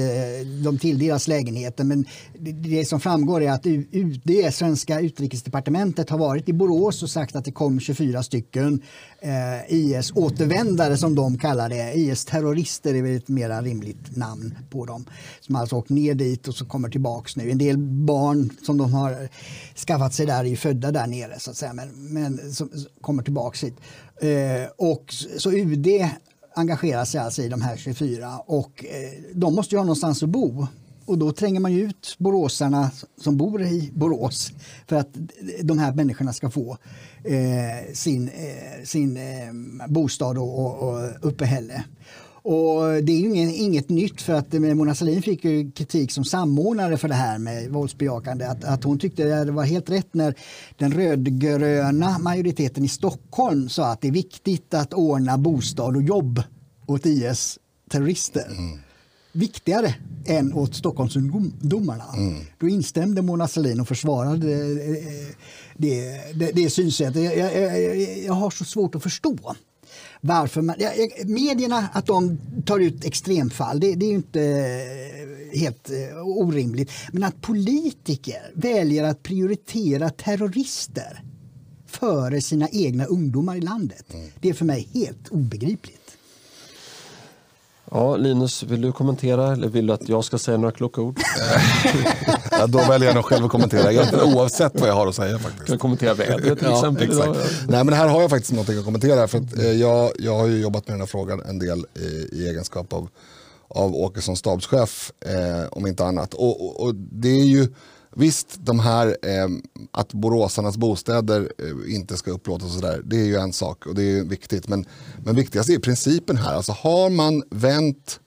de 0.63 0.77
tilldelas 0.77 1.27
lägenheter. 1.27 1.83
Men 1.83 2.05
det, 2.39 2.51
det, 2.51 2.85
som 2.85 2.99
framgår 2.99 3.41
är 3.41 3.51
att 3.51 3.65
UD, 3.65 4.53
svenska 4.53 4.99
utrikesdepartementet, 4.99 6.09
har 6.09 6.17
varit 6.17 6.49
i 6.49 6.53
Borås 6.53 7.03
och 7.03 7.09
sagt 7.09 7.35
att 7.35 7.45
det 7.45 7.51
kom 7.51 7.79
24 7.79 8.23
stycken 8.23 8.81
Eh, 9.25 9.73
IS-återvändare 9.73 10.97
som 10.97 11.15
de 11.15 11.37
kallar 11.37 11.69
det. 11.69 11.93
IS-terrorister 11.93 12.93
är 12.93 13.01
väl 13.01 13.15
ett 13.15 13.27
mer 13.27 13.61
rimligt 13.61 14.15
namn 14.15 14.55
på 14.69 14.85
dem. 14.85 15.05
Som 15.41 15.55
alltså 15.55 15.75
åkt 15.75 15.89
ner 15.89 16.13
dit 16.13 16.47
och 16.47 16.55
så 16.55 16.65
kommer 16.65 16.89
tillbaks 16.89 17.35
nu. 17.35 17.51
En 17.51 17.57
del 17.57 17.77
barn 17.77 18.49
som 18.65 18.77
de 18.77 18.93
har 18.93 19.29
skaffat 19.87 20.13
sig 20.13 20.25
där 20.25 20.39
är 20.39 20.43
ju 20.43 20.55
födda 20.55 20.91
där 20.91 21.07
nere 21.07 21.39
så 21.39 21.51
att 21.51 21.57
säga, 21.57 21.73
men, 21.73 21.89
men 21.95 22.53
som 22.53 22.69
kommer 23.01 23.23
tillbaka 23.23 23.65
hit. 23.65 23.75
Eh, 24.21 24.69
och 24.77 25.13
så 25.37 25.51
UD 25.51 25.87
engagerar 26.55 27.05
sig 27.05 27.21
alltså 27.21 27.41
i 27.41 27.49
de 27.49 27.61
här 27.61 27.77
24 27.77 28.37
och 28.37 28.85
eh, 28.85 29.33
de 29.33 29.55
måste 29.55 29.75
ju 29.75 29.79
ha 29.79 29.85
någonstans 29.85 30.23
att 30.23 30.29
bo. 30.29 30.67
Och 31.05 31.17
då 31.17 31.31
tränger 31.31 31.59
man 31.59 31.73
ut 31.73 32.15
boråsarna 32.17 32.91
som 33.17 33.37
bor 33.37 33.61
i 33.61 33.91
Borås 33.93 34.51
för 34.87 34.95
att 34.95 35.09
de 35.63 35.79
här 35.79 35.93
människorna 35.93 36.33
ska 36.33 36.49
få 36.49 36.77
eh, 37.23 37.93
sin, 37.93 38.27
eh, 38.27 38.83
sin 38.83 39.17
eh, 39.17 39.87
bostad 39.87 40.37
och, 40.37 40.59
och, 40.59 40.89
och 40.89 41.09
uppehälle. 41.21 41.83
Och 42.47 43.03
det 43.03 43.11
är 43.11 43.19
ju 43.19 43.35
inget, 43.35 43.55
inget 43.55 43.89
nytt 43.89 44.21
för 44.21 44.33
att 44.33 44.53
eh, 44.53 44.59
Mona 44.59 44.95
Sahlin 44.95 45.21
fick 45.21 45.45
ju 45.45 45.71
kritik 45.71 46.11
som 46.11 46.25
samordnare 46.25 46.97
för 46.97 47.07
det 47.07 47.15
här 47.15 47.37
med 47.37 47.69
våldsbejakande. 47.69 48.45
Att, 48.45 48.63
att 48.63 48.83
hon 48.83 48.99
tyckte 48.99 49.43
det 49.43 49.51
var 49.51 49.63
helt 49.63 49.89
rätt 49.89 50.13
när 50.13 50.35
den 50.77 50.93
rödgröna 50.93 52.19
majoriteten 52.19 52.83
i 52.83 52.87
Stockholm 52.87 53.69
sa 53.69 53.91
att 53.91 54.01
det 54.01 54.07
är 54.07 54.11
viktigt 54.11 54.73
att 54.73 54.93
ordna 54.93 55.37
bostad 55.37 55.95
och 55.95 56.01
jobb 56.01 56.43
åt 56.87 57.05
IS-terrorister. 57.05 58.47
Mm. 58.57 58.79
Viktigare 59.35 59.95
än 60.25 60.53
åt 60.53 60.75
Stockholmsungdomarna. 60.75 62.05
Mm. 62.17 62.43
Då 62.57 62.67
instämde 62.67 63.21
Mona 63.21 63.47
Sahlin 63.47 63.79
och 63.79 63.87
försvarade 63.87 64.37
det, 64.37 64.73
det, 65.77 66.21
det, 66.33 66.51
det 66.51 66.69
synsättet. 66.69 67.23
Jag, 67.23 67.37
jag, 67.37 67.81
jag, 67.81 68.17
jag 68.23 68.33
har 68.33 68.49
så 68.49 68.65
svårt 68.65 68.95
att 68.95 69.03
förstå 69.03 69.55
varför 70.21 70.61
man, 70.61 70.75
medierna, 71.25 71.87
att 71.93 72.05
de 72.05 72.37
tar 72.65 72.79
ut 72.79 73.05
extremfall, 73.05 73.79
det, 73.79 73.95
det 73.95 74.05
är 74.05 74.13
inte 74.13 74.41
eh, 74.41 75.59
helt 75.59 75.91
orimligt. 76.23 76.91
Men 77.11 77.23
att 77.23 77.41
politiker 77.41 78.51
väljer 78.53 79.03
att 79.03 79.23
prioritera 79.23 80.09
terrorister 80.09 81.23
före 81.87 82.41
sina 82.41 82.69
egna 82.71 83.05
ungdomar 83.05 83.55
i 83.55 83.61
landet, 83.61 84.13
mm. 84.13 84.29
det 84.39 84.49
är 84.49 84.53
för 84.53 84.65
mig 84.65 84.89
helt 84.93 85.27
obegripligt. 85.29 86.04
Ja, 87.95 88.17
Linus, 88.17 88.63
vill 88.63 88.81
du 88.81 88.91
kommentera 88.91 89.53
eller 89.53 89.67
vill 89.67 89.87
du 89.87 89.93
att 89.93 90.09
jag 90.09 90.23
ska 90.23 90.37
säga 90.37 90.57
några 90.57 90.71
kloka 90.71 91.01
ord? 91.01 91.19
ja, 92.51 92.67
då 92.67 92.77
väljer 92.77 93.07
jag 93.07 93.15
nog 93.15 93.25
själv 93.25 93.45
att 93.45 93.51
kommentera, 93.51 93.91
egentligen 93.91 94.33
oavsett 94.35 94.79
vad 94.79 94.89
jag 94.89 94.93
har 94.93 95.07
att 95.07 95.15
säga. 95.15 95.39
faktiskt. 95.39 95.67
Kan 95.67 95.77
kommentera 95.77 96.13
vädret 96.13 96.59
till 96.59 96.67
ja, 96.67 96.75
exempel? 96.75 97.09
Exakt. 97.09 97.39
Nej, 97.67 97.83
men 97.83 97.93
här 97.93 98.07
har 98.07 98.21
jag 98.21 98.29
faktiskt 98.29 98.53
något 98.53 98.69
att 98.69 98.85
kommentera. 98.85 99.27
För 99.27 99.37
att, 99.37 99.57
eh, 99.57 99.71
jag, 99.71 100.11
jag 100.19 100.37
har 100.37 100.47
ju 100.47 100.61
jobbat 100.61 100.87
med 100.87 100.93
den 100.93 101.01
här 101.01 101.07
frågan 101.07 101.41
en 101.41 101.59
del 101.59 101.85
i, 101.93 102.37
i 102.37 102.47
egenskap 102.49 102.93
av, 102.93 103.07
av 103.67 103.95
Åkesson 103.95 104.35
stabschef, 104.35 105.11
eh, 105.25 105.67
om 105.71 105.87
inte 105.87 106.05
annat. 106.05 106.33
Och, 106.33 106.65
och, 106.65 106.85
och, 106.85 106.95
det 106.95 107.29
är 107.29 107.45
ju 107.45 107.67
Visst, 108.17 108.55
de 108.59 108.79
här 108.79 109.07
eh, 109.07 109.47
att 109.91 110.13
boråsarnas 110.13 110.77
bostäder 110.77 111.51
eh, 111.57 111.95
inte 111.95 112.17
ska 112.17 112.31
upplåtas 112.31 112.67
och 112.67 112.81
sådär, 112.81 113.01
det 113.05 113.15
är 113.15 113.25
ju 113.25 113.35
en 113.35 113.53
sak 113.53 113.85
och 113.85 113.95
det 113.95 114.03
är 114.03 114.23
viktigt. 114.23 114.67
Men, 114.67 114.85
men 115.25 115.35
viktigast 115.35 115.69
är 115.69 115.79
principen 115.79 116.37
här. 116.37 116.53
Alltså 116.53 116.71
har 116.71 117.09
man 117.09 117.43
vänt 117.49 118.19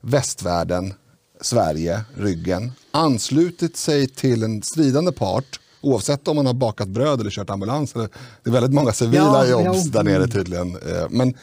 västvärlden, 0.00 0.94
Sverige, 1.40 2.04
ryggen, 2.14 2.72
anslutit 2.90 3.76
sig 3.76 4.08
till 4.08 4.42
en 4.42 4.62
stridande 4.62 5.12
part, 5.12 5.60
oavsett 5.80 6.28
om 6.28 6.36
man 6.36 6.46
har 6.46 6.54
bakat 6.54 6.88
bröd 6.88 7.20
eller 7.20 7.30
kört 7.30 7.50
ambulans. 7.50 7.94
Eller, 7.94 8.08
det 8.42 8.50
är 8.50 8.52
väldigt 8.52 8.74
många 8.74 8.92
civila 8.92 9.46
ja, 9.46 9.64
jobs 9.64 9.84
ja. 9.84 9.90
där 9.92 10.02
nere 10.02 10.28
tydligen. 10.28 10.76
Eh, 10.76 11.06
men 11.10 11.34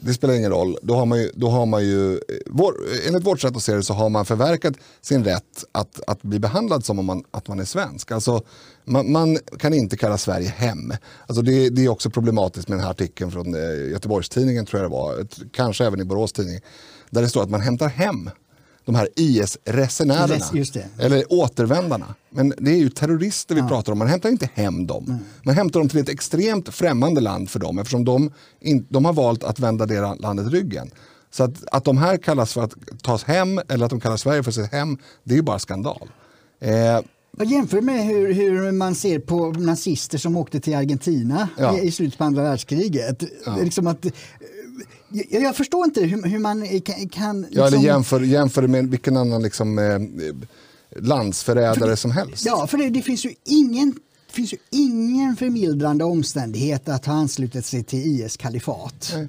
det 0.00 0.14
spelar 0.14 0.34
ingen 0.34 0.50
roll. 0.50 0.78
Då 0.82 0.94
har 0.94 1.06
man 1.06 1.18
ju, 1.18 1.30
då 1.34 1.48
har 1.48 1.66
man 1.66 1.84
ju 1.84 2.14
eh, 2.14 2.20
vår, 2.46 2.74
eh, 2.92 3.08
enligt 3.08 3.26
vårt 3.26 3.40
sätt 3.40 3.56
att 3.56 3.62
se 3.62 3.74
det 3.74 3.82
så 3.82 3.94
har 3.94 4.08
man 4.08 4.24
förverkat 4.24 4.74
sin 5.00 5.24
rätt 5.24 5.64
att, 5.72 6.00
att 6.06 6.22
bli 6.22 6.38
behandlad 6.38 6.84
som 6.84 6.98
om 6.98 7.06
man, 7.06 7.24
att 7.30 7.48
man 7.48 7.60
är 7.60 7.64
svensk. 7.64 8.10
Alltså, 8.10 8.42
man, 8.84 9.12
man 9.12 9.38
kan 9.58 9.74
inte 9.74 9.96
kalla 9.96 10.18
Sverige 10.18 10.48
hem. 10.48 10.92
Alltså 11.26 11.42
det, 11.42 11.70
det, 11.70 11.84
är 11.84 11.88
också 11.88 12.10
problematiskt 12.10 12.68
med 12.68 12.78
den 12.78 12.84
här 12.84 12.90
artikeln 12.90 13.30
från 13.30 13.54
eh, 13.54 13.90
Göteborgstidningen 13.90 14.66
tror 14.66 14.82
jag 14.82 14.90
det 14.90 14.94
var, 14.94 15.26
kanske 15.52 15.86
även 15.86 16.00
i 16.00 16.04
Borås 16.04 16.32
tidning, 16.32 16.60
där 17.10 17.22
det 17.22 17.28
står 17.28 17.42
att 17.42 17.50
man 17.50 17.60
hämtar 17.60 17.88
hem 17.88 18.30
de 18.84 18.94
här 18.94 19.08
IS-resenärerna. 19.16 20.34
Eller 20.98 21.32
återvändarna. 21.32 22.14
Men 22.30 22.54
det 22.58 22.70
är 22.70 22.76
ju 22.76 22.88
terrorister 22.90 23.54
vi 23.54 23.62
pratar 23.62 23.92
om. 23.92 23.98
Man 23.98 24.08
hämtar 24.08 24.28
inte 24.28 24.48
hem 24.54 24.86
dem. 24.86 25.18
Man 25.42 25.54
hämtar 25.54 25.80
dem 25.80 25.88
till 25.88 25.98
ett 26.00 26.08
extremt 26.08 26.68
främmande 26.74 27.20
land 27.20 27.50
för 27.50 27.58
dem 27.58 27.78
eftersom 27.78 28.04
de, 28.04 28.32
in, 28.60 28.86
de 28.88 29.04
har 29.04 29.12
valt 29.12 29.44
att 29.44 29.58
vända 29.58 29.86
det 29.86 30.00
landet 30.00 30.52
ryggen. 30.52 30.90
Så 31.30 31.44
att, 31.44 31.64
att 31.72 31.84
de 31.84 31.98
här 31.98 32.16
kallas 32.16 32.52
för 32.52 32.62
att 32.62 32.74
tas 33.02 33.24
hem 33.24 33.60
eller 33.68 33.84
att 33.84 33.90
de 33.90 34.00
kallar 34.00 34.16
Sverige 34.16 34.42
för 34.42 34.50
sitt 34.50 34.72
hem, 34.72 34.98
det 35.24 35.34
är 35.34 35.36
ju 35.36 35.42
bara 35.42 35.58
skandal. 35.58 36.08
Eh, 36.60 36.98
Och 37.38 37.44
jämför 37.44 37.80
med 37.80 38.06
hur, 38.06 38.32
hur 38.34 38.72
man 38.72 38.94
ser 38.94 39.18
på 39.18 39.50
nazister 39.50 40.18
som 40.18 40.36
åkte 40.36 40.60
till 40.60 40.74
Argentina 40.74 41.48
Ja. 41.58 41.78
i, 41.78 41.86
i 41.86 41.90
slutet 41.92 42.18
på 42.18 42.24
andra 42.24 42.42
världskriget. 42.42 43.22
Är 43.46 43.64
Liksom 43.64 43.86
att, 43.86 44.06
jag, 45.12 45.42
jag 45.42 45.56
förstår 45.56 45.84
inte 45.84 46.00
hur, 46.00 46.22
hur 46.22 46.38
man 46.38 46.80
kan... 46.80 47.08
kan 47.08 47.46
ja, 47.50 47.60
eller 47.60 47.70
liksom- 47.70 47.82
jämför, 47.84 48.20
jämför 48.20 48.66
med 48.66 48.90
vilken 48.90 49.16
annan 49.16 49.42
liksom, 49.42 49.78
eh, 49.78 49.98
landsförrädare 51.02 51.96
som 51.96 52.10
helst. 52.10 52.46
Ja, 52.46 52.66
för 52.66 52.78
det, 52.78 52.90
det 52.90 53.02
finns 53.02 53.24
ju 53.24 53.34
ingen 53.44 53.94
det 54.26 54.36
finns 54.36 54.52
ju 54.52 54.56
ingen 54.70 55.36
förmildrande 55.36 56.04
omständighet 56.04 56.88
att 56.88 57.06
ha 57.06 57.12
anslutit 57.14 57.66
sig 57.66 57.84
till 57.84 58.20
IS 58.20 58.36
kalifat. 58.36 59.12
Nej. 59.14 59.28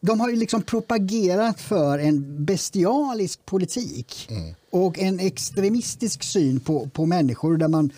De 0.00 0.20
har 0.20 0.30
ju 0.30 0.36
liksom 0.36 0.62
propagerat 0.62 1.60
för 1.60 1.98
en 1.98 2.44
bestialisk 2.44 3.46
politik 3.46 4.28
Mm. 4.30 4.54
och 4.70 4.98
en 4.98 5.20
extremistisk 5.20 6.22
syn 6.22 6.60
på, 6.60 6.88
på 6.88 7.06
människor 7.06 7.56
där 7.56 7.68
man 7.68 7.90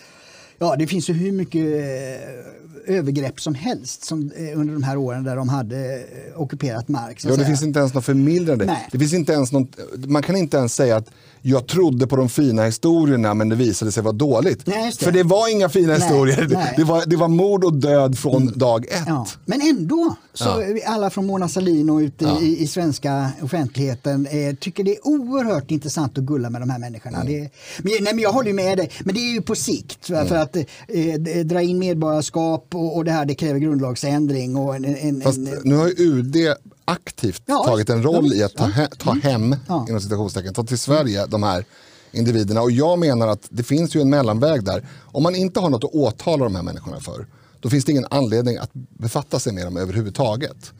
Ja, 0.59 0.77
det 0.79 0.87
finns 0.87 1.11
ju 1.11 1.15
hur 1.15 1.33
mycket 1.33 1.63
eh, 1.65 2.97
övergrepp 2.97 3.41
som 3.41 3.55
helst 3.55 4.05
som, 4.05 4.31
eh, 4.37 4.59
under 4.61 4.73
de 4.75 4.83
här 4.83 4.97
åren 4.97 5.25
där 5.25 5.37
de 5.37 5.49
hade 5.49 5.95
eh, 5.97 6.41
ockuperat 6.41 6.89
mark. 6.89 7.17
Att 7.17 7.25
Ja, 7.25 7.31
det 7.31 7.37
säga. 7.37 7.47
finns 7.47 7.63
inte 7.63 7.79
ens 7.79 7.95
något 7.95 8.05
förmildrande. 8.05 8.65
Nej. 8.65 8.89
Det 8.93 8.99
finns 8.99 9.13
inte 9.13 9.33
ens 9.33 9.53
någon, 9.53 9.69
man 10.07 10.23
kan 10.23 10.37
inte 10.37 10.57
ens 10.57 10.75
säga 10.75 10.97
att 10.97 11.11
jag 11.43 11.67
trodde 11.67 12.07
på 12.07 12.17
de 12.17 12.29
fina 12.29 12.65
historierna 12.65 13.35
men 13.35 13.49
det 13.49 13.57
visade 13.57 13.93
sig 13.93 14.03
vara 14.03 14.13
dåligt. 14.13 14.67
Nej, 14.67 14.91
det. 14.99 15.05
För 15.05 15.13
det 15.13 15.23
var 15.23 15.53
inga 15.53 15.69
fina 15.69 15.93
Nej, 15.93 16.01
historier. 16.01 16.49
nej. 16.51 16.75
Det, 16.77 16.85
var, 16.85 17.03
det 17.07 17.17
var 17.17 17.29
mord 17.29 17.65
och 17.65 17.75
död 17.75 18.19
från 18.19 18.59
dag 18.59 18.87
ett. 18.87 19.03
Ja. 19.07 19.27
Men 19.45 19.61
ändå, 19.61 20.15
så 20.35 20.45
Ja. 20.45 20.63
alla 20.93 21.11
från 21.11 21.27
Mona 21.27 21.49
Sahlin 21.49 21.91
och 21.91 21.97
ute 21.99 22.25
Ja. 22.25 22.41
i, 22.41 22.63
i 22.63 22.67
svenska 22.67 23.31
offentligheten 23.43 24.27
eh, 24.27 24.55
tycker 24.61 24.85
det 24.85 24.91
är 24.97 25.07
oerhört 25.07 25.71
intressant 25.71 26.19
att 26.19 26.25
gulla 26.25 26.51
med 26.51 26.63
de 26.63 26.71
här 26.71 26.79
människorna. 26.79 27.21
Mm. 27.21 27.33
Det, 27.33 27.51
men, 27.83 27.93
nej, 28.01 28.15
men 28.15 28.19
jag 28.19 28.33
håller 28.33 28.53
med 28.53 28.79
dig, 28.79 28.91
men 29.05 29.15
det 29.15 29.21
är 29.21 29.33
ju 29.35 29.43
på 29.43 29.55
sikt. 29.55 30.09
Mm. 30.11 30.27
För 30.27 30.37
att 30.47 30.57
eh, 30.89 31.15
d- 31.21 31.43
dra 31.43 31.63
in 31.63 31.79
medborgarskap 31.79 32.75
och, 32.75 32.97
och 32.97 33.05
det 33.05 33.11
här 33.11 33.25
det 33.25 33.35
kräver 33.35 33.59
grundlagsändring. 33.61 34.57
Och 34.57 34.77
en, 34.77 34.85
en, 34.85 35.21
Fast 35.21 35.39
en, 35.39 35.61
nu 35.65 35.75
har 35.75 36.01
UD 36.01 36.37
aktivt 36.85 37.43
Ja, 37.47 37.65
tagit 37.67 37.91
en 37.91 38.03
roll 38.03 38.33
i 38.33 38.43
att 38.43 38.55
ta, 38.55 38.65
he, 38.65 38.89
ta 38.99 39.13
hem, 39.13 39.57
Ja. 39.69 39.87
inom 39.89 40.01
citationstecken, 40.01 40.55
ta 40.55 40.65
till 40.65 40.79
Sverige 40.79 41.27
de 41.27 41.43
här 41.43 41.65
individerna. 42.13 42.63
Och 42.63 42.71
jag 42.71 42.99
menar 42.99 43.29
att 43.29 43.47
det 43.51 43.63
finns 43.63 43.97
ju 43.97 44.01
en 44.01 44.11
mellanväg 44.11 44.65
där. 44.65 44.87
Om 45.05 45.23
man 45.23 45.35
inte 45.35 45.61
har 45.61 45.71
något 45.71 45.85
att 45.85 45.95
åtala 45.95 46.45
de 46.45 46.55
här 46.57 46.63
människorna 46.63 47.01
för, 47.01 47.27
då 47.61 47.71
finns 47.71 47.85
det 47.85 47.93
ingen 47.93 48.07
anledning 48.11 48.57
att 48.57 48.71
befatta 48.73 49.39
sig 49.41 49.53
med 49.53 49.67
dem 49.67 49.77
överhuvudtaget. 49.77 50.73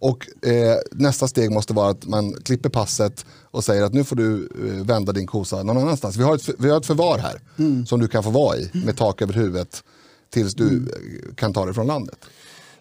Och 0.00 0.46
eh, 0.46 0.76
nästa 0.92 1.28
steg 1.28 1.50
måste 1.50 1.72
vara 1.74 1.90
att 1.90 2.06
man 2.06 2.32
klipper 2.32 2.68
passet 2.68 3.26
och 3.50 3.64
säger 3.64 3.82
att 3.82 3.94
nu 3.94 4.04
får 4.04 4.16
du 4.16 4.48
eh, 4.64 4.86
vända 4.86 5.12
din 5.12 5.26
kosa 5.26 5.62
någon 5.62 5.78
annanstans. 5.78 6.16
Vi 6.16 6.22
har 6.22 6.34
ett, 6.34 6.48
vi 6.58 6.70
har 6.70 6.78
ett 6.78 6.86
förvar 6.86 7.18
här 7.18 7.40
som 7.84 8.00
du 8.00 8.08
kan 8.08 8.22
få 8.22 8.30
vara 8.30 8.56
i 8.56 8.70
med 8.84 8.96
tak 8.96 9.22
över 9.22 9.32
huvudet 9.32 9.84
tills 10.30 10.54
du 10.54 10.76
eh, 10.76 11.34
kan 11.34 11.52
ta 11.52 11.64
dig 11.64 11.74
från 11.74 11.86
landet. 11.86 12.18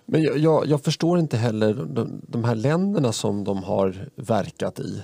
Men 0.05 0.23
jag, 0.23 0.37
jag, 0.37 0.67
jag 0.67 0.83
förstår 0.83 1.19
inte 1.19 1.37
heller 1.37 1.73
de, 1.73 2.21
de 2.27 2.43
här 2.43 2.55
länderna 2.55 3.11
som 3.11 3.43
de 3.43 3.63
har 3.63 4.09
verkat 4.15 4.79
i. 4.79 5.01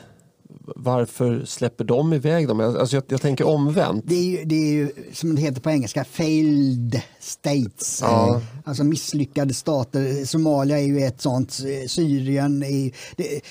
Varför 0.75 1.45
släpper 1.45 1.83
de 1.83 2.13
iväg 2.13 2.47
dem? 2.47 2.59
Alltså 2.59 2.95
jag, 2.95 3.03
jag 3.07 3.21
tänker 3.21 3.47
omvänt. 3.47 4.03
det, 4.07 4.15
är 4.15 4.23
ju, 4.23 4.43
det 4.45 4.55
är 4.55 4.73
ju, 4.73 4.89
som 5.13 5.35
det 5.35 5.41
heter 5.41 5.61
på 5.61 5.69
engelska, 5.69 6.03
failed 6.03 7.01
states. 7.19 7.99
Ja. 8.01 8.41
Alltså 8.65 8.83
misslyckade 8.83 9.53
stater. 9.53 10.25
Somalia 10.25 10.79
är 10.79 10.83
ju 10.85 10.99
ett 10.99 11.21
sånt. 11.21 11.51
Syrien 11.87 12.63
är 12.63 12.91
det, 13.15 13.41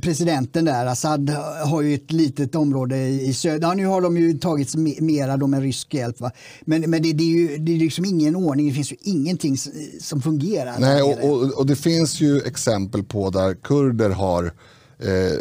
Presidenten 0.00 0.64
där, 0.64 0.86
Assad, 0.86 1.30
har 1.64 1.82
ju 1.82 1.94
ett 1.94 2.12
litet 2.12 2.54
område 2.54 2.96
i 3.08 3.34
söder. 3.34 3.68
Ja, 3.68 3.74
nu 3.74 3.86
har 3.86 4.00
de 4.00 4.16
ju 4.16 4.38
tagit 4.38 4.68
me- 4.68 5.00
mera 5.00 5.36
då 5.36 5.46
med 5.46 5.62
rysk 5.62 5.94
hjälp. 5.94 6.20
Va? 6.20 6.30
Men, 6.64 6.80
men 6.80 7.02
det, 7.02 7.12
det 7.12 7.24
är 7.24 7.28
ju 7.28 7.58
det 7.58 7.72
är 7.72 7.78
liksom 7.78 8.04
ingen 8.04 8.36
ordning. 8.36 8.68
Det 8.68 8.74
finns 8.74 8.92
ju 8.92 8.96
ingenting 9.00 9.56
som 10.00 10.22
fungerar. 10.22 10.76
Nej, 10.78 11.02
och, 11.02 11.30
och, 11.30 11.58
och 11.58 11.66
det 11.66 11.76
finns 11.76 12.20
ju 12.20 12.40
exempel 12.40 13.02
på 13.02 13.30
där 13.30 13.54
kurder 13.54 14.10
har 14.10 14.44
eh, 14.98 15.38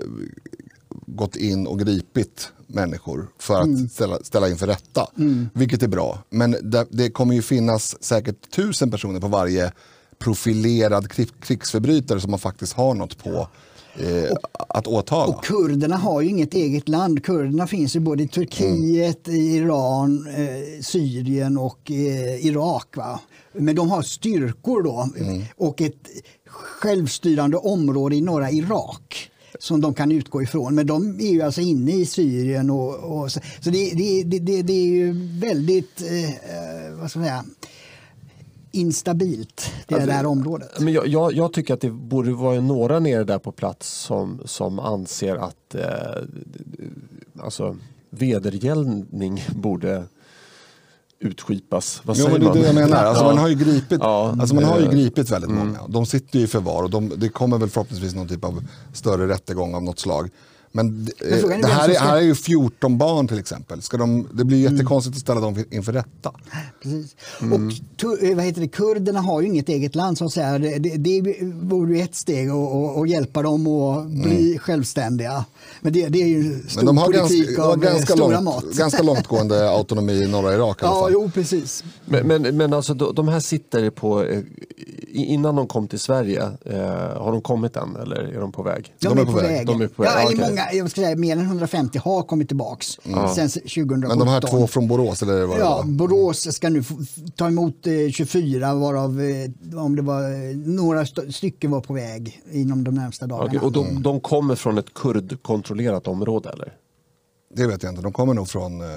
gått 1.16 1.36
in 1.36 1.68
och 1.68 1.80
gripit 1.80 2.50
människor 2.68 3.28
för 3.40 3.60
att 3.60 3.66
Mm. 3.68 3.90
ställa, 3.90 4.20
ställa 4.24 4.50
inför 4.50 4.68
rätta. 4.68 5.08
Vilket 5.54 5.84
är 5.84 5.88
bra. 5.88 6.20
Men 6.30 6.52
det, 6.62 6.86
det 6.90 7.10
kommer 7.10 7.34
ju 7.36 7.42
finnas 7.42 8.04
säkert 8.04 8.52
tusen 8.52 8.92
personer 8.92 9.20
på 9.20 9.28
varje 9.28 9.72
profilerad 10.20 11.12
krig, 11.12 11.30
krigsförbrytare 11.42 12.20
som 12.22 12.32
man 12.32 12.40
faktiskt 12.40 12.74
har 12.74 12.94
något 12.94 13.24
på 13.24 13.48
eh, 14.00 14.32
att 14.70 14.88
åtala. 14.88 15.34
Och 15.34 15.44
kurderna 15.46 15.98
har 15.98 16.22
ju 16.22 16.30
inget 16.30 16.54
eget 16.54 16.90
land. 16.90 17.24
Kurderna 17.26 17.68
finns 17.68 17.96
ju 17.96 18.00
både 18.00 18.24
i 18.24 18.28
Turkiet, 18.28 19.28
Mm. 19.28 19.42
Iran, 19.42 20.28
eh, 20.28 20.82
Syrien 20.82 21.58
och 21.58 21.92
eh, 21.92 22.46
Irak. 22.46 22.98
Va? 22.98 23.20
Men 23.54 23.76
de 23.76 23.90
har 23.92 24.02
styrkor 24.02 24.84
då 24.84 25.10
Mm. 25.18 25.44
och 25.58 25.82
ett 25.82 26.08
självstyrande 26.82 27.58
område 27.58 28.16
i 28.16 28.22
norra 28.22 28.52
Irak 28.52 29.31
som 29.60 29.82
de 29.82 29.94
kan 29.94 30.12
utgå 30.12 30.42
ifrån. 30.42 30.76
Men 30.76 30.88
de 30.88 31.20
är 31.20 31.32
ju 31.32 31.42
alltså 31.42 31.62
inne 31.62 31.92
i 31.92 32.06
Syrien. 32.06 32.70
Och, 32.70 33.22
och 33.22 33.32
så 33.32 33.40
så 33.60 33.70
det, 33.70 33.92
det, 33.96 34.24
det, 34.24 34.40
det, 34.40 34.62
det 34.62 34.74
är 34.74 34.88
ju 34.88 35.14
väldigt, 35.40 36.02
eh, 36.02 36.30
eh, 36.30 36.94
vad 37.00 37.10
ska 37.10 37.20
man 37.20 37.28
säga, 37.28 37.46
instabilt 38.72 39.72
det 39.88 39.96
Alltså, 39.96 40.10
där 40.10 40.26
området. 40.26 40.80
Men 40.80 40.94
jag, 40.94 41.08
jag, 41.08 41.34
jag 41.34 41.54
tycker 41.54 41.74
att 41.74 41.82
det 41.82 41.90
borde 41.90 42.34
vara 42.34 42.62
några 42.62 43.00
nere 43.00 43.24
där 43.24 43.40
på 43.40 43.52
plats 43.52 43.90
som, 43.90 44.42
som 44.46 44.80
anser 44.80 45.36
att 45.36 45.76
eh, 45.76 46.24
alltså, 47.40 47.78
vedergällning 48.10 49.44
borde 49.56 50.04
utskipas. 51.22 52.02
Vad 52.06 52.18
Jo, 52.18 52.26
säger 52.26 52.40
men 52.40 52.42
det 52.42 52.46
är 52.48 52.54
man? 52.54 52.76
det 52.76 52.82
jag 52.82 52.90
menar. 52.90 53.06
Alltså, 53.06 53.24
Ja. 53.24 53.28
man 53.30 53.38
har 53.38 53.48
ju 53.48 53.56
gripit, 53.56 54.00
Ja. 54.02 54.36
alltså, 54.40 54.56
man 54.56 54.64
har 54.64 54.80
ju 54.80 54.90
gripit 54.90 55.30
väldigt 55.30 55.52
många. 55.52 55.80
De 55.88 56.06
sitter 56.06 56.40
ju 56.40 56.46
i 56.46 56.48
förvar 56.48 56.84
och 56.84 56.90
de, 56.90 57.12
det 57.18 57.30
kommer 57.30 57.58
väl 57.58 57.70
förhoppningsvis 57.70 58.16
någon 58.16 58.28
typ 58.28 58.46
av 58.46 58.64
större 58.94 59.28
rättegång 59.28 59.76
av 59.76 59.84
något 59.84 60.00
slag. 60.00 60.30
Men 60.74 61.06
det, 61.06 61.12
är 61.26 61.42
det 61.42 61.48
vem 61.48 61.64
här, 61.64 61.82
som 61.82 61.90
är, 61.92 61.96
ska- 61.96 62.04
här 62.04 62.18
är 62.18 62.22
ju 62.22 62.36
14 62.36 62.98
barn 62.98 63.28
till 63.28 63.40
exempel. 63.40 63.82
Ska 63.82 63.98
de, 63.98 64.28
det 64.34 64.44
blir 64.46 64.72
jättekonstigt 64.72 65.16
att 65.16 65.22
ställa 65.22 65.42
dem 65.42 65.64
inför 65.72 65.94
rätta. 65.94 66.32
Precis. 66.84 67.16
Och 67.40 67.60
tu- 67.98 68.30
eh, 68.30 68.36
vad 68.36 68.46
heter 68.46 68.62
det, 68.62 68.68
kurderna 68.68 69.22
har 69.22 69.42
ju 69.42 69.48
inget 69.48 69.70
eget 69.70 69.96
land 69.96 70.18
så 70.18 70.26
att 70.26 70.34
säga. 70.34 70.58
Det, 70.60 70.78
det, 70.80 70.98
det 70.98 71.36
vore 71.54 71.96
ju 71.98 72.02
ett 72.04 72.16
steg 72.16 72.50
att, 72.50 72.56
att, 72.74 72.98
att 72.98 73.10
hjälpa 73.10 73.42
dem 73.42 73.68
att 73.68 74.08
bli 74.08 74.58
självständiga. 74.62 75.46
Men 75.82 75.94
det, 75.94 76.08
det 76.08 76.22
är 76.24 76.28
ju 76.28 76.60
stor 76.68 76.76
Men 76.80 76.86
de 76.86 76.98
har 76.98 77.06
politik 77.06 77.46
ganska, 77.46 77.64
av 77.64 77.74
eh, 77.84 77.92
ganska, 77.92 78.14
stora 78.14 78.40
långt, 78.40 78.44
mått. 78.66 78.74
ganska 78.78 79.04
långtgående 79.04 79.70
autonomi 79.70 80.14
i 80.14 80.28
norra 80.28 80.54
Irak 80.54 80.82
i 80.82 80.86
alla 80.86 80.96
Ja, 80.96 81.02
fall. 81.02 81.12
jo 81.14 81.32
precis. 81.34 81.84
Men, 82.06 82.28
men, 82.28 82.58
men 82.58 82.74
alltså 82.74 82.94
de, 82.94 83.16
de 83.16 83.28
här 83.28 83.40
sitter 83.40 83.90
på, 83.90 84.24
eh, 84.24 84.40
innan 85.14 85.56
de 85.56 85.68
kom 85.68 85.88
till 85.88 86.00
Sverige, 86.00 86.42
eh, 86.66 86.80
har 87.22 87.32
de 87.32 87.42
kommit 87.42 87.76
än 87.76 87.96
eller 87.96 88.16
är 88.16 88.40
de 88.40 88.52
på 88.52 88.64
väg? 88.64 88.94
De, 89.00 89.18
är 89.18 89.26
på 89.26 89.32
väg. 89.32 89.68
De 89.68 89.82
är 89.82 89.88
på 89.88 90.04
väg. 90.04 90.12
Ja, 90.16 90.32
Ja, 90.32 90.48
många, 90.50 90.61
jag 90.74 90.92
ska 90.92 91.02
säga, 91.02 91.16
mer 91.16 91.38
än 91.38 91.46
150 91.46 92.00
har 92.00 92.24
kommit 92.24 92.48
tillbaks 92.48 92.88
sen 93.36 93.50
2017. 93.50 94.00
Men 94.00 94.20
de 94.20 94.28
här 94.28 94.42
två 94.42 94.68
från 94.68 94.88
Borås 94.88 95.22
eller 95.22 95.46
vad 95.46 95.58
det 95.58 95.62
Ja, 95.62 95.76
var? 95.78 95.84
Borås 95.84 96.56
ska 96.56 96.70
nu 96.70 96.84
ta 97.36 97.48
emot 97.48 97.88
eh, 97.88 97.94
24 98.12 98.74
varav 98.74 99.22
eh, 99.22 99.84
om 99.84 99.96
det 99.96 100.02
var 100.02 100.24
eh, 100.24 100.56
några 100.58 101.02
st- 101.02 101.32
stycken 101.32 101.72
var 101.72 101.82
på 101.82 101.94
väg 101.94 102.42
inom 102.52 102.84
de 102.84 102.96
närmsta 102.96 103.28
dagarna. 103.28 103.48
Okej, 103.48 103.60
och 103.60 103.72
de, 103.72 104.04
de 104.04 104.20
kommer 104.20 104.56
från 104.56 104.78
ett 104.78 104.94
kurdkontrollerat 104.94 106.08
område 106.08 106.50
eller? 106.50 106.74
Det 107.56 107.68
vet 107.68 107.84
jag 107.84 107.92
inte. 107.92 108.02
De 108.02 108.14
kommer 108.14 108.34
nog 108.34 108.48
från 108.48 108.82
eh, 108.82 108.88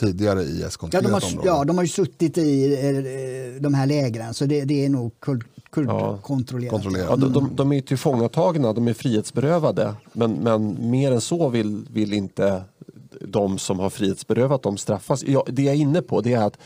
tidigare 0.00 0.42
Ja 0.42 0.66
IS-kontrollerat 0.66 1.22
har, 1.22 1.30
område. 1.30 1.48
ja, 1.48 1.64
de 1.64 1.76
har 1.76 1.84
ju 1.84 1.88
suttit 1.88 2.38
i 2.38 2.74
eh, 2.74 3.62
de 3.62 3.74
här 3.74 3.86
lägren 3.86 4.34
så 4.34 4.46
det, 4.46 4.64
det 4.64 4.84
är 4.84 4.88
nog 4.88 5.20
kurd, 5.20 5.44
kurdkontrollerat. 5.70 6.70
kontrollerat. 6.70 7.10
Ja, 7.10 7.16
de, 7.16 7.32
de, 7.32 7.56
de 7.56 7.72
är 7.72 7.80
tillfångatagna, 7.80 8.72
de 8.72 8.88
är 8.88 8.94
frihetsberövade 8.94 9.94
men, 10.12 10.32
men 10.32 10.90
mer 10.90 11.12
än 11.12 11.20
så 11.20 11.48
vill, 11.48 11.86
vill 11.90 12.12
inte 12.12 12.62
de 13.20 13.58
som 13.58 13.78
har 13.78 13.90
frihetsberövat 13.90 14.62
dem 14.62 14.76
straffas. 14.76 15.24
Ja, 15.24 15.44
det 15.46 15.62
jag 15.62 15.74
är 15.74 15.78
inne 15.78 16.02
på 16.02 16.20
det 16.20 16.32
är 16.32 16.42
att 16.42 16.58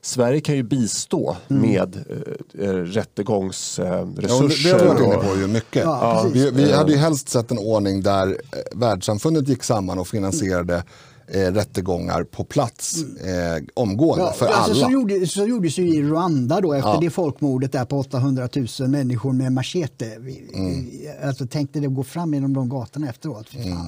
Sverige 0.00 0.40
kan 0.40 0.54
ju 0.54 0.62
bistå 0.62 1.36
med 1.48 2.04
eh, 2.08 2.66
eh, 2.68 2.74
rättegångsresurser. 2.74 4.68
Ja, 4.70 4.78
det, 4.78 4.84
har 4.84 4.94
vi 4.94 5.02
varit 5.02 5.14
inne 5.14 5.28
på 5.28 5.36
ju 5.40 5.46
mycket. 5.46 5.82
Ja, 5.84 6.26
vi, 6.32 6.50
vi 6.50 6.72
hade 6.72 6.92
ju 6.92 6.98
helst 6.98 7.28
sett 7.28 7.50
en 7.50 7.58
ordning 7.58 8.02
där 8.02 8.28
eh, 8.28 8.78
världssamfundet 8.78 9.48
gick 9.48 9.62
samman 9.62 9.98
och 9.98 10.08
finansierade 10.08 10.82
eh, 11.28 11.52
rättegångar 11.52 12.24
på 12.24 12.44
plats 12.44 13.02
eh, 13.02 13.62
omgående 13.74 14.32
för 14.32 14.46
alltså, 14.46 14.72
alla. 14.72 14.86
Så, 14.86 14.90
gjorde, 14.92 15.26
så 15.26 15.46
gjordes 15.46 15.78
ju 15.78 15.94
i 15.94 16.02
Rwanda 16.02 16.60
då 16.60 16.72
efter 16.72 16.90
Ja. 16.90 17.00
det 17.00 17.10
folkmordet 17.10 17.72
där 17.72 17.84
på 17.84 17.98
800 17.98 18.48
000 18.80 18.88
människor 18.88 19.32
med 19.32 19.52
machete. 19.52 20.14
Mm. 20.14 20.86
alltså, 21.22 21.46
tänkte 21.46 21.80
det 21.80 21.88
gå 21.88 22.04
fram 22.04 22.34
genom 22.34 22.52
de 22.54 22.68
gatorna 22.68 23.08
efteråt. 23.08 23.46
Mm. 23.54 23.78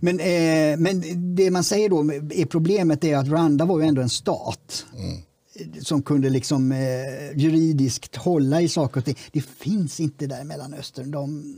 Men, 0.00 0.20
eh, 0.20 0.78
men 0.78 1.02
det 1.36 1.50
man 1.50 1.64
säger 1.64 1.88
då 1.88 2.00
är 2.34 2.46
problemet 2.46 3.04
är 3.04 3.16
att 3.16 3.28
Rwanda 3.28 3.64
var 3.64 3.80
ju 3.80 3.86
ändå 3.86 4.02
en 4.02 4.08
stat. 4.08 4.84
Mm. 4.98 5.16
som 5.82 6.02
kunde 6.02 6.30
liksom 6.30 6.72
eh, 6.72 6.78
juridiskt 7.36 8.16
hålla 8.16 8.60
i 8.60 8.68
saker 8.68 9.00
och 9.00 9.04
ting. 9.04 9.16
Det 9.32 9.40
finns 9.40 10.00
inte 10.00 10.26
där 10.26 10.40
i 10.40 10.44
Mellanöstern. 10.44 11.10
De, 11.10 11.54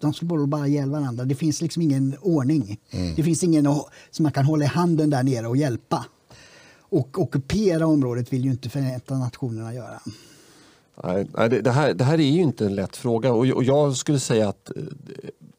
de 0.00 0.14
slår 0.14 0.46
bara 0.46 0.66
ihjäl 0.66 0.90
varandra. 0.90 1.24
Det 1.24 1.34
finns 1.34 1.62
liksom 1.62 1.82
ingen 1.82 2.16
ordning. 2.20 2.78
Mm. 2.90 3.14
Det 3.14 3.22
finns 3.22 3.44
ingen 3.44 3.64
som 4.10 4.22
man 4.22 4.32
kan 4.32 4.44
hålla 4.44 4.64
i 4.64 4.68
handen 4.68 5.10
där 5.10 5.22
nere 5.22 5.46
och 5.46 5.56
hjälpa. 5.56 6.04
Och 6.88 7.18
ockupera 7.18 7.86
området 7.86 8.32
vill 8.32 8.44
ju 8.44 8.50
inte 8.50 8.68
Förenta 8.68 9.14
Nationerna 9.18 9.74
göra. 9.74 10.00
Nej, 11.04 11.26
det, 11.62 11.70
här, 11.70 11.94
det 11.94 12.04
här 12.04 12.14
är 12.20 12.30
ju 12.30 12.42
inte 12.42 12.66
en 12.66 12.74
lätt 12.74 12.96
fråga 12.96 13.32
och, 13.32 13.46
jag 13.64 13.96
skulle 13.96 14.20
säga 14.20 14.48
att 14.48 14.70
eh, 14.76 14.82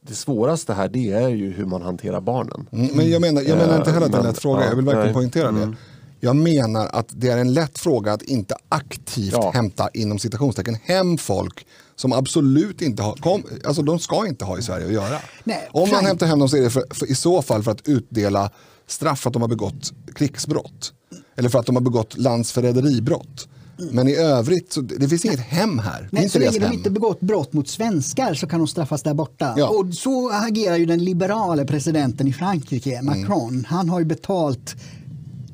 det- 0.07 0.13
svåraste 0.15 0.73
här 0.73 0.87
det 0.89 1.11
är 1.11 1.29
ju 1.29 1.51
hur 1.53 1.65
man 1.65 1.81
hanterar 1.81 2.21
barnen. 2.21 2.67
Mm, 2.71 2.89
Men 2.95 3.09
jag 3.09 3.21
menar, 3.21 3.41
jag 3.41 3.57
menar 3.57 3.77
inte 3.77 3.91
heller 3.91 4.05
att 4.05 4.11
det 4.11 4.17
är 4.17 4.19
en 4.19 4.23
Men, 4.25 4.31
lätt 4.33 4.41
fråga, 4.41 4.61
ja, 4.61 4.69
jag 4.69 4.75
vill 4.75 4.85
verkligen 4.85 5.05
nej. 5.05 5.13
poängtera 5.13 5.47
Mm. 5.49 5.71
det. 5.71 5.77
Jag 6.19 6.35
menar 6.35 6.87
att 6.93 7.07
det 7.11 7.29
är 7.29 7.37
en 7.37 7.53
lätt 7.53 7.79
fråga 7.79 8.13
att 8.13 8.21
inte 8.21 8.55
aktivt 8.69 9.33
Ja. 9.33 9.51
hämta 9.53 9.89
inom 9.93 10.19
citationstecken 10.19 10.75
hem 10.75 11.17
folk 11.17 11.65
som 11.97 12.13
absolut 12.13 12.81
inte 12.81 13.03
har, 13.03 13.15
kom, 13.15 13.43
alltså 13.65 13.81
de 13.81 13.99
ska 13.99 14.27
inte 14.27 14.45
ha 14.45 14.59
i 14.59 14.61
Sverige 14.61 14.85
att 14.85 14.93
göra. 14.93 15.19
Nej, 15.43 15.69
Om 15.71 15.89
man 15.89 16.05
hämtar 16.05 16.27
hem 16.27 16.39
dem 16.39 16.49
så 16.49 16.57
är 16.57 16.61
det 16.61 16.69
för, 16.69 16.83
för, 16.89 17.11
i 17.11 17.15
så 17.15 17.41
fall 17.41 17.63
för 17.63 17.71
att 17.71 17.87
utdela 17.87 18.51
straff 18.87 19.19
för 19.19 19.29
att 19.29 19.33
de 19.33 19.41
har 19.41 19.49
begått 19.49 19.93
krigsbrott. 20.15 20.93
Eller 21.35 21.49
för 21.49 21.59
att 21.59 21.65
de 21.65 21.75
har 21.75 21.83
begått 21.83 22.17
landsförräderibrott. 22.17 23.47
Men 23.91 24.07
i 24.07 24.15
övrigt, 24.15 24.73
så, 24.73 24.81
det 24.81 25.09
finns 25.09 25.25
inget 25.25 25.39
hem 25.39 25.79
här. 25.79 26.09
Nej, 26.11 26.29
så 26.29 26.39
länge 26.39 26.59
de 26.59 26.73
inte 26.73 26.89
begått 26.89 27.19
brott 27.19 27.53
mot 27.53 27.67
svenskar 27.67 28.33
så 28.33 28.47
kan 28.47 28.59
de 28.59 28.67
straffas 28.67 29.03
där 29.03 29.13
borta. 29.13 29.53
Ja. 29.57 29.67
Och 29.69 29.93
så 29.93 30.31
agerar 30.31 30.75
ju 30.75 30.85
den 30.85 31.03
liberala 31.03 31.65
presidenten 31.65 32.27
i 32.27 32.33
Frankrike, 32.33 32.97
Mm. 32.97 33.21
Macron. 33.21 33.65
Han 33.69 33.89
har 33.89 33.99
ju 33.99 34.05
betalt 34.05 34.75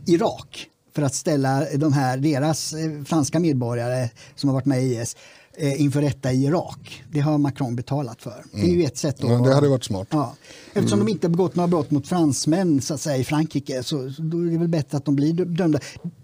Irak 0.06 0.68
för 0.96 1.02
att 1.02 1.16
ställa 1.16 1.66
de 1.76 1.94
här, 1.94 2.18
deras 2.18 2.74
eh, 2.74 3.04
franska 3.06 3.39
medborgare 3.39 4.10
som 4.36 4.50
har 4.50 4.54
varit 4.54 4.66
med 4.66 4.84
i 4.84 5.02
IS 5.02 5.16
eh, 5.58 5.82
inför 5.82 6.01
rätta 6.01 6.32
i 6.32 6.45
Irak. 6.45 7.04
Det 7.12 7.20
har 7.20 7.38
Macron 7.38 7.76
betalat 7.76 8.22
för. 8.22 8.43
Det 8.51 8.62
är 8.62 8.76
ju 8.76 8.84
ett 8.84 8.97
sätt 8.97 9.16
att... 9.16 9.24
Mm. 9.24 9.43
Ja, 9.43 9.49
det 9.49 9.56
hade 9.56 9.68
varit 9.68 9.84
smart. 9.84 10.08
Ja. 10.12 10.36
Eftersom 10.74 10.99
de 10.99 11.08
inte 11.08 11.28
har 11.28 11.32
begått 11.32 11.56
några 11.56 11.68
brott 11.68 11.91
mot 11.91 12.08
fransmän 12.08 12.82
så 12.82 12.93
att 12.93 13.01
säga, 13.01 13.18
i 13.18 13.24
Frankrike 13.24 13.84
så, 13.84 14.12
så 14.12 14.22
då 14.22 14.38
är 14.47 14.51
det 14.51 14.58
väl 14.58 14.68
bättre 14.68 14.97
att 14.97 15.06
de 15.06 15.16
blir 15.16 15.34
dömda. 15.34 15.80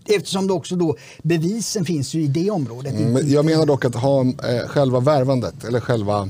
Eftersom 0.05 0.47
det 0.47 0.53
också 0.53 0.75
då, 0.75 0.97
bevisen 1.23 1.85
finns 1.85 2.13
ju 2.13 2.21
i 2.21 2.27
det 2.27 2.51
området. 2.51 2.93
Mm, 2.93 3.13
Men 3.13 3.31
jag 3.31 3.45
menar 3.45 3.65
dock 3.65 3.85
att 3.85 3.95
ha 3.95 4.21
eh, 4.21 4.67
själva 4.67 4.99
värvandet, 4.99 5.63
eller 5.63 5.79
själva, 5.79 6.29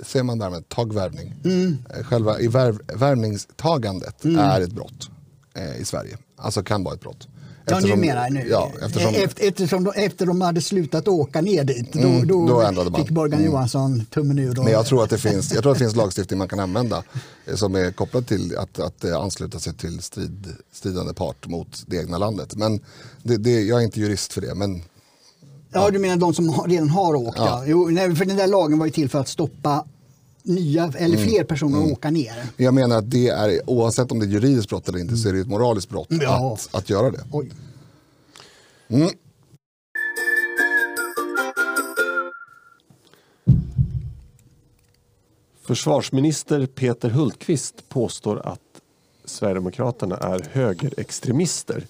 ser 0.00 0.22
man 0.22 0.38
därmed, 0.38 0.68
tagvärvning. 0.68 1.34
Mm. 1.44 1.78
Eh, 1.96 2.04
Själva 2.04 2.40
i 2.40 2.48
värv, 2.48 2.80
värvningstagandet 2.94 4.24
är 4.24 4.60
ett 4.60 4.72
brott 4.72 5.10
eh, 5.54 5.80
i 5.80 5.84
Sverige. 5.84 6.18
Alltså 6.36 6.62
kan 6.62 6.84
vara 6.84 6.94
ett 6.94 7.00
brott. 7.00 7.28
Ja, 7.66 7.76
Eftersom- 7.76 8.00
numera 8.00 8.28
nu. 8.28 8.46
Ja, 8.50 8.72
eftersom, 8.82 9.14
efter, 9.14 9.48
eftersom 9.48 9.84
de, 9.84 9.90
efter 9.96 10.26
de 10.26 10.40
hade 10.40 10.60
slutat 10.60 11.08
åka 11.08 11.40
ner 11.40 11.64
dit, 11.64 11.92
då, 11.92 11.98
Mm, 12.00 12.26
då, 12.26 12.46
då 12.46 12.90
man. 12.90 12.94
fick 13.00 13.10
Morgan 13.10 13.40
Mm. 13.40 13.52
Johansson 13.52 14.04
tummen 14.14 14.38
ur. 14.38 14.58
Och, 14.58 14.64
men 14.64 14.72
jag 14.72 14.86
tror 14.86 15.04
att 15.04 15.10
det 15.10 15.18
finns, 15.18 15.52
jag 15.52 15.62
tror 15.62 15.72
att 15.72 15.78
det 15.78 15.84
finns 15.84 15.96
lagstiftning 15.96 16.38
man 16.38 16.48
kan 16.48 16.60
använda 16.60 17.02
eh, 17.46 17.54
som 17.54 17.74
är 17.74 17.92
kopplad 17.92 18.26
till 18.26 18.56
att, 18.58 18.78
att 18.78 19.04
eh, 19.04 19.16
ansluta 19.16 19.58
sig 19.58 19.74
till 19.74 20.00
strid, 20.02 20.46
stridande 20.72 21.14
part 21.14 21.46
mot 21.46 21.82
det 21.86 21.96
egna 21.96 22.18
landet. 22.18 22.54
Men 22.56 22.80
det, 23.22 23.36
det, 23.36 23.60
jag 23.62 23.80
är 23.80 23.84
inte 23.84 24.00
jurist 24.00 24.32
för 24.32 24.40
det. 24.40 24.54
Men 24.54 24.82
ja, 25.72 25.90
du 25.90 25.98
menar 25.98 26.16
de 26.16 26.34
som 26.34 26.52
redan 26.66 26.88
har 26.88 27.14
åkt? 27.14 27.38
Ja. 27.38 27.46
Ja. 27.46 27.64
Jo, 27.66 27.88
nej, 27.90 28.16
för 28.16 28.24
den 28.24 28.36
där 28.36 28.46
lagen 28.46 28.78
var 28.78 28.86
ju 28.86 28.92
till 28.92 29.08
för 29.10 29.18
att 29.20 29.28
stoppa 29.28 29.84
nya 30.42 30.84
eller 30.96 31.16
Mm. 31.16 31.28
fler 31.28 31.44
personer 31.44 31.84
att 31.86 31.92
åka 31.92 32.10
ner. 32.10 32.32
jag 32.56 32.74
menar 32.74 32.98
att 32.98 33.10
det 33.10 33.28
är, 33.28 33.70
oavsett 33.70 34.12
om 34.12 34.18
det 34.18 34.26
är 34.26 34.28
juridiskt 34.28 34.68
brott 34.68 34.88
eller 34.88 34.98
inte, 34.98 35.16
så 35.16 35.28
är 35.28 35.32
det 35.32 35.40
ett 35.40 35.46
moraliskt 35.48 35.88
brott 35.88 36.06
Ja. 36.10 36.52
att, 36.54 36.74
att 36.74 36.90
göra 36.90 37.10
det. 37.10 37.24
Oj. 37.32 37.50
Mm. 38.88 39.08
Försvarsminister 45.62 46.66
Peter 46.66 47.10
Hultqvist 47.10 47.88
påstår 47.88 48.46
att 48.46 48.60
Sverigedemokraterna 49.24 50.16
är 50.16 50.46
högerextremister. 50.52 51.86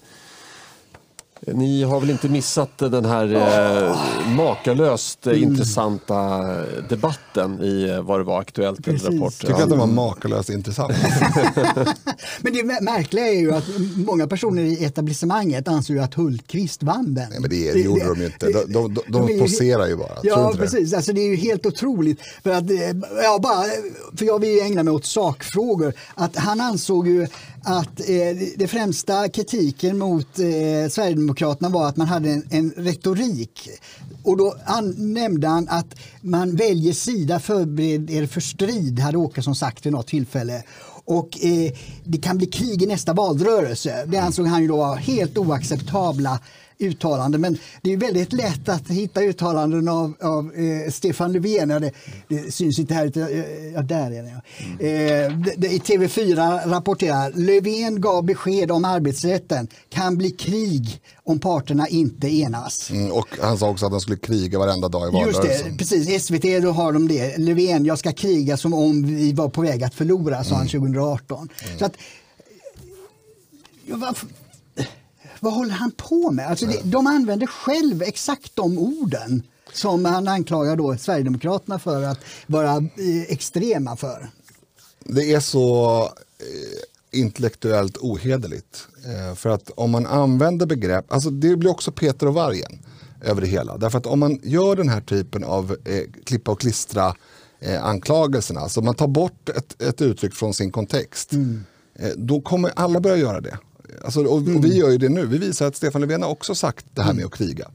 Ni 1.47 1.83
har 1.83 1.99
väl 1.99 2.09
inte 2.09 2.29
missat 2.29 2.77
den 2.77 3.05
här 3.05 3.33
eh, 3.35 3.97
makalöst 4.35 5.27
eh, 5.27 5.43
intressanta 5.43 6.41
debatten 6.89 7.61
i 7.61 7.89
eh, 7.89 8.01
vad 8.01 8.19
det 8.19 8.23
var 8.23 8.39
Aktuellt 8.41 8.83
Precis. 8.83 9.09
rapport. 9.09 9.39
Tycker 9.39 9.53
att 9.53 9.69
det 9.69 9.75
var 9.75 9.87
makalöst 9.87 10.49
intressant. 10.49 10.93
Men 12.41 12.53
det 12.53 12.61
mä- 12.63 12.81
märkliga 12.81 13.27
är 13.27 13.39
ju 13.39 13.53
att 13.53 13.63
många 13.95 14.27
personer 14.27 14.61
i 14.61 14.85
etablissemanget 14.85 15.67
anser 15.67 15.93
ju 15.93 15.99
att 15.99 16.13
Hultqvist 16.13 16.83
vann 16.83 17.13
den. 17.13 17.29
Nej, 17.29 17.39
men 17.39 17.49
det, 17.49 17.73
det 17.73 17.79
gjorde 17.79 18.05
de 18.07 18.19
ju 18.19 18.25
inte. 18.25 18.45
De, 18.45 18.73
de, 18.73 18.93
de, 18.93 19.27
de 19.27 19.39
poserar 19.39 19.87
ju 19.87 19.95
bara. 19.95 20.17
Ja, 20.23 20.45
inte 20.47 20.57
det? 20.57 20.63
precis. 20.63 20.93
Alltså, 20.93 21.13
det 21.13 21.21
är 21.21 21.29
ju 21.29 21.35
helt 21.35 21.65
otroligt. 21.65 22.19
För, 22.43 22.49
att, 22.49 22.71
eh, 22.71 22.77
ja, 23.23 23.39
bara, 23.39 23.63
för 24.17 24.25
jag 24.25 24.39
vill 24.39 24.49
ju 24.49 24.59
ägna 24.59 24.83
mig 24.83 24.93
åt 24.93 25.05
sakfrågor. 25.05 25.93
Att 26.15 26.35
han 26.35 26.61
ansåg 26.61 27.07
ju 27.07 27.27
att 27.63 27.99
eh, 27.99 28.37
det 28.55 28.67
främsta 28.67 29.29
kritiken 29.29 29.97
mot 29.97 30.39
eh, 30.39 30.89
Sverigedemokraterna 30.89 31.69
var 31.69 31.87
att 31.87 31.97
man 31.97 32.07
hade 32.07 32.29
en, 32.29 32.43
en 32.49 32.71
retorik. 32.77 33.69
Och 34.23 34.37
då 34.37 34.55
an, 34.65 34.95
nämnde 34.97 35.47
han 35.47 35.67
att 35.69 35.95
man 36.21 36.55
väljer 36.55 36.93
sida, 36.93 37.39
förbered 37.39 38.09
er 38.09 38.25
för 38.25 38.41
strid, 38.41 38.99
hade 38.99 39.17
Åkesson 39.17 39.55
sagt 39.55 39.85
vid 39.85 39.93
något 39.93 40.07
tillfälle. 40.07 40.63
Och 41.05 41.45
eh, 41.45 41.71
det 42.03 42.17
kan 42.17 42.37
bli 42.37 42.47
krig 42.47 42.83
i 42.83 42.85
nästa 42.85 43.13
valrörelse. 43.13 44.05
Det 44.07 44.17
ansåg 44.17 44.47
han 44.47 44.61
ju 44.61 44.67
då 44.67 44.77
var 44.77 44.95
helt 44.95 45.37
oacceptabla 45.37 46.39
uttalanden. 46.79 47.41
Men 47.41 47.57
det 47.81 47.93
är 47.93 47.97
väldigt 47.97 48.33
lätt 48.33 48.69
att 48.69 48.87
hitta 48.87 49.21
uttalanden 49.23 49.87
av, 49.87 50.13
av 50.21 50.51
eh, 50.55 50.91
Stefan 50.91 51.31
Löfven. 51.33 51.69
Ja, 51.69 51.79
det, 51.79 51.91
det 52.27 52.53
syns 52.53 52.79
inte 52.79 52.93
här. 52.93 53.17
eh, 53.17 53.73
Ja, 53.73 53.81
där 53.81 54.11
är 54.11 54.23
det. 54.23 54.29
Ja. 54.29 54.85
Eh, 54.87 55.37
det, 55.37 55.53
det, 55.57 55.67
I 55.67 55.79
TV4 55.79 56.69
rapporterar 56.69 57.31
Löfven 57.35 58.01
gav 58.01 58.23
besked 58.25 58.71
om 58.71 58.85
arbetsrätten. 58.85 59.67
Kan 59.89 60.17
bli 60.17 60.31
krig 60.31 61.01
om 61.23 61.39
parterna 61.39 61.87
inte 61.87 62.27
enas. 62.35 62.89
Mm, 62.91 63.11
och 63.11 63.27
han 63.41 63.57
sa 63.57 63.69
också 63.69 63.85
att 63.85 63.91
han 63.91 64.01
skulle 64.01 64.17
kriga 64.17 64.59
varenda 64.59 64.87
dag 64.89 65.01
i 65.01 65.17
Just 65.19 65.37
valrörelsen. 65.37 65.71
det, 65.71 65.77
precis. 65.77 66.23
SVT 66.25 66.61
då 66.61 66.71
har 66.71 66.91
de 66.93 67.07
det. 67.07 67.37
Löfven, 67.37 67.85
jag 67.85 67.99
ska 67.99 68.11
kriga 68.11 68.57
som 68.57 68.73
om 68.73 69.05
vi 69.15 69.33
var 69.33 69.49
på 69.49 69.61
väg 69.61 69.83
att 69.83 69.93
förlora, 69.93 70.43
sa 70.43 70.55
han 70.55 70.67
2018. 70.67 71.49
Så 71.79 71.85
att, 71.85 71.93
ja, 73.85 73.95
vad, 73.97 74.15
vad 75.43 75.53
håller 75.53 75.73
han 75.73 75.91
på 75.91 76.31
med? 76.31 76.47
Alltså, 76.47 76.65
det, 76.65 76.79
de 76.83 77.07
använder 77.07 77.47
själv 77.47 78.01
exakt 78.01 78.55
de 78.55 78.77
orden 78.77 79.43
som 79.73 80.05
han 80.05 80.27
anklagar 80.27 80.75
då 80.75 80.97
Sverigedemokraterna 80.97 81.79
för 81.79 82.03
att 82.03 82.19
vara 82.47 82.75
eh, 82.77 83.21
extrema 83.27 83.95
för. 83.95 84.29
Det 84.99 85.33
är 85.33 85.39
så 85.39 86.01
eh, 86.39 87.19
intellektuellt 87.19 87.97
ohederligt. 87.97 88.87
Eh, 89.05 89.35
för 89.35 89.49
att 89.49 89.69
om 89.69 89.91
man 89.91 90.05
använder 90.05 90.65
begrepp, 90.65 91.13
alltså 91.13 91.29
det 91.29 91.55
blir 91.55 91.71
också 91.71 91.91
Peter 91.91 92.27
och 92.27 92.33
vargen 92.33 92.79
över 93.21 93.41
det 93.41 93.47
hela. 93.47 93.77
Därför 93.77 93.97
att 93.97 94.05
om 94.05 94.19
man 94.19 94.39
gör 94.43 94.75
den 94.75 94.89
här 94.89 95.01
typen 95.01 95.43
av 95.43 95.77
eh, 95.85 96.03
klippa 96.23 96.51
och 96.51 96.59
klistra 96.59 97.15
eh, 97.59 97.85
anklagelserna, 97.85 98.59
alltså 98.59 98.81
man 98.81 98.95
tar 98.95 99.07
bort 99.07 99.49
ett, 99.49 99.81
ett 99.81 100.01
uttryck 100.01 100.33
från 100.33 100.53
sin 100.53 100.71
kontext, 100.71 101.33
eh, 101.95 102.09
då 102.17 102.41
kommer 102.41 102.71
alla 102.75 102.99
börja 102.99 103.17
göra 103.17 103.41
det. 103.41 103.57
Alltså, 104.03 104.23
och, 104.23 104.33
och 104.35 104.65
vi 104.65 104.75
gör 104.77 104.89
ju 104.89 104.97
det 104.97 105.09
nu, 105.09 105.25
vi 105.25 105.37
visar 105.37 105.67
att 105.67 105.75
Stefan 105.75 106.01
Löfven 106.01 106.21
har 106.21 106.29
också 106.29 106.55
sagt 106.55 106.85
det 106.93 107.01
här 107.01 107.13
med 107.13 107.25
att 107.25 107.31
kriga. 107.31 107.67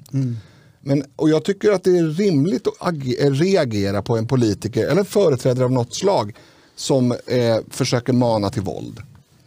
Men, 0.80 1.04
och 1.16 1.28
jag 1.30 1.44
tycker 1.44 1.72
att 1.72 1.84
det 1.84 1.98
är 1.98 2.04
rimligt 2.06 2.66
att 2.80 2.94
eh, 2.94 3.30
reagera 3.30 4.02
på 4.02 4.16
en 4.16 4.26
politiker 4.26 4.86
eller 4.86 5.04
företrädare 5.04 5.64
av 5.64 5.72
något 5.72 5.94
slag 5.94 6.36
som 6.76 7.12
eh, 7.12 7.56
försöker 7.70 8.12
mana 8.12 8.50
till 8.50 8.62
våld. 8.62 9.00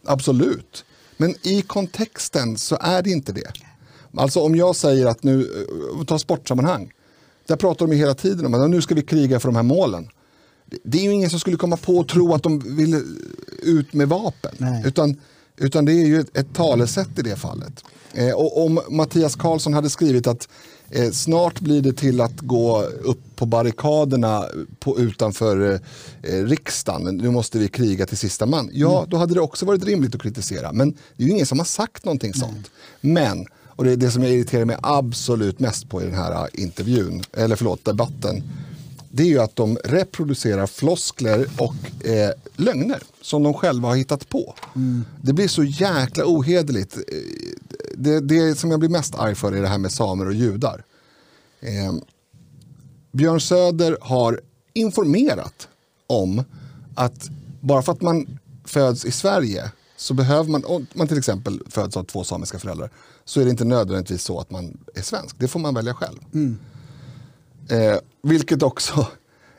Absolut. 0.06 0.86
Men 1.18 1.36
i 1.44 1.62
kontexten 1.62 2.58
så 2.58 2.78
är 2.82 3.02
det 3.02 3.10
inte 3.10 3.32
det. 3.32 3.52
Alltså 4.18 4.40
om 4.40 4.56
jag 4.56 4.76
säger 4.76 5.06
att 5.06 5.24
nu, 5.24 5.42
eh, 6.00 6.06
ta 6.06 6.20
sportsammanhang. 6.20 6.92
Där 7.48 7.56
pratar 7.56 7.88
de 7.88 7.96
hela 7.96 8.14
tiden 8.14 8.46
om 8.46 8.54
att 8.54 8.70
nu 8.70 8.82
ska 8.82 8.96
vi 8.96 9.02
kriga 9.02 9.40
för 9.40 9.48
de 9.48 9.56
här 9.56 9.64
målen. 9.64 10.08
Det- 10.66 10.78
Det 10.84 10.98
är 10.98 11.04
ju 11.04 11.12
ingen 11.12 11.30
som 11.30 11.40
skulle 11.40 11.58
komma 11.58 11.78
på 11.78 11.98
och 11.98 12.08
tro 12.08 12.34
att 12.34 12.44
de 12.44 12.76
vill 12.76 13.04
ut 13.64 13.94
med 13.94 14.10
vapen. 14.10 14.52
Nej. 14.58 14.84
Utan, 14.86 15.18
utan 15.62 15.86
det 15.86 15.94
är 15.94 16.06
ju 16.06 16.20
ett, 16.20 16.38
ett 16.38 16.54
talesätt 16.54 17.20
i 17.20 17.22
det 17.22 17.36
fallet. 17.36 17.84
Eh, 18.14 18.32
och 18.32 18.66
om 18.66 18.80
Mattias 18.90 19.36
Karlsson 19.36 19.74
hade 19.74 19.90
skrivit 19.90 20.28
att 20.28 20.48
Eh, 20.94 21.12
snart 21.12 21.60
blir 21.60 21.82
det 21.82 21.94
till 21.94 22.22
att 22.22 22.40
gå 22.40 22.82
upp 22.84 23.36
på 23.36 23.46
barrikaderna 23.46 24.46
på, 24.80 25.00
utanför 25.00 25.80
eh, 26.24 26.44
riksdagen. 26.44 27.18
Nu 27.18 27.30
måste 27.30 27.60
vi 27.60 27.68
kriga 27.68 28.06
till 28.06 28.18
sista 28.18 28.46
man. 28.46 28.70
Ja, 28.74 28.98
mm. 28.98 29.10
då 29.10 29.18
hade 29.18 29.34
det 29.34 29.42
också 29.42 29.66
varit 29.66 29.86
rimligt 29.86 30.16
att 30.16 30.22
kritisera. 30.22 30.72
Men 30.72 30.92
det 30.92 31.24
är 31.24 31.28
ju 31.28 31.32
ingen 31.32 31.46
som 31.46 31.60
har 31.60 31.66
sagt 31.66 32.06
någonting 32.06 32.34
sånt. 32.34 32.72
Men, 33.02 33.46
och 33.66 33.84
det 33.84 33.92
är 33.92 33.96
det 33.96 34.12
som 34.12 34.24
jag 34.24 34.32
irriterar 34.32 34.66
mig 34.66 34.78
absolut 34.84 35.60
mest 35.60 35.90
på 35.90 36.02
i 36.02 36.06
den 36.06 36.16
här 36.16 36.50
intervjun, 36.54 37.24
eller 37.34 37.56
förlåt, 37.56 37.86
debatten 37.86 38.44
det 39.12 39.24
är 39.24 39.28
ju 39.28 39.40
att 39.40 39.56
de 39.56 39.78
reproducerar 39.84 40.68
floskler 40.68 41.48
och 41.58 42.06
eh, 42.06 42.32
lögner 42.56 43.00
som 43.22 43.44
de 43.44 43.54
själva 43.54 43.88
har 43.88 43.96
hittat 43.96 44.30
på. 44.30 44.56
Mm. 44.76 45.06
Det 45.22 45.34
blir 45.34 45.48
så 45.48 45.64
jäkla 45.64 46.24
ohederligt. 46.28 46.98
Eh, 46.98 47.02
det, 47.96 48.20
det 48.20 48.56
som 48.56 48.72
jag 48.72 48.80
blir 48.80 48.90
mest 48.90 49.16
arg 49.16 49.36
för 49.36 49.52
är 49.52 49.62
det 49.62 49.68
här 49.68 49.78
med 49.78 49.92
samer 49.92 50.28
och 50.28 50.34
judar. 50.34 50.84
Eh, 51.60 51.94
Björn 53.12 53.42
Söder 53.42 53.98
har 54.02 54.42
informerat 54.74 55.68
om 56.08 56.44
att 56.96 57.30
bara 57.60 57.82
för 57.82 57.92
att 57.92 58.02
man 58.02 58.40
föds 58.66 59.06
i 59.06 59.12
Sverige 59.12 59.72
så 59.98 60.14
behöver 60.14 60.50
man, 60.50 60.66
om 60.66 60.88
man 60.94 61.08
till 61.08 61.18
exempel 61.18 61.62
föds 61.70 61.98
av 61.98 62.04
två 62.04 62.24
samiska 62.24 62.60
föräldrar, 62.60 62.90
så 63.26 63.42
är 63.42 63.46
det 63.46 63.52
inte 63.52 63.66
nödvändigtvis 63.66 64.24
så 64.24 64.40
att 64.40 64.52
man 64.52 64.78
är 64.96 65.02
svensk. 65.02 65.36
Det 65.40 65.48
får 65.48 65.60
man 65.60 65.74
välja 65.74 65.94
själv. 65.94 66.18
Mm. 66.34 66.58
Eh, 67.72 67.98
vilket 68.24 68.64
också 68.64 69.08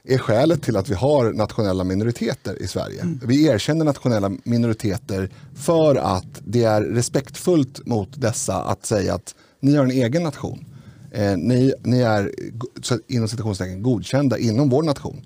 är 0.04 0.18
skälet 0.18 0.62
till 0.62 0.76
att 0.76 0.88
vi 0.88 0.94
har 0.94 1.32
nationella 1.32 1.84
minoriteter 1.84 2.62
i 2.62 2.68
Sverige. 2.68 3.00
Mm. 3.00 3.20
Vi 3.24 3.46
erkänner 3.46 3.84
nationella 3.84 4.32
minoriteter 4.44 5.30
för 5.54 5.96
att 5.96 6.40
det 6.44 6.64
är 6.64 6.82
respektfullt 6.82 7.86
mot 7.86 8.20
dessa 8.20 8.62
att 8.62 8.86
säga 8.86 9.14
att 9.14 9.34
ni 9.60 9.76
har 9.76 9.84
en 9.84 9.90
egen 9.90 10.22
nation. 10.22 10.64
Eh, 11.10 11.36
ni, 11.36 11.74
ni 11.82 12.00
är 12.00 12.32
inom 13.06 13.28
citationstecken 13.28 13.82
godkända 13.82 14.38
inom 14.38 14.68
vår 14.68 14.82
nation. 14.82 15.20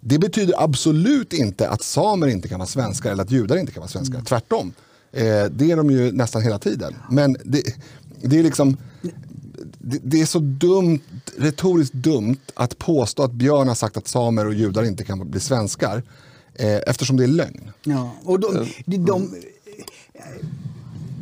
Det 0.00 0.18
betyder 0.18 0.62
absolut 0.62 1.32
inte 1.32 1.68
att 1.68 1.82
samer 1.82 2.26
inte 2.26 2.48
kan 2.48 2.58
vara 2.58 2.66
svenskar 2.68 3.12
eller 3.12 3.22
att 3.22 3.30
judar 3.30 3.56
inte 3.56 3.72
kan 3.72 3.80
vara 3.80 3.90
svenskar. 3.90 4.14
Mm. 4.14 4.24
Tvärtom. 4.24 4.72
Eh, 5.12 5.44
det 5.50 5.70
är 5.70 5.76
de 5.76 5.90
ju 5.90 6.12
nästan 6.12 6.42
hela 6.42 6.58
tiden. 6.58 6.94
Men 7.10 7.36
det, 7.44 7.62
det 8.22 8.38
är 8.38 8.42
liksom 8.42 8.76
det, 9.90 9.98
det, 10.02 10.20
är 10.20 10.26
så 10.26 10.38
dumt, 10.38 11.00
retoriskt 11.36 11.94
dumt 11.94 12.36
att 12.54 12.78
påstå 12.78 13.22
att 13.22 13.32
Björn 13.32 13.68
har 13.68 13.74
sagt 13.74 13.96
att 13.96 14.08
samer 14.08 14.46
och 14.46 14.54
judar 14.54 14.84
inte 14.84 15.04
kan 15.04 15.30
bli 15.30 15.40
svenskar. 15.40 16.02
Eh, 16.54 16.76
eftersom 16.86 17.16
det 17.16 17.24
är 17.24 17.28
lögn. 17.28 17.70
Ja, 17.84 18.10
och 18.24 18.40
de, 18.40 18.66
de, 18.86 18.96
de, 18.96 19.34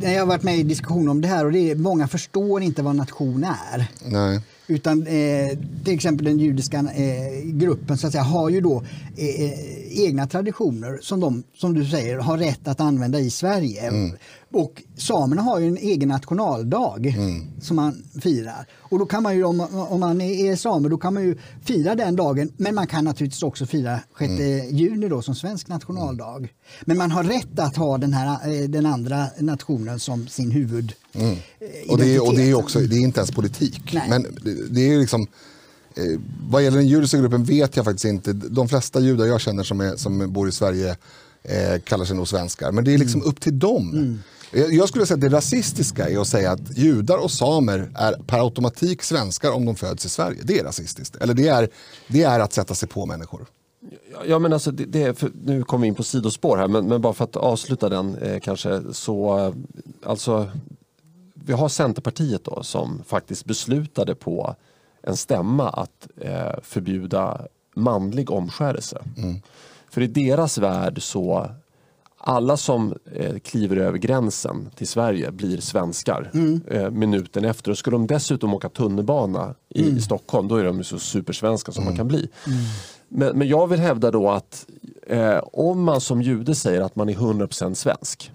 jag 0.01 0.21
har 0.21 0.27
varit 0.27 0.43
med 0.43 0.59
i 0.59 0.63
diskussion 0.63 1.09
om 1.09 1.21
det 1.21 1.29
här 1.29 1.45
och 1.45 1.53
det 1.53 1.71
är, 1.71 1.75
många 1.75 2.09
förstår 2.09 2.63
inte 2.63 2.83
vad 2.83 2.97
nation 2.97 3.45
är. 3.45 3.89
Nej. 4.05 4.41
Utan 4.67 5.07
eh, 5.07 5.59
till 5.85 5.95
exempel 5.95 6.25
den 6.25 6.39
judiska 6.39 6.79
eh, 6.79 7.45
gruppen 7.45 7.99
så 7.99 8.07
att 8.07 8.13
säga, 8.13 8.25
har 8.25 8.49
ju 8.49 8.61
då 8.61 8.85
eh, 9.17 9.45
eh, 9.45 10.05
egna 10.05 10.27
traditioner 10.27 10.99
som 11.03 11.21
de, 11.21 11.43
som 11.57 11.75
du 11.75 11.85
säger, 11.85 12.19
har 12.19 12.39
rätt 12.39 12.69
att 12.69 12.81
använda 12.81 13.21
i 13.21 13.31
Sverige. 13.31 13.81
Mm. 13.81 14.17
Och 14.57 14.83
samerna 14.97 15.43
har 15.43 15.59
ju 15.59 15.69
en 15.69 15.77
egen 15.77 16.09
nationaldag 16.09 17.07
mm. 17.07 17.61
som 17.61 17.77
man 17.77 18.05
firar. 18.21 18.67
Och 18.79 18.99
då 18.99 19.07
kan 19.07 19.23
man 19.23 19.37
ju, 19.37 19.45
om, 19.45 19.61
om 19.61 20.01
man 20.01 20.21
är 20.21 20.57
same, 20.57 20.89
då 20.89 20.99
kan 20.99 21.15
man 21.15 21.23
ju 21.23 21.39
fira 21.65 21.95
den 21.95 22.17
dagen. 22.17 22.53
Men 22.57 22.75
man 22.75 22.87
kan 22.87 23.05
naturligtvis 23.05 23.43
också 23.43 23.67
fira 23.67 24.01
6 24.19 24.31
mm. 24.31 24.77
juni 24.77 25.09
då 25.09 25.23
som 25.23 25.35
svensk 25.35 25.69
nationaldag. 25.69 26.37
Mm. 26.37 26.49
Men 26.81 26.99
man 26.99 27.11
har 27.11 27.25
rätt 27.25 27.59
att 27.59 27.77
ha 27.77 27.99
den, 27.99 28.13
här, 28.13 28.49
eh, 28.53 28.69
den 28.69 28.87
andra 28.87 29.27
nationen 29.39 30.01
som 30.01 30.29
sin 30.29 30.51
huvud 30.51 30.93
mm. 31.13 31.31
Eh, 31.31 31.93
och, 31.93 31.99
det 31.99 32.15
är, 32.15 32.27
och 32.27 32.35
det 32.35 32.51
är 32.51 32.55
också, 32.55 32.81
det 32.81 32.97
är 32.97 33.01
inte 33.01 33.21
ens 33.21 33.31
politik. 33.31 33.93
Nej. 33.93 34.09
Men 34.09 34.27
det, 34.71 34.93
är 34.93 34.99
liksom 34.99 35.23
eh, 35.95 36.21
vad 36.51 36.65
gäller 36.65 36.79
den 36.79 36.89
judiska 36.89 37.19
gruppen 37.19 37.45
vet 37.45 37.77
jag 37.77 37.85
faktiskt 37.85 38.05
inte. 38.05 38.33
De 38.33 38.69
flesta 38.69 39.01
judar 39.01 39.27
jag 39.27 39.41
känner 39.41 39.63
som, 39.63 39.81
är, 39.81 39.97
som 39.97 40.33
bor 40.33 40.49
i 40.49 40.53
Sverige 40.53 40.97
eh, 41.43 41.81
kallar 41.85 42.05
sig 42.05 42.17
nog 42.17 42.29
svenskar. 42.29 42.73
Men 42.73 42.85
det 42.85 42.95
är 42.95 42.99
liksom 42.99 43.21
mm. 43.21 43.31
upp 43.31 43.41
till 43.41 43.59
dem. 43.59 44.19
Jag 44.53 44.89
skulle 44.89 45.07
säga 45.07 45.15
att 45.15 45.21
det 45.21 45.37
rasistiska 45.37 46.09
är 46.09 46.21
att 46.21 46.29
säga 46.29 46.51
att 46.51 46.79
judar 46.79 47.19
och 47.19 47.31
samer 47.31 47.91
är 47.95 48.13
per 48.13 48.39
automatik 48.39 49.03
svenskar 49.03 49.53
om 49.53 49.65
de 49.67 49.77
föds 49.77 50.07
i 50.07 50.09
Sverige. 50.09 50.41
Det 50.45 50.59
är 50.59 50.65
rasistiskt. 50.65 51.17
Eller 51.17 51.35
det 51.35 51.49
är, 51.49 51.69
det 52.09 52.23
är 52.23 52.41
att 52.41 52.53
sätta 52.53 52.75
sig 52.75 52.89
på 52.89 53.07
människor. 53.07 53.47
Ja, 54.27 54.39
men 54.39 54.53
alltså, 54.53 54.71
det, 54.71 54.85
det 54.85 55.23
nu 55.45 55.63
kommer 55.63 55.83
vi 55.83 55.89
in 55.89 55.95
på 55.95 56.03
sidospår 56.03 56.57
här, 56.57 56.69
men, 56.69 56.89
men 56.89 57.01
bara 57.01 57.13
för 57.13 57.25
att 57.25 57.37
avsluta 57.37 57.89
den 57.89 58.17
eh, 58.17 58.41
kanske. 58.41 58.83
så 58.93 59.39
eh, 59.39 59.55
alltså, 60.11 60.51
Vi 61.35 61.53
har 61.53 61.69
Centerpartiet 61.69 62.45
då, 62.45 62.63
som 62.63 63.03
faktiskt 63.07 63.45
beslutade 63.45 64.15
på 64.15 64.55
en 65.03 65.17
stämma 65.17 65.69
att 65.69 66.09
eh, 66.21 66.55
förbjuda 66.63 67.47
manlig 67.75 68.31
omskärelse. 68.31 69.03
Mm. 69.17 69.41
För 69.91 70.01
i 70.01 70.07
deras 70.07 70.59
värld 70.59 71.03
så 71.03 71.51
alla 72.29 72.57
som 72.57 72.95
eh, 73.13 73.39
kliver 73.39 73.77
över 73.77 73.99
gränsen 73.99 74.71
till 74.75 74.89
Sverige 74.89 75.31
blir 75.31 75.61
svenskar 75.61 76.31
mm. 76.35 76.61
eh, 76.71 76.91
minuten 76.91 77.45
efter. 77.45 77.71
Och 77.71 77.79
skulle 77.79 77.95
de 77.95 78.07
dessutom 78.07 78.55
åka 78.55 78.69
tunnelbana 78.69 79.55
i, 79.69 79.83
mm. 79.83 79.97
i 79.97 80.01
Stockholm 80.01 80.49
då 80.49 80.57
är 80.57 80.65
de 80.65 80.85
så 80.85 80.99
supersvenska 80.99 81.73
som 81.73 81.83
mm. 81.83 81.93
man 81.93 81.97
kan 81.97 82.09
bli. 82.09 82.29
Mm. 82.47 82.59
Men, 83.09 83.39
men, 83.39 83.49
jag 83.49 83.67
vill 83.67 83.81
hävda 83.81 84.11
då 84.11 84.31
att 84.31 84.67
eh, 85.07 85.39
om 85.53 85.83
man 85.83 86.01
som 86.01 86.23
jude 86.23 86.55
säger 86.55 86.81
att 86.81 86.97
man 86.97 87.09
är 87.09 87.15
100% 87.15 87.75
svensk 87.75 88.33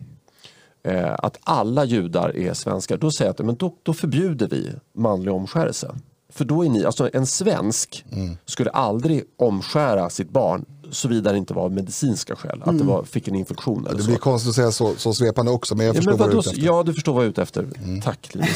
eh, 0.83 1.15
att 1.17 1.37
alla 1.41 1.85
judar 1.85 2.37
är 2.37 2.53
svenskar, 2.53 2.97
då 2.97 3.11
säger 3.11 3.29
jag 3.29 3.33
att 3.33 3.45
men 3.45 3.55
då, 3.55 3.75
då 3.83 3.93
förbjuder 3.93 4.47
vi 4.47 4.71
manlig 4.93 5.33
omskärelse. 5.33 5.95
För 6.29 6.45
då 6.45 6.65
är 6.65 6.69
ni, 6.69 6.85
alltså 6.85 7.09
en 7.13 7.25
svensk 7.25 8.05
mm. 8.11 8.37
skulle 8.45 8.69
aldrig 8.69 9.23
omskära 9.37 10.09
sitt 10.09 10.29
barn 10.29 10.65
såvida 10.91 11.31
det 11.31 11.37
inte 11.37 11.53
var 11.53 11.69
medicinska 11.69 12.35
skäl, 12.35 12.59
att 12.59 12.65
det 12.65 12.71
mm. 12.71 12.87
var, 12.87 13.03
fick 13.03 13.27
en 13.27 13.35
infektion. 13.35 13.87
Eller 13.87 13.97
det 13.97 14.03
blir 14.03 14.15
så. 14.15 14.21
konstigt 14.21 14.49
att 14.49 14.55
säga 14.55 14.71
så, 14.71 14.93
så 14.97 15.13
svepande 15.13 15.51
också, 15.51 15.75
men 15.75 15.85
jag 15.85 15.95
förstår 15.95 16.13
ja, 16.13 16.17
men 16.17 16.19
vad, 16.19 16.29
du 16.29 16.37
är 16.37 16.39
ute 16.39 16.49
efter. 16.49 16.65
Ja, 16.65 16.83
du 16.83 16.93
förstår 16.93 17.13
vad 17.13 17.23
jag 17.23 17.27
är 17.27 17.31
ute 17.31 17.41
efter. 17.41 17.67
Mm. 17.83 18.01
Tack 18.01 18.29
Linus. 18.35 18.49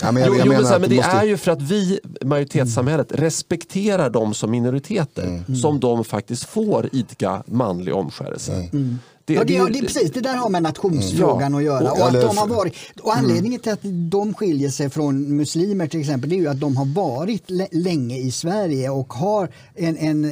ja, 0.00 0.12
men 0.12 0.22
jag, 0.22 0.36
jag 0.38 0.46
jo, 0.46 0.52
men, 0.52 0.64
här, 0.64 0.78
men 0.78 0.90
det 0.90 0.96
måste... 0.96 1.10
är 1.10 1.24
ju 1.24 1.36
för 1.36 1.52
att 1.52 1.62
vi, 1.62 2.00
majoritetssamhället, 2.24 3.12
mm. 3.12 3.24
respekterar 3.24 4.10
dem 4.10 4.34
som 4.34 4.50
minoriteter, 4.50 5.24
mm. 5.24 5.56
som 5.56 5.80
de 5.80 6.04
faktiskt 6.04 6.44
får 6.44 6.88
idka 6.92 7.42
manlig 7.46 7.94
omskärelse. 7.94 8.68
Mm. 9.26 9.46
Det, 9.46 9.54
ja, 9.54 9.64
det, 9.64 9.72
det, 9.72 9.80
det, 9.80 9.86
precis, 9.86 10.10
det 10.10 10.20
där 10.20 10.34
har 10.34 10.48
med 10.48 10.62
nationsfrågan 10.62 11.42
mm. 11.42 11.54
att 11.54 11.64
göra. 11.64 11.92
Och, 11.92 12.00
och, 12.00 12.06
att 12.06 12.20
de 12.20 12.38
har 12.38 12.46
varit, 12.46 12.74
och 13.02 13.16
anledningen 13.16 13.60
till 13.60 13.72
att 13.72 13.80
de 14.10 14.34
skiljer 14.34 14.70
sig 14.70 14.90
från 14.90 15.36
muslimer 15.36 15.86
till 15.86 16.00
exempel 16.00 16.30
det 16.30 16.36
är 16.36 16.40
ju 16.40 16.48
att 16.48 16.60
de 16.60 16.76
har 16.76 16.84
varit 16.84 17.44
länge 17.72 18.18
i 18.18 18.30
Sverige 18.30 18.90
och 18.90 19.12
har 19.12 19.48
en, 19.74 19.96
en 19.96 20.24
eh, 20.24 20.30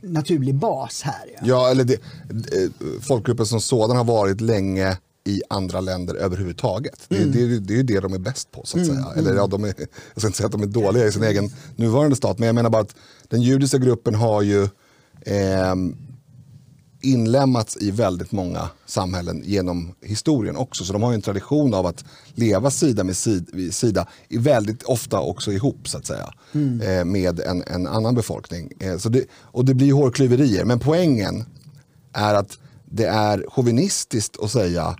naturlig 0.00 0.54
bas 0.54 1.02
här. 1.02 1.24
Ja, 1.26 1.38
ja 1.42 1.70
eller 1.70 1.84
det, 1.84 1.94
eh, 1.94 2.70
folkgruppen 3.00 3.46
som 3.46 3.60
sådan 3.60 3.96
har 3.96 4.04
varit 4.04 4.40
länge 4.40 4.96
i 5.24 5.42
andra 5.48 5.80
länder 5.80 6.14
överhuvudtaget. 6.14 7.06
Mm. 7.08 7.32
Det, 7.32 7.46
det, 7.46 7.58
det, 7.58 7.72
är 7.72 7.76
ju 7.76 7.82
det 7.82 8.00
de 8.00 8.12
är 8.12 8.18
bäst 8.18 8.50
på. 8.50 8.62
så 8.64 8.78
att 8.78 8.84
mm. 8.84 8.96
säga. 8.96 9.12
Eller, 9.16 9.34
ja, 9.34 9.46
de 9.46 9.64
är, 9.64 9.66
jag 10.14 10.20
ska 10.20 10.26
inte 10.26 10.36
säga 10.36 10.46
att 10.46 10.52
de 10.52 10.62
är 10.62 10.66
dåliga 10.66 11.06
i 11.06 11.12
sin 11.12 11.22
egen 11.22 11.50
nuvarande 11.76 12.16
stat, 12.16 12.38
men 12.38 12.46
jag 12.46 12.54
menar 12.54 12.70
bara 12.70 12.82
att 12.82 12.94
den 13.28 13.42
judiska 13.42 13.78
gruppen 13.78 14.14
har 14.14 14.42
ju 14.42 14.62
eh, 15.20 15.74
inlämnats 17.00 17.76
i 17.80 17.90
väldigt 17.90 18.32
många 18.32 18.68
samhällen 18.86 19.42
genom 19.44 19.94
historien 20.02 20.56
också. 20.56 20.84
Så 20.84 20.92
de 20.92 21.02
har 21.02 21.12
en 21.12 21.22
tradition 21.22 21.74
av 21.74 21.86
att 21.86 22.04
leva 22.34 22.70
sida 22.70 23.04
med 23.04 23.16
sida, 23.70 24.06
väldigt 24.28 24.82
ofta 24.82 25.20
också 25.20 25.52
ihop 25.52 25.88
så 25.88 25.98
att 25.98 26.06
säga. 26.06 26.32
Mm. 26.52 26.80
Eh, 26.80 27.04
med 27.04 27.40
en, 27.40 27.62
en, 27.66 27.86
annan 27.86 28.14
befolkning. 28.14 28.72
Eh, 28.80 28.96
så 28.96 29.08
det, 29.08 29.24
och 29.32 29.64
det 29.64 29.74
blir 29.74 29.92
hårklyverier. 29.92 30.64
Men 30.64 30.78
poängen 30.78 31.44
är 32.12 32.34
att 32.34 32.58
det 32.84 33.06
är 33.06 33.44
chauvinistiskt 33.48 34.42
att 34.42 34.50
säga 34.50 34.96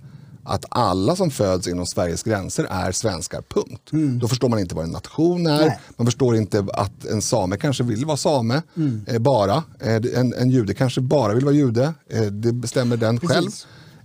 att 0.49 0.65
alla 0.69 1.15
som 1.15 1.31
föds 1.31 1.67
inom 1.67 1.85
Sveriges 1.85 2.23
gränser 2.23 2.67
är 2.69 2.91
svenskar, 2.91 3.41
punkt. 3.49 3.91
Mm. 3.93 4.19
Då 4.19 4.27
förstår 4.27 4.49
man 4.49 4.59
inte 4.59 4.75
vad 4.75 4.85
en 4.85 4.91
nation 4.91 5.47
är, 5.47 5.59
Nej. 5.59 5.79
man 5.97 6.07
förstår 6.07 6.35
inte 6.35 6.65
att 6.73 7.05
en 7.05 7.21
same 7.21 7.57
kanske 7.57 7.83
vill 7.83 8.05
vara 8.05 8.17
same, 8.17 8.61
mm. 8.77 9.05
eh, 9.07 9.19
bara. 9.19 9.63
Eh, 9.79 9.95
en, 9.95 10.33
en 10.33 10.49
jude 10.49 10.73
kanske 10.73 11.01
bara 11.01 11.33
vill 11.33 11.45
vara 11.45 11.55
jude, 11.55 11.93
eh, 12.09 12.21
det 12.21 12.53
bestämmer 12.53 12.97
den 12.97 13.19
Precis. 13.19 13.35
själv. 13.35 13.51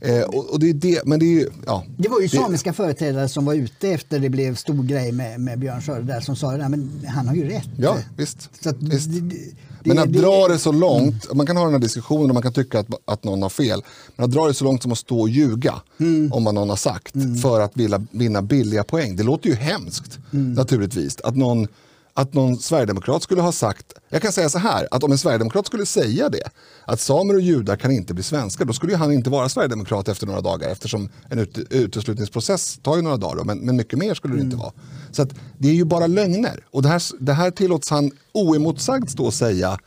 Eh, 0.04 0.22
och, 0.22 0.50
och, 0.50 0.60
det, 0.60 0.70
är 0.70 0.74
det, 0.74 1.00
men 1.04 1.18
det, 1.18 1.40
är, 1.40 1.48
ja, 1.66 1.84
det 1.96 2.08
var 2.08 2.20
ju 2.20 2.28
samiska 2.28 2.70
det, 2.70 2.76
företrädare 2.76 3.28
som 3.28 3.44
var 3.44 3.54
ute 3.54 3.88
efter 3.88 4.18
det 4.18 4.28
blev 4.28 4.54
stor 4.54 4.82
grej 4.82 5.12
med, 5.12 5.40
med 5.40 5.58
Björn 5.58 5.82
Söder 5.82 6.02
där 6.02 6.20
som 6.20 6.36
sa 6.36 6.52
att 6.52 6.60
han 7.06 7.28
har 7.28 7.34
ju 7.34 7.48
rätt. 7.48 7.68
Ja, 7.78 7.96
visst. 8.16 8.50
Att, 8.66 8.76
visst. 8.82 9.08
Det, 9.10 9.90
men 9.90 9.98
att 9.98 10.12
dra 10.12 10.48
det 10.48 10.58
så 10.58 10.72
långt, 10.72 11.34
man 11.34 11.46
kan 11.46 11.56
ha 11.56 11.64
den 11.64 11.72
här 11.72 11.80
diskussionen 11.80 12.30
och 12.30 12.34
man 12.34 12.42
kan 12.42 12.52
tycka 12.52 12.78
att, 12.78 12.86
att 13.04 13.24
någon 13.24 13.42
har 13.42 13.48
fel. 13.48 13.82
Men 14.16 14.24
att 14.24 14.30
dra 14.30 14.46
det 14.46 14.54
så 14.54 14.64
långt 14.64 14.82
som 14.82 14.92
att 14.92 14.98
stå 14.98 15.20
och 15.20 15.28
ljuga 15.28 15.74
mm. 16.00 16.32
om 16.32 16.44
vad 16.44 16.54
någon 16.54 16.68
har 16.68 16.76
sagt 16.76 17.14
mm. 17.14 17.36
för 17.36 17.60
att 17.60 17.76
vilja, 17.76 18.06
vinna 18.10 18.42
billiga 18.42 18.84
poäng. 18.84 19.16
Det 19.16 19.22
låter 19.22 19.48
ju 19.48 19.54
hemskt 19.54 20.18
mm. 20.32 20.52
naturligtvis. 20.52 21.16
Att 21.20 21.36
någon 21.36 21.68
att 22.14 22.34
någon 22.34 22.56
sverigedemokrat 22.56 23.22
skulle 23.22 23.40
ha 23.40 23.52
sagt, 23.52 23.92
jag 24.08 24.22
kan 24.22 24.32
säga 24.32 24.48
så 24.48 24.58
här, 24.58 24.88
att 24.90 25.04
om 25.04 25.12
en 25.12 25.18
sverigedemokrat 25.18 25.66
skulle 25.66 25.86
säga 25.86 26.28
det, 26.28 26.50
att 26.84 27.00
samer 27.00 27.34
och 27.34 27.40
judar 27.40 27.76
kan 27.76 27.90
inte 27.90 28.14
bli 28.14 28.22
svenskar, 28.22 28.64
då 28.64 28.72
skulle 28.72 28.96
han 28.96 29.12
inte 29.12 29.30
vara 29.30 29.48
sverigedemokrat 29.48 30.08
efter 30.08 30.26
några 30.26 30.40
dagar 30.40 30.68
eftersom 30.68 31.08
en 31.30 31.38
ut, 31.38 31.58
uteslutningsprocess 31.58 32.78
tar 32.82 32.96
ju 32.96 33.02
några 33.02 33.16
dagar, 33.16 33.36
då, 33.36 33.44
men, 33.44 33.58
men 33.58 33.76
mycket 33.76 33.98
mer 33.98 34.14
skulle 34.14 34.34
det 34.34 34.40
inte 34.40 34.56
vara. 34.56 34.72
Så 35.10 35.22
att 35.22 35.34
det 35.58 35.68
är 35.68 35.74
ju 35.74 35.84
bara 35.84 36.06
lögner 36.06 36.64
och 36.70 36.82
det 36.82 36.88
här, 36.88 37.02
det 37.18 37.32
här 37.32 37.50
tillåts 37.50 37.90
han 37.90 38.10
oemotsagd 38.32 39.10
stå 39.10 39.24
och 39.24 39.34
säga 39.34 39.78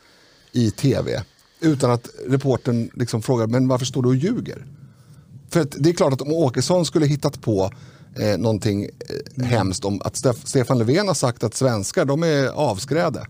i 0.51 0.71
tv 0.71 1.23
utan 1.59 1.91
att 1.91 2.09
reporten 2.27 2.89
liksom 2.93 3.21
frågar, 3.21 3.47
men 3.47 3.67
varför 3.67 3.85
står 3.85 4.03
du 4.03 4.09
och 4.09 4.15
ljuger? 4.15 4.65
För 5.49 5.61
att 5.61 5.75
det 5.79 5.89
är 5.89 5.93
klart 5.93 6.13
att 6.13 6.21
om 6.21 6.31
Åkesson 6.31 6.85
skulle 6.85 7.05
hittat 7.05 7.41
på 7.41 7.71
eh, 8.19 8.37
någonting 8.37 8.83
eh, 8.83 9.43
hemskt 9.43 9.85
om 9.85 10.01
att 10.01 10.15
Stef 10.15 10.47
Stefan 10.47 10.77
Löfven 10.77 11.07
har 11.07 11.13
sagt 11.13 11.43
att 11.43 11.55
svenskar 11.55 12.05
de 12.05 12.23
är 12.23 12.47
avskräde. 12.47 13.25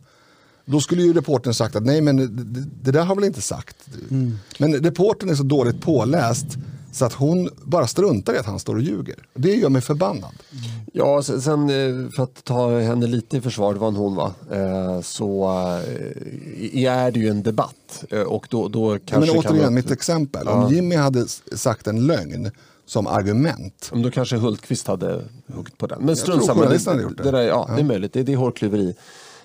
Då 0.65 0.81
skulle 0.81 1.01
ju 1.01 1.13
reportern 1.13 1.53
sagt 1.53 1.75
att 1.75 1.85
nej 1.85 2.01
men 2.01 2.17
det, 2.17 2.65
det 2.83 2.91
där 2.91 3.03
har 3.03 3.15
väl 3.15 3.23
inte 3.23 3.41
sagt. 3.41 3.75
Mm. 4.09 4.37
Men 4.59 4.73
reporten 4.73 5.29
är 5.29 5.35
så 5.35 5.43
dåligt 5.43 5.81
påläst 5.81 6.45
så 6.91 7.05
att 7.05 7.13
hon 7.13 7.49
bara 7.63 7.87
struntar 7.87 8.33
i 8.33 8.37
att 8.37 8.45
han 8.45 8.59
står 8.59 8.75
och 8.75 8.81
ljuger. 8.81 9.15
Det 9.33 9.55
gör 9.55 9.69
mig 9.69 9.81
förbannad. 9.81 10.31
Ja, 10.93 11.23
sen 11.23 11.69
eh, 11.69 12.09
för 12.11 12.23
att 12.23 12.43
ta 12.43 12.79
henne 12.79 13.07
lite 13.07 13.37
i 13.37 13.41
försvar, 13.41 13.73
det 13.73 13.79
var 13.79 13.87
en 13.87 13.95
hon 13.95 14.15
va, 14.15 14.33
eh, 14.51 15.01
så 15.01 15.47
är 16.73 17.11
det 17.11 17.19
ju 17.19 17.29
en 17.29 17.43
debatt. 17.43 18.03
Och 18.27 18.47
då, 18.49 18.67
då 18.67 18.99
kanske 19.05 19.31
Men 19.31 19.39
återigen, 19.39 19.63
kan... 19.63 19.73
mitt 19.73 19.91
exempel. 19.91 20.41
Ja. 20.45 20.51
Om 20.51 20.73
Jimmy 20.73 20.95
hade 20.95 21.27
sagt 21.55 21.87
en 21.87 22.07
lögn 22.07 22.51
som 22.87 23.07
argument. 23.07 23.91
Då 23.93 24.11
kanske 24.11 24.37
Hultqvist 24.37 24.87
hade 24.87 25.21
huggit 25.47 25.77
på 25.77 25.87
den. 25.87 26.01
Men 26.01 26.15
strunt 26.15 26.45
samma. 26.45 26.65
Det, 26.65 26.85
det, 26.85 27.23
det, 27.23 27.31
där, 27.31 27.41
ja, 27.41 27.65
ja, 27.69 27.75
det 27.75 27.81
är 27.81 27.85
möjligt, 27.85 28.13
det, 28.13 28.23
det 28.23 28.33
är 28.33 28.37
hårklyveri. 28.37 28.95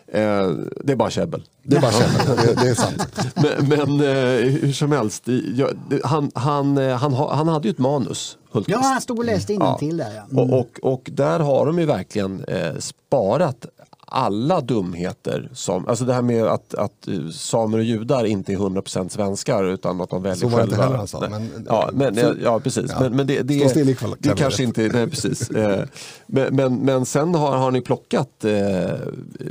Eh, 0.06 0.51
det 0.85 0.93
är 0.93 0.97
bara 0.97 1.10
käbbel. 1.10 1.43
Det 1.62 1.77
är 1.77 1.81
bara 1.81 1.93
käbbel, 1.93 2.36
det, 2.47 2.62
det, 2.62 2.69
är 2.69 2.74
sant. 2.74 3.02
men, 3.35 3.69
men 3.69 4.01
eh, 4.01 4.51
hur 4.51 4.73
som 4.73 4.93
helst, 4.93 5.23
jag, 5.55 5.70
han, 6.05 6.31
han, 6.35 6.78
eh, 6.78 6.97
han, 6.97 7.12
han 7.12 7.48
hade 7.48 7.69
ju 7.69 7.73
ett 7.73 7.78
manus. 7.78 8.39
Hultqvist. 8.51 8.78
Ja, 8.82 8.89
han 8.89 9.01
stod 9.01 9.19
och 9.19 9.24
läste 9.24 9.52
innantill 9.52 9.98
ja. 9.98 10.05
där. 10.05 10.14
Ja. 10.14 10.43
Mm. 10.43 10.55
Och, 10.55 10.59
och, 10.59 10.93
och, 10.93 11.10
där 11.12 11.40
har 11.40 11.66
de 11.66 11.78
ju 11.78 11.86
verkligen 11.86 12.44
eh, 12.44 12.77
sparat 12.78 13.66
alla 14.12 14.60
dumheter 14.60 15.48
som, 15.52 15.89
alltså 15.89 16.05
det 16.05 16.14
här 16.14 16.22
med 16.22 16.44
att, 16.44 16.74
att 16.74 17.09
eh, 17.09 17.28
samer 17.28 17.78
och 17.78 17.84
judar 17.84 18.24
inte 18.24 18.52
är 18.52 18.56
100% 18.56 19.09
svenskar 19.09 19.64
utan 19.64 20.01
att 20.01 20.10
de 20.10 20.22
väljer 20.22 20.36
Så 20.36 20.48
var 20.48 20.59
själva. 20.59 20.74
Inte 20.74 20.84
heller 20.84 20.98
alltså, 20.98 21.26
men, 21.30 21.64
ja, 21.66 21.90
men, 21.93 22.16
ja, 22.16 22.34
ja, 22.43 22.60
precis. 22.60 22.90
Ja. 22.90 23.01
Men, 23.01 23.16
men 23.16 23.26
det, 23.26 23.43
det, 23.43 23.70
Stå 23.70 23.78
det, 23.78 24.16
det 24.18 24.34
kanske 24.36 24.62
inte, 24.62 24.90
nej 24.93 25.06
precis. 25.06 25.51
Eh, 25.62 25.84
men, 26.26 26.56
men, 26.56 26.76
men 26.76 27.06
sen 27.06 27.34
har, 27.34 27.56
har 27.56 27.70
ni 27.70 27.80
plockat 27.80 28.44
eh, 28.44 28.90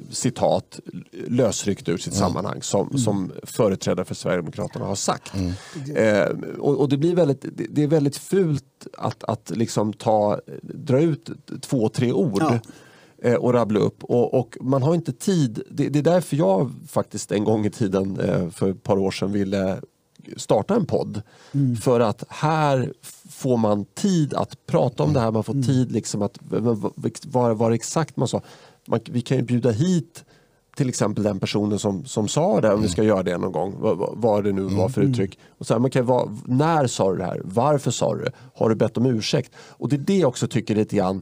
citat 0.09 0.79
lösryckt 1.27 1.89
ur 1.89 1.97
sitt 1.97 2.13
mm. 2.13 2.27
sammanhang 2.27 2.61
som, 2.61 2.87
mm. 2.87 2.97
som 2.97 3.31
företrädare 3.43 4.05
för 4.05 4.15
Sverigedemokraterna 4.15 4.85
har 4.85 4.95
sagt. 4.95 5.33
Mm. 5.33 5.51
Eh, 5.95 6.27
och, 6.59 6.79
och, 6.79 6.89
det 6.89 6.97
blir 6.97 7.15
väldigt, 7.15 7.41
det, 7.41 7.65
det, 7.69 7.83
är 7.83 7.87
väldigt 7.87 8.17
fult 8.17 8.63
att, 8.97 9.23
att 9.23 9.51
liksom 9.55 9.93
ta, 9.93 10.39
dra 10.61 10.99
ut 10.99 11.29
två, 11.61 11.89
tre 11.89 12.11
ord 12.11 12.41
ja 12.41 12.59
eh, 13.21 13.35
och 13.35 13.53
rabbla 13.53 13.79
upp. 13.79 14.03
Och, 14.03 14.33
och, 14.33 14.57
man 14.61 14.83
har 14.83 14.95
inte 14.95 15.13
tid. 15.13 15.63
Det, 15.69 15.89
det, 15.89 15.99
är 15.99 16.03
därför 16.03 16.37
jag 16.37 16.71
faktiskt 16.87 17.31
en 17.31 17.43
gång 17.43 17.65
i 17.65 17.69
tiden 17.69 18.19
eh, 18.19 18.49
för 18.49 18.69
ett 18.71 18.83
par 18.83 18.97
år 18.97 19.11
sedan 19.11 19.31
ville 19.31 19.81
starta 20.37 20.75
en 20.75 20.85
podd. 20.85 21.21
Mm. 21.51 21.75
För 21.75 21.99
att 21.99 22.23
här 22.29 22.93
får 23.29 23.57
man 23.57 23.85
tid 23.85 24.33
att 24.33 24.65
prata 24.65 25.03
om 25.03 25.13
det 25.13 25.19
här. 25.19 25.31
Man 25.31 25.43
får 25.43 25.53
mm. 25.53 25.65
tid 25.65 25.91
liksom 25.91 26.21
att 26.21 26.37
vara 27.25 27.53
vad 27.53 27.73
exakt 27.73 28.17
man 28.17 28.27
sa. 28.27 28.41
Man, 28.87 28.99
vi 29.05 29.21
kan 29.21 29.37
ju 29.37 29.43
bjuda 29.43 29.71
hit 29.71 30.23
till 30.75 30.89
exempel 30.89 31.23
den 31.23 31.39
personen 31.39 31.79
som, 31.79 32.05
som 32.05 32.27
sa 32.27 32.61
det, 32.61 32.67
om 32.67 32.73
vi 32.73 32.85
mm. 32.85 32.89
ska 32.89 33.03
göra 33.03 33.23
det 33.23 33.37
någon 33.37 33.51
gång, 33.51 33.75
vad, 33.79 34.13
vad 34.17 34.43
det 34.43 34.51
nu 34.51 34.61
var 34.61 34.89
för 34.89 35.01
mm. 35.01 35.11
uttryck. 35.11 35.39
Och 35.57 35.67
så 35.67 35.73
här, 35.73 35.79
man 35.79 35.91
kan 35.91 36.05
vara, 36.05 36.37
när 36.45 36.87
sa 36.87 37.11
du 37.11 37.17
det 37.17 37.25
här? 37.25 37.41
Varför 37.43 37.91
sa 37.91 38.15
du 38.15 38.23
det? 38.23 38.31
Har 38.55 38.69
du 38.69 38.75
bett 38.75 38.97
om 38.97 39.05
ursäkt? 39.05 39.51
Och 39.55 39.89
det 39.89 39.95
är 39.95 39.97
det 39.97 40.17
jag 40.17 40.29
också 40.29 40.47
tycker 40.47 40.75
lite 40.75 40.95
grann 40.95 41.21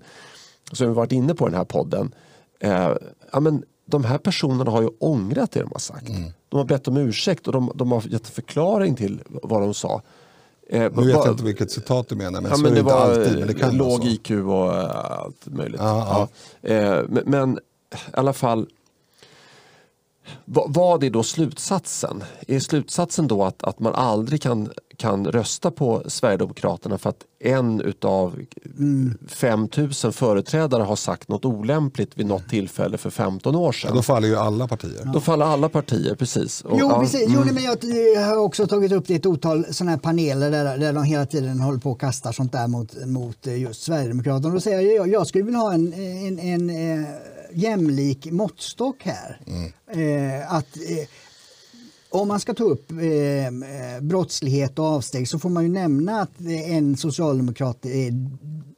som 0.72 0.88
vi 0.88 0.94
varit 0.94 1.12
inne 1.12 1.34
på 1.34 1.48
i 1.48 1.50
den 1.50 1.58
här 1.58 1.66
podden. 1.66 2.16
Eh, 2.60 2.91
ja, 3.32 3.40
men 3.40 3.64
de 3.86 4.04
här 4.04 4.18
personerna 4.18 4.72
har 4.72 4.82
ju 4.82 4.90
ångrat 5.00 5.52
det 5.52 5.60
de 5.60 5.70
har 5.72 5.80
sagt. 5.80 6.10
Mm. 6.10 6.32
De 6.50 6.58
har 6.58 6.66
bett 6.66 6.88
om 6.88 6.98
ursäkt 6.98 7.48
och 7.48 7.54
de, 7.54 7.72
de 7.76 7.91
har 7.91 8.02
gett 8.08 8.28
förklaring 8.28 8.96
till 8.96 9.22
vad 9.26 9.62
de 9.62 9.74
sa. 9.74 10.02
Eh, 10.70 10.91
nu 10.96 11.06
vet 11.06 11.16
jag 11.16 11.28
inte 11.28 11.44
vilket 11.44 11.72
citat 11.72 12.08
du 12.10 12.16
menar, 12.16 12.41
men 12.41 12.52
ja, 12.52 12.58
så 12.58 12.64
men 12.64 12.72
är 12.72 12.76
det, 12.76 12.82
var 12.82 12.94
alltid. 12.94 13.38
Men 13.38 13.48
det 13.48 13.54
kan 13.54 13.78
låg 13.78 14.06
IQ 14.06 14.32
och 14.32 14.70
uh, 14.70 15.22
allt 15.22 15.46
möjligt. 15.46 15.82
Ja, 15.82 16.30
ja. 16.62 16.70
Eh, 16.70 17.04
men, 17.10 17.24
men, 17.26 17.60
i 17.91 17.98
alla 18.14 18.34
fall, 18.34 18.68
vad 20.45 21.03
är 21.03 21.10
då 21.10 21.23
slutsatsen? 21.23 22.23
Är 22.47 22.60
slutsatsen 22.60 23.27
då 23.27 23.43
att, 23.43 23.64
att 23.64 23.80
man 23.80 23.95
aldrig 23.95 24.41
kan, 24.41 24.69
kan 24.97 25.27
rösta 25.27 25.72
på 25.72 26.03
Sverigedemokraterna 26.07 26.97
för 26.97 27.10
att 27.10 27.26
en 27.39 27.81
utav 27.81 28.39
mm. 28.77 29.18
5000 29.27 30.14
företrädare 30.14 30.84
har 30.84 30.95
sagt 30.95 31.27
något 31.27 31.45
olämpligt 31.45 32.18
vid 32.18 32.26
något 32.26 32.49
tillfälle 32.49 32.97
för 32.97 33.10
15 33.10 33.56
år 33.56 33.72
sedan? 33.72 33.89
Ja, 33.89 33.95
då 33.95 34.01
faller 34.01 34.27
ju 34.27 34.35
alla 34.35 34.68
partier. 34.68 35.01
Ja. 35.06 35.11
Då 35.11 35.19
faller 35.19 35.45
alla 35.45 35.69
partier, 35.69 36.15
precis. 36.15 36.61
Och, 36.61 36.77
jo, 36.80 36.89
precis. 36.99 37.26
Jo, 37.27 37.41
mm. 37.41 37.56
men 37.56 37.64
jag, 37.64 37.77
jag, 38.15 38.26
har 38.26 38.38
också 38.38 38.68
tagit 38.68 38.91
upp 38.91 39.07
det 39.07 39.14
i 39.14 39.15
ett 39.15 39.26
otal 39.26 39.65
sådana 39.73 39.91
här 39.91 39.97
paneler 39.97 40.51
där, 40.51 40.77
där 40.77 40.93
de 40.93 41.03
hela 41.03 41.26
tiden 41.26 41.60
håller 41.60 41.80
på 41.80 41.91
och 41.91 42.01
kastar 42.01 42.31
sånt 42.31 42.51
där 42.51 42.68
mot, 42.68 43.06
mot 43.06 43.47
just 43.47 43.81
Sverigedemokraterna. 43.81 44.53
Då 44.53 44.60
säger 44.60 44.95
jag, 44.95 45.07
jag 45.07 45.27
skulle 45.27 45.43
vilja 45.43 45.60
ha 45.60 45.73
en, 45.73 45.93
en, 45.93 46.39
en, 46.39 46.69
en 46.69 47.03
eh, 47.03 47.10
jämlik 47.53 48.31
måttstock 48.31 49.03
här. 49.03 49.41
Mm. 49.47 49.71
Eh, 49.88 50.53
att, 50.53 50.77
eh, 50.77 51.07
om 52.09 52.27
man 52.27 52.39
ska 52.39 52.53
ta 52.53 52.63
upp 52.63 52.91
eh, 52.91 53.47
eh 53.47 54.01
brottslighet 54.01 54.80
och 54.80 54.85
avsteg 54.85 55.27
så 55.27 55.39
får 55.39 55.49
man 55.49 55.63
ju 55.63 55.69
nämna 55.69 56.21
att 56.21 56.41
en 56.65 56.97
socialdemokrat 56.97 57.85
är 57.85 58.11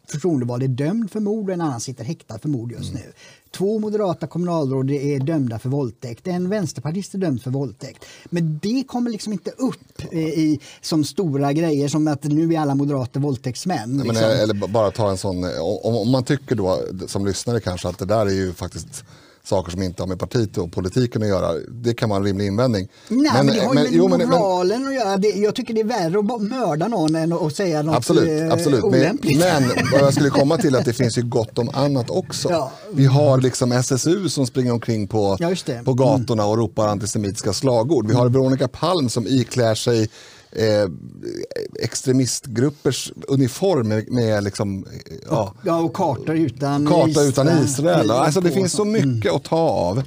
förtroendevald 0.07 0.63
är 0.63 0.67
dömd 0.67 1.11
för 1.11 1.19
mord 1.19 1.49
och 1.49 1.53
en 1.53 1.61
annan 1.61 1.81
sitter 1.81 2.03
häktad 2.03 2.39
för 2.39 2.49
mord 2.49 2.71
just 2.71 2.91
mm. 2.91 3.03
nu. 3.05 3.13
Två 3.51 3.79
moderata 3.79 4.27
kommunalråd 4.27 4.91
är 4.91 5.19
dömda 5.19 5.59
för 5.59 5.69
våldtäkt. 5.69 6.27
En 6.27 6.49
vänsterpartist 6.49 7.13
är 7.13 7.17
dömd 7.17 7.41
för 7.41 7.51
våldtäkt. 7.51 8.05
Men 8.25 8.59
det 8.63 8.83
kommer 8.87 9.11
liksom 9.11 9.33
inte 9.33 9.51
upp 9.51 10.01
eh, 10.11 10.19
i, 10.19 10.59
som 10.81 11.03
stora 11.03 11.53
grejer 11.53 11.87
som 11.87 12.07
att 12.07 12.23
nu 12.23 12.53
är 12.53 12.59
alla 12.59 12.75
moderater 12.75 13.19
våldtäktsmän. 13.19 13.97
Liksom. 13.97 14.27
Men, 14.27 14.39
eller 14.39 14.67
bara 14.67 14.91
ta 14.91 15.09
en 15.09 15.17
sån, 15.17 15.43
om, 15.83 15.95
om 15.95 16.11
man 16.11 16.23
tycker 16.23 16.55
då 16.55 16.79
som 17.07 17.25
lyssnare 17.25 17.59
kanske 17.59 17.87
att 17.87 17.97
det 17.97 18.05
där 18.05 18.25
är 18.25 18.33
ju 18.33 18.53
faktiskt 18.53 19.03
saker 19.43 19.71
som 19.71 19.81
inte 19.81 20.01
har 20.01 20.07
med 20.07 20.19
partiet 20.19 20.57
och 20.57 20.71
politiken 20.71 21.21
att 21.21 21.27
göra. 21.27 21.53
Det 21.69 21.93
kan 21.93 22.09
vara 22.09 22.17
en 22.19 22.25
rimlig 22.25 22.47
invändning. 22.47 22.87
Nej, 23.07 23.31
men, 23.33 23.45
men 23.45 23.55
det 23.55 23.61
har 23.61 23.73
men, 23.73 23.83
med 23.83 23.93
jo, 23.93 24.07
moralen 24.07 24.83
men, 24.83 24.87
att 24.87 24.95
göra. 24.95 25.17
Det, 25.17 25.27
jag 25.27 25.55
tycker 25.55 25.73
det 25.73 25.79
är 25.79 25.85
värre 25.85 26.19
att 26.19 26.41
mörda 26.41 26.87
någon 26.87 27.15
än 27.15 27.33
att 27.33 27.55
säga 27.55 27.81
något 27.81 27.95
absolut, 27.95 28.41
eh, 28.41 28.53
absolut. 28.53 28.83
olämpligt. 28.83 29.39
Men, 29.39 29.63
men 29.63 29.85
vad 29.91 30.01
jag 30.01 30.13
skulle 30.13 30.29
komma 30.29 30.57
till 30.57 30.75
att 30.75 30.85
det 30.85 30.93
finns 30.93 31.17
ju 31.17 31.21
gott 31.21 31.57
om 31.57 31.69
annat 31.73 32.09
också. 32.09 32.49
Ja. 32.49 32.71
Vi 32.91 33.05
har 33.05 33.41
liksom 33.41 33.71
SSU 33.71 34.29
som 34.29 34.47
springer 34.47 34.71
omkring 34.71 35.07
på, 35.07 35.37
ja, 35.39 35.55
på 35.85 35.93
gatorna 35.93 36.45
och 36.45 36.57
ropar 36.57 36.87
antisemitiska 36.87 37.53
slagord. 37.53 38.07
Vi 38.07 38.13
har 38.13 38.29
Veronica 38.29 38.67
Palm 38.67 39.09
som 39.09 39.27
iklär 39.27 39.75
sig 39.75 40.09
eh, 40.51 40.89
extremistgruppers 41.79 43.11
uniform 43.27 43.87
med, 43.87 44.11
med 44.11 44.43
liksom, 44.43 44.85
ja, 45.29 45.53
ja, 45.65 45.79
och 45.79 45.93
kartor 45.93 46.35
utan 46.35 46.87
karta 46.87 47.09
Israel. 47.09 47.29
utan 47.29 47.63
Israel. 47.63 48.11
Alltså, 48.11 48.41
det 48.41 48.51
finns 48.51 48.73
så 48.73 48.85
mycket 48.85 49.25
mm. 49.25 49.35
att 49.35 49.43
ta 49.43 49.57
av. 49.57 50.03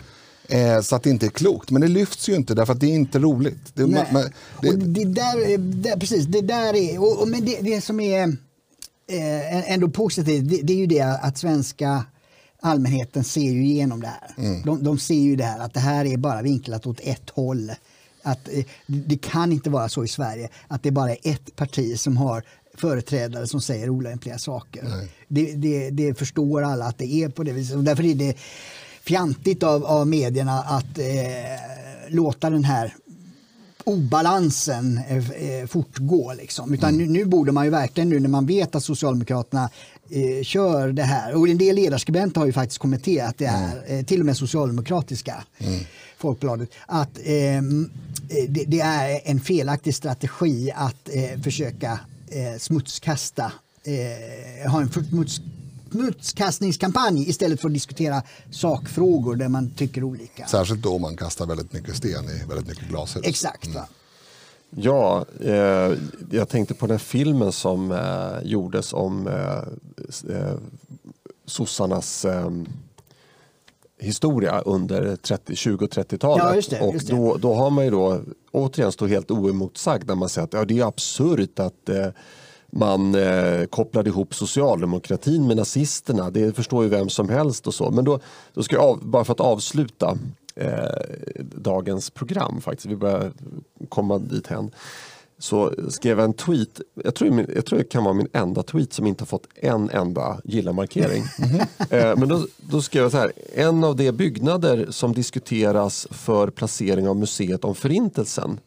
Eh, 0.49 0.81
så 0.81 0.97
att 0.97 1.03
det 1.03 1.11
inte 1.11 1.27
är 1.27 1.31
klokt. 1.31 1.71
Men 1.71 1.81
det 1.81 1.89
lyfts 1.89 2.29
ju 2.29 2.35
inte 2.35 2.55
därför 2.55 2.73
att 2.73 2.81
det 2.81 2.87
är 2.87 2.95
inte 2.95 3.19
roligt. 3.19 3.75
Det, 3.75 3.87
man, 3.87 4.05
det, 4.63 4.69
och 4.69 4.79
det 4.79 5.05
där, 5.05 5.59
det, 5.59 6.01
precis, 6.01 6.27
det 6.27 6.41
där 6.41 6.75
är, 6.75 7.03
och, 7.03 7.23
och 7.23 7.29
men 7.29 7.45
det, 7.45 7.59
det 7.61 7.81
som 7.81 8.01
är 8.01 8.23
eh, 9.07 9.73
ändå 9.73 9.89
positivt, 9.89 10.51
det, 10.51 10.63
det, 10.63 10.73
är 10.73 10.77
ju 10.77 10.87
det 10.87 11.19
att 11.23 11.39
svenska 11.39 12.05
allmänheten 12.61 13.25
ser 13.25 13.51
ju 13.51 13.65
igenom 13.65 14.01
det 14.01 14.07
här. 14.07 14.35
Mm. 14.45 14.63
De, 14.63 14.85
de 14.85 14.99
ser 14.99 15.15
ju 15.15 15.37
det 15.37 15.45
här 15.45 15.59
att 15.59 15.75
det 15.75 15.81
här 15.81 16.05
är 16.05 16.17
bara 16.17 16.43
vinklat 16.43 16.87
åt 16.87 17.01
ett 17.03 17.31
håll 17.31 17.73
att 18.25 18.49
eh, 18.49 18.65
det 18.87 19.17
kan 19.17 19.53
inte 19.53 19.71
vara 19.71 19.89
så 19.89 20.05
i 20.05 20.09
Sverige 20.09 20.49
att 20.69 20.83
det 20.83 20.91
bara 20.91 21.11
är 21.11 21.19
ett 21.23 21.57
parti 21.57 21.99
som 22.01 22.17
har 22.17 22.45
företrädare 22.75 23.47
som 23.47 23.61
säger 23.61 23.91
olämpliga 23.91 24.39
saker. 24.39 24.85
Det, 25.29 25.53
det, 25.53 25.91
det, 25.91 26.19
förstår 26.19 26.63
alla 26.63 26.85
att 26.85 26.99
det 26.99 27.13
är 27.13 27.29
på 27.29 27.43
det 27.43 27.53
viset. 27.53 27.77
Och 27.77 27.85
därför 27.85 28.05
är 28.05 28.15
det 28.15 28.37
fjantigt 29.03 29.63
av, 29.63 29.85
av 29.85 30.07
medierna 30.07 30.63
att 30.63 30.99
eh, 30.99 31.05
låta 32.09 32.51
den 32.51 32.65
här 32.65 32.95
obalansen 33.85 35.01
eh, 35.09 35.31
eh 35.31 35.67
fortgå. 35.67 36.33
Liksom. 36.33 36.75
Utan 36.75 36.95
mm. 36.95 37.07
nu, 37.07 37.19
nu, 37.19 37.25
borde 37.25 37.53
man 37.53 37.65
ju 37.65 37.71
verkligen, 37.71 38.09
nu 38.09 38.21
när 38.21 38.29
man 38.29 38.47
vet 38.47 38.75
att 38.75 38.85
Socialdemokraterna 38.85 39.71
eh, 40.11 40.43
kör 40.43 40.89
det 40.93 41.03
här, 41.03 41.35
och 41.35 41.49
en 41.49 41.59
del 41.59 41.77
ledarskribenter 41.77 42.41
har 42.41 42.47
ju 42.47 42.53
faktiskt 42.53 42.79
kommenterat 42.79 43.39
det 43.39 43.47
här, 43.47 43.83
mm. 43.87 43.99
eh, 43.99 44.05
till 44.05 44.21
och 44.21 44.27
med 44.27 44.37
socialdemokratiska 44.37 45.45
mm. 45.59 45.81
Folkbladet, 46.17 46.69
att 46.87 47.19
ehm, 47.25 47.91
eh, 48.29 48.45
det, 48.49 48.65
det, 48.65 48.81
är 48.81 49.21
en 49.25 49.41
felaktig 49.41 49.95
strategi 49.95 50.73
att 50.75 51.09
eh, 51.09 51.41
försöka 51.43 52.01
smutskasta, 52.59 53.53
ha 54.69 54.81
en 54.81 54.89
smuts 54.89 55.41
smutskastningskampanj 55.95 57.29
istället 57.29 57.61
för 57.61 57.69
att 57.69 57.75
diskutera 57.75 58.23
sakfrågor 58.51 59.37
där 59.37 59.49
man 59.49 59.71
tycker 59.71 60.05
olika. 60.05 60.47
Särskilt 60.47 60.83
då 60.83 60.99
man 60.99 61.17
kastar 61.17 61.47
väldigt 61.47 61.73
mycket 61.73 61.97
sten 61.97 62.25
i 62.25 62.45
väldigt 62.49 62.67
mycket 62.67 62.89
glashus. 62.89 63.23
Exakt. 63.25 63.75
Va? 63.75 63.87
Ja, 64.71 65.25
eh, 65.41 65.93
jag 66.31 66.49
tänkte 66.49 66.75
på 66.75 66.87
den 66.87 66.99
filmen 66.99 67.53
som 67.53 67.93
eh, 67.93 68.49
gjordes 68.49 68.93
om 68.93 69.27
eh, 69.27 70.37
eh, 70.37 70.55
sossarnas 71.47 72.25
eh, 72.25 72.51
historia 74.05 74.61
under 74.61 75.17
30, 75.17 75.57
20 75.57 75.85
och 75.85 75.91
30-talet. 75.91 76.45
Ja, 76.45 76.55
just 76.55 76.71
det, 76.71 76.91
just 76.93 77.09
det. 77.09 77.15
och 77.15 77.41
då, 77.41 77.49
då 77.49 77.55
har 77.55 77.71
man 77.71 77.85
ju 77.85 77.91
då 77.91 78.21
återigen 78.53 78.93
stå 78.93 79.07
helt 79.07 79.31
oemotsagd 79.31 80.09
när 80.09 80.15
man 80.15 80.29
säger 80.29 80.45
att 80.45 80.53
ja, 80.53 80.65
det 80.65 80.79
är 80.79 80.85
absurt 80.85 81.59
att 81.59 81.89
eh, 81.89 82.07
man 82.71 83.15
eh, 83.15 83.65
kopplade 83.65 84.11
ihop 84.11 84.35
socialdemokratin 84.35 85.47
med 85.47 85.57
nazisterna. 85.57 86.31
Det 86.31 86.57
förstår 86.57 86.85
ju 86.85 86.91
vem 86.91 87.09
som 87.09 87.29
helst 87.29 87.67
och 87.67 87.75
så. 87.75 87.91
Men 87.91 88.05
då, 88.05 88.21
då 88.55 88.63
ska 88.63 88.77
jag 88.77 88.85
av, 88.85 89.07
bara 89.07 89.25
för 89.25 89.33
att 89.33 89.41
avsluta 89.41 90.19
eh, 90.57 90.85
dagens 91.39 92.11
program 92.11 92.61
faktiskt, 92.61 92.87
vi 92.87 92.97
börjar 92.97 93.33
komma 93.89 94.19
dit 94.19 94.47
hen 94.47 94.71
så 95.39 95.73
skrev 95.89 96.19
jag 96.19 96.25
en 96.25 96.35
tweet, 96.35 96.81
jag 97.05 97.15
tror, 97.15 97.47
jag 97.55 97.67
tror 97.67 97.79
det 97.79 97.85
kan 97.85 98.05
vara 98.05 98.15
min 98.15 98.29
enda 98.33 98.63
tweet 98.63 98.93
som 98.93 99.07
inte 99.07 99.23
har 99.23 99.27
fått 99.27 99.47
en 99.55 99.91
enda 99.91 100.41
gilla-markering. 100.45 101.23
eh, 101.91 102.17
men 102.17 102.29
då, 102.29 102.47
då 102.57 102.83
skrev 102.83 103.03
jag 103.03 103.13
så 103.13 103.19
här, 103.19 103.33
en 103.55 103.85
av 103.85 103.97
de 103.97 104.13
byggnader 104.13 104.87
som 104.91 105.13
diskuteras 105.13 106.07
för 106.11 106.51
placering 106.51 107.09
av 107.09 107.17
museet 107.17 107.65
om 107.65 107.75
förintelsen, 107.75 108.61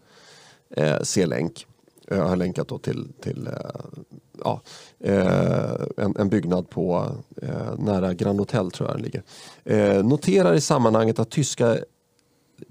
eh, 0.76 1.02
C-länk, 1.04 1.66
jag 2.08 2.28
har 2.28 2.36
länkat 2.36 2.68
då 2.68 2.78
till, 2.78 3.08
till 3.22 3.48
eh, 3.48 3.54
ja, 4.44 4.62
eh, 5.00 5.74
en, 5.98 6.16
en, 6.20 6.30
byggnad 6.30 6.70
på 6.70 7.12
eh, 7.42 7.80
nära 7.80 8.14
Grand 8.14 8.40
Hotel 8.40 8.72
tror 8.72 8.90
jag 8.90 8.98
den 8.98 9.04
ligger. 9.04 9.24
Eh, 9.66 10.06
noterar 10.06 10.54
i 10.54 10.62
sammanhanget 10.62 11.20
att 11.20 11.30
tyska 11.30 11.78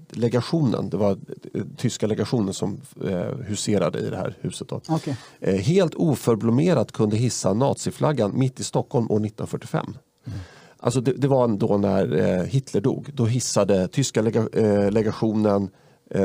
legationen, 0.09 0.89
det 0.89 0.97
var 0.97 1.11
eh, 1.53 1.63
tyska 1.77 2.07
legationen 2.07 2.53
som 2.53 2.81
eh, 3.05 3.35
huserade 3.47 3.99
i 3.99 4.09
det 4.09 4.17
här 4.17 4.37
huset. 4.41 4.67
Då. 4.67 4.81
Okay. 4.89 5.13
Eh, 5.39 5.55
helt 5.55 5.95
oförblommerat 5.95 6.91
kunde 6.91 7.17
hissa 7.17 7.53
naziflaggan 7.53 8.39
mitt 8.39 8.59
i 8.59 8.63
Stockholm 8.63 9.05
år 9.05 9.25
1945. 9.25 9.85
Mm. 10.25 10.39
Alltså 10.79 11.01
det, 11.01 11.13
det, 11.13 11.27
var 11.27 11.47
då 11.47 11.77
när 11.77 12.43
Hitler 12.45 12.81
dog. 12.81 13.09
Då 13.13 13.25
hissade 13.25 13.87
tyska 13.87 14.21
lega, 14.21 14.47
legationen 14.89 15.69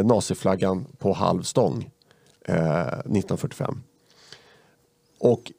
naziflaggan 0.04 0.86
på 0.98 1.12
halv 1.12 1.42
stång 1.42 1.90
1945. 2.44 3.82
Och 5.20 5.52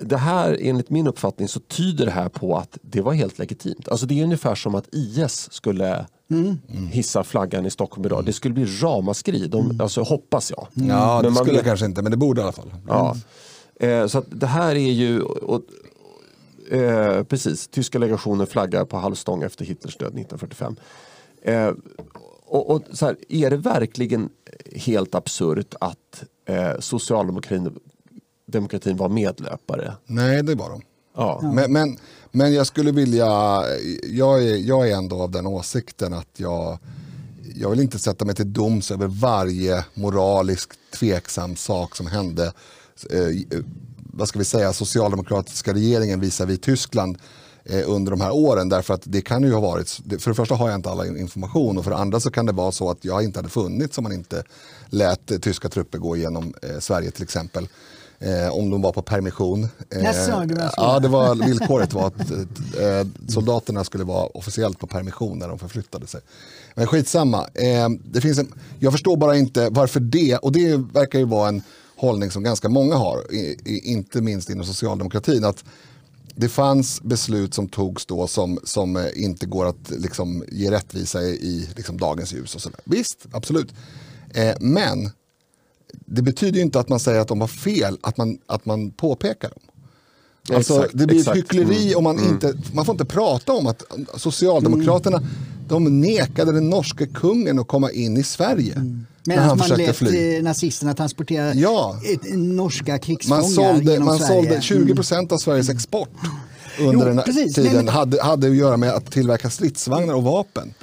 det 0.00 0.16
här, 0.16 0.58
enligt 0.60 0.90
min 0.90 1.06
uppfattning, 1.06 1.48
så 1.48 1.60
tyder 1.60 2.04
det 2.04 2.10
här 2.10 2.28
på 2.28 2.56
att 2.56 2.78
det 2.82 3.00
var 3.00 3.12
helt 3.12 3.38
legitimt. 3.38 3.88
Alltså 3.88 4.06
det 4.06 4.20
är 4.20 4.24
ungefär 4.24 4.54
som 4.54 4.74
att 4.74 4.88
IS 4.92 5.52
skulle 5.52 6.06
mm. 6.30 6.58
hissa 6.86 7.24
flaggan 7.24 7.66
i 7.66 7.70
Stockholm 7.70 8.06
idag. 8.06 8.24
Det 8.24 8.32
skulle 8.32 8.54
bli 8.54 8.64
ramaskri, 8.64 9.46
de, 9.46 9.64
mm. 9.64 9.80
alltså, 9.80 10.02
hoppas 10.02 10.50
jag. 10.50 10.66
Ja, 10.74 11.16
det 11.16 11.22
men 11.22 11.32
man, 11.32 11.44
skulle 11.44 11.62
kanske 11.62 11.86
inte, 11.86 12.02
men 12.02 12.10
det 12.10 12.16
borde 12.16 12.40
i 12.40 12.42
alla 12.42 12.52
fall. 12.52 12.74
Ja. 12.88 13.16
Eh, 13.80 14.06
så 14.06 14.24
det 14.30 14.46
här 14.46 14.76
är 14.76 14.90
ju... 14.90 15.20
Och, 15.22 15.62
eh, 16.70 17.22
precis, 17.22 17.68
tyska 17.68 17.98
legationen 17.98 18.46
flaggar 18.46 18.84
på 18.84 18.96
halvstång 18.96 19.42
efter 19.42 19.64
Hitlers 19.64 19.96
död 19.96 20.08
1945. 20.08 20.76
Eh, 21.42 21.72
och, 22.46 22.70
och, 22.70 22.82
så 22.92 23.06
här, 23.06 23.16
är 23.28 23.50
det 23.50 23.56
verkligen 23.56 24.28
helt 24.74 25.14
absurt 25.14 25.74
att 25.80 26.24
eh, 26.48 26.78
socialdemokratin 26.78 27.78
demokratin 28.50 28.96
var 28.96 29.08
medlöpare. 29.08 29.92
Nej, 30.06 30.42
det 30.42 30.54
var 30.54 30.70
de. 30.70 30.82
Ja. 31.16 31.40
Men, 31.54 31.72
men, 31.72 31.98
men 32.32 32.54
jag 32.54 32.66
skulle 32.66 32.92
vilja, 32.92 33.26
jag 34.02 34.42
är, 34.42 34.56
jag 34.56 34.90
är 34.90 34.96
ändå 34.96 35.22
av 35.22 35.30
den 35.30 35.46
åsikten 35.46 36.14
att 36.14 36.28
jag, 36.36 36.78
jag 37.54 37.70
vill 37.70 37.80
inte 37.80 37.98
sätta 37.98 38.24
mig 38.24 38.34
till 38.34 38.52
doms 38.52 38.90
över 38.90 39.06
varje 39.06 39.84
moraliskt 39.94 40.78
tveksam 40.94 41.56
sak 41.56 41.96
som 41.96 42.06
hände 42.06 42.52
eh, 43.10 43.20
eh 43.20 43.64
vad 44.12 44.28
ska 44.28 44.38
vi 44.38 44.44
säga, 44.44 44.72
socialdemokratiska 44.72 45.74
regeringen 45.74 46.20
visar 46.20 46.46
vi 46.46 46.56
Tyskland 46.56 47.18
eh, 47.64 47.82
under 47.86 48.10
de 48.10 48.20
här 48.20 48.34
åren. 48.34 48.68
Därför 48.68 48.94
att 48.94 49.02
det 49.04 49.20
kan 49.20 49.42
ju 49.42 49.52
ha 49.52 49.60
varit, 49.60 49.90
för 49.90 50.30
det 50.30 50.34
första 50.34 50.54
har 50.54 50.68
jag 50.68 50.78
inte 50.78 50.90
alla 50.90 51.06
information 51.06 51.78
och 51.78 51.84
för 51.84 51.90
det 51.90 51.96
andra 51.96 52.20
så 52.20 52.30
kan 52.30 52.46
det 52.46 52.52
vara 52.52 52.72
så 52.72 52.90
att 52.90 53.04
jag 53.04 53.24
inte 53.24 53.38
hade 53.38 53.48
funnits 53.48 53.98
om 53.98 54.04
man 54.04 54.12
inte 54.12 54.44
lät 54.86 55.30
eh, 55.30 55.38
tyska 55.38 55.68
trupper 55.68 55.98
gå 55.98 56.16
igenom 56.16 56.54
eh, 56.62 56.78
Sverige 56.78 57.10
till 57.10 57.22
exempel 57.22 57.68
eh, 58.20 58.52
om 58.52 58.70
de 58.70 58.82
var 58.82 58.92
på 58.92 59.02
permission. 59.02 59.68
Eh, 59.90 60.02
Jaså, 60.02 60.44
det 60.46 60.54
var 60.54 60.70
ja, 60.76 60.98
det 60.98 61.08
var, 61.08 61.34
villkoret 61.34 61.92
var 61.92 62.06
att 62.06 62.30
eh, 62.30 63.28
soldaterna 63.28 63.84
skulle 63.84 64.04
vara 64.04 64.26
officiellt 64.26 64.78
på 64.78 64.86
permission 64.86 65.38
när 65.38 65.48
de 65.48 65.58
förflyttade 65.58 66.06
sig. 66.06 66.20
Men 66.74 66.86
skitsamma. 66.86 67.46
Eh, 67.54 67.88
det 68.04 68.20
finns 68.20 68.38
en, 68.38 68.52
jag 68.78 68.92
förstår 68.92 69.16
bara 69.16 69.36
inte 69.36 69.68
varför 69.70 70.00
det, 70.00 70.36
och 70.36 70.52
det 70.52 70.76
verkar 70.76 71.18
ju 71.18 71.24
vara 71.24 71.48
en 71.48 71.62
hållning 71.96 72.30
som 72.30 72.42
ganska 72.42 72.68
många 72.68 72.94
har, 72.94 73.32
i, 73.34 73.56
i, 73.64 73.92
inte 73.92 74.20
minst 74.20 74.50
inom 74.50 74.64
socialdemokratin, 74.64 75.44
att 75.44 75.64
det 76.34 76.48
fanns 76.48 77.02
beslut 77.02 77.54
som 77.54 77.68
togs 77.68 78.06
då 78.06 78.26
som, 78.26 78.58
som 78.64 78.96
eh, 78.96 79.06
inte 79.14 79.46
går 79.46 79.66
att 79.66 79.90
liksom, 79.90 80.44
ge 80.48 80.70
rättvisa 80.70 81.22
i, 81.22 81.30
i 81.30 81.68
liksom, 81.76 81.98
dagens 81.98 82.32
ljus. 82.32 82.54
Och 82.54 82.60
sådär. 82.60 82.80
Visst, 82.84 83.26
absolut. 83.32 83.74
Eh, 84.34 84.54
men 84.60 85.10
det 85.92 86.22
betyder 86.22 86.60
inte 86.60 86.80
att 86.80 86.88
man 86.88 87.00
säger 87.00 87.20
att 87.20 87.28
de 87.28 87.40
har 87.40 87.48
fel, 87.48 87.98
att 88.00 88.16
man, 88.16 88.38
att 88.46 88.66
man 88.66 88.90
påpekar 88.90 89.48
dem. 89.50 89.58
Alltså, 90.56 90.74
exakt, 90.74 90.98
det 90.98 91.06
blir 91.06 91.18
exakt. 91.18 91.36
ett 91.36 91.44
hyckleri 91.44 91.86
mm. 91.86 91.98
om 91.98 92.04
man 92.04 92.18
mm. 92.18 92.30
inte, 92.30 92.54
man 92.72 92.84
får 92.84 92.92
inte 92.92 93.04
prata 93.04 93.52
om 93.52 93.66
att 93.66 93.82
Socialdemokraterna, 94.14 95.16
mm. 95.16 95.30
de 95.68 96.00
nekade 96.00 96.52
den 96.52 96.70
norske 96.70 97.06
kungen 97.06 97.58
att 97.58 97.68
komma 97.68 97.90
in 97.90 98.16
i 98.16 98.22
Sverige. 98.22 98.74
Mm. 98.74 99.06
Medan 99.26 99.58
man 99.58 99.68
lät 99.68 99.96
fly. 99.96 100.42
nazisterna 100.42 100.94
transportera 100.94 101.54
ja. 101.54 102.00
norska 102.34 102.98
krigsfångar 102.98 103.42
man 103.42 103.50
sålde, 103.50 103.92
genom 103.92 104.06
man 104.06 104.18
Sverige. 104.18 104.42
sålde 104.42 104.60
20 104.60 104.94
procent 104.94 105.32
av 105.32 105.38
Sveriges 105.38 105.68
export 105.68 106.08
under 106.78 106.92
jo, 106.92 107.04
den 107.04 107.16
precis, 107.24 107.54
tiden 107.54 107.72
men, 107.72 107.88
hade, 107.88 108.22
hade 108.22 108.48
att 108.48 108.56
göra 108.56 108.76
med 108.76 108.90
att 108.90 109.12
tillverka 109.12 109.50
stridsvagnar 109.50 110.14
och 110.14 110.22
vapen 110.22 110.74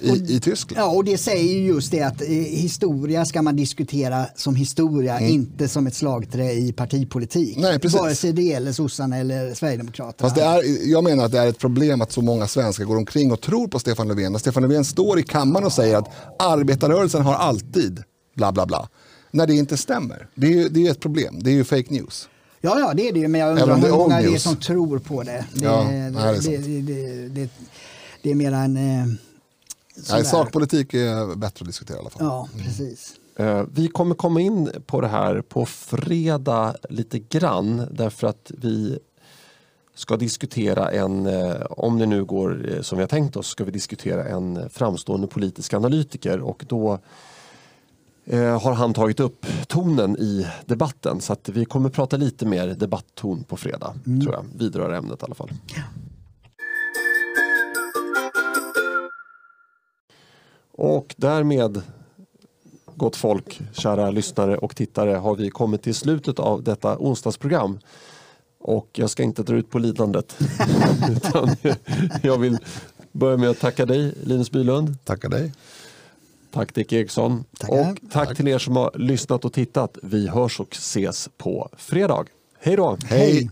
i, 0.00 0.10
och, 0.10 0.16
i 0.16 0.40
Tyskland. 0.40 0.82
Ja, 0.82 0.96
och 0.96 1.04
det 1.04 1.18
säger 1.18 1.54
ju 1.54 1.66
just 1.66 1.90
det 1.90 2.02
att 2.02 2.22
eh, 2.22 2.28
historia 2.28 3.24
ska 3.24 3.42
man 3.42 3.56
diskutera 3.56 4.26
som 4.36 4.54
historia, 4.54 5.18
mm. 5.18 5.32
inte 5.32 5.68
som 5.68 5.86
ett 5.86 5.94
slagträ 5.94 6.52
i 6.52 6.72
partipolitik. 6.72 7.56
Nej, 7.56 7.78
precis. 7.78 8.00
Vare 8.00 8.14
sig 8.14 8.32
det 8.32 8.42
gäller 8.42 8.72
sossarna 8.72 9.16
eller 9.16 9.54
Sverigedemokraterna. 9.54 10.28
Fast 10.28 10.36
det 10.36 10.42
är, 10.42 10.90
jag 10.90 11.04
menar 11.04 11.24
att 11.24 11.32
det 11.32 11.38
är 11.38 11.46
ett 11.46 11.58
problem 11.58 12.00
att 12.02 12.12
så 12.12 12.22
många 12.22 12.46
svenskar 12.46 12.84
går 12.84 12.96
omkring 12.96 13.32
och 13.32 13.40
tror 13.40 13.68
på 13.68 13.78
Stefan 13.78 14.08
Löfven. 14.08 14.32
När 14.32 14.38
Stefan 14.38 14.62
Löfven 14.62 14.84
står 14.84 15.18
i 15.18 15.22
kammaren 15.22 15.66
och 15.66 15.72
säger 15.72 15.96
att 15.96 16.08
arbetarrörelsen 16.38 17.22
har 17.22 17.34
alltid 17.34 18.02
bla 18.36 18.52
bla 18.52 18.66
bla. 18.66 18.88
När 19.30 19.46
det 19.46 19.54
inte 19.54 19.76
stämmer. 19.76 20.28
Det 20.34 20.46
är 20.46 20.50
ju 20.50 20.68
det 20.68 20.86
är 20.86 20.90
ett 20.90 21.00
problem. 21.00 21.38
Det 21.40 21.50
är 21.50 21.54
ju 21.54 21.64
fake 21.64 21.86
news. 21.88 22.28
Ja, 22.64 22.78
ja, 22.78 22.94
det 22.94 23.08
är 23.08 23.12
det 23.12 23.28
men 23.28 23.40
jag 23.40 23.50
undrar 23.50 23.76
hur 23.76 23.90
många 23.90 24.20
det 24.20 24.34
är 24.34 24.38
som 24.38 24.56
tror 24.56 24.98
på 24.98 25.22
det. 25.22 25.46
Det, 25.54 25.64
ja, 25.64 25.84
det, 26.42 26.56
det, 26.56 27.28
det, 27.28 27.50
det 28.22 28.30
är 28.30 28.34
mer 28.34 28.52
en... 28.52 28.76
Eh, 28.76 29.06
nej, 30.10 30.24
sakpolitik 30.24 30.94
är 30.94 31.36
bättre 31.36 31.62
att 31.62 31.66
diskutera 31.66 31.96
i 31.96 32.00
alla 32.00 32.10
fall. 32.10 32.26
Ja, 32.26 32.48
precis. 32.58 33.14
Mm. 33.36 33.70
Vi 33.74 33.88
kommer 33.88 34.14
komma 34.14 34.40
in 34.40 34.70
på 34.86 35.00
det 35.00 35.08
här 35.08 35.42
på 35.42 35.66
fredag 35.66 36.76
lite 36.88 37.18
grann 37.18 37.86
därför 37.90 38.26
att 38.26 38.50
vi 38.58 38.98
ska 39.94 40.16
diskutera 40.16 40.90
en, 40.90 41.26
eh, 41.26 41.62
om 41.70 41.98
det 41.98 42.06
nu 42.06 42.24
går 42.24 42.78
som 42.82 42.98
vi 42.98 43.02
har 43.02 43.08
tänkt 43.08 43.36
oss, 43.36 43.46
ska 43.46 43.64
vi 43.64 43.70
diskutera 43.70 44.24
en 44.24 44.70
framstående 44.70 45.26
politisk 45.26 45.74
analytiker 45.74 46.40
och 46.40 46.64
då 46.68 46.98
har 48.60 48.72
han 48.72 48.94
tagit 48.94 49.20
upp 49.20 49.46
tonen 49.66 50.16
i 50.16 50.46
debatten. 50.66 51.20
Så 51.20 51.32
att 51.32 51.48
vi 51.48 51.64
kommer 51.64 51.88
prata 51.88 52.16
lite 52.16 52.46
mer 52.46 52.66
debattton 52.66 53.44
på 53.44 53.56
fredag. 53.56 53.94
Mm. 54.06 54.20
tror 54.20 54.34
jag. 54.34 54.44
Vidrör 54.56 54.92
ämnet 54.92 55.22
i 55.22 55.24
alla 55.24 55.34
fall. 55.34 55.50
Ja. 55.76 55.82
Och 60.74 61.14
därmed, 61.18 61.82
gott 62.96 63.16
folk, 63.16 63.60
kära 63.72 64.10
lyssnare 64.10 64.56
och 64.56 64.76
tittare, 64.76 65.10
har 65.10 65.36
vi 65.36 65.50
kommit 65.50 65.82
till 65.82 65.94
slutet 65.94 66.38
av 66.38 66.62
detta 66.62 66.98
onsdagsprogram. 66.98 67.78
Och 68.60 68.88
jag 68.92 69.10
ska 69.10 69.22
inte 69.22 69.42
dra 69.42 69.56
ut 69.56 69.70
på 69.70 69.78
lidandet. 69.78 70.36
utan 71.10 71.56
jag 72.22 72.38
vill 72.38 72.58
börja 73.12 73.36
med 73.36 73.50
att 73.50 73.60
tacka 73.60 73.86
dig, 73.86 74.14
Linus 74.22 74.50
Bylund. 74.50 75.04
Tacka 75.04 75.28
dig. 75.28 75.52
Tack 76.52 76.74
Dick 76.74 76.92
Eriksson. 76.92 77.44
Tackar. 77.58 77.80
Och 77.80 77.86
tack, 78.10 78.28
tack 78.28 78.36
till 78.36 78.48
er 78.48 78.58
som 78.58 78.76
har 78.76 78.90
lyssnat 78.94 79.44
och 79.44 79.52
tittat. 79.52 79.98
Vi 80.02 80.28
hörs 80.28 80.60
och 80.60 80.72
ses 80.72 81.28
på 81.36 81.68
fredag. 81.76 82.24
Hej 82.60 82.76
då! 82.76 82.96
Hej. 83.04 83.50